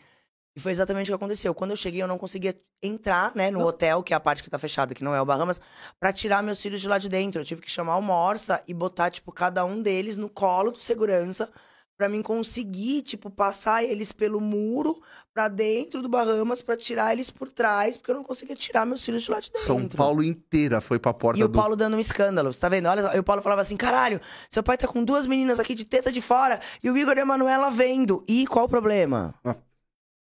E 0.60 0.61
foi 0.61 0.73
exatamente 0.73 1.10
o 1.10 1.11
que 1.11 1.15
aconteceu. 1.15 1.56
Quando 1.56 1.72
eu 1.72 1.77
cheguei, 1.77 2.03
eu 2.03 2.07
não 2.07 2.18
conseguia 2.18 2.53
entrar, 2.84 3.31
né, 3.34 3.49
no 3.49 3.65
hotel, 3.65 4.03
que 4.03 4.14
é 4.14 4.18
a 4.18 4.19
parte 4.19 4.44
que 4.44 4.49
tá 4.49 4.60
fechada, 4.60 4.94
que 4.94 5.03
não 5.03 5.15
é 5.15 5.22
o 5.22 5.26
Bahamas, 5.26 5.61
pra 5.99 6.11
tirar 6.11 6.44
meus 6.44 6.61
filhos 6.61 6.81
de 6.81 6.88
lá 6.88 6.98
de 6.98 7.07
dentro. 7.07 7.40
Eu 7.41 7.45
tive 7.45 7.61
que 7.61 7.72
chamar 7.72 7.95
uma 7.98 8.14
orça 8.14 8.61
e 8.68 8.73
botar, 8.73 9.10
tipo, 9.10 9.31
cada 9.31 9.64
um 9.64 9.81
deles 9.81 10.18
no 10.18 10.30
colo 10.30 10.72
do 10.72 10.81
segurança 10.81 11.49
pra 11.98 12.07
mim 12.07 12.22
conseguir, 12.22 13.02
tipo, 13.02 13.30
passar 13.30 13.84
eles 13.84 14.14
pelo 14.14 14.40
muro 14.40 15.02
pra 15.34 15.49
dentro 15.49 16.02
do 16.02 16.07
Bahamas 16.07 16.61
pra 16.61 16.77
tirar 16.77 17.11
eles 17.11 17.30
por 17.30 17.52
trás, 17.52 17.98
porque 17.98 18.11
eu 18.11 18.15
não 18.15 18.23
conseguia 18.23 18.56
tirar 18.56 18.86
meus 18.86 19.03
filhos 19.03 19.23
de 19.23 19.31
lá 19.31 19.41
de 19.41 19.52
dentro. 19.52 19.68
São 19.68 19.86
Paulo 19.86 20.23
inteira 20.23 20.80
foi 20.80 20.98
pra 20.98 21.14
porta 21.14 21.38
E 21.38 21.44
o 21.44 21.49
do. 21.49 21.60
Paulo 21.60 21.76
dando 21.76 21.98
um 21.98 21.99
escândalo, 21.99 22.53
você 22.53 22.60
tá 22.61 22.69
vendo? 22.69 22.88
Olha, 22.88 23.14
e 23.14 23.19
o 23.19 23.23
Paulo 23.23 23.41
falava 23.41 23.60
assim: 23.60 23.76
caralho, 23.76 24.22
seu 24.49 24.64
pai 24.64 24.77
tá 24.77 24.88
com 24.88 25.03
duas 25.03 25.27
meninas 25.27 25.60
aqui 25.60 25.76
de 25.76 25.84
teta 25.84 26.10
de 26.10 26.22
fora 26.22 26.61
e 26.81 26.90
o 26.90 26.98
Igor 26.98 27.18
e 27.18 27.19
a 27.19 27.26
Manuela 27.26 27.69
vendo. 27.69 28.23
E 28.30 28.48
qual 28.48 28.64
o 28.64 28.69
problema? 28.69 29.36
Ah. 29.44 29.57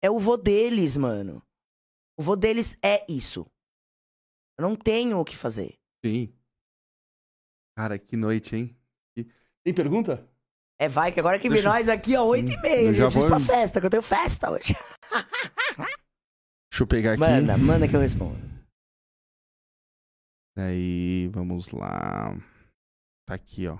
É 0.01 0.09
o 0.09 0.19
vô 0.19 0.38
deles, 0.38 0.95
mano. 0.97 1.41
O 2.17 2.23
vô 2.23 2.35
deles 2.35 2.77
é 2.84 3.05
isso. 3.11 3.45
Eu 4.57 4.63
não 4.67 4.76
tenho 4.76 5.19
o 5.19 5.26
que 5.26 5.35
fazer. 5.38 5.77
Sim. 6.05 6.34
Cara, 7.77 7.97
que 7.99 8.15
noite, 8.17 8.55
hein? 8.55 8.76
Tem 9.63 9.73
pergunta? 9.73 10.27
É, 10.80 10.88
vai, 10.88 11.11
que 11.11 11.19
agora 11.19 11.38
que 11.39 11.49
Deixa- 11.49 11.67
nós 11.69 11.89
aqui, 11.89 12.15
ó, 12.15 12.23
8 12.26 12.51
e 12.51 12.61
meia. 12.61 12.81
Eu 12.81 12.88
Eu 12.88 12.93
já 12.93 13.05
preciso 13.05 13.27
vou- 13.27 13.38
pra 13.38 13.45
festa, 13.45 13.80
que 13.80 13.85
eu 13.85 13.89
tenho 13.89 14.01
festa 14.03 14.49
hoje. 14.51 14.73
Deixa 16.71 16.84
eu 16.84 16.88
pegar 16.88 17.11
aqui. 17.13 17.19
Manda, 17.19 17.57
manda 17.57 17.88
que 17.88 17.95
eu 17.95 17.99
respondo. 17.99 18.38
Aí, 20.57 21.27
vamos 21.30 21.69
lá. 21.69 22.35
Tá 23.26 23.35
aqui, 23.35 23.67
ó. 23.67 23.77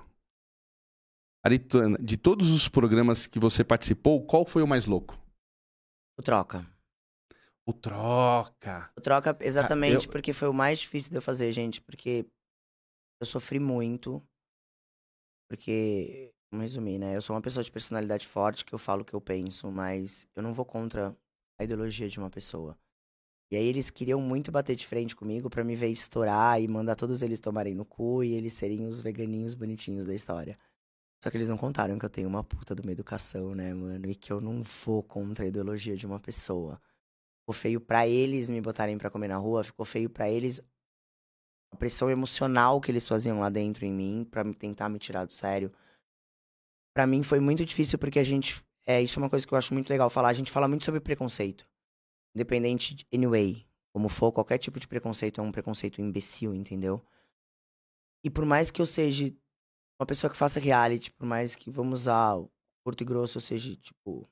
Aritana, 1.44 1.98
de 1.98 2.16
todos 2.16 2.50
os 2.50 2.68
programas 2.68 3.26
que 3.26 3.38
você 3.38 3.64
participou, 3.64 4.24
qual 4.26 4.44
foi 4.44 4.62
o 4.62 4.66
mais 4.68 4.84
louco? 4.86 5.18
O 6.20 6.22
troca. 6.22 6.66
O 7.64 7.72
Troca. 7.72 8.92
O 8.94 9.00
troca 9.00 9.38
exatamente 9.40 10.04
eu- 10.06 10.12
porque 10.12 10.34
foi 10.34 10.48
o 10.48 10.52
mais 10.52 10.78
difícil 10.78 11.10
de 11.10 11.16
eu 11.16 11.22
fazer, 11.22 11.50
gente. 11.50 11.80
Porque 11.80 12.26
eu 13.22 13.26
sofri 13.26 13.58
muito. 13.58 14.22
Porque, 15.48 16.30
vamos 16.52 16.64
resumir, 16.64 16.98
né? 16.98 17.16
Eu 17.16 17.22
sou 17.22 17.34
uma 17.34 17.40
pessoa 17.40 17.64
de 17.64 17.72
personalidade 17.72 18.26
forte, 18.26 18.66
que 18.66 18.74
eu 18.74 18.78
falo 18.78 19.00
o 19.00 19.04
que 19.04 19.14
eu 19.14 19.20
penso, 19.20 19.70
mas 19.72 20.26
eu 20.36 20.42
não 20.42 20.52
vou 20.52 20.66
contra 20.66 21.16
a 21.58 21.64
ideologia 21.64 22.06
de 22.06 22.18
uma 22.18 22.28
pessoa. 22.28 22.78
E 23.50 23.56
aí 23.56 23.66
eles 23.66 23.90
queriam 23.90 24.20
muito 24.20 24.52
bater 24.52 24.76
de 24.76 24.86
frente 24.86 25.16
comigo 25.16 25.50
pra 25.50 25.64
me 25.64 25.74
ver 25.74 25.88
estourar 25.88 26.60
e 26.60 26.68
mandar 26.68 26.96
todos 26.96 27.22
eles 27.22 27.40
tomarem 27.40 27.74
no 27.74 27.84
cu 27.86 28.22
e 28.24 28.34
eles 28.34 28.52
serem 28.52 28.86
os 28.86 29.00
veganinhos 29.00 29.54
bonitinhos 29.54 30.04
da 30.06 30.14
história. 30.14 30.58
Só 31.22 31.30
que 31.30 31.36
eles 31.36 31.50
não 31.50 31.56
contaram 31.58 31.98
que 31.98 32.04
eu 32.04 32.10
tenho 32.10 32.28
uma 32.28 32.42
puta 32.42 32.74
de 32.74 32.80
uma 32.80 32.92
educação, 32.92 33.54
né, 33.54 33.74
mano? 33.74 34.06
E 34.08 34.14
que 34.14 34.32
eu 34.32 34.40
não 34.40 34.62
vou 34.62 35.02
contra 35.02 35.44
a 35.44 35.48
ideologia 35.48 35.96
de 35.96 36.06
uma 36.06 36.18
pessoa. 36.18 36.80
Ficou 37.42 37.54
feio 37.54 37.80
pra 37.80 38.06
eles 38.06 38.48
me 38.48 38.60
botarem 38.60 38.96
pra 38.96 39.10
comer 39.10 39.28
na 39.28 39.36
rua, 39.36 39.62
ficou 39.62 39.84
feio 39.84 40.08
pra 40.08 40.30
eles 40.30 40.62
a 41.72 41.76
pressão 41.76 42.10
emocional 42.10 42.80
que 42.80 42.90
eles 42.90 43.06
faziam 43.06 43.38
lá 43.38 43.48
dentro 43.48 43.84
em 43.84 43.92
mim 43.92 44.26
me 44.44 44.54
tentar 44.54 44.88
me 44.88 44.98
tirar 44.98 45.24
do 45.24 45.32
sério. 45.32 45.72
Pra 46.94 47.06
mim 47.06 47.22
foi 47.22 47.38
muito 47.38 47.64
difícil 47.64 47.98
porque 47.98 48.18
a 48.18 48.24
gente 48.24 48.64
é 48.86 49.00
isso 49.00 49.18
é 49.18 49.22
uma 49.22 49.30
coisa 49.30 49.46
que 49.46 49.52
eu 49.52 49.58
acho 49.58 49.72
muito 49.72 49.88
legal 49.88 50.10
falar, 50.10 50.28
a 50.28 50.32
gente 50.32 50.50
fala 50.50 50.66
muito 50.66 50.84
sobre 50.84 51.00
preconceito. 51.00 51.68
Independente 52.34 52.94
de 52.94 53.06
anyway, 53.12 53.66
como 53.92 54.08
for, 54.08 54.32
qualquer 54.32 54.58
tipo 54.58 54.80
de 54.80 54.88
preconceito 54.88 55.40
é 55.40 55.44
um 55.44 55.52
preconceito 55.52 56.00
imbecil, 56.00 56.54
entendeu? 56.54 57.04
E 58.24 58.30
por 58.30 58.44
mais 58.44 58.70
que 58.70 58.80
eu 58.80 58.86
seja 58.86 59.32
uma 60.00 60.06
pessoa 60.06 60.30
que 60.30 60.36
faça 60.36 60.58
reality, 60.58 61.12
por 61.12 61.26
mais 61.26 61.54
que 61.54 61.70
vamos 61.70 62.00
usar 62.00 62.36
o 62.36 62.50
curto 62.82 63.02
e 63.02 63.04
grosso, 63.04 63.36
eu 63.36 63.42
seja 63.42 63.76
tipo, 63.76 64.26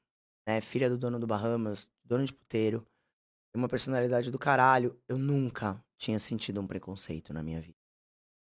né, 0.48 0.62
filha 0.62 0.88
do 0.88 0.96
dono 0.96 1.18
do 1.18 1.26
Bahamas, 1.26 1.86
dono 2.02 2.24
de 2.24 2.32
puteiro, 2.32 2.86
uma 3.54 3.68
personalidade 3.68 4.30
do 4.30 4.38
caralho, 4.38 4.98
eu 5.06 5.18
nunca 5.18 5.84
tinha 5.98 6.18
sentido 6.18 6.58
um 6.60 6.66
preconceito 6.66 7.34
na 7.34 7.42
minha 7.42 7.60
vida. 7.60 7.76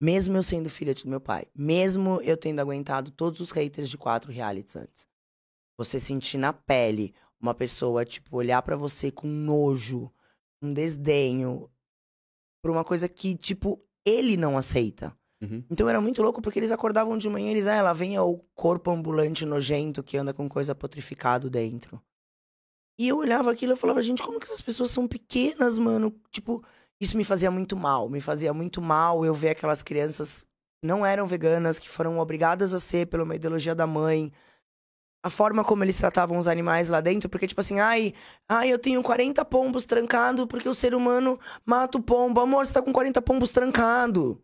Mesmo 0.01 0.35
eu 0.35 0.43
sendo 0.43 0.69
filha 0.69 0.93
do 0.93 1.07
meu 1.07 1.21
pai, 1.21 1.45
mesmo 1.55 2.19
eu 2.23 2.35
tendo 2.35 2.59
aguentado 2.59 3.09
todos 3.09 3.39
os 3.39 3.51
haters 3.51 3.89
de 3.89 3.97
quatro 3.97 4.29
realities 4.29 4.75
antes. 4.75 5.07
Você 5.77 6.01
sentir 6.01 6.37
na 6.37 6.51
pele 6.51 7.15
uma 7.39 7.53
pessoa, 7.53 8.03
tipo, 8.03 8.35
olhar 8.35 8.61
pra 8.63 8.75
você 8.75 9.09
com 9.11 9.27
nojo, 9.27 10.11
um 10.61 10.73
desdenho, 10.73 11.71
por 12.61 12.69
uma 12.69 12.83
coisa 12.83 13.07
que, 13.07 13.33
tipo, 13.33 13.79
ele 14.05 14.35
não 14.35 14.57
aceita. 14.57 15.17
Uhum. 15.43 15.63
Então 15.69 15.89
era 15.89 15.99
muito 15.99 16.21
louco 16.21 16.41
porque 16.41 16.57
eles 16.57 16.71
acordavam 16.71 17.17
de 17.17 17.27
manhã 17.29 17.47
e 17.47 17.51
eles, 17.51 17.67
ah, 17.67 17.81
lá 17.81 17.93
vem 17.93 18.17
o 18.17 18.39
corpo 18.55 18.91
ambulante 18.91 19.45
nojento 19.45 20.01
que 20.01 20.17
anda 20.17 20.33
com 20.33 20.47
coisa 20.47 20.73
petrificado 20.73 21.49
dentro. 21.49 22.01
E 22.97 23.07
eu 23.07 23.17
olhava 23.17 23.51
aquilo 23.51 23.73
e 23.73 23.75
falava, 23.75 24.01
gente, 24.01 24.21
como 24.21 24.39
que 24.39 24.45
essas 24.45 24.61
pessoas 24.61 24.91
são 24.91 25.07
pequenas, 25.07 25.77
mano? 25.77 26.13
Tipo, 26.31 26.63
isso 27.01 27.17
me 27.17 27.23
fazia 27.23 27.49
muito 27.49 27.75
mal. 27.75 28.07
Me 28.07 28.21
fazia 28.21 28.53
muito 28.53 28.81
mal 28.81 29.25
eu 29.25 29.33
ver 29.33 29.49
aquelas 29.49 29.81
crianças 29.81 30.45
não 30.83 31.05
eram 31.05 31.25
veganas, 31.25 31.79
que 31.79 31.89
foram 31.89 32.19
obrigadas 32.19 32.73
a 32.73 32.79
ser 32.79 33.07
pela 33.07 33.23
uma 33.23 33.35
ideologia 33.35 33.73
da 33.73 33.87
mãe. 33.87 34.31
A 35.25 35.29
forma 35.29 35.63
como 35.63 35.83
eles 35.83 35.97
tratavam 35.97 36.37
os 36.37 36.47
animais 36.47 36.89
lá 36.89 36.99
dentro, 36.99 37.29
porque, 37.29 37.47
tipo 37.47 37.61
assim, 37.61 37.79
ai, 37.79 38.13
ai, 38.47 38.69
eu 38.71 38.77
tenho 38.77 39.01
40 39.01 39.43
pombos 39.45 39.85
trancados 39.85 40.45
porque 40.45 40.67
o 40.67 40.75
ser 40.75 40.93
humano 40.93 41.39
mata 41.65 41.97
o 41.97 42.03
pombo. 42.03 42.41
Amor, 42.41 42.65
você 42.65 42.73
tá 42.73 42.81
com 42.81 42.91
40 42.91 43.21
pombos 43.21 43.53
trancados. 43.53 44.35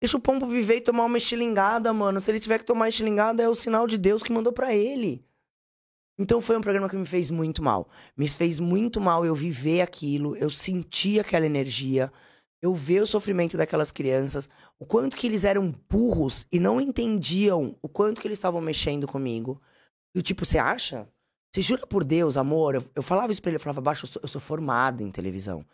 Deixa 0.00 0.16
o 0.16 0.20
pombo 0.20 0.46
viver 0.46 0.76
e 0.76 0.80
tomar 0.80 1.04
uma 1.04 1.18
estilingada, 1.18 1.92
mano. 1.92 2.20
Se 2.20 2.30
ele 2.30 2.40
tiver 2.40 2.58
que 2.58 2.64
tomar 2.64 2.88
estilingada, 2.88 3.42
é 3.42 3.48
o 3.48 3.54
sinal 3.54 3.86
de 3.86 3.98
Deus 3.98 4.22
que 4.22 4.32
mandou 4.32 4.52
pra 4.52 4.74
ele. 4.74 5.24
Então 6.18 6.40
foi 6.40 6.56
um 6.56 6.60
programa 6.60 6.88
que 6.88 6.96
me 6.96 7.06
fez 7.06 7.30
muito 7.30 7.62
mal. 7.62 7.88
Me 8.16 8.28
fez 8.28 8.58
muito 8.58 9.00
mal 9.00 9.24
eu 9.24 9.34
viver 9.34 9.80
aquilo, 9.80 10.36
eu 10.36 10.50
sentir 10.50 11.20
aquela 11.20 11.46
energia, 11.46 12.12
eu 12.60 12.74
ver 12.74 13.02
o 13.02 13.06
sofrimento 13.06 13.56
daquelas 13.56 13.92
crianças, 13.92 14.48
o 14.78 14.86
quanto 14.86 15.16
que 15.16 15.26
eles 15.26 15.44
eram 15.44 15.72
burros 15.88 16.46
e 16.50 16.58
não 16.58 16.80
entendiam 16.80 17.76
o 17.80 17.88
quanto 17.88 18.20
que 18.20 18.26
eles 18.26 18.38
estavam 18.38 18.60
mexendo 18.60 19.06
comigo. 19.06 19.60
Do 20.14 20.22
tipo, 20.22 20.44
você 20.44 20.58
acha? 20.58 21.08
Você 21.54 21.62
jura 21.62 21.86
por 21.86 22.04
Deus, 22.04 22.36
amor? 22.36 22.74
Eu, 22.74 22.84
eu 22.96 23.02
falava 23.02 23.30
isso 23.30 23.40
pra 23.40 23.50
ele, 23.50 23.56
eu 23.56 23.60
falava, 23.60 23.80
baixo, 23.80 24.04
eu 24.04 24.08
sou, 24.08 24.22
eu 24.22 24.28
sou 24.28 24.40
formada 24.40 25.02
em 25.02 25.10
televisão. 25.10 25.64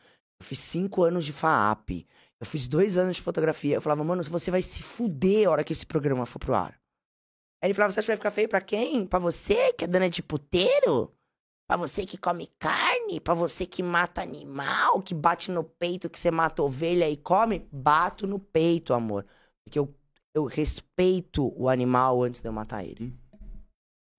Eu 0.41 0.47
fiz 0.47 0.59
cinco 0.59 1.03
anos 1.03 1.25
de 1.25 1.33
FAAP. 1.33 2.07
Eu 2.41 2.47
fiz 2.47 2.67
dois 2.69 2.99
anos 2.99 3.17
de 3.17 3.23
fotografia. 3.23 3.77
Eu 3.77 3.83
falava, 3.83 4.05
mano, 4.05 4.23
você 4.25 4.51
vai 4.51 4.63
se 4.63 4.83
fuder 4.83 5.49
a 5.49 5.51
hora 5.51 5.65
que 5.65 5.73
esse 5.73 5.87
programa 5.87 6.27
for 6.27 6.39
pro 6.39 6.55
ar. 6.55 6.79
Aí 7.63 7.69
ele 7.69 7.75
falava, 7.75 7.93
você 7.93 8.01
acha 8.01 8.07
que 8.07 8.11
vai 8.11 8.17
ficar 8.17 8.31
feio 8.31 8.49
pra 8.49 8.61
quem? 8.61 9.07
Pra 9.07 9.19
você 9.19 9.73
que 9.73 9.85
é 9.85 9.87
dona 9.87 10.11
de 10.11 10.23
puteiro? 10.23 11.15
Pra 11.67 11.79
você 11.79 12.05
que 12.05 12.19
come 12.19 12.49
carne? 12.59 13.21
Pra 13.21 13.33
você 13.33 13.65
que 13.65 13.83
mata 13.83 14.21
animal? 14.21 15.01
Que 15.01 15.15
bate 15.15 15.51
no 15.51 15.65
peito, 15.65 16.11
que 16.11 16.21
você 16.21 16.31
mata 16.31 16.63
ovelha 16.63 17.09
e 17.09 17.17
come? 17.17 17.67
Bato 17.73 18.27
no 18.27 18.39
peito, 18.39 18.93
amor. 18.93 19.27
Porque 19.65 19.79
eu, 19.79 19.95
eu 20.35 20.45
respeito 20.45 21.55
o 21.59 21.69
animal 21.69 22.23
antes 22.23 22.43
de 22.43 22.49
eu 22.49 22.53
matar 22.53 22.85
ele. 22.85 23.19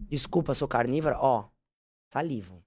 Desculpa, 0.02 0.56
sou 0.56 0.68
carnívora? 0.68 1.18
Ó, 1.20 1.48
salivo. 2.12 2.64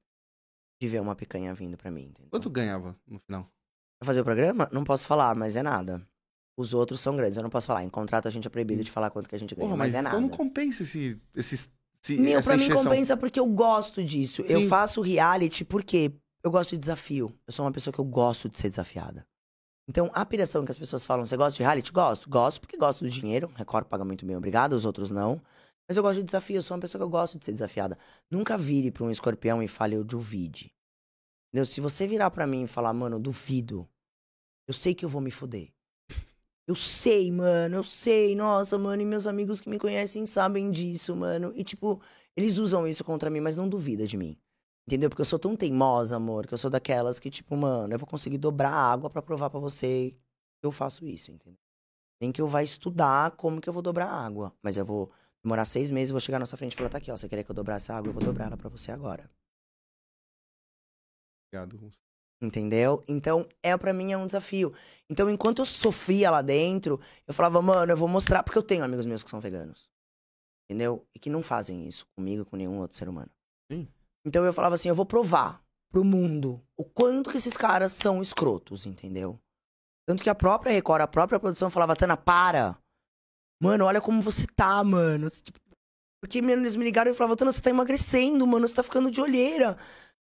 De 0.81 0.89
ver 0.89 1.01
uma 1.01 1.17
picanha 1.17 1.53
vindo 1.55 1.77
pra 1.77 1.91
mim. 1.91 2.07
Entendeu? 2.07 2.31
Quanto 2.31 2.49
ganhava 2.49 2.97
no 3.05 3.19
final? 3.19 3.51
Pra 4.01 4.07
fazer 4.07 4.21
o 4.21 4.25
programa? 4.25 4.69
Não 4.73 4.85
posso 4.85 5.07
falar, 5.07 5.35
mas 5.35 5.57
é 5.57 5.63
nada. 5.63 6.01
Os 6.57 6.75
outros 6.75 7.01
são 7.01 7.17
grandes, 7.17 7.37
eu 7.37 7.43
não 7.43 7.51
posso 7.51 7.67
falar. 7.67 7.85
Em 7.85 7.89
contrato 7.89 8.27
a 8.27 8.31
gente 8.31 8.47
é 8.47 8.51
proibido 8.51 8.83
de 8.83 8.91
falar 8.91 9.11
quanto 9.11 9.29
que 9.29 9.35
a 9.35 9.39
gente 9.39 9.55
ganha, 9.55 9.67
Porra, 9.67 9.77
mas, 9.77 9.93
mas 9.93 9.99
é 9.99 10.03
nada. 10.03 10.17
então 10.17 10.29
não 10.29 10.37
compensa 10.37 10.83
esse, 10.83 11.21
esses. 11.35 11.71
esse- 12.03 12.17
Meu, 12.21 12.43
pra 12.43 12.57
mim 12.57 12.69
compensa 12.71 13.17
porque 13.17 13.39
eu 13.39 13.47
gosto 13.47 14.03
disso. 14.03 14.43
Eu 14.43 14.61
Sim. 14.63 14.69
faço 14.69 15.01
reality 15.01 15.65
porque 15.65 16.13
eu 16.43 16.51
gosto 16.51 16.71
de 16.71 16.79
desafio. 16.79 17.33
Eu 17.47 17.53
sou 17.53 17.65
uma 17.65 17.73
pessoa 17.73 17.93
que 17.93 17.99
eu 18.01 18.05
gosto 18.05 18.49
de 18.49 18.59
ser 18.59 18.69
desafiada. 18.69 19.25
Então, 19.89 20.11
a 20.13 20.25
piração 20.27 20.65
que 20.65 20.71
as 20.71 20.79
pessoas 20.79 21.07
falam, 21.07 21.27
você 21.27 21.37
gosta 21.37 21.57
de 21.57 21.63
reality? 21.63 21.91
Gosto. 21.93 22.29
Gosto 22.29 22.61
porque 22.61 22.77
gosto 22.77 23.05
do 23.05 23.11
dinheiro. 23.11 23.51
Record 23.55 23.87
paga 23.87 24.05
muito 24.05 24.27
bem, 24.27 24.37
obrigado. 24.37 24.75
Os 24.75 24.85
outros 24.85 25.11
não. 25.11 25.41
Mas 25.89 25.97
eu 25.97 26.03
gosto 26.03 26.19
de 26.19 26.25
desafio. 26.27 26.57
Eu 26.57 26.63
sou 26.63 26.77
uma 26.77 26.81
pessoa 26.81 26.99
que 27.01 27.05
eu 27.05 27.09
gosto 27.09 27.39
de 27.39 27.45
ser 27.45 27.53
desafiada. 27.53 27.97
Nunca 28.31 28.59
vire 28.59 28.91
pra 28.91 29.05
um 29.05 29.11
escorpião 29.11 29.63
e 29.63 29.69
fale, 29.69 29.95
eu 29.97 30.05
duvide. 30.05 30.71
Entendeu? 31.49 31.67
Se 31.67 31.81
você 31.81 32.07
virar 32.07 32.31
pra 32.31 32.47
mim 32.47 32.65
e 32.65 32.67
falar, 32.67 32.93
mano, 32.93 33.19
duvido, 33.19 33.89
eu 34.67 34.75
sei 34.75 34.95
que 34.95 35.05
eu 35.05 35.09
vou 35.09 35.21
me 35.21 35.31
fuder. 35.31 35.73
Eu 36.67 36.75
sei, 36.75 37.33
mano, 37.33 37.77
eu 37.77 37.83
sei. 37.83 38.35
Nossa, 38.35 38.77
mano, 38.77 39.01
e 39.01 39.07
meus 39.07 39.27
amigos 39.27 39.59
que 39.59 39.71
me 39.71 39.79
conhecem 39.79 40.27
sabem 40.27 40.71
disso, 40.71 41.17
mano. 41.17 41.51
E, 41.55 41.65
tipo, 41.65 42.03
eles 42.37 42.59
usam 42.59 42.87
isso 42.87 43.03
contra 43.03 43.31
mim, 43.31 43.41
mas 43.41 43.57
não 43.57 43.67
duvida 43.67 44.07
de 44.07 44.19
mim. 44.19 44.39
Entendeu? 44.87 45.09
Porque 45.09 45.23
eu 45.23 45.27
sou 45.27 45.39
tão 45.39 45.57
teimosa, 45.57 46.17
amor, 46.17 46.47
que 46.47 46.53
eu 46.53 46.59
sou 46.59 46.71
daquelas 46.71 47.19
que, 47.19 47.31
tipo, 47.31 47.57
mano, 47.57 47.95
eu 47.95 47.99
vou 47.99 48.07
conseguir 48.07 48.37
dobrar 48.37 48.71
a 48.71 48.93
água 48.93 49.09
pra 49.09 49.23
provar 49.23 49.49
pra 49.49 49.59
você 49.59 50.15
que 50.61 50.67
eu 50.67 50.71
faço 50.71 51.07
isso, 51.07 51.31
entendeu? 51.31 51.59
Nem 52.21 52.31
que 52.31 52.41
eu 52.41 52.49
vá 52.49 52.63
estudar 52.63 53.31
como 53.33 53.61
que 53.61 53.69
eu 53.69 53.73
vou 53.73 53.83
dobrar 53.83 54.07
a 54.07 54.25
água. 54.27 54.53
Mas 54.63 54.77
eu 54.77 54.85
vou 54.85 55.11
demorar 55.43 55.65
seis 55.65 55.91
meses, 55.91 56.11
vou 56.11 56.21
chegar 56.21 56.39
na 56.39 56.47
sua 56.47 56.59
frente 56.59 56.75
e 56.75 56.77
falar, 56.77 56.91
tá 56.91 56.99
aqui, 56.99 57.11
ó, 57.11 57.17
você 57.17 57.29
queria 57.29 57.45
que 57.45 57.51
eu 57.51 57.55
dobrasse 57.55 57.91
a 57.93 57.97
água? 57.97 58.11
Eu 58.11 58.15
vou 58.15 58.23
dobrar 58.23 58.47
ela 58.47 58.57
pra 58.57 58.69
você 58.69 58.93
agora. 58.93 59.31
Obrigado. 61.53 61.91
Entendeu? 62.41 63.03
Então, 63.09 63.49
é 63.63 63.77
para 63.77 63.93
mim 63.93 64.13
é 64.13 64.17
um 64.17 64.27
desafio. 64.27 64.73
Então, 65.11 65.29
enquanto 65.29 65.59
eu 65.61 65.67
sofria 65.67 66.31
lá 66.31 66.43
dentro, 66.43 67.01
eu 67.27 67.35
falava, 67.35 67.61
mano, 67.61 67.93
eu 67.93 67.97
vou 67.97 68.09
mostrar, 68.09 68.43
porque 68.43 68.59
eu 68.59 68.63
tenho 68.63 68.85
amigos 68.85 69.07
meus 69.07 69.25
que 69.25 69.31
são 69.31 69.41
veganos. 69.41 69.91
Entendeu? 70.71 71.05
E 71.15 71.19
que 71.19 71.31
não 71.31 71.43
fazem 71.43 71.89
isso 71.89 72.07
comigo, 72.17 72.45
com 72.45 72.57
nenhum 72.57 72.79
outro 72.79 72.97
ser 72.97 73.09
humano. 73.09 73.31
Sim. 73.73 73.89
Então 74.25 74.45
eu 74.45 74.53
falava 74.53 74.75
assim, 74.75 74.89
eu 74.89 74.95
vou 74.95 75.07
provar 75.07 75.63
pro 75.91 76.05
mundo 76.05 76.63
o 76.77 76.85
quanto 76.85 77.31
que 77.31 77.39
esses 77.39 77.57
caras 77.57 77.93
são 77.93 78.21
escrotos, 78.21 78.87
entendeu? 78.87 79.41
Tanto 80.07 80.23
que 80.23 80.31
a 80.31 80.35
própria 80.35 80.73
Record, 80.73 81.03
a 81.03 81.07
própria 81.07 81.41
produção 81.41 81.71
falava, 81.71 81.97
Tana, 81.97 82.17
para. 82.17 82.79
Mano, 83.61 83.85
olha 83.85 84.01
como 84.01 84.23
você 84.23 84.47
tá, 84.47 84.83
mano. 84.85 85.29
Tipo, 85.31 85.59
porque 86.21 86.43
mano, 86.43 86.63
eles 86.63 86.77
me 86.77 86.85
ligaram 86.85 87.11
e 87.11 87.15
falavam, 87.15 87.37
Tana, 87.37 87.53
você 87.53 87.61
tá 87.61 87.71
emagrecendo, 87.71 88.47
mano, 88.47 88.69
você 88.69 88.75
tá 88.75 88.83
ficando 88.83 89.11
de 89.11 89.21
olheira. 89.21 89.77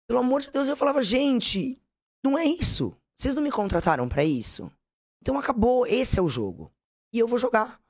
Pelo 0.08 0.20
amor 0.20 0.40
de 0.40 0.50
Deus, 0.50 0.68
eu 0.68 0.76
falava, 0.76 1.02
gente, 1.02 1.80
não 2.24 2.38
é 2.38 2.44
isso. 2.44 2.96
Vocês 3.16 3.34
não 3.34 3.42
me 3.42 3.50
contrataram 3.50 4.08
para 4.08 4.24
isso. 4.24 4.70
Então 5.20 5.38
acabou, 5.38 5.86
esse 5.86 6.18
é 6.18 6.22
o 6.22 6.28
jogo. 6.28 6.72
E 7.12 7.18
eu 7.18 7.26
vou 7.26 7.38
jogar. 7.38 7.80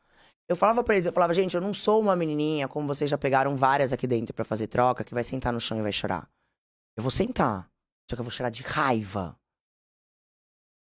Eu 0.48 0.56
falava 0.56 0.84
pra 0.84 0.94
eles, 0.94 1.06
eu 1.06 1.12
falava, 1.12 1.34
gente, 1.34 1.54
eu 1.54 1.60
não 1.60 1.74
sou 1.74 2.00
uma 2.00 2.14
menininha 2.14 2.68
como 2.68 2.86
vocês 2.86 3.10
já 3.10 3.18
pegaram 3.18 3.56
várias 3.56 3.92
aqui 3.92 4.06
dentro 4.06 4.32
para 4.32 4.44
fazer 4.44 4.68
troca, 4.68 5.02
que 5.02 5.12
vai 5.12 5.24
sentar 5.24 5.52
no 5.52 5.60
chão 5.60 5.78
e 5.78 5.82
vai 5.82 5.92
chorar. 5.92 6.30
Eu 6.96 7.02
vou 7.02 7.10
sentar. 7.10 7.70
Só 8.08 8.14
que 8.14 8.20
eu 8.20 8.24
vou 8.24 8.30
chorar 8.30 8.50
de 8.50 8.62
raiva. 8.62 9.38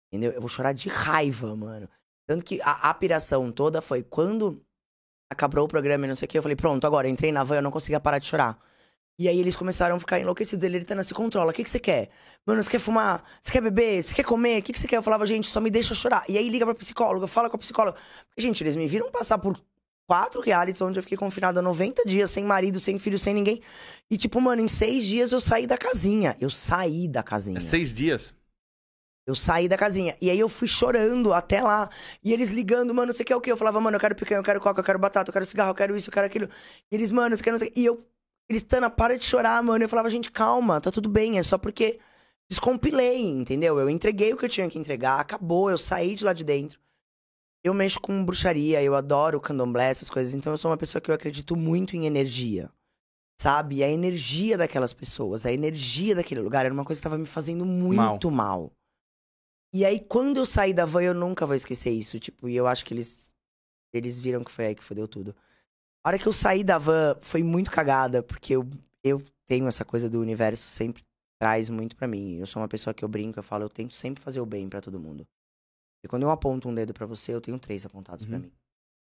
Entendeu? 0.07 0.31
Eu 0.31 0.39
vou 0.39 0.49
chorar 0.49 0.73
de 0.73 0.87
raiva, 0.87 1.55
mano. 1.55 1.89
Tanto 2.25 2.45
que 2.45 2.61
a 2.61 2.89
apiração 2.89 3.51
toda 3.51 3.81
foi 3.81 4.01
quando 4.01 4.65
acabou 5.29 5.65
o 5.65 5.67
programa 5.67 6.05
e 6.05 6.07
não 6.07 6.15
sei 6.15 6.25
o 6.25 6.29
que, 6.29 6.37
eu 6.37 6.41
falei, 6.41 6.55
pronto, 6.55 6.87
agora 6.87 7.07
entrei 7.07 7.31
na 7.31 7.43
van, 7.43 7.57
eu 7.57 7.61
não 7.61 7.71
conseguia 7.71 7.99
parar 7.99 8.19
de 8.19 8.27
chorar. 8.27 8.57
E 9.21 9.27
aí 9.27 9.39
eles 9.39 9.55
começaram 9.55 9.95
a 9.95 9.99
ficar 9.99 10.19
enlouquecidos. 10.19 10.63
Ele, 10.63 10.83
Tana, 10.83 11.03
se 11.03 11.13
controla. 11.13 11.51
O 11.51 11.53
que, 11.53 11.63
que 11.63 11.69
você 11.69 11.79
quer? 11.79 12.09
Mano, 12.43 12.63
você 12.63 12.71
quer 12.71 12.79
fumar? 12.79 13.23
Você 13.39 13.51
quer 13.51 13.61
beber? 13.61 14.01
Você 14.01 14.15
quer 14.15 14.23
comer? 14.23 14.59
O 14.59 14.63
que, 14.63 14.73
que 14.73 14.79
você 14.79 14.87
quer? 14.87 14.97
Eu 14.97 15.03
falava, 15.03 15.27
gente, 15.27 15.45
só 15.45 15.61
me 15.61 15.69
deixa 15.69 15.93
chorar. 15.93 16.23
E 16.27 16.39
aí 16.39 16.49
liga 16.49 16.65
pra 16.65 16.73
psicóloga, 16.73 17.27
fala 17.27 17.47
com 17.47 17.55
a 17.55 17.59
psicóloga. 17.59 17.99
Porque, 18.27 18.41
gente, 18.41 18.63
eles 18.63 18.75
me 18.75 18.87
viram 18.87 19.11
passar 19.11 19.37
por 19.37 19.61
quatro 20.07 20.41
realities 20.41 20.81
onde 20.81 20.97
eu 20.97 21.03
fiquei 21.03 21.19
confinada 21.19 21.61
90 21.61 22.03
dias, 22.03 22.31
sem 22.31 22.43
marido, 22.43 22.79
sem 22.79 22.97
filho, 22.97 23.19
sem 23.19 23.31
ninguém. 23.31 23.61
E, 24.09 24.17
tipo, 24.17 24.41
mano, 24.41 24.59
em 24.59 24.67
seis 24.67 25.05
dias 25.05 25.31
eu 25.31 25.39
saí 25.39 25.67
da 25.67 25.77
casinha. 25.77 26.35
Eu 26.41 26.49
saí 26.49 27.07
da 27.07 27.21
casinha. 27.21 27.59
É 27.59 27.61
seis 27.61 27.93
dias? 27.93 28.33
Eu 29.27 29.35
saí 29.35 29.69
da 29.69 29.77
casinha. 29.77 30.17
E 30.19 30.31
aí 30.31 30.39
eu 30.39 30.49
fui 30.49 30.67
chorando 30.67 31.31
até 31.31 31.61
lá. 31.61 31.87
E 32.23 32.33
eles 32.33 32.49
ligando, 32.49 32.91
mano, 32.91 33.13
você 33.13 33.23
quer 33.23 33.35
o 33.35 33.41
quê? 33.41 33.51
Eu 33.51 33.57
falava, 33.57 33.79
mano, 33.79 33.97
eu 33.97 34.01
quero 34.01 34.15
picanha, 34.15 34.39
eu 34.39 34.43
quero 34.43 34.59
coca, 34.59 34.79
eu 34.79 34.83
quero 34.83 34.97
batata, 34.97 35.29
eu 35.29 35.33
quero 35.33 35.45
cigarro, 35.45 35.69
eu 35.69 35.75
quero 35.75 35.95
isso, 35.95 36.09
eu 36.09 36.13
quero 36.13 36.25
aquilo. 36.25 36.49
E 36.91 36.95
eles, 36.95 37.11
mano, 37.11 37.37
você 37.37 37.43
quer 37.43 37.51
não 37.51 37.59
sei. 37.59 37.71
E 37.75 37.85
eu 37.85 38.03
Cristana, 38.51 38.89
para 38.89 39.17
de 39.17 39.23
chorar, 39.23 39.63
mano. 39.63 39.81
Eu 39.81 39.87
falava, 39.87 40.09
gente, 40.09 40.29
calma, 40.29 40.81
tá 40.81 40.91
tudo 40.91 41.07
bem, 41.07 41.39
é 41.39 41.43
só 41.43 41.57
porque 41.57 42.01
descompilei, 42.49 43.21
entendeu? 43.21 43.79
Eu 43.79 43.89
entreguei 43.89 44.33
o 44.33 44.37
que 44.37 44.43
eu 44.43 44.49
tinha 44.49 44.69
que 44.69 44.77
entregar, 44.77 45.21
acabou, 45.21 45.71
eu 45.71 45.77
saí 45.77 46.15
de 46.15 46.25
lá 46.25 46.33
de 46.33 46.43
dentro. 46.43 46.77
Eu 47.63 47.73
mexo 47.73 48.01
com 48.01 48.25
bruxaria, 48.25 48.83
eu 48.83 48.93
adoro 48.93 49.39
candomblé, 49.39 49.89
essas 49.89 50.09
coisas, 50.09 50.33
então 50.33 50.51
eu 50.51 50.57
sou 50.57 50.69
uma 50.69 50.75
pessoa 50.75 51.01
que 51.01 51.09
eu 51.09 51.15
acredito 51.15 51.55
muito 51.55 51.95
em 51.95 52.05
energia. 52.05 52.69
Sabe? 53.39 53.77
E 53.77 53.83
a 53.85 53.89
energia 53.89 54.57
daquelas 54.57 54.93
pessoas, 54.93 55.45
a 55.45 55.53
energia 55.53 56.13
daquele 56.13 56.41
lugar 56.41 56.65
era 56.65 56.73
uma 56.73 56.83
coisa 56.83 56.99
que 56.99 57.03
tava 57.03 57.17
me 57.17 57.25
fazendo 57.25 57.65
muito 57.65 58.29
mal. 58.29 58.63
mal. 58.63 58.73
E 59.73 59.85
aí, 59.85 59.97
quando 59.97 60.37
eu 60.37 60.45
saí 60.45 60.73
da 60.73 60.85
van, 60.85 61.03
eu 61.03 61.13
nunca 61.13 61.45
vou 61.45 61.55
esquecer 61.55 61.91
isso. 61.91 62.19
Tipo, 62.19 62.49
e 62.49 62.55
eu 62.57 62.67
acho 62.67 62.83
que 62.83 62.93
eles. 62.93 63.33
Eles 63.93 64.19
viram 64.19 64.43
que 64.43 64.51
foi 64.51 64.65
aí 64.65 64.75
que 64.75 64.83
fodeu 64.83 65.07
tudo. 65.07 65.33
A 66.03 66.09
hora 66.09 66.19
que 66.19 66.27
eu 66.27 66.33
saí 66.33 66.63
da 66.63 66.77
van 66.77 67.15
foi 67.21 67.43
muito 67.43 67.69
cagada, 67.69 68.23
porque 68.23 68.55
eu, 68.55 68.67
eu 69.03 69.21
tenho 69.45 69.67
essa 69.67 69.85
coisa 69.85 70.09
do 70.09 70.19
universo 70.19 70.67
sempre 70.67 71.03
traz 71.39 71.69
muito 71.69 71.95
para 71.95 72.07
mim. 72.07 72.37
Eu 72.37 72.45
sou 72.45 72.61
uma 72.61 72.67
pessoa 72.67 72.93
que 72.93 73.03
eu 73.03 73.09
brinco, 73.09 73.39
eu 73.39 73.43
falo, 73.43 73.63
eu 73.63 73.69
tento 73.69 73.95
sempre 73.95 74.23
fazer 74.23 74.39
o 74.39 74.45
bem 74.45 74.69
para 74.69 74.81
todo 74.81 74.99
mundo. 74.99 75.27
E 76.03 76.07
quando 76.07 76.23
eu 76.23 76.31
aponto 76.31 76.69
um 76.69 76.73
dedo 76.73 76.93
para 76.93 77.05
você, 77.05 77.33
eu 77.33 77.41
tenho 77.41 77.59
três 77.59 77.85
apontados 77.85 78.25
uhum. 78.25 78.31
para 78.31 78.39
mim. 78.39 78.51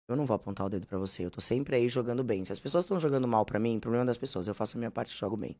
Eu 0.08 0.16
não 0.16 0.26
vou 0.26 0.34
apontar 0.34 0.66
o 0.66 0.68
dedo 0.68 0.86
para 0.86 0.98
você, 0.98 1.24
eu 1.24 1.30
tô 1.30 1.40
sempre 1.40 1.76
aí 1.76 1.88
jogando 1.88 2.22
bem. 2.22 2.44
Se 2.44 2.52
as 2.52 2.60
pessoas 2.60 2.84
estão 2.84 3.00
jogando 3.00 3.26
mal 3.26 3.44
para 3.46 3.58
mim, 3.58 3.80
problema 3.80 4.04
das 4.04 4.18
pessoas, 4.18 4.46
eu 4.46 4.54
faço 4.54 4.76
a 4.76 4.78
minha 4.78 4.90
parte 4.90 5.14
e 5.14 5.16
jogo 5.16 5.36
bem. 5.36 5.56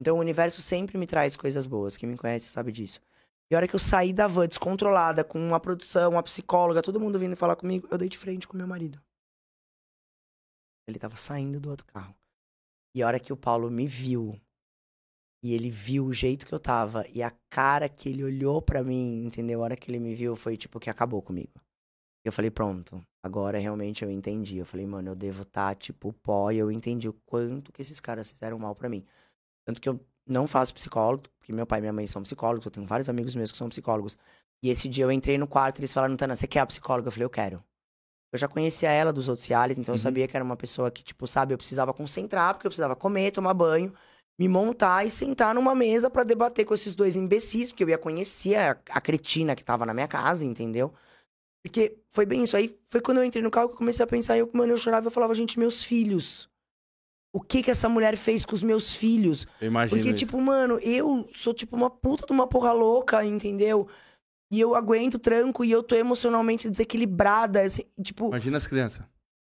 Então 0.00 0.16
o 0.16 0.20
universo 0.20 0.62
sempre 0.62 0.96
me 0.96 1.06
traz 1.06 1.34
coisas 1.34 1.66
boas. 1.66 1.96
Quem 1.96 2.08
me 2.08 2.16
conhece 2.16 2.46
sabe 2.46 2.70
disso. 2.70 3.00
E 3.50 3.54
a 3.54 3.58
hora 3.58 3.68
que 3.68 3.74
eu 3.74 3.80
saí 3.80 4.12
da 4.12 4.28
van 4.28 4.46
descontrolada, 4.46 5.24
com 5.24 5.38
uma 5.38 5.58
produção, 5.58 6.12
uma 6.12 6.22
psicóloga, 6.22 6.82
todo 6.82 7.00
mundo 7.00 7.18
vindo 7.18 7.36
falar 7.36 7.56
comigo, 7.56 7.88
eu 7.90 7.98
dei 7.98 8.08
de 8.08 8.16
frente 8.16 8.46
com 8.46 8.56
meu 8.56 8.66
marido. 8.66 9.00
Ele 10.88 10.98
tava 10.98 11.16
saindo 11.16 11.60
do 11.60 11.70
outro 11.70 11.86
carro. 11.86 12.14
E 12.94 13.02
a 13.02 13.06
hora 13.06 13.20
que 13.20 13.32
o 13.32 13.36
Paulo 13.36 13.70
me 13.70 13.86
viu, 13.86 14.38
e 15.42 15.54
ele 15.54 15.70
viu 15.70 16.06
o 16.06 16.12
jeito 16.12 16.46
que 16.46 16.52
eu 16.52 16.60
tava, 16.60 17.06
e 17.08 17.22
a 17.22 17.32
cara 17.50 17.88
que 17.88 18.08
ele 18.08 18.22
olhou 18.22 18.60
para 18.60 18.82
mim, 18.82 19.24
entendeu? 19.24 19.60
A 19.60 19.64
hora 19.64 19.76
que 19.76 19.90
ele 19.90 19.98
me 19.98 20.14
viu, 20.14 20.36
foi 20.36 20.56
tipo 20.56 20.78
que 20.78 20.90
acabou 20.90 21.22
comigo. 21.22 21.52
Eu 22.24 22.30
falei, 22.30 22.50
pronto, 22.50 23.04
agora 23.22 23.58
realmente 23.58 24.04
eu 24.04 24.10
entendi. 24.10 24.58
Eu 24.58 24.66
falei, 24.66 24.86
mano, 24.86 25.10
eu 25.10 25.14
devo 25.14 25.42
estar, 25.42 25.70
tá, 25.70 25.74
tipo, 25.74 26.12
pó, 26.12 26.50
e 26.52 26.58
eu 26.58 26.70
entendi 26.70 27.08
o 27.08 27.14
quanto 27.26 27.72
que 27.72 27.82
esses 27.82 27.98
caras 27.98 28.30
fizeram 28.30 28.58
mal 28.58 28.76
para 28.76 28.88
mim. 28.88 29.04
Tanto 29.64 29.80
que 29.80 29.88
eu 29.88 29.98
não 30.26 30.46
faço 30.46 30.74
psicólogo, 30.74 31.24
porque 31.38 31.52
meu 31.52 31.66
pai 31.66 31.78
e 31.78 31.82
minha 31.82 31.92
mãe 31.92 32.06
são 32.06 32.22
psicólogos, 32.22 32.66
eu 32.66 32.70
tenho 32.70 32.86
vários 32.86 33.08
amigos 33.08 33.34
meus 33.34 33.50
que 33.50 33.58
são 33.58 33.68
psicólogos. 33.68 34.16
E 34.62 34.68
esse 34.68 34.88
dia 34.88 35.04
eu 35.04 35.10
entrei 35.10 35.36
no 35.36 35.48
quarto 35.48 35.78
e 35.78 35.80
eles 35.80 35.92
falaram, 35.92 36.16
Tana, 36.16 36.36
você 36.36 36.46
quer 36.46 36.60
a 36.60 36.66
psicóloga? 36.66 37.08
Eu 37.08 37.12
falei, 37.12 37.24
eu 37.24 37.30
quero. 37.30 37.64
Eu 38.32 38.38
já 38.38 38.48
conhecia 38.48 38.90
ela 38.90 39.12
dos 39.12 39.28
outros 39.28 39.46
reality, 39.46 39.80
então 39.80 39.92
uhum. 39.92 39.98
eu 39.98 40.02
sabia 40.02 40.26
que 40.26 40.34
era 40.34 40.44
uma 40.44 40.56
pessoa 40.56 40.90
que, 40.90 41.02
tipo, 41.02 41.26
sabe, 41.26 41.52
eu 41.52 41.58
precisava 41.58 41.92
concentrar, 41.92 42.54
porque 42.54 42.66
eu 42.66 42.70
precisava 42.70 42.96
comer, 42.96 43.30
tomar 43.30 43.52
banho, 43.52 43.92
me 44.38 44.48
montar 44.48 45.04
e 45.06 45.10
sentar 45.10 45.54
numa 45.54 45.74
mesa 45.74 46.08
para 46.08 46.24
debater 46.24 46.64
com 46.64 46.72
esses 46.72 46.94
dois 46.94 47.14
imbecis, 47.14 47.70
porque 47.70 47.84
eu 47.84 47.90
ia 47.90 47.98
conhecer 47.98 48.56
a, 48.56 48.70
a 48.88 49.00
cretina 49.00 49.54
que 49.54 49.62
tava 49.62 49.84
na 49.84 49.92
minha 49.92 50.08
casa, 50.08 50.46
entendeu? 50.46 50.92
Porque 51.62 51.98
foi 52.10 52.26
bem 52.26 52.42
isso. 52.42 52.56
Aí 52.56 52.76
foi 52.90 53.00
quando 53.00 53.18
eu 53.18 53.24
entrei 53.24 53.42
no 53.42 53.50
carro 53.50 53.68
que 53.68 53.74
eu 53.74 53.78
comecei 53.78 54.02
a 54.02 54.06
pensar, 54.06 54.36
eu, 54.36 54.50
mano, 54.52 54.72
eu 54.72 54.76
chorava 54.76 55.06
e 55.06 55.08
eu 55.08 55.12
falava, 55.12 55.34
gente, 55.34 55.58
meus 55.58 55.84
filhos. 55.84 56.50
O 57.34 57.40
que 57.40 57.62
que 57.62 57.70
essa 57.70 57.88
mulher 57.88 58.16
fez 58.16 58.44
com 58.44 58.54
os 58.54 58.62
meus 58.62 58.94
filhos? 58.94 59.46
Eu 59.60 59.68
imagino 59.68 59.98
Porque, 59.98 60.10
isso. 60.10 60.18
tipo, 60.18 60.40
mano, 60.40 60.78
eu 60.80 61.26
sou 61.34 61.54
tipo 61.54 61.76
uma 61.76 61.88
puta 61.88 62.26
de 62.26 62.32
uma 62.32 62.46
porra 62.46 62.72
louca, 62.72 63.24
entendeu? 63.24 63.88
E 64.52 64.60
eu 64.60 64.74
aguento 64.74 65.18
tranco 65.18 65.64
e 65.64 65.70
eu 65.70 65.82
tô 65.82 65.94
emocionalmente 65.94 66.68
desequilibrada. 66.68 67.62
Assim, 67.62 67.84
tipo. 68.02 68.28
Imagina 68.28 68.58
as 68.58 68.66
crianças. 68.66 69.02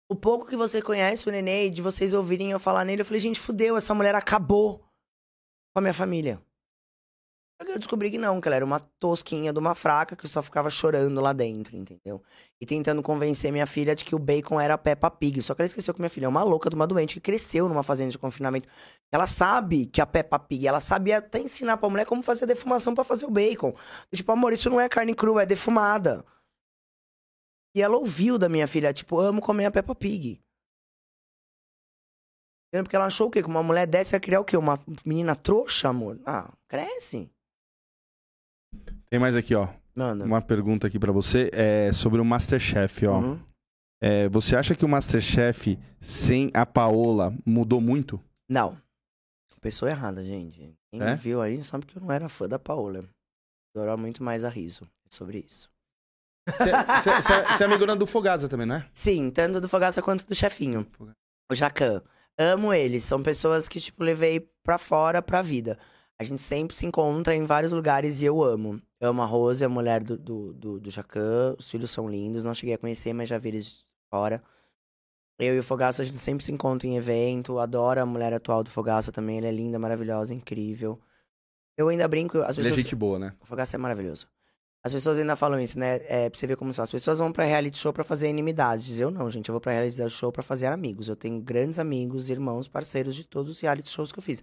O 0.10 0.15
pouco 0.15 0.48
que 0.48 0.56
você 0.56 0.82
conhece 0.82 1.30
o 1.30 1.32
Nenê, 1.32 1.69
de 1.69 1.82
vocês 1.82 2.14
ouvirem 2.14 2.52
eu 2.52 2.60
falar 2.60 2.84
nele, 2.84 3.02
eu 3.02 3.06
falei, 3.06 3.19
gente, 3.19 3.40
fudeu, 3.40 3.77
essa 3.77 3.94
mulher 3.94 4.15
acabou 4.15 4.80
com 4.80 5.80
a 5.80 5.82
minha 5.82 5.94
família. 5.94 6.41
Eu 7.57 7.80
descobri 7.80 8.11
que 8.11 8.18
não, 8.18 8.41
que 8.41 8.49
ela 8.49 8.57
era 8.57 8.65
uma 8.65 8.80
tosquinha 8.80 9.53
de 9.53 9.60
uma 9.60 9.73
fraca 9.73 10.15
que 10.15 10.27
só 10.27 10.41
ficava 10.44 10.69
chorando 10.69 11.22
lá 11.22 11.32
dentro, 11.32 11.76
entendeu? 11.76 12.22
E 12.60 12.65
tentando 12.65 13.02
convencer 13.02 13.52
minha 13.52 13.65
filha 13.65 13.95
de 13.95 14.03
que 14.03 14.14
o 14.14 14.19
bacon 14.19 14.60
era 14.60 14.77
Peppa 14.77 15.10
Pig. 15.10 15.41
Só 15.41 15.56
que 15.56 15.61
ela 15.61 15.68
esqueceu 15.68 15.94
que 15.94 16.02
minha 16.02 16.10
filha 16.10 16.26
é 16.26 16.30
uma 16.30 16.44
louca 16.44 16.69
de 16.69 16.76
uma 16.76 16.86
doente 16.86 17.15
que 17.15 17.22
cresceu 17.22 17.69
numa 17.69 17.82
fazenda 17.82 18.11
de 18.11 18.18
confinamento. 18.18 18.68
Ela 19.11 19.26
sabe 19.26 19.86
que 19.86 20.02
a 20.02 20.06
Peppa 20.06 20.38
Pig, 20.38 20.68
ela 20.68 20.82
sabia 20.82 21.19
até 21.19 21.40
ensinar 21.40 21.77
pra 21.77 21.90
mulher 21.90 22.06
como 22.06 22.22
fazer 22.22 22.44
a 22.44 22.48
defumação 22.48 22.94
para 22.94 23.06
fazer 23.06 23.26
o 23.26 23.32
bacon. 23.32 23.73
Tipo, 24.14 24.34
amor, 24.34 24.52
isso 24.52 24.69
não 24.69 24.80
é 24.80 24.90
carne 24.90 25.15
crua, 25.15 25.44
é 25.44 25.45
defumada. 25.45 26.26
E 27.73 27.82
ela 27.82 27.95
ouviu 27.95 28.38
da 28.38 28.49
minha 28.49 28.68
filha, 28.68 28.94
tipo, 28.94 29.19
amo 29.19 29.41
comer 29.41 29.65
a 29.65 29.72
Peppa 29.72 29.95
Pig. 29.95 30.41
Porque 32.72 32.95
ela 32.95 33.06
achou 33.06 33.27
o 33.27 33.32
quê? 33.32 33.41
Que 33.41 33.48
uma 33.48 33.64
mulher 33.64 33.88
dessa 33.88 34.18
ia 34.18 34.19
criar 34.19 34.41
o 34.41 34.45
quê? 34.45 34.57
Uma 34.57 34.77
menina 35.06 35.36
trouxa, 35.36 35.88
amor? 35.90 36.19
Ah, 36.26 36.53
cresce. 36.68 37.32
Tem 39.15 39.19
mais 39.21 39.33
aqui, 39.33 39.55
ó. 39.55 39.69
Manda. 39.95 40.25
Uma 40.25 40.41
pergunta 40.41 40.87
aqui 40.87 40.99
para 40.99 41.13
você 41.13 41.49
é 41.53 41.89
sobre 41.93 42.19
o 42.19 42.25
Masterchef, 42.25 43.07
ó. 43.07 43.19
Uhum. 43.19 43.39
É, 44.03 44.27
você 44.27 44.57
acha 44.57 44.75
que 44.75 44.83
o 44.83 44.89
Masterchef 44.89 45.79
sem 46.01 46.51
a 46.53 46.65
Paola 46.65 47.33
mudou 47.45 47.79
muito? 47.79 48.21
Não. 48.49 48.77
Pessoa 49.61 49.89
errada, 49.89 50.21
gente. 50.21 50.75
Quem 50.91 51.01
é? 51.01 51.11
me 51.11 51.15
viu 51.15 51.41
aí 51.41 51.63
sabe 51.63 51.85
que 51.85 51.97
eu 51.97 52.01
não 52.01 52.11
era 52.11 52.27
fã 52.27 52.45
da 52.45 52.59
Paola. 52.59 53.05
Era 53.73 53.95
muito 53.95 54.21
mais 54.21 54.43
a 54.43 54.49
riso 54.49 54.85
sobre 55.09 55.45
isso. 55.47 55.69
Você 56.49 57.63
é 57.63 57.65
amigona 57.65 57.95
do 57.95 58.05
Fogaça 58.05 58.49
também, 58.49 58.67
né? 58.67 58.85
Sim, 58.91 59.29
tanto 59.29 59.61
do 59.61 59.69
Fogaça 59.69 60.01
quanto 60.01 60.27
do 60.27 60.35
chefinho. 60.35 60.85
O 61.49 61.55
Jacan. 61.55 62.03
Amo 62.37 62.73
eles. 62.73 63.05
São 63.05 63.23
pessoas 63.23 63.69
que, 63.69 63.79
tipo, 63.79 64.03
levei 64.03 64.41
pra 64.61 64.77
fora 64.77 65.21
pra 65.21 65.41
vida. 65.41 65.79
A 66.19 66.23
gente 66.23 66.41
sempre 66.41 66.75
se 66.75 66.85
encontra 66.85 67.35
em 67.35 67.45
vários 67.45 67.71
lugares 67.71 68.21
e 68.21 68.25
eu 68.25 68.41
amo. 68.41 68.81
Eu 69.01 69.09
amo 69.09 69.21
a 69.21 69.25
Rose, 69.25 69.65
a 69.65 69.69
mulher 69.69 70.01
do, 70.01 70.17
do, 70.17 70.53
do, 70.53 70.79
do 70.79 70.89
Jacan. 70.89 71.55
Os 71.59 71.69
filhos 71.69 71.91
são 71.91 72.09
lindos. 72.09 72.43
Não 72.43 72.53
cheguei 72.53 72.75
a 72.75 72.77
conhecer, 72.77 73.13
mas 73.13 73.27
já 73.27 73.37
vi 73.37 73.49
eles 73.49 73.85
fora. 74.09 74.41
Eu 75.37 75.55
e 75.55 75.59
o 75.59 75.63
Fogaça, 75.63 76.01
a 76.01 76.05
gente 76.05 76.19
sempre 76.19 76.43
se 76.43 76.51
encontra 76.51 76.87
em 76.87 76.95
evento. 76.95 77.59
Adoro 77.59 78.01
a 78.01 78.05
mulher 78.05 78.33
atual 78.33 78.63
do 78.63 78.69
Fogaça 78.69 79.11
também. 79.11 79.39
Ela 79.39 79.47
é 79.47 79.51
linda, 79.51 79.77
maravilhosa, 79.77 80.33
incrível. 80.33 80.97
Eu 81.77 81.89
ainda 81.89 82.07
brinco. 82.07 82.37
As 82.37 82.55
pessoas... 82.55 82.67
Ele 82.67 82.73
é 82.75 82.77
gente 82.77 82.95
boa, 82.95 83.19
né? 83.19 83.33
O 83.41 83.45
Fogaça 83.45 83.75
é 83.75 83.77
maravilhoso. 83.77 84.27
As 84.81 84.93
pessoas 84.93 85.19
ainda 85.19 85.35
falam 85.35 85.59
isso, 85.59 85.77
né? 85.77 85.95
É, 86.07 86.29
pra 86.29 86.39
você 86.39 86.47
ver 86.47 86.55
como 86.55 86.71
são. 86.71 86.83
As 86.83 86.91
pessoas 86.91 87.17
vão 87.17 87.31
pra 87.31 87.43
reality 87.43 87.77
show 87.77 87.91
pra 87.91 88.03
fazer 88.03 88.29
inimidades. 88.29 88.99
Eu 88.99 89.11
não, 89.11 89.29
gente. 89.29 89.49
Eu 89.49 89.53
vou 89.53 89.59
pra 89.59 89.73
reality 89.73 90.09
show 90.09 90.31
pra 90.31 90.43
fazer 90.43 90.67
amigos. 90.67 91.09
Eu 91.09 91.15
tenho 91.15 91.41
grandes 91.41 91.79
amigos, 91.79 92.29
irmãos, 92.29 92.69
parceiros 92.69 93.15
de 93.15 93.25
todos 93.25 93.51
os 93.51 93.59
reality 93.59 93.89
shows 93.89 94.13
que 94.13 94.19
eu 94.19 94.23
fiz. 94.23 94.41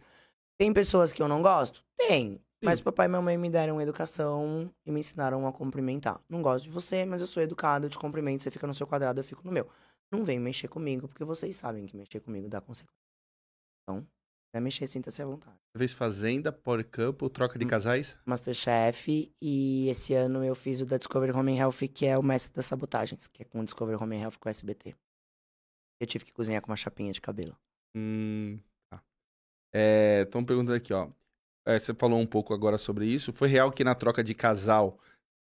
Tem 0.62 0.72
pessoas 0.72 1.12
que 1.12 1.20
eu 1.20 1.26
não 1.26 1.42
gosto? 1.42 1.84
Tem. 1.98 2.40
Mas 2.62 2.80
papai 2.80 3.06
e 3.06 3.08
mamãe 3.08 3.36
me 3.36 3.50
deram 3.50 3.80
educação 3.80 4.72
e 4.86 4.92
me 4.92 5.00
ensinaram 5.00 5.44
a 5.44 5.52
cumprimentar. 5.52 6.20
Não 6.28 6.40
gosto 6.40 6.66
de 6.66 6.70
você, 6.70 7.04
mas 7.04 7.20
eu 7.20 7.26
sou 7.26 7.42
educado, 7.42 7.86
eu 7.86 7.90
te 7.90 7.98
cumprimento, 7.98 8.44
você 8.44 8.50
fica 8.52 8.64
no 8.64 8.72
seu 8.72 8.86
quadrado, 8.86 9.18
eu 9.18 9.24
fico 9.24 9.42
no 9.44 9.50
meu. 9.50 9.68
Não 10.12 10.22
vem 10.22 10.38
mexer 10.38 10.68
comigo, 10.68 11.08
porque 11.08 11.24
vocês 11.24 11.56
sabem 11.56 11.84
que 11.84 11.96
mexer 11.96 12.20
comigo 12.20 12.48
dá 12.48 12.60
consequência. 12.60 12.94
Então, 13.82 14.06
é 14.54 14.60
mexer, 14.60 14.86
sinta-se 14.86 15.20
à 15.20 15.26
vontade. 15.26 15.56
Fez 15.76 15.92
Fazenda, 15.92 16.52
Power 16.52 16.88
Couple, 16.88 17.28
Troca 17.28 17.58
de 17.58 17.64
Hum. 17.64 17.68
Casais? 17.68 18.16
Masterchef 18.24 19.34
e 19.42 19.88
esse 19.88 20.14
ano 20.14 20.44
eu 20.44 20.54
fiz 20.54 20.80
o 20.80 20.86
da 20.86 20.96
Discovery 20.96 21.32
Home 21.32 21.58
Health, 21.58 21.88
que 21.92 22.06
é 22.06 22.16
o 22.16 22.22
mestre 22.22 22.54
das 22.54 22.66
sabotagens, 22.66 23.26
que 23.26 23.42
é 23.42 23.44
com 23.44 23.58
o 23.58 23.64
Discovery 23.64 24.00
Home 24.00 24.16
Health 24.16 24.38
com 24.38 24.48
o 24.48 24.50
SBT. 24.50 24.94
Eu 26.00 26.06
tive 26.06 26.24
que 26.24 26.32
cozinhar 26.32 26.62
com 26.62 26.70
uma 26.70 26.76
chapinha 26.76 27.12
de 27.12 27.20
cabelo. 27.20 27.56
Hum, 27.96 28.60
Estão 29.74 30.44
perguntando 30.44 30.76
aqui, 30.76 30.92
ó. 30.92 31.08
É, 31.66 31.78
você 31.78 31.94
falou 31.94 32.18
um 32.18 32.26
pouco 32.26 32.52
agora 32.52 32.76
sobre 32.76 33.06
isso. 33.06 33.32
Foi 33.32 33.48
real 33.48 33.70
que 33.70 33.84
na 33.84 33.94
troca 33.94 34.22
de 34.22 34.34
casal 34.34 34.98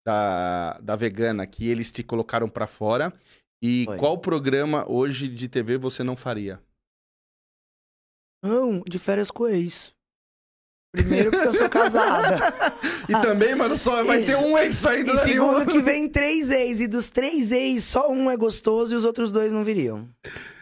da, 0.05 0.77
da 0.79 0.95
vegana, 0.95 1.47
que 1.47 1.69
eles 1.69 1.91
te 1.91 2.03
colocaram 2.03 2.47
pra 2.49 2.67
fora? 2.67 3.13
E 3.61 3.85
Foi. 3.85 3.97
qual 3.97 4.17
programa 4.17 4.85
hoje 4.89 5.27
de 5.27 5.47
TV 5.47 5.77
você 5.77 6.03
não 6.03 6.15
faria? 6.15 6.61
Não, 8.43 8.81
de 8.81 8.97
férias 8.99 9.29
com 9.31 9.47
ex. 9.47 9.93
Primeiro 10.95 11.29
porque 11.29 11.47
eu 11.47 11.53
sou 11.53 11.69
casada. 11.69 12.37
E 13.09 13.21
também, 13.23 13.55
mano, 13.55 13.75
só 13.75 14.03
vai 14.05 14.23
ter 14.23 14.35
um 14.35 14.55
ex 14.55 14.75
saindo 14.75 15.11
E 15.11 15.15
dali. 15.15 15.31
segundo 15.31 15.65
que 15.65 15.81
vem 15.81 16.07
três 16.07 16.51
ex. 16.51 16.79
E 16.79 16.87
dos 16.87 17.09
três 17.09 17.51
ex, 17.51 17.83
só 17.83 18.09
um 18.11 18.29
é 18.29 18.37
gostoso 18.37 18.93
e 18.93 18.97
os 18.97 19.03
outros 19.03 19.31
dois 19.31 19.51
não 19.51 19.63
viriam. 19.63 20.07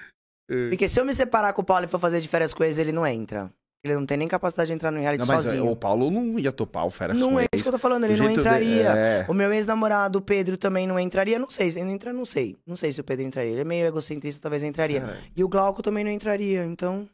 É. 0.49 0.69
Porque 0.69 0.87
se 0.87 0.97
eu 0.97 1.03
me 1.03 1.13
separar 1.13 1.51
com 1.51 1.61
o 1.61 1.65
Paulo 1.65 1.83
e 1.83 1.89
for 1.89 1.99
fazer 1.99 2.21
de 2.21 2.27
férias 2.29 2.53
com 2.53 2.63
ex, 2.63 2.77
ele 2.77 2.93
não 2.93 3.05
entra. 3.05 3.51
Ele 3.91 3.99
não 3.99 4.05
tem 4.05 4.17
nem 4.17 4.27
capacidade 4.27 4.67
de 4.67 4.73
entrar 4.73 4.91
no 4.91 4.99
reality 4.99 5.19
Não, 5.19 5.27
mas 5.27 5.45
sozinho. 5.45 5.69
o 5.69 5.75
Paulo 5.75 6.09
não 6.11 6.37
ia 6.39 6.51
topar 6.51 6.85
o 6.85 6.89
Fera 6.89 7.13
Não 7.13 7.31
com 7.33 7.39
é 7.39 7.45
isso 7.53 7.63
que 7.63 7.67
eu 7.69 7.73
tô 7.73 7.79
falando, 7.79 8.03
ele 8.05 8.15
não 8.15 8.25
jeito 8.25 8.33
de- 8.35 8.47
entraria. 8.47 8.89
é. 8.89 9.25
O 9.29 9.33
meu 9.33 9.51
ex-namorado, 9.53 10.19
o 10.19 10.21
Pedro, 10.21 10.57
também 10.57 10.85
não 10.87 10.99
entraria. 10.99 11.37
Não 11.39 11.49
sei, 11.49 11.71
se 11.71 11.79
ele 11.79 11.91
entra, 11.91 12.11
não 12.13 12.25
sei. 12.25 12.55
Não 12.65 12.75
sei 12.75 12.91
se 12.93 13.01
o 13.01 13.03
Pedro 13.03 13.25
entraria. 13.25 13.51
Ele 13.51 13.61
é 13.61 13.65
meio 13.65 13.85
egocentrista, 13.85 14.41
talvez 14.41 14.63
entraria. 14.63 14.99
É. 15.01 15.17
E 15.35 15.43
o 15.43 15.47
Glauco 15.49 15.81
também 15.81 16.03
não 16.03 16.11
entraria, 16.11 16.63
então... 16.65 17.07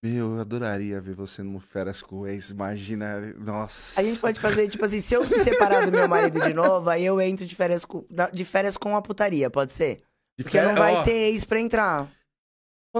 Meu, 0.00 0.36
eu 0.36 0.40
adoraria 0.40 1.00
ver 1.00 1.14
você 1.16 1.42
no 1.42 1.58
Feras 1.58 2.02
com 2.02 2.24
ex. 2.24 2.50
Imagina. 2.50 3.20
Nossa. 3.36 4.00
A 4.00 4.04
gente 4.04 4.20
pode 4.20 4.38
fazer, 4.38 4.68
tipo 4.68 4.84
assim, 4.84 5.00
se 5.00 5.14
eu 5.14 5.26
me 5.28 5.36
separar 5.38 5.84
do 5.86 5.90
meu 5.90 6.08
marido 6.08 6.40
de 6.40 6.54
novo, 6.54 6.88
aí 6.88 7.04
eu 7.04 7.20
entro 7.20 7.44
de 7.44 7.52
férias 7.56 7.84
com, 7.84 8.04
de 8.32 8.44
férias 8.44 8.76
com 8.76 8.94
a 8.96 9.02
putaria, 9.02 9.50
pode 9.50 9.72
ser? 9.72 9.96
De 10.38 10.44
Porque 10.44 10.56
não 10.60 10.68
férias- 10.68 10.78
vai 10.78 10.94
ó, 10.94 11.02
ter 11.02 11.32
ex 11.32 11.44
pra 11.44 11.58
entrar. 11.60 12.08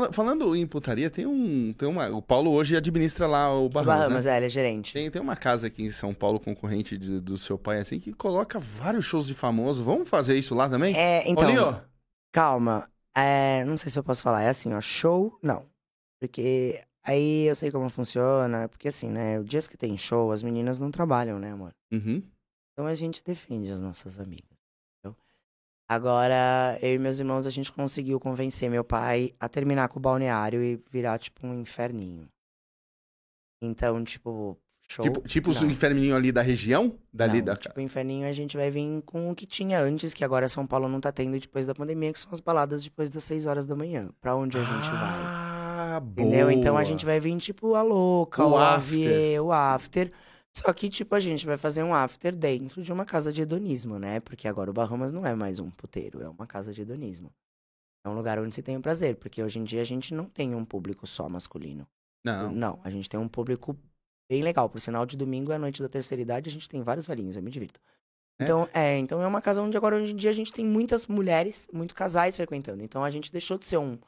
Fala- 0.01 0.13
Falando 0.13 0.55
em 0.57 0.67
putaria, 0.67 1.11
tem 1.11 1.27
um. 1.27 1.73
Tem 1.73 1.89
uma, 1.89 2.09
o 2.09 2.21
Paulo 2.23 2.51
hoje 2.53 2.77
administra 2.77 3.27
lá 3.27 3.53
o 3.53 3.69
Bahamas. 3.69 3.99
Bahamas, 3.99 4.25
né? 4.27 4.33
é, 4.33 4.37
ele 4.37 4.47
é 4.47 4.51
gerente. 4.51 4.93
Tem, 4.93 5.11
tem 5.11 5.21
uma 5.23 5.37
casa 5.37 5.67
aqui 5.67 5.83
em 5.85 5.91
São 5.91 6.13
Paulo, 6.15 6.39
concorrente 6.41 6.97
de- 6.99 7.21
do 7.21 7.37
seu 7.39 7.59
pai, 7.59 7.81
assim, 7.81 7.99
que 7.99 8.13
coloca 8.13 8.59
vários 8.59 9.05
shows 9.05 9.27
de 9.27 9.35
famosos. 9.35 9.85
Vamos 9.85 10.09
fazer 10.09 10.37
isso 10.37 10.55
lá 10.55 10.69
também? 10.69 10.97
É, 10.97 11.29
então, 11.29 11.83
calma. 12.33 12.89
É, 13.17 13.65
não 13.65 13.77
sei 13.77 13.91
se 13.91 13.99
eu 13.99 14.05
posso 14.05 14.23
falar. 14.23 14.43
É 14.43 14.49
assim, 14.49 14.73
ó, 14.75 14.81
show, 14.81 15.39
não. 15.43 15.67
Porque 16.21 16.83
aí 17.05 17.45
eu 17.49 17.57
sei 17.57 17.71
como 17.71 17.89
funciona. 17.89 18.69
Porque 18.69 18.89
assim, 18.89 19.09
né, 19.09 19.39
os 19.41 19.47
dias 19.49 19.67
que 19.69 19.77
tem 19.77 19.97
show, 19.97 20.31
as 20.33 20.43
meninas 20.43 20.79
não 20.79 20.91
trabalham, 20.91 21.39
né, 21.39 21.53
amor? 21.53 21.73
Uhum. 21.93 22.23
Então 22.73 22.87
a 22.87 22.95
gente 22.95 23.25
defende 23.25 23.73
as 23.73 23.81
nossas 23.81 24.21
amigas. 24.21 24.58
Agora, 25.89 26.79
eu 26.83 26.95
e 26.95 26.99
meus 26.99 27.19
irmãos, 27.19 27.47
a 27.47 27.51
gente 27.51 27.73
conseguiu 27.73 28.21
convencer 28.21 28.69
meu 28.69 28.85
pai 28.85 29.33
a 29.41 29.49
terminar 29.49 29.89
com 29.89 29.99
o 29.99 30.03
balneário 30.03 30.63
e 30.63 30.79
virar, 30.91 31.19
tipo, 31.19 31.47
um 31.47 31.59
inferninho. 31.59 32.29
Então, 33.63 34.05
tipo, 34.05 34.59
show. 34.87 35.03
Tipo, 35.03 35.21
tipo 35.23 35.51
os 35.51 35.63
inferninhos 35.63 36.15
ali 36.15 36.31
da 36.31 36.43
região? 36.43 36.95
Dali 37.11 37.39
Não, 37.39 37.47
da. 37.47 37.57
Tipo, 37.57 37.81
inferninho 37.81 38.29
a 38.29 38.33
gente 38.35 38.55
vai 38.55 38.71
vir 38.71 39.03
com 39.07 39.31
o 39.31 39.35
que 39.35 39.47
tinha 39.47 39.81
antes, 39.81 40.13
que 40.13 40.23
agora 40.23 40.47
São 40.47 40.67
Paulo 40.67 40.89
não 40.89 41.01
tá 41.01 41.11
tendo 41.11 41.39
depois 41.39 41.65
da 41.65 41.75
pandemia, 41.75 42.13
que 42.13 42.21
são 42.21 42.33
as 42.33 42.41
baladas 42.41 42.85
depois 42.85 43.09
das 43.09 43.25
6 43.25 43.47
horas 43.47 43.65
da 43.65 43.75
manhã. 43.75 44.11
Pra 44.21 44.37
onde 44.37 44.59
a 44.59 44.63
gente 44.63 44.91
vai. 44.91 45.49
Ah, 45.91 46.01
boa. 46.01 46.29
Entendeu? 46.29 46.51
Então 46.51 46.77
a 46.77 46.85
gente 46.85 47.07
vai 47.07 47.19
vir, 47.19 47.37
tipo, 47.39 47.75
a 47.75 47.83
louca, 47.83 48.45
O 48.45 48.51
o, 48.51 48.59
after. 48.59 49.43
O 49.43 49.53
after. 49.53 50.13
Só 50.57 50.73
que, 50.73 50.89
tipo, 50.89 51.15
a 51.15 51.21
gente 51.21 51.47
vai 51.47 51.57
fazer 51.57 51.83
um 51.83 51.95
after 51.95 52.35
dentro 52.35 52.83
de 52.83 52.93
uma 52.93 53.05
casa 53.05 53.33
de 53.33 53.43
hedonismo, 53.43 53.99
né? 53.99 54.21
Porque 54.21 54.49
agora 54.49 54.71
o 54.71 54.73
Bahamas 54.73 55.13
não 55.13 55.25
é 55.25 55.35
mais 55.35 55.59
um 55.59 55.71
puteiro, 55.71 56.23
é 56.23 56.29
uma 56.29 56.47
casa 56.47 56.73
de 56.73 56.83
hedonismo. 56.83 57.33
É 58.05 58.09
um 58.09 58.15
lugar 58.15 58.39
onde 58.39 58.55
se 58.55 58.63
tem 58.63 58.77
o 58.77 58.81
prazer, 58.81 59.17
porque 59.17 59.43
hoje 59.43 59.59
em 59.59 59.65
dia 59.65 59.83
a 59.83 59.85
gente 59.85 60.15
não 60.15 60.25
tem 60.25 60.55
um 60.55 60.65
público 60.65 61.07
só 61.07 61.29
masculino. 61.29 61.87
Não. 62.25 62.51
Não, 62.51 62.81
a 62.83 62.91
gente 62.91 63.09
tem 63.09 63.19
um 63.19 63.29
público 63.29 63.77
bem 64.29 64.43
legal. 64.43 64.69
Por 64.69 64.81
sinal, 64.81 65.07
de 65.07 65.17
domingo 65.17 65.53
é 65.53 65.57
a 65.57 65.59
noite 65.59 65.83
da 65.83 65.89
terceira 65.89 66.23
idade, 66.23 66.49
a 66.49 66.53
gente 66.53 66.69
tem 66.69 66.83
vários 66.83 67.07
velhinhos, 67.07 67.37
eu 67.37 67.43
me 67.43 67.51
divirto. 67.51 67.81
É? 68.39 68.45
Então, 68.45 68.69
é, 68.73 68.99
então 68.99 69.21
é 69.21 69.27
uma 69.27 69.43
casa 69.43 69.63
onde 69.63 69.77
agora 69.77 69.97
hoje 69.97 70.13
em 70.13 70.17
dia 70.17 70.31
a 70.31 70.35
gente 70.35 70.53
tem 70.53 70.65
muitas 70.65 71.07
mulheres, 71.07 71.69
muitos 71.73 71.95
casais 71.95 72.37
frequentando. 72.37 72.83
Então 72.83 73.03
a 73.03 73.11
gente 73.11 73.33
deixou 73.33 73.59
de 73.59 73.67
ser 73.67 73.79
um, 73.79 73.99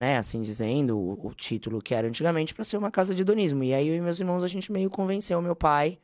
né, 0.00 0.18
assim 0.18 0.42
dizendo, 0.42 0.98
o, 0.98 1.28
o 1.28 1.34
título 1.34 1.80
que 1.80 1.94
era 1.94 2.06
antigamente 2.06 2.54
pra 2.54 2.64
ser 2.64 2.76
uma 2.76 2.90
casa 2.90 3.14
de 3.14 3.22
hedonismo. 3.22 3.62
E 3.64 3.72
aí 3.72 3.88
eu 3.88 3.94
e 3.94 4.00
meus 4.00 4.18
irmãos 4.18 4.44
a 4.44 4.48
gente 4.48 4.70
meio 4.70 4.90
convenceu 4.90 5.40
meu 5.40 5.56
pai 5.56 5.98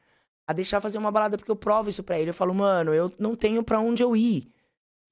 a 0.47 0.53
deixar 0.53 0.81
fazer 0.81 0.99
uma 0.99 1.13
balada 1.13 1.37
porque 1.37 1.51
eu 1.51 1.57
provo 1.57 1.89
isso 1.91 2.03
pra 2.03 2.19
ele. 2.19 2.31
Eu 2.31 2.35
falo, 2.35 2.55
mano, 2.55 2.93
eu 2.95 3.13
não 3.19 3.37
tenho 3.37 3.63
pra 3.63 3.79
onde 3.81 4.03
eu 4.03 4.17
ir. 4.17 4.51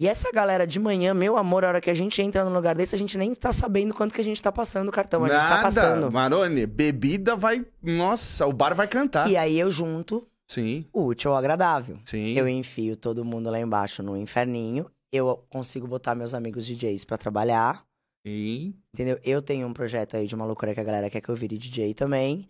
E 0.00 0.06
essa 0.06 0.30
galera 0.30 0.64
de 0.64 0.78
manhã, 0.78 1.12
meu 1.12 1.36
amor, 1.36 1.64
a 1.64 1.68
hora 1.68 1.80
que 1.80 1.90
a 1.90 1.94
gente 1.94 2.22
entra 2.22 2.44
num 2.44 2.54
lugar 2.54 2.76
desse, 2.76 2.94
a 2.94 2.98
gente 2.98 3.18
nem 3.18 3.34
tá 3.34 3.52
sabendo 3.52 3.92
quanto 3.92 4.14
que 4.14 4.20
a 4.20 4.24
gente 4.24 4.40
tá 4.40 4.52
passando 4.52 4.88
o 4.88 4.92
cartão. 4.92 5.24
A 5.24 5.28
gente 5.28 5.38
tá 5.38 5.60
passando. 5.60 6.10
Marone, 6.10 6.66
bebida 6.66 7.34
vai. 7.34 7.66
Nossa, 7.82 8.46
o 8.46 8.52
bar 8.52 8.74
vai 8.74 8.86
cantar. 8.86 9.28
E 9.28 9.36
aí 9.36 9.58
eu 9.58 9.70
junto 9.72 10.26
Sim, 10.48 10.86
o 10.92 11.04
útil 11.04 11.32
ao 11.32 11.36
agradável. 11.36 11.98
sim. 12.04 12.32
Eu 12.38 12.48
enfio 12.48 12.96
todo 12.96 13.24
mundo 13.24 13.50
lá 13.50 13.58
embaixo 13.60 14.02
no 14.02 14.16
inferninho. 14.16 14.88
Eu 15.12 15.44
consigo 15.50 15.86
botar 15.86 16.14
meus 16.14 16.32
amigos 16.32 16.64
DJs 16.64 17.04
pra 17.04 17.18
trabalhar. 17.18 17.84
Sim. 18.26 18.74
Entendeu? 18.94 19.18
Eu 19.24 19.40
tenho 19.42 19.66
um 19.66 19.72
projeto 19.72 20.16
aí 20.16 20.26
de 20.26 20.34
uma 20.34 20.44
loucura 20.44 20.74
que 20.74 20.80
a 20.80 20.84
galera 20.84 21.08
quer 21.10 21.20
que 21.20 21.28
eu 21.28 21.36
vire 21.36 21.56
DJ 21.58 21.94
também. 21.94 22.48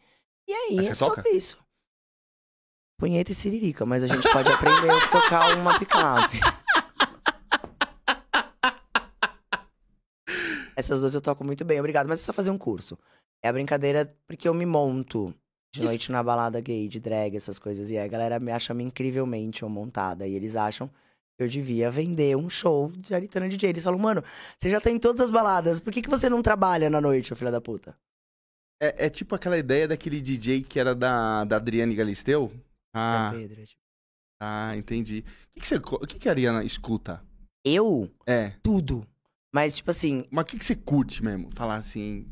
E 0.48 0.52
aí 0.52 0.76
Mas 0.76 0.86
é 0.86 0.94
toca? 0.94 1.16
sobre 1.22 1.30
isso. 1.30 1.58
Punheta 2.98 3.30
e 3.30 3.34
siririca, 3.34 3.86
mas 3.86 4.02
a 4.02 4.06
gente 4.08 4.28
pode 4.32 4.50
aprender 4.50 4.90
a 4.90 5.08
tocar 5.08 5.56
uma 5.56 5.78
picape. 5.78 6.38
Essas 10.76 11.00
duas 11.00 11.14
eu 11.14 11.20
toco 11.20 11.44
muito 11.44 11.64
bem, 11.64 11.78
obrigado. 11.78 12.08
Mas 12.08 12.20
é 12.20 12.22
só 12.24 12.32
fazer 12.32 12.50
um 12.50 12.58
curso. 12.58 12.98
É 13.42 13.48
a 13.48 13.52
brincadeira 13.52 14.16
porque 14.26 14.48
eu 14.48 14.54
me 14.54 14.64
monto 14.66 15.34
de 15.72 15.80
Isso- 15.80 15.88
noite 15.90 16.12
na 16.12 16.22
balada 16.22 16.60
gay, 16.60 16.88
de 16.88 17.00
drag, 17.00 17.36
essas 17.36 17.58
coisas. 17.58 17.90
E 17.90 17.98
a 17.98 18.06
galera 18.06 18.38
me 18.40 18.52
acha 18.52 18.72
incrivelmente 18.74 19.64
montada. 19.64 20.26
E 20.26 20.34
eles 20.34 20.56
acham 20.56 20.90
eu 21.38 21.46
devia 21.48 21.90
vender 21.90 22.36
um 22.36 22.50
show 22.50 22.90
de 22.92 23.14
Aritana 23.14 23.48
DJ. 23.48 23.70
Eles 23.70 23.84
falam, 23.84 23.98
mano, 23.98 24.22
você 24.58 24.68
já 24.70 24.80
tá 24.80 24.90
em 24.90 24.98
todas 24.98 25.20
as 25.20 25.30
baladas, 25.30 25.78
por 25.80 25.92
que, 25.92 26.02
que 26.02 26.10
você 26.10 26.28
não 26.28 26.42
trabalha 26.42 26.90
na 26.90 27.00
noite, 27.00 27.32
ô 27.32 27.36
filho 27.36 27.50
da 27.52 27.60
puta? 27.60 27.96
É, 28.80 29.06
é 29.06 29.10
tipo 29.10 29.34
aquela 29.34 29.58
ideia 29.58 29.88
daquele 29.88 30.20
DJ 30.20 30.62
que 30.62 30.78
era 30.78 30.94
da, 30.94 31.44
da 31.44 31.56
Adriane 31.56 31.94
Galisteu? 31.94 32.52
Ah, 32.94 33.32
É, 33.34 33.38
Pedro, 33.38 33.60
é 33.62 33.64
tipo, 33.66 33.82
ah, 34.40 34.76
entendi. 34.76 35.24
O 35.48 35.54
que, 35.54 35.60
que, 35.60 35.68
você, 35.68 35.80
co- 35.80 35.96
o 35.96 36.06
que, 36.06 36.18
que 36.18 36.28
a 36.28 36.32
Ariana 36.32 36.62
escuta? 36.64 37.22
Eu, 37.64 38.10
É. 38.26 38.50
tudo. 38.62 39.06
Mas, 39.52 39.76
tipo 39.76 39.90
assim, 39.90 40.24
Mas 40.30 40.42
o 40.42 40.46
que, 40.46 40.58
que 40.58 40.64
você 40.64 40.76
curte 40.76 41.24
mesmo? 41.24 41.50
Falar 41.52 41.76
assim. 41.76 42.30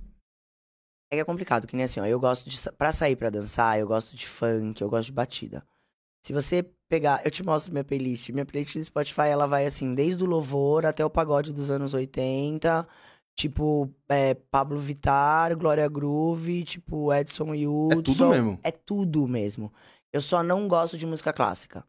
é 1.10 1.16
que 1.16 1.20
é 1.20 1.24
complicado, 1.24 1.66
que 1.66 1.74
nem 1.74 1.84
assim, 1.84 1.98
ó. 2.00 2.06
Eu 2.06 2.20
gosto 2.20 2.48
de. 2.48 2.56
Pra 2.72 2.92
sair 2.92 3.16
pra 3.16 3.30
dançar, 3.30 3.78
eu 3.78 3.86
gosto 3.86 4.14
de 4.14 4.26
funk, 4.28 4.80
eu 4.80 4.88
gosto 4.88 5.06
de 5.06 5.12
batida. 5.12 5.66
Se 6.26 6.32
você 6.32 6.68
pegar. 6.88 7.24
Eu 7.24 7.30
te 7.30 7.44
mostro 7.44 7.70
minha 7.70 7.84
playlist. 7.84 8.30
Minha 8.30 8.44
playlist 8.44 8.76
do 8.76 8.84
Spotify, 8.84 9.28
ela 9.28 9.46
vai 9.46 9.64
assim, 9.64 9.94
desde 9.94 10.24
o 10.24 10.26
louvor 10.26 10.84
até 10.84 11.04
o 11.04 11.08
pagode 11.08 11.52
dos 11.52 11.70
anos 11.70 11.94
80. 11.94 12.84
Tipo, 13.36 13.88
é, 14.08 14.34
Pablo 14.34 14.76
Vittar, 14.76 15.56
Glória 15.56 15.86
Groove, 15.88 16.64
tipo, 16.64 17.14
Edson 17.14 17.52
Hudson. 17.52 18.00
É 18.00 18.02
tudo 18.02 18.28
mesmo. 18.28 18.60
É 18.64 18.70
tudo 18.72 19.28
mesmo. 19.28 19.72
Eu 20.12 20.20
só 20.20 20.42
não 20.42 20.66
gosto 20.66 20.98
de 20.98 21.06
música 21.06 21.32
clássica. 21.32 21.84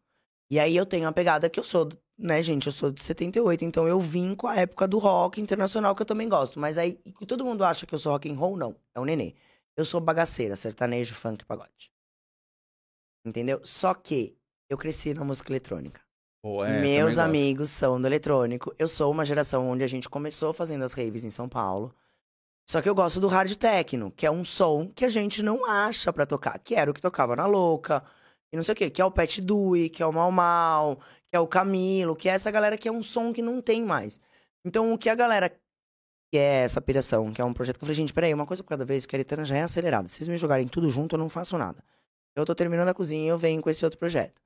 E 0.48 0.60
aí 0.60 0.76
eu 0.76 0.86
tenho 0.86 1.08
a 1.08 1.12
pegada 1.12 1.50
que 1.50 1.58
eu 1.58 1.64
sou, 1.64 1.88
né, 2.16 2.40
gente? 2.40 2.68
Eu 2.68 2.72
sou 2.72 2.92
de 2.92 3.02
78, 3.02 3.64
então 3.64 3.88
eu 3.88 3.98
vim 3.98 4.36
com 4.36 4.46
a 4.46 4.54
época 4.54 4.86
do 4.86 4.98
rock 4.98 5.40
internacional 5.40 5.96
que 5.96 6.02
eu 6.02 6.06
também 6.06 6.28
gosto. 6.28 6.60
Mas 6.60 6.78
aí 6.78 7.00
e 7.04 7.26
todo 7.26 7.44
mundo 7.44 7.64
acha 7.64 7.84
que 7.84 7.94
eu 7.94 7.98
sou 7.98 8.12
rock 8.12 8.30
and 8.30 8.36
roll, 8.36 8.56
não. 8.56 8.76
É 8.94 9.00
o 9.00 9.04
nenê. 9.04 9.34
Eu 9.76 9.84
sou 9.84 10.00
bagaceira, 10.00 10.54
sertanejo, 10.54 11.12
funk, 11.12 11.44
pagode. 11.44 11.90
Entendeu? 13.24 13.60
Só 13.64 13.94
que 13.94 14.36
eu 14.68 14.76
cresci 14.76 15.14
na 15.14 15.24
música 15.24 15.50
eletrônica. 15.50 16.00
Pô, 16.42 16.64
é, 16.64 16.80
Meus 16.80 16.82
também 16.82 17.02
gosto. 17.04 17.20
amigos 17.20 17.70
são 17.70 18.00
do 18.00 18.06
eletrônico. 18.06 18.74
Eu 18.78 18.86
sou 18.86 19.10
uma 19.10 19.24
geração 19.24 19.68
onde 19.68 19.82
a 19.82 19.86
gente 19.86 20.08
começou 20.08 20.52
fazendo 20.52 20.84
as 20.84 20.92
raves 20.92 21.24
em 21.24 21.30
São 21.30 21.48
Paulo. 21.48 21.94
Só 22.70 22.82
que 22.82 22.88
eu 22.88 22.94
gosto 22.94 23.18
do 23.18 23.28
hard 23.28 23.54
techno, 23.56 24.10
que 24.10 24.26
é 24.26 24.30
um 24.30 24.44
som 24.44 24.92
que 24.94 25.04
a 25.04 25.08
gente 25.08 25.42
não 25.42 25.64
acha 25.64 26.12
pra 26.12 26.26
tocar, 26.26 26.58
que 26.58 26.74
era 26.74 26.90
o 26.90 26.94
que 26.94 27.00
tocava 27.00 27.34
na 27.34 27.46
Louca, 27.46 28.04
e 28.52 28.56
não 28.56 28.62
sei 28.62 28.74
o 28.74 28.76
quê, 28.76 28.90
que 28.90 29.00
é 29.00 29.04
o 29.04 29.10
Pet 29.10 29.40
Dewey, 29.40 29.88
que 29.88 30.02
é 30.02 30.06
o 30.06 30.12
Mal 30.12 30.30
Mal, 30.30 30.96
que 31.30 31.36
é 31.36 31.40
o 31.40 31.46
Camilo, 31.46 32.14
que 32.14 32.28
é 32.28 32.32
essa 32.32 32.50
galera 32.50 32.76
que 32.76 32.86
é 32.86 32.92
um 32.92 33.02
som 33.02 33.32
que 33.32 33.40
não 33.40 33.62
tem 33.62 33.82
mais. 33.82 34.20
Então, 34.64 34.92
o 34.92 34.98
que 34.98 35.08
a 35.08 35.14
galera 35.14 35.50
quer 36.30 36.64
essa 36.64 36.80
piração, 36.80 37.32
que 37.32 37.40
é 37.40 37.44
um 37.44 37.54
projeto 37.54 37.78
que 37.78 37.84
eu 37.84 37.86
falei, 37.86 37.94
gente, 37.94 38.12
peraí, 38.12 38.34
uma 38.34 38.46
coisa 38.46 38.62
por 38.62 38.68
cada 38.68 38.84
vez, 38.84 39.06
que 39.06 39.16
a 39.16 39.18
Aritana 39.18 39.44
já 39.44 39.56
é 39.56 39.62
acelerada. 39.62 40.06
Se 40.08 40.16
vocês 40.16 40.28
me 40.28 40.36
jogarem 40.36 40.68
tudo 40.68 40.90
junto, 40.90 41.14
eu 41.14 41.18
não 41.18 41.28
faço 41.30 41.56
nada. 41.56 41.82
Eu 42.42 42.46
tô 42.46 42.54
terminando 42.54 42.88
a 42.88 42.94
cozinha 42.94 43.24
e 43.24 43.28
eu 43.28 43.38
venho 43.38 43.60
com 43.60 43.70
esse 43.70 43.84
outro 43.84 43.98
projeto. 43.98 44.40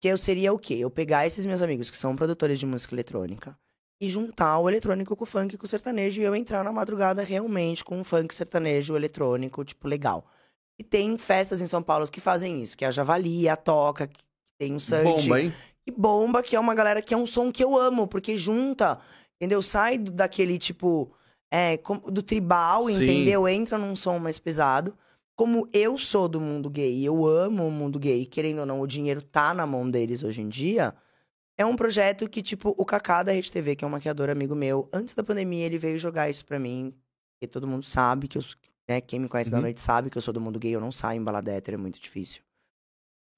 Que 0.00 0.08
eu 0.08 0.16
seria 0.16 0.52
o 0.52 0.58
quê? 0.58 0.74
Eu 0.74 0.90
pegar 0.90 1.26
esses 1.26 1.44
meus 1.44 1.62
amigos 1.62 1.90
que 1.90 1.96
são 1.96 2.16
produtores 2.16 2.58
de 2.58 2.66
música 2.66 2.94
eletrônica 2.94 3.56
e 4.00 4.08
juntar 4.08 4.58
o 4.58 4.68
eletrônico 4.68 5.14
com 5.14 5.24
o 5.24 5.26
funk 5.26 5.58
com 5.58 5.66
o 5.66 5.68
sertanejo 5.68 6.22
e 6.22 6.24
eu 6.24 6.34
entrar 6.34 6.64
na 6.64 6.72
madrugada 6.72 7.22
realmente 7.22 7.84
com 7.84 7.98
um 7.98 8.04
funk 8.04 8.34
sertanejo 8.34 8.96
eletrônico, 8.96 9.64
tipo, 9.64 9.86
legal. 9.86 10.24
E 10.78 10.82
tem 10.82 11.18
festas 11.18 11.60
em 11.60 11.66
São 11.66 11.82
Paulo 11.82 12.08
que 12.08 12.20
fazem 12.20 12.62
isso, 12.62 12.76
que 12.76 12.84
é 12.84 12.88
a 12.88 12.90
Javali, 12.90 13.46
a 13.46 13.56
Toca, 13.56 14.06
que 14.06 14.24
tem 14.58 14.74
um 14.74 14.80
Search. 14.80 15.28
Bomba, 15.28 15.40
hein? 15.40 15.54
E 15.86 15.90
Bomba, 15.90 16.42
que 16.42 16.56
é 16.56 16.60
uma 16.60 16.74
galera 16.74 17.02
que 17.02 17.12
é 17.12 17.16
um 17.16 17.26
som 17.26 17.52
que 17.52 17.62
eu 17.62 17.76
amo, 17.78 18.06
porque 18.06 18.38
junta, 18.38 18.98
entendeu? 19.36 19.60
Sai 19.60 19.98
daquele 19.98 20.58
tipo, 20.58 21.12
é, 21.50 21.78
do 22.10 22.22
tribal, 22.22 22.88
Sim. 22.88 23.02
entendeu? 23.02 23.46
Entra 23.46 23.76
num 23.76 23.94
som 23.94 24.18
mais 24.18 24.38
pesado. 24.38 24.96
Como 25.40 25.66
eu 25.72 25.96
sou 25.96 26.28
do 26.28 26.38
mundo 26.38 26.68
gay, 26.68 27.02
eu 27.02 27.26
amo 27.26 27.66
o 27.66 27.70
mundo 27.70 27.98
gay, 27.98 28.26
querendo 28.26 28.58
ou 28.58 28.66
não, 28.66 28.78
o 28.78 28.86
dinheiro 28.86 29.22
tá 29.22 29.54
na 29.54 29.66
mão 29.66 29.90
deles 29.90 30.22
hoje 30.22 30.42
em 30.42 30.50
dia. 30.50 30.94
É 31.56 31.64
um 31.64 31.74
projeto 31.74 32.28
que, 32.28 32.42
tipo, 32.42 32.74
o 32.76 32.84
Kaká 32.84 33.22
da 33.22 33.32
Rede 33.32 33.50
TV, 33.50 33.74
que 33.74 33.82
é 33.82 33.88
um 33.88 33.90
maquiador 33.90 34.28
amigo 34.28 34.54
meu, 34.54 34.86
antes 34.92 35.14
da 35.14 35.24
pandemia, 35.24 35.64
ele 35.64 35.78
veio 35.78 35.98
jogar 35.98 36.28
isso 36.28 36.44
pra 36.44 36.58
mim. 36.58 36.94
Porque 37.32 37.50
todo 37.50 37.66
mundo 37.66 37.82
sabe 37.82 38.28
que 38.28 38.36
eu 38.36 38.42
sou. 38.42 38.58
Né, 38.86 39.00
quem 39.00 39.18
me 39.18 39.30
conhece 39.30 39.50
da 39.50 39.56
Uhum. 39.56 39.62
noite 39.62 39.80
sabe 39.80 40.10
que 40.10 40.18
eu 40.18 40.20
sou 40.20 40.34
do 40.34 40.42
mundo 40.42 40.58
gay, 40.58 40.74
eu 40.74 40.80
não 40.80 40.92
saio 40.92 41.18
em 41.18 41.24
balada 41.24 41.50
hétero, 41.50 41.76
é 41.76 41.78
muito 41.78 41.98
difícil. 41.98 42.42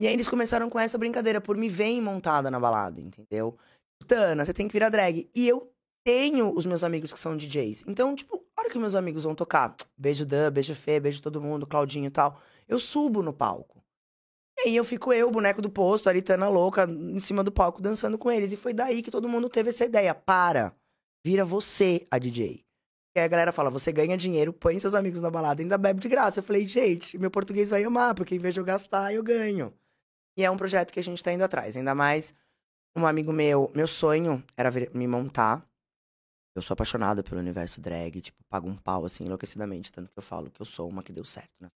E 0.01 0.09
aí 0.09 0.13
eles 0.13 0.29
começaram 0.29 0.69
com 0.69 0.81
essa 0.81 0.99
brincadeira, 0.99 1.41
por 1.41 1.57
me 1.57 1.69
verem 1.69 2.03
montada 2.03 2.51
na 2.51 2.59
balada, 2.59 3.01
entendeu? 3.01 3.57
Tana, 4.09 4.45
você 4.45 4.53
tem 4.53 4.67
que 4.67 4.73
virar 4.73 4.89
drag. 4.89 5.31
E 5.33 5.47
eu 5.47 5.73
tenho 6.05 6.53
os 6.53 6.67
meus 6.67 6.83
amigos 6.83 7.13
que 7.13 7.21
são 7.21 7.37
DJs. 7.37 7.85
Então, 7.87 8.13
tipo, 8.17 8.45
hora 8.63 8.71
que 8.71 8.79
meus 8.79 8.95
amigos 8.95 9.25
vão 9.25 9.35
tocar, 9.35 9.75
beijo 9.97 10.25
Dan, 10.25 10.51
beijo 10.51 10.75
Fê, 10.75 10.99
beijo 10.99 11.21
todo 11.21 11.41
mundo, 11.41 11.67
Claudinho 11.67 12.07
e 12.07 12.11
tal, 12.11 12.41
eu 12.69 12.79
subo 12.79 13.23
no 13.23 13.33
palco. 13.33 13.83
E 14.59 14.69
aí 14.69 14.77
eu 14.77 14.85
fico 14.85 15.13
eu, 15.13 15.31
boneco 15.31 15.61
do 15.63 15.71
posto, 15.71 16.07
a 16.07 16.11
Aritana 16.11 16.49
louca, 16.49 16.85
em 16.85 17.21
cima 17.21 17.43
do 17.43 17.51
palco, 17.51 17.81
dançando 17.81 18.19
com 18.19 18.31
eles. 18.31 18.53
E 18.53 18.57
foi 18.57 18.73
daí 18.73 19.03
que 19.03 19.11
todo 19.11 19.29
mundo 19.29 19.49
teve 19.49 19.71
essa 19.71 19.85
ideia. 19.85 20.15
Para, 20.15 20.75
vira 21.25 21.45
você 21.45 22.07
a 22.11 22.19
DJ. 22.19 22.65
E 23.15 23.21
aí 23.21 23.25
a 23.25 23.29
galera 23.29 23.53
fala, 23.53 23.71
você 23.71 23.93
ganha 23.93 24.17
dinheiro, 24.17 24.53
põe 24.53 24.79
seus 24.79 24.95
amigos 24.95 25.21
na 25.21 25.31
balada, 25.31 25.63
ainda 25.63 25.77
bebe 25.77 26.01
de 26.01 26.09
graça. 26.09 26.39
Eu 26.39 26.43
falei, 26.43 26.67
gente, 26.67 27.19
meu 27.19 27.31
português 27.31 27.69
vai 27.69 27.83
amar, 27.85 28.15
porque 28.15 28.35
em 28.35 28.39
vez 28.39 28.55
de 28.55 28.61
eu 28.61 28.65
gastar, 28.65 29.13
eu 29.13 29.23
ganho. 29.23 29.73
E 30.37 30.45
é 30.45 30.51
um 30.51 30.57
projeto 30.57 30.93
que 30.93 31.01
a 31.01 31.03
gente 31.03 31.23
tá 31.23 31.33
indo 31.33 31.45
atrás. 31.45 31.77
Ainda 31.77 31.95
mais 31.95 32.35
um 32.97 33.07
amigo 33.07 33.33
meu, 33.33 33.71
meu 33.75 33.87
sonho 33.87 34.43
era 34.57 34.71
me 34.95 35.07
montar. 35.07 35.67
Eu 36.55 36.63
sou 36.63 36.75
apaixonado 36.75 37.23
pelo 37.25 37.41
universo 37.41 37.81
drag, 37.81 38.21
tipo, 38.21 38.39
pago 38.49 38.69
um 38.69 38.77
pau 38.77 39.05
assim 39.05 39.25
enlouquecidamente, 39.25 39.91
tanto 39.91 40.11
que 40.13 40.19
eu 40.19 40.23
falo 40.23 40.51
que 40.51 40.61
eu 40.61 40.67
sou 40.67 40.89
uma 40.89 41.03
que 41.03 41.13
deu 41.13 41.25
certo, 41.25 41.51
né? 41.61 41.69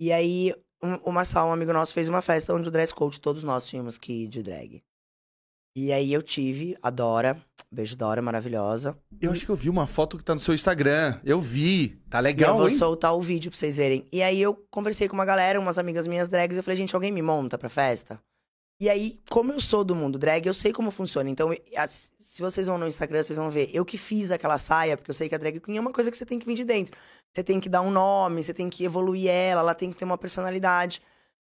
E 0.00 0.12
aí, 0.12 0.54
um- 0.82 0.94
o 1.04 1.12
Marçal, 1.12 1.48
um 1.48 1.52
amigo 1.52 1.72
nosso, 1.72 1.92
fez 1.92 2.08
uma 2.08 2.22
festa 2.22 2.54
onde 2.54 2.68
o 2.68 2.70
dress 2.72 2.94
code 2.94 3.20
todos 3.20 3.42
nós 3.44 3.66
tínhamos 3.66 3.98
que 3.98 4.24
ir 4.24 4.28
de 4.28 4.42
drag. 4.42 4.82
E 5.76 5.92
aí 5.92 6.12
eu 6.12 6.22
tive 6.22 6.76
a 6.82 6.88
Dora, 6.90 7.40
beijo 7.70 7.94
Dora, 7.96 8.22
maravilhosa. 8.22 8.98
Eu 9.20 9.30
acho 9.30 9.44
que 9.44 9.50
eu 9.50 9.56
vi 9.56 9.68
uma 9.68 9.86
foto 9.86 10.16
que 10.16 10.24
tá 10.24 10.34
no 10.34 10.40
seu 10.40 10.54
Instagram. 10.54 11.20
Eu 11.22 11.38
vi. 11.40 11.90
Tá 12.08 12.18
e 12.18 12.20
eu 12.20 12.24
legal, 12.24 12.56
vou 12.56 12.68
hein? 12.68 12.76
soltar 12.76 13.14
o 13.14 13.20
vídeo 13.20 13.50
pra 13.50 13.58
vocês 13.58 13.76
verem. 13.76 14.04
E 14.10 14.22
aí 14.22 14.40
eu 14.40 14.54
conversei 14.70 15.06
com 15.06 15.14
uma 15.14 15.24
galera, 15.24 15.60
umas 15.60 15.78
amigas 15.78 16.06
minhas 16.06 16.28
drags, 16.28 16.56
eu 16.56 16.62
falei, 16.62 16.76
gente, 16.76 16.94
alguém 16.94 17.12
me 17.12 17.22
monta 17.22 17.58
pra 17.58 17.68
festa? 17.68 18.20
E 18.80 18.88
aí, 18.88 19.20
como 19.28 19.52
eu 19.52 19.60
sou 19.60 19.84
do 19.84 19.94
mundo 19.94 20.18
drag, 20.18 20.46
eu 20.46 20.54
sei 20.54 20.72
como 20.72 20.90
funciona. 20.90 21.28
Então, 21.28 21.50
se 22.18 22.40
vocês 22.40 22.66
vão 22.66 22.78
no 22.78 22.88
Instagram, 22.88 23.22
vocês 23.22 23.36
vão 23.36 23.50
ver. 23.50 23.68
Eu 23.74 23.84
que 23.84 23.98
fiz 23.98 24.30
aquela 24.30 24.56
saia, 24.56 24.96
porque 24.96 25.10
eu 25.10 25.14
sei 25.14 25.28
que 25.28 25.34
a 25.34 25.38
drag 25.38 25.60
queen 25.60 25.76
é 25.76 25.80
uma 25.80 25.92
coisa 25.92 26.10
que 26.10 26.16
você 26.16 26.24
tem 26.24 26.38
que 26.38 26.46
vir 26.46 26.54
de 26.54 26.64
dentro. 26.64 26.96
Você 27.30 27.44
tem 27.44 27.60
que 27.60 27.68
dar 27.68 27.82
um 27.82 27.90
nome, 27.90 28.42
você 28.42 28.54
tem 28.54 28.70
que 28.70 28.82
evoluir 28.82 29.28
ela, 29.28 29.60
ela 29.60 29.74
tem 29.74 29.92
que 29.92 29.98
ter 29.98 30.06
uma 30.06 30.16
personalidade. 30.16 31.02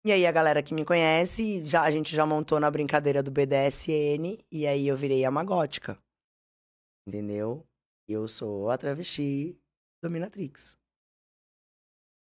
E 0.05 0.13
aí, 0.13 0.27
a 0.27 0.33
galera 0.33 0.63
que 0.63 0.75
me 0.75 0.85
conhece, 0.85 1.67
já, 1.67 1.83
a 1.83 1.91
gente 1.91 2.15
já 2.15 2.27
montou 2.27 2.61
na 2.61 2.71
brincadeira 2.71 3.23
do 3.23 3.31
BDSN, 3.31 4.39
e 4.53 4.67
aí 4.67 4.87
eu 4.87 4.97
virei 4.97 5.25
a 5.25 5.31
magótica. 5.31 5.99
Entendeu? 7.09 7.67
Eu 8.07 8.29
sou 8.29 8.69
a 8.69 8.77
travesti 8.77 9.59
dominatrix. 10.03 10.77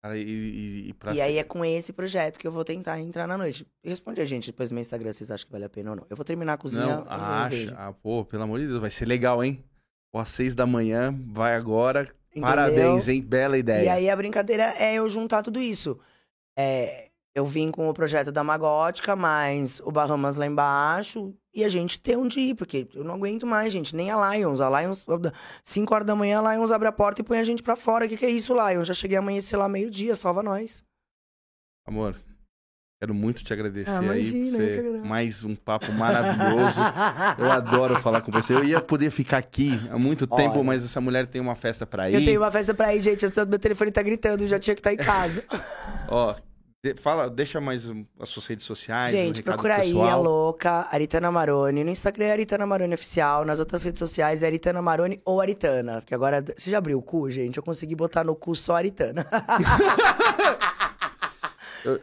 Cara, 0.02 0.18
e, 0.18 0.22
e, 0.24 0.90
e 0.90 0.94
pra 0.94 1.14
E 1.14 1.20
aí 1.20 1.38
é 1.38 1.44
com 1.44 1.64
esse 1.64 1.92
projeto 1.92 2.40
que 2.40 2.48
eu 2.48 2.52
vou 2.52 2.64
tentar 2.64 3.00
entrar 3.00 3.28
na 3.28 3.38
noite. 3.38 3.68
Responde 3.84 4.22
a 4.22 4.26
gente 4.26 4.48
depois 4.48 4.72
no 4.72 4.76
meu 4.76 4.82
Instagram 4.82 5.12
se 5.12 5.20
vocês 5.20 5.32
acham 5.32 5.46
que 5.46 5.52
vale 5.52 5.66
a 5.66 5.70
pena 5.70 5.90
ou 5.90 5.96
não. 5.98 6.06
Eu 6.10 6.16
vou 6.16 6.24
terminar 6.24 6.54
a 6.54 6.58
cozinha. 6.58 6.86
Não, 6.86 7.06
acha. 7.10 7.76
Ah, 7.78 7.92
pô, 7.92 8.24
pelo 8.24 8.44
amor 8.44 8.60
de 8.60 8.68
Deus, 8.68 8.80
vai 8.80 8.92
ser 8.92 9.06
legal, 9.06 9.44
hein? 9.44 9.64
Pô, 10.12 10.20
às 10.20 10.30
seis 10.30 10.56
da 10.56 10.66
manhã, 10.66 11.14
vai 11.28 11.54
agora. 11.54 12.08
Entendeu? 12.32 12.50
Parabéns, 12.50 13.08
hein? 13.10 13.22
Bela 13.22 13.58
ideia. 13.58 13.84
E 13.84 13.90
aí 13.90 14.10
a 14.10 14.16
brincadeira 14.16 14.64
é 14.78 14.96
eu 14.96 15.10
juntar 15.10 15.44
tudo 15.44 15.60
isso. 15.60 16.00
É, 16.58 17.09
eu 17.36 17.46
vim 17.46 17.70
com 17.70 17.88
o 17.90 17.94
projeto 17.94 18.32
da 18.32 18.44
Magótica, 18.44 19.16
mais 19.16 19.80
o 19.82 19.92
Bahamas 19.92 20.36
lá 20.36 20.46
embaixo, 20.46 21.34
e 21.54 21.64
a 21.64 21.70
gente 21.70 22.00
ter 22.00 22.18
onde 22.18 22.40
ir, 22.40 22.56
porque 22.56 22.88
eu 22.94 23.04
não 23.04 23.16
aguento 23.16 23.46
mais, 23.46 23.72
gente. 23.72 23.96
Nem 23.96 24.12
a 24.12 24.34
Lions. 24.36 24.60
A 24.62 24.82
Lions, 24.82 25.06
5 25.64 25.94
horas 25.94 26.06
da 26.08 26.16
manhã, 26.16 26.42
a 26.42 26.54
Lions 26.56 26.72
abre 26.72 26.88
a 26.88 26.92
porta 26.92 27.22
e 27.22 27.24
põe 27.24 27.40
a 27.40 27.44
gente 27.44 27.64
pra 27.64 27.76
fora. 27.76 28.06
O 28.06 28.10
que, 28.10 28.18
que 28.18 28.26
é 28.26 28.30
isso, 28.30 28.54
Lions? 28.54 28.88
Já 28.88 28.94
cheguei 28.94 29.18
a 29.18 29.20
amanhecer 29.20 29.58
lá 29.58 29.68
meio-dia, 29.70 30.16
salva 30.16 30.44
nós. 30.44 30.84
Amor, 31.88 32.16
quero 33.02 33.14
muito 33.16 33.44
te 33.44 33.52
agradecer 33.52 33.90
Ah, 33.90 34.12
aí 34.12 34.50
eu 34.52 34.52
ser 34.58 34.80
agradeço. 34.80 35.06
mais 35.06 35.44
um 35.44 35.56
papo 35.56 35.92
maravilhoso. 35.94 36.80
Eu 37.40 37.52
adoro 37.52 37.96
falar 38.00 38.22
com 38.22 38.32
você. 38.32 38.54
Eu 38.54 38.64
ia 38.64 38.80
poder 38.82 39.10
ficar 39.10 39.38
aqui 39.40 39.72
há 39.92 39.98
muito 39.98 40.28
tempo, 40.28 40.56
Olha. 40.56 40.64
mas 40.64 40.86
essa 40.86 41.02
mulher 41.02 41.26
tem 41.26 41.42
uma 41.42 41.56
festa 41.56 41.88
pra 41.88 42.10
ir. 42.10 42.14
Eu 42.16 42.24
tenho 42.26 42.40
uma 42.42 42.52
festa 42.52 42.74
pra 42.76 42.94
ir, 42.94 43.02
gente. 43.02 43.26
Meu 43.48 43.58
telefone 43.58 43.92
tá 43.92 44.04
gritando, 44.04 44.46
já 44.46 44.60
tinha 44.60 44.76
que 44.76 44.82
estar 44.82 44.94
em 44.94 44.98
casa. 44.98 45.44
Ó, 46.10 46.36
fala, 46.98 47.30
deixa 47.30 47.60
mais 47.60 47.90
um- 47.90 48.06
as 48.20 48.30
suas 48.30 48.46
redes 48.48 48.66
sociais. 48.66 49.12
um 49.12 49.16
Gente, 49.18 49.38
recado 49.38 49.54
procura 49.56 49.76
aí 49.76 49.92
a 50.00 50.16
louca, 50.16 50.88
Aritana 50.92 51.30
Maroni. 51.30 51.84
No 51.84 51.90
Instagram 51.90 52.26
é 52.26 52.32
Aritana 52.32 52.66
Maroni 52.66 52.94
Oficial. 52.94 53.44
Nas 53.44 53.60
outras 53.60 53.84
redes 53.84 54.00
sociais 54.00 54.44
é 54.44 54.46
Aritana 54.46 54.82
Maroni 54.82 55.22
ou 55.26 55.42
Aritana. 55.42 56.00
Porque 56.02 56.16
agora. 56.16 56.44
Você 56.56 56.72
já 56.72 56.78
abriu 56.78 56.98
o 56.98 57.02
cu, 57.02 57.30
gente? 57.30 57.58
Eu 57.58 57.64
consegui 57.64 57.96
botar 57.96 58.24
no 58.24 58.34
cu 58.34 58.56
só 58.56 58.76
Aritana. 58.78 59.26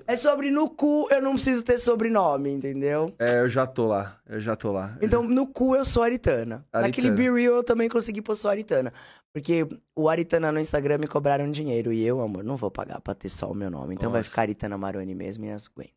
é 0.07 0.17
sobre 0.17 0.51
no 0.51 0.71
cu, 0.71 1.09
eu 1.11 1.21
não 1.23 1.35
preciso 1.35 1.63
ter 1.63 1.79
sobrenome, 1.79 2.51
entendeu? 2.51 3.15
É, 3.19 3.41
eu 3.41 3.49
já 3.49 3.67
tô 3.67 3.87
lá. 3.87 4.21
Eu 4.27 4.41
já 4.41 4.57
tô 4.57 4.73
lá. 4.73 4.97
Então, 5.03 5.23
no 5.23 5.47
cu 5.47 5.75
eu 5.77 5.85
sou 5.85 6.03
Aritana. 6.03 6.65
Naquele 6.73 7.09
Aritana. 7.09 7.31
Be 7.31 7.41
Real 7.41 7.57
eu 7.57 7.65
também 7.65 7.89
consegui 7.89 8.23
pôr 8.23 8.37
só 8.37 8.51
Aritana. 8.51 8.93
Porque 9.33 9.67
o 9.95 10.09
Aritana 10.09 10.51
no 10.51 10.59
Instagram 10.59 10.99
me 10.99 11.07
cobraram 11.07 11.51
dinheiro. 11.51 11.93
E 11.93 12.05
eu, 12.05 12.21
amor, 12.21 12.43
não 12.43 12.57
vou 12.57 12.71
pagar 12.71 13.01
pra 13.01 13.15
ter 13.15 13.29
só 13.29 13.51
o 13.51 13.55
meu 13.55 13.71
nome. 13.71 13.95
Então 13.95 14.11
vai 14.11 14.21
Lógico. 14.21 14.31
ficar 14.31 14.43
Aritana 14.43 14.79
Maroni 14.79 15.15
mesmo 15.15 15.45
e 15.45 15.51
as 15.51 15.69
aguenta. 15.69 15.93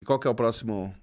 E 0.00 0.06
qual 0.06 0.18
que 0.18 0.28
é 0.28 0.30
o 0.30 0.34
próximo, 0.34 0.94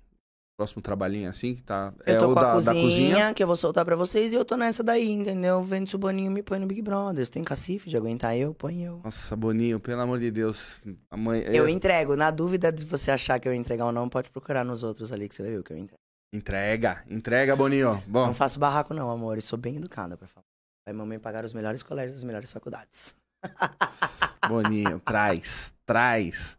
próximo 0.58 0.82
trabalhinho 0.82 1.30
assim? 1.30 1.56
Que 1.56 1.64
tá, 1.64 1.94
Eu 2.06 2.16
é 2.16 2.18
tô 2.18 2.26
o 2.26 2.28
com 2.30 2.36
da, 2.36 2.42
a 2.42 2.60
da 2.60 2.74
cozinha, 2.74 2.84
cozinha. 2.84 3.34
que 3.34 3.42
eu 3.44 3.48
vou 3.48 3.56
soltar 3.56 3.84
pra 3.84 3.96
vocês, 3.96 4.32
e 4.34 4.36
eu 4.36 4.46
tô 4.46 4.56
nessa 4.56 4.84
daí, 4.84 5.10
entendeu? 5.12 5.64
Vende 5.64 5.90
se 5.90 5.96
o 5.96 6.00
Boninho 6.00 6.32
me 6.32 6.44
põe 6.44 6.60
no 6.60 6.68
Big 6.68 6.82
Brother. 6.82 7.28
Tem 7.30 7.44
cacife 7.44 7.90
de 7.90 7.98
aguentar 7.98 8.38
eu, 8.38 8.54
põe 8.54 8.84
eu. 8.84 9.02
Nossa, 9.04 9.36
Boninho, 9.36 9.80
pelo 9.80 10.02
amor 10.02 10.20
de 10.20 10.30
Deus. 10.32 10.82
Mãe, 11.16 11.42
Eu 11.48 11.68
entrego. 11.68 12.16
Na 12.16 12.30
dúvida 12.32 12.72
de 12.72 12.86
você 12.86 13.12
achar 13.12 13.40
que 13.40 13.48
eu 13.48 13.54
ia 13.54 13.60
entregar 13.60 13.86
ou 13.86 13.92
não, 13.92 14.08
pode 14.08 14.30
procurar 14.30 14.64
nos 14.64 14.84
outros 14.84 15.12
ali 15.12 15.28
que 15.28 15.36
você 15.36 15.42
vai 15.44 15.52
ver 15.52 15.60
o 15.60 15.64
que 15.64 15.74
eu 15.74 15.78
entrego. 15.78 15.98
Entrega, 16.34 17.04
entrega, 17.10 17.56
Boninho. 17.56 18.02
Bom, 18.08 18.28
Não 18.28 18.34
faço 18.34 18.60
barraco, 18.60 18.94
não, 18.94 19.10
amor. 19.12 19.38
Eu 19.38 19.42
sou 19.42 19.58
bem 19.58 19.76
educada 19.78 20.18
pra 20.18 20.28
falar. 20.28 20.44
Vai 20.86 20.94
mamãe 20.94 21.18
pagar 21.20 21.46
os 21.46 21.54
melhores 21.54 21.82
colégios 21.84 22.16
das 22.16 22.24
melhores 22.24 22.52
faculdades. 22.52 23.16
Boninho, 24.48 25.00
traz, 25.00 25.74
traz. 25.86 26.58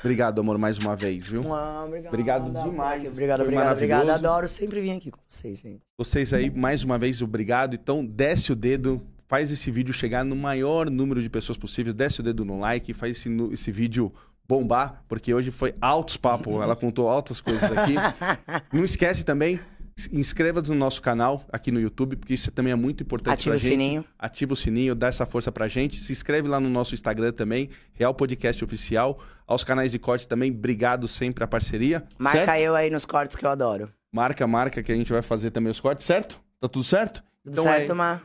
Obrigado, 0.00 0.40
amor, 0.40 0.58
mais 0.58 0.78
uma 0.78 0.96
vez, 0.96 1.28
viu? 1.28 1.52
Ah, 1.52 1.84
obrigado. 1.86 2.12
Obrigado 2.12 2.70
demais. 2.70 3.10
Obrigado, 3.10 3.38
Foi 3.38 3.46
obrigado, 3.46 3.72
obrigado. 3.72 4.10
Adoro 4.10 4.48
sempre 4.48 4.80
vir 4.80 4.92
aqui 4.92 5.10
com 5.10 5.18
vocês, 5.28 5.58
gente. 5.58 5.82
Vocês 5.98 6.32
aí, 6.32 6.50
mais 6.50 6.82
uma 6.82 6.98
vez, 6.98 7.20
obrigado. 7.22 7.74
Então, 7.74 8.04
desce 8.04 8.52
o 8.52 8.56
dedo, 8.56 9.02
faz 9.26 9.50
esse 9.50 9.70
vídeo 9.70 9.92
chegar 9.92 10.24
no 10.24 10.36
maior 10.36 10.90
número 10.90 11.20
de 11.20 11.28
pessoas 11.28 11.58
possível. 11.58 11.92
Desce 11.92 12.20
o 12.20 12.22
dedo 12.22 12.44
no 12.44 12.58
like, 12.58 12.92
faz 12.94 13.16
esse, 13.16 13.30
esse 13.52 13.70
vídeo 13.70 14.12
bombar, 14.46 15.02
porque 15.08 15.32
hoje 15.32 15.50
foi 15.50 15.74
altos 15.80 16.16
papo. 16.16 16.62
Ela 16.62 16.76
contou 16.76 17.08
altas 17.08 17.40
coisas 17.40 17.70
aqui. 17.72 17.94
Não 18.72 18.84
esquece 18.84 19.24
também, 19.24 19.58
se 19.96 20.14
inscreva 20.16 20.60
no 20.60 20.74
nosso 20.74 21.00
canal 21.00 21.44
aqui 21.52 21.70
no 21.70 21.80
YouTube, 21.80 22.16
porque 22.16 22.34
isso 22.34 22.50
também 22.50 22.72
é 22.72 22.76
muito 22.76 23.02
importante 23.02 23.34
Ativa 23.34 23.54
pra 23.54 23.56
o 23.56 23.58
gente. 23.58 23.70
sininho. 23.70 24.04
Ativa 24.18 24.52
o 24.52 24.56
sininho, 24.56 24.94
dá 24.94 25.06
essa 25.06 25.24
força 25.24 25.52
pra 25.52 25.68
gente. 25.68 25.96
Se 25.96 26.12
inscreve 26.12 26.48
lá 26.48 26.58
no 26.58 26.68
nosso 26.68 26.94
Instagram 26.94 27.32
também, 27.32 27.70
Real 27.92 28.14
Podcast 28.14 28.64
Oficial. 28.64 29.20
Aos 29.46 29.62
canais 29.62 29.92
de 29.92 29.98
corte 29.98 30.26
também, 30.26 30.50
obrigado 30.50 31.06
sempre 31.06 31.44
a 31.44 31.46
parceria. 31.46 32.04
Marca 32.18 32.44
certo? 32.46 32.60
eu 32.60 32.74
aí 32.74 32.90
nos 32.90 33.04
cortes 33.04 33.36
que 33.36 33.46
eu 33.46 33.50
adoro. 33.50 33.92
Marca, 34.12 34.46
marca, 34.46 34.82
que 34.82 34.92
a 34.92 34.96
gente 34.96 35.12
vai 35.12 35.22
fazer 35.22 35.50
também 35.50 35.70
os 35.70 35.80
cortes, 35.80 36.04
certo? 36.04 36.40
Tá 36.60 36.68
tudo 36.68 36.84
certo? 36.84 37.22
Tudo 37.44 37.62
certo, 37.62 37.94
Mar? 37.94 38.22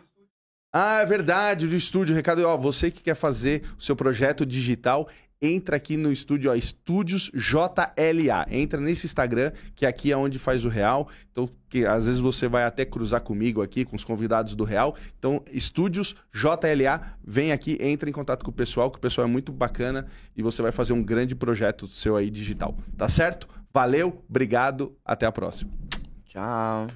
Ah, 0.72 1.02
é 1.02 1.06
verdade, 1.06 1.68
do 1.68 1.76
estúdio, 1.76 2.16
recado. 2.16 2.44
Ó, 2.46 2.56
você 2.56 2.92
que 2.92 3.02
quer 3.02 3.16
fazer 3.16 3.64
o 3.78 3.82
seu 3.82 3.96
projeto 3.96 4.46
digital, 4.46 5.10
entra 5.42 5.76
aqui 5.76 5.96
no 5.96 6.12
estúdio, 6.12 6.52
ó, 6.52 6.56
Estúdios 6.56 7.32
JLA. 7.34 8.46
Entra 8.50 8.80
nesse 8.80 9.06
Instagram, 9.06 9.52
que 9.76 9.86
aqui 9.86 10.12
é 10.12 10.18
onde 10.18 10.38
faz 10.38 10.66
o 10.66 10.70
Real. 10.70 11.08
Então, 11.32 11.50
que 11.70 11.86
às 11.86 12.06
vezes 12.06 12.20
você 12.20 12.48
vai 12.48 12.64
até 12.64 12.86
cruzar 12.86 13.22
comigo 13.22 13.62
aqui, 13.62 13.86
com 13.86 13.96
os 13.96 14.04
convidados 14.04 14.56
do 14.56 14.64
Real. 14.64 14.96
Então, 15.18 15.44
Estúdios 15.52 16.16
JLA, 16.34 17.16
vem 17.24 17.52
aqui, 17.52 17.78
entra 17.80 18.10
em 18.10 18.14
contato 18.14 18.44
com 18.44 18.52
o 18.52 18.54
pessoal, 18.54 18.92
que 18.92 18.98
o 18.98 19.02
pessoal 19.02 19.28
é 19.28 19.30
muito 19.30 19.52
bacana 19.52 20.08
e 20.36 20.42
você 20.42 20.62
vai 20.62 20.72
fazer 20.72 20.94
um 20.94 21.04
grande 21.04 21.36
projeto 21.36 21.88
seu 21.88 22.16
aí 22.16 22.30
digital. 22.30 22.78
Tá 22.98 23.08
certo? 23.08 23.48
Valeu, 23.74 24.24
obrigado, 24.28 24.96
até 25.06 25.26
a 25.26 25.32
próxima. 25.32 25.72
Tchau. 26.26 26.88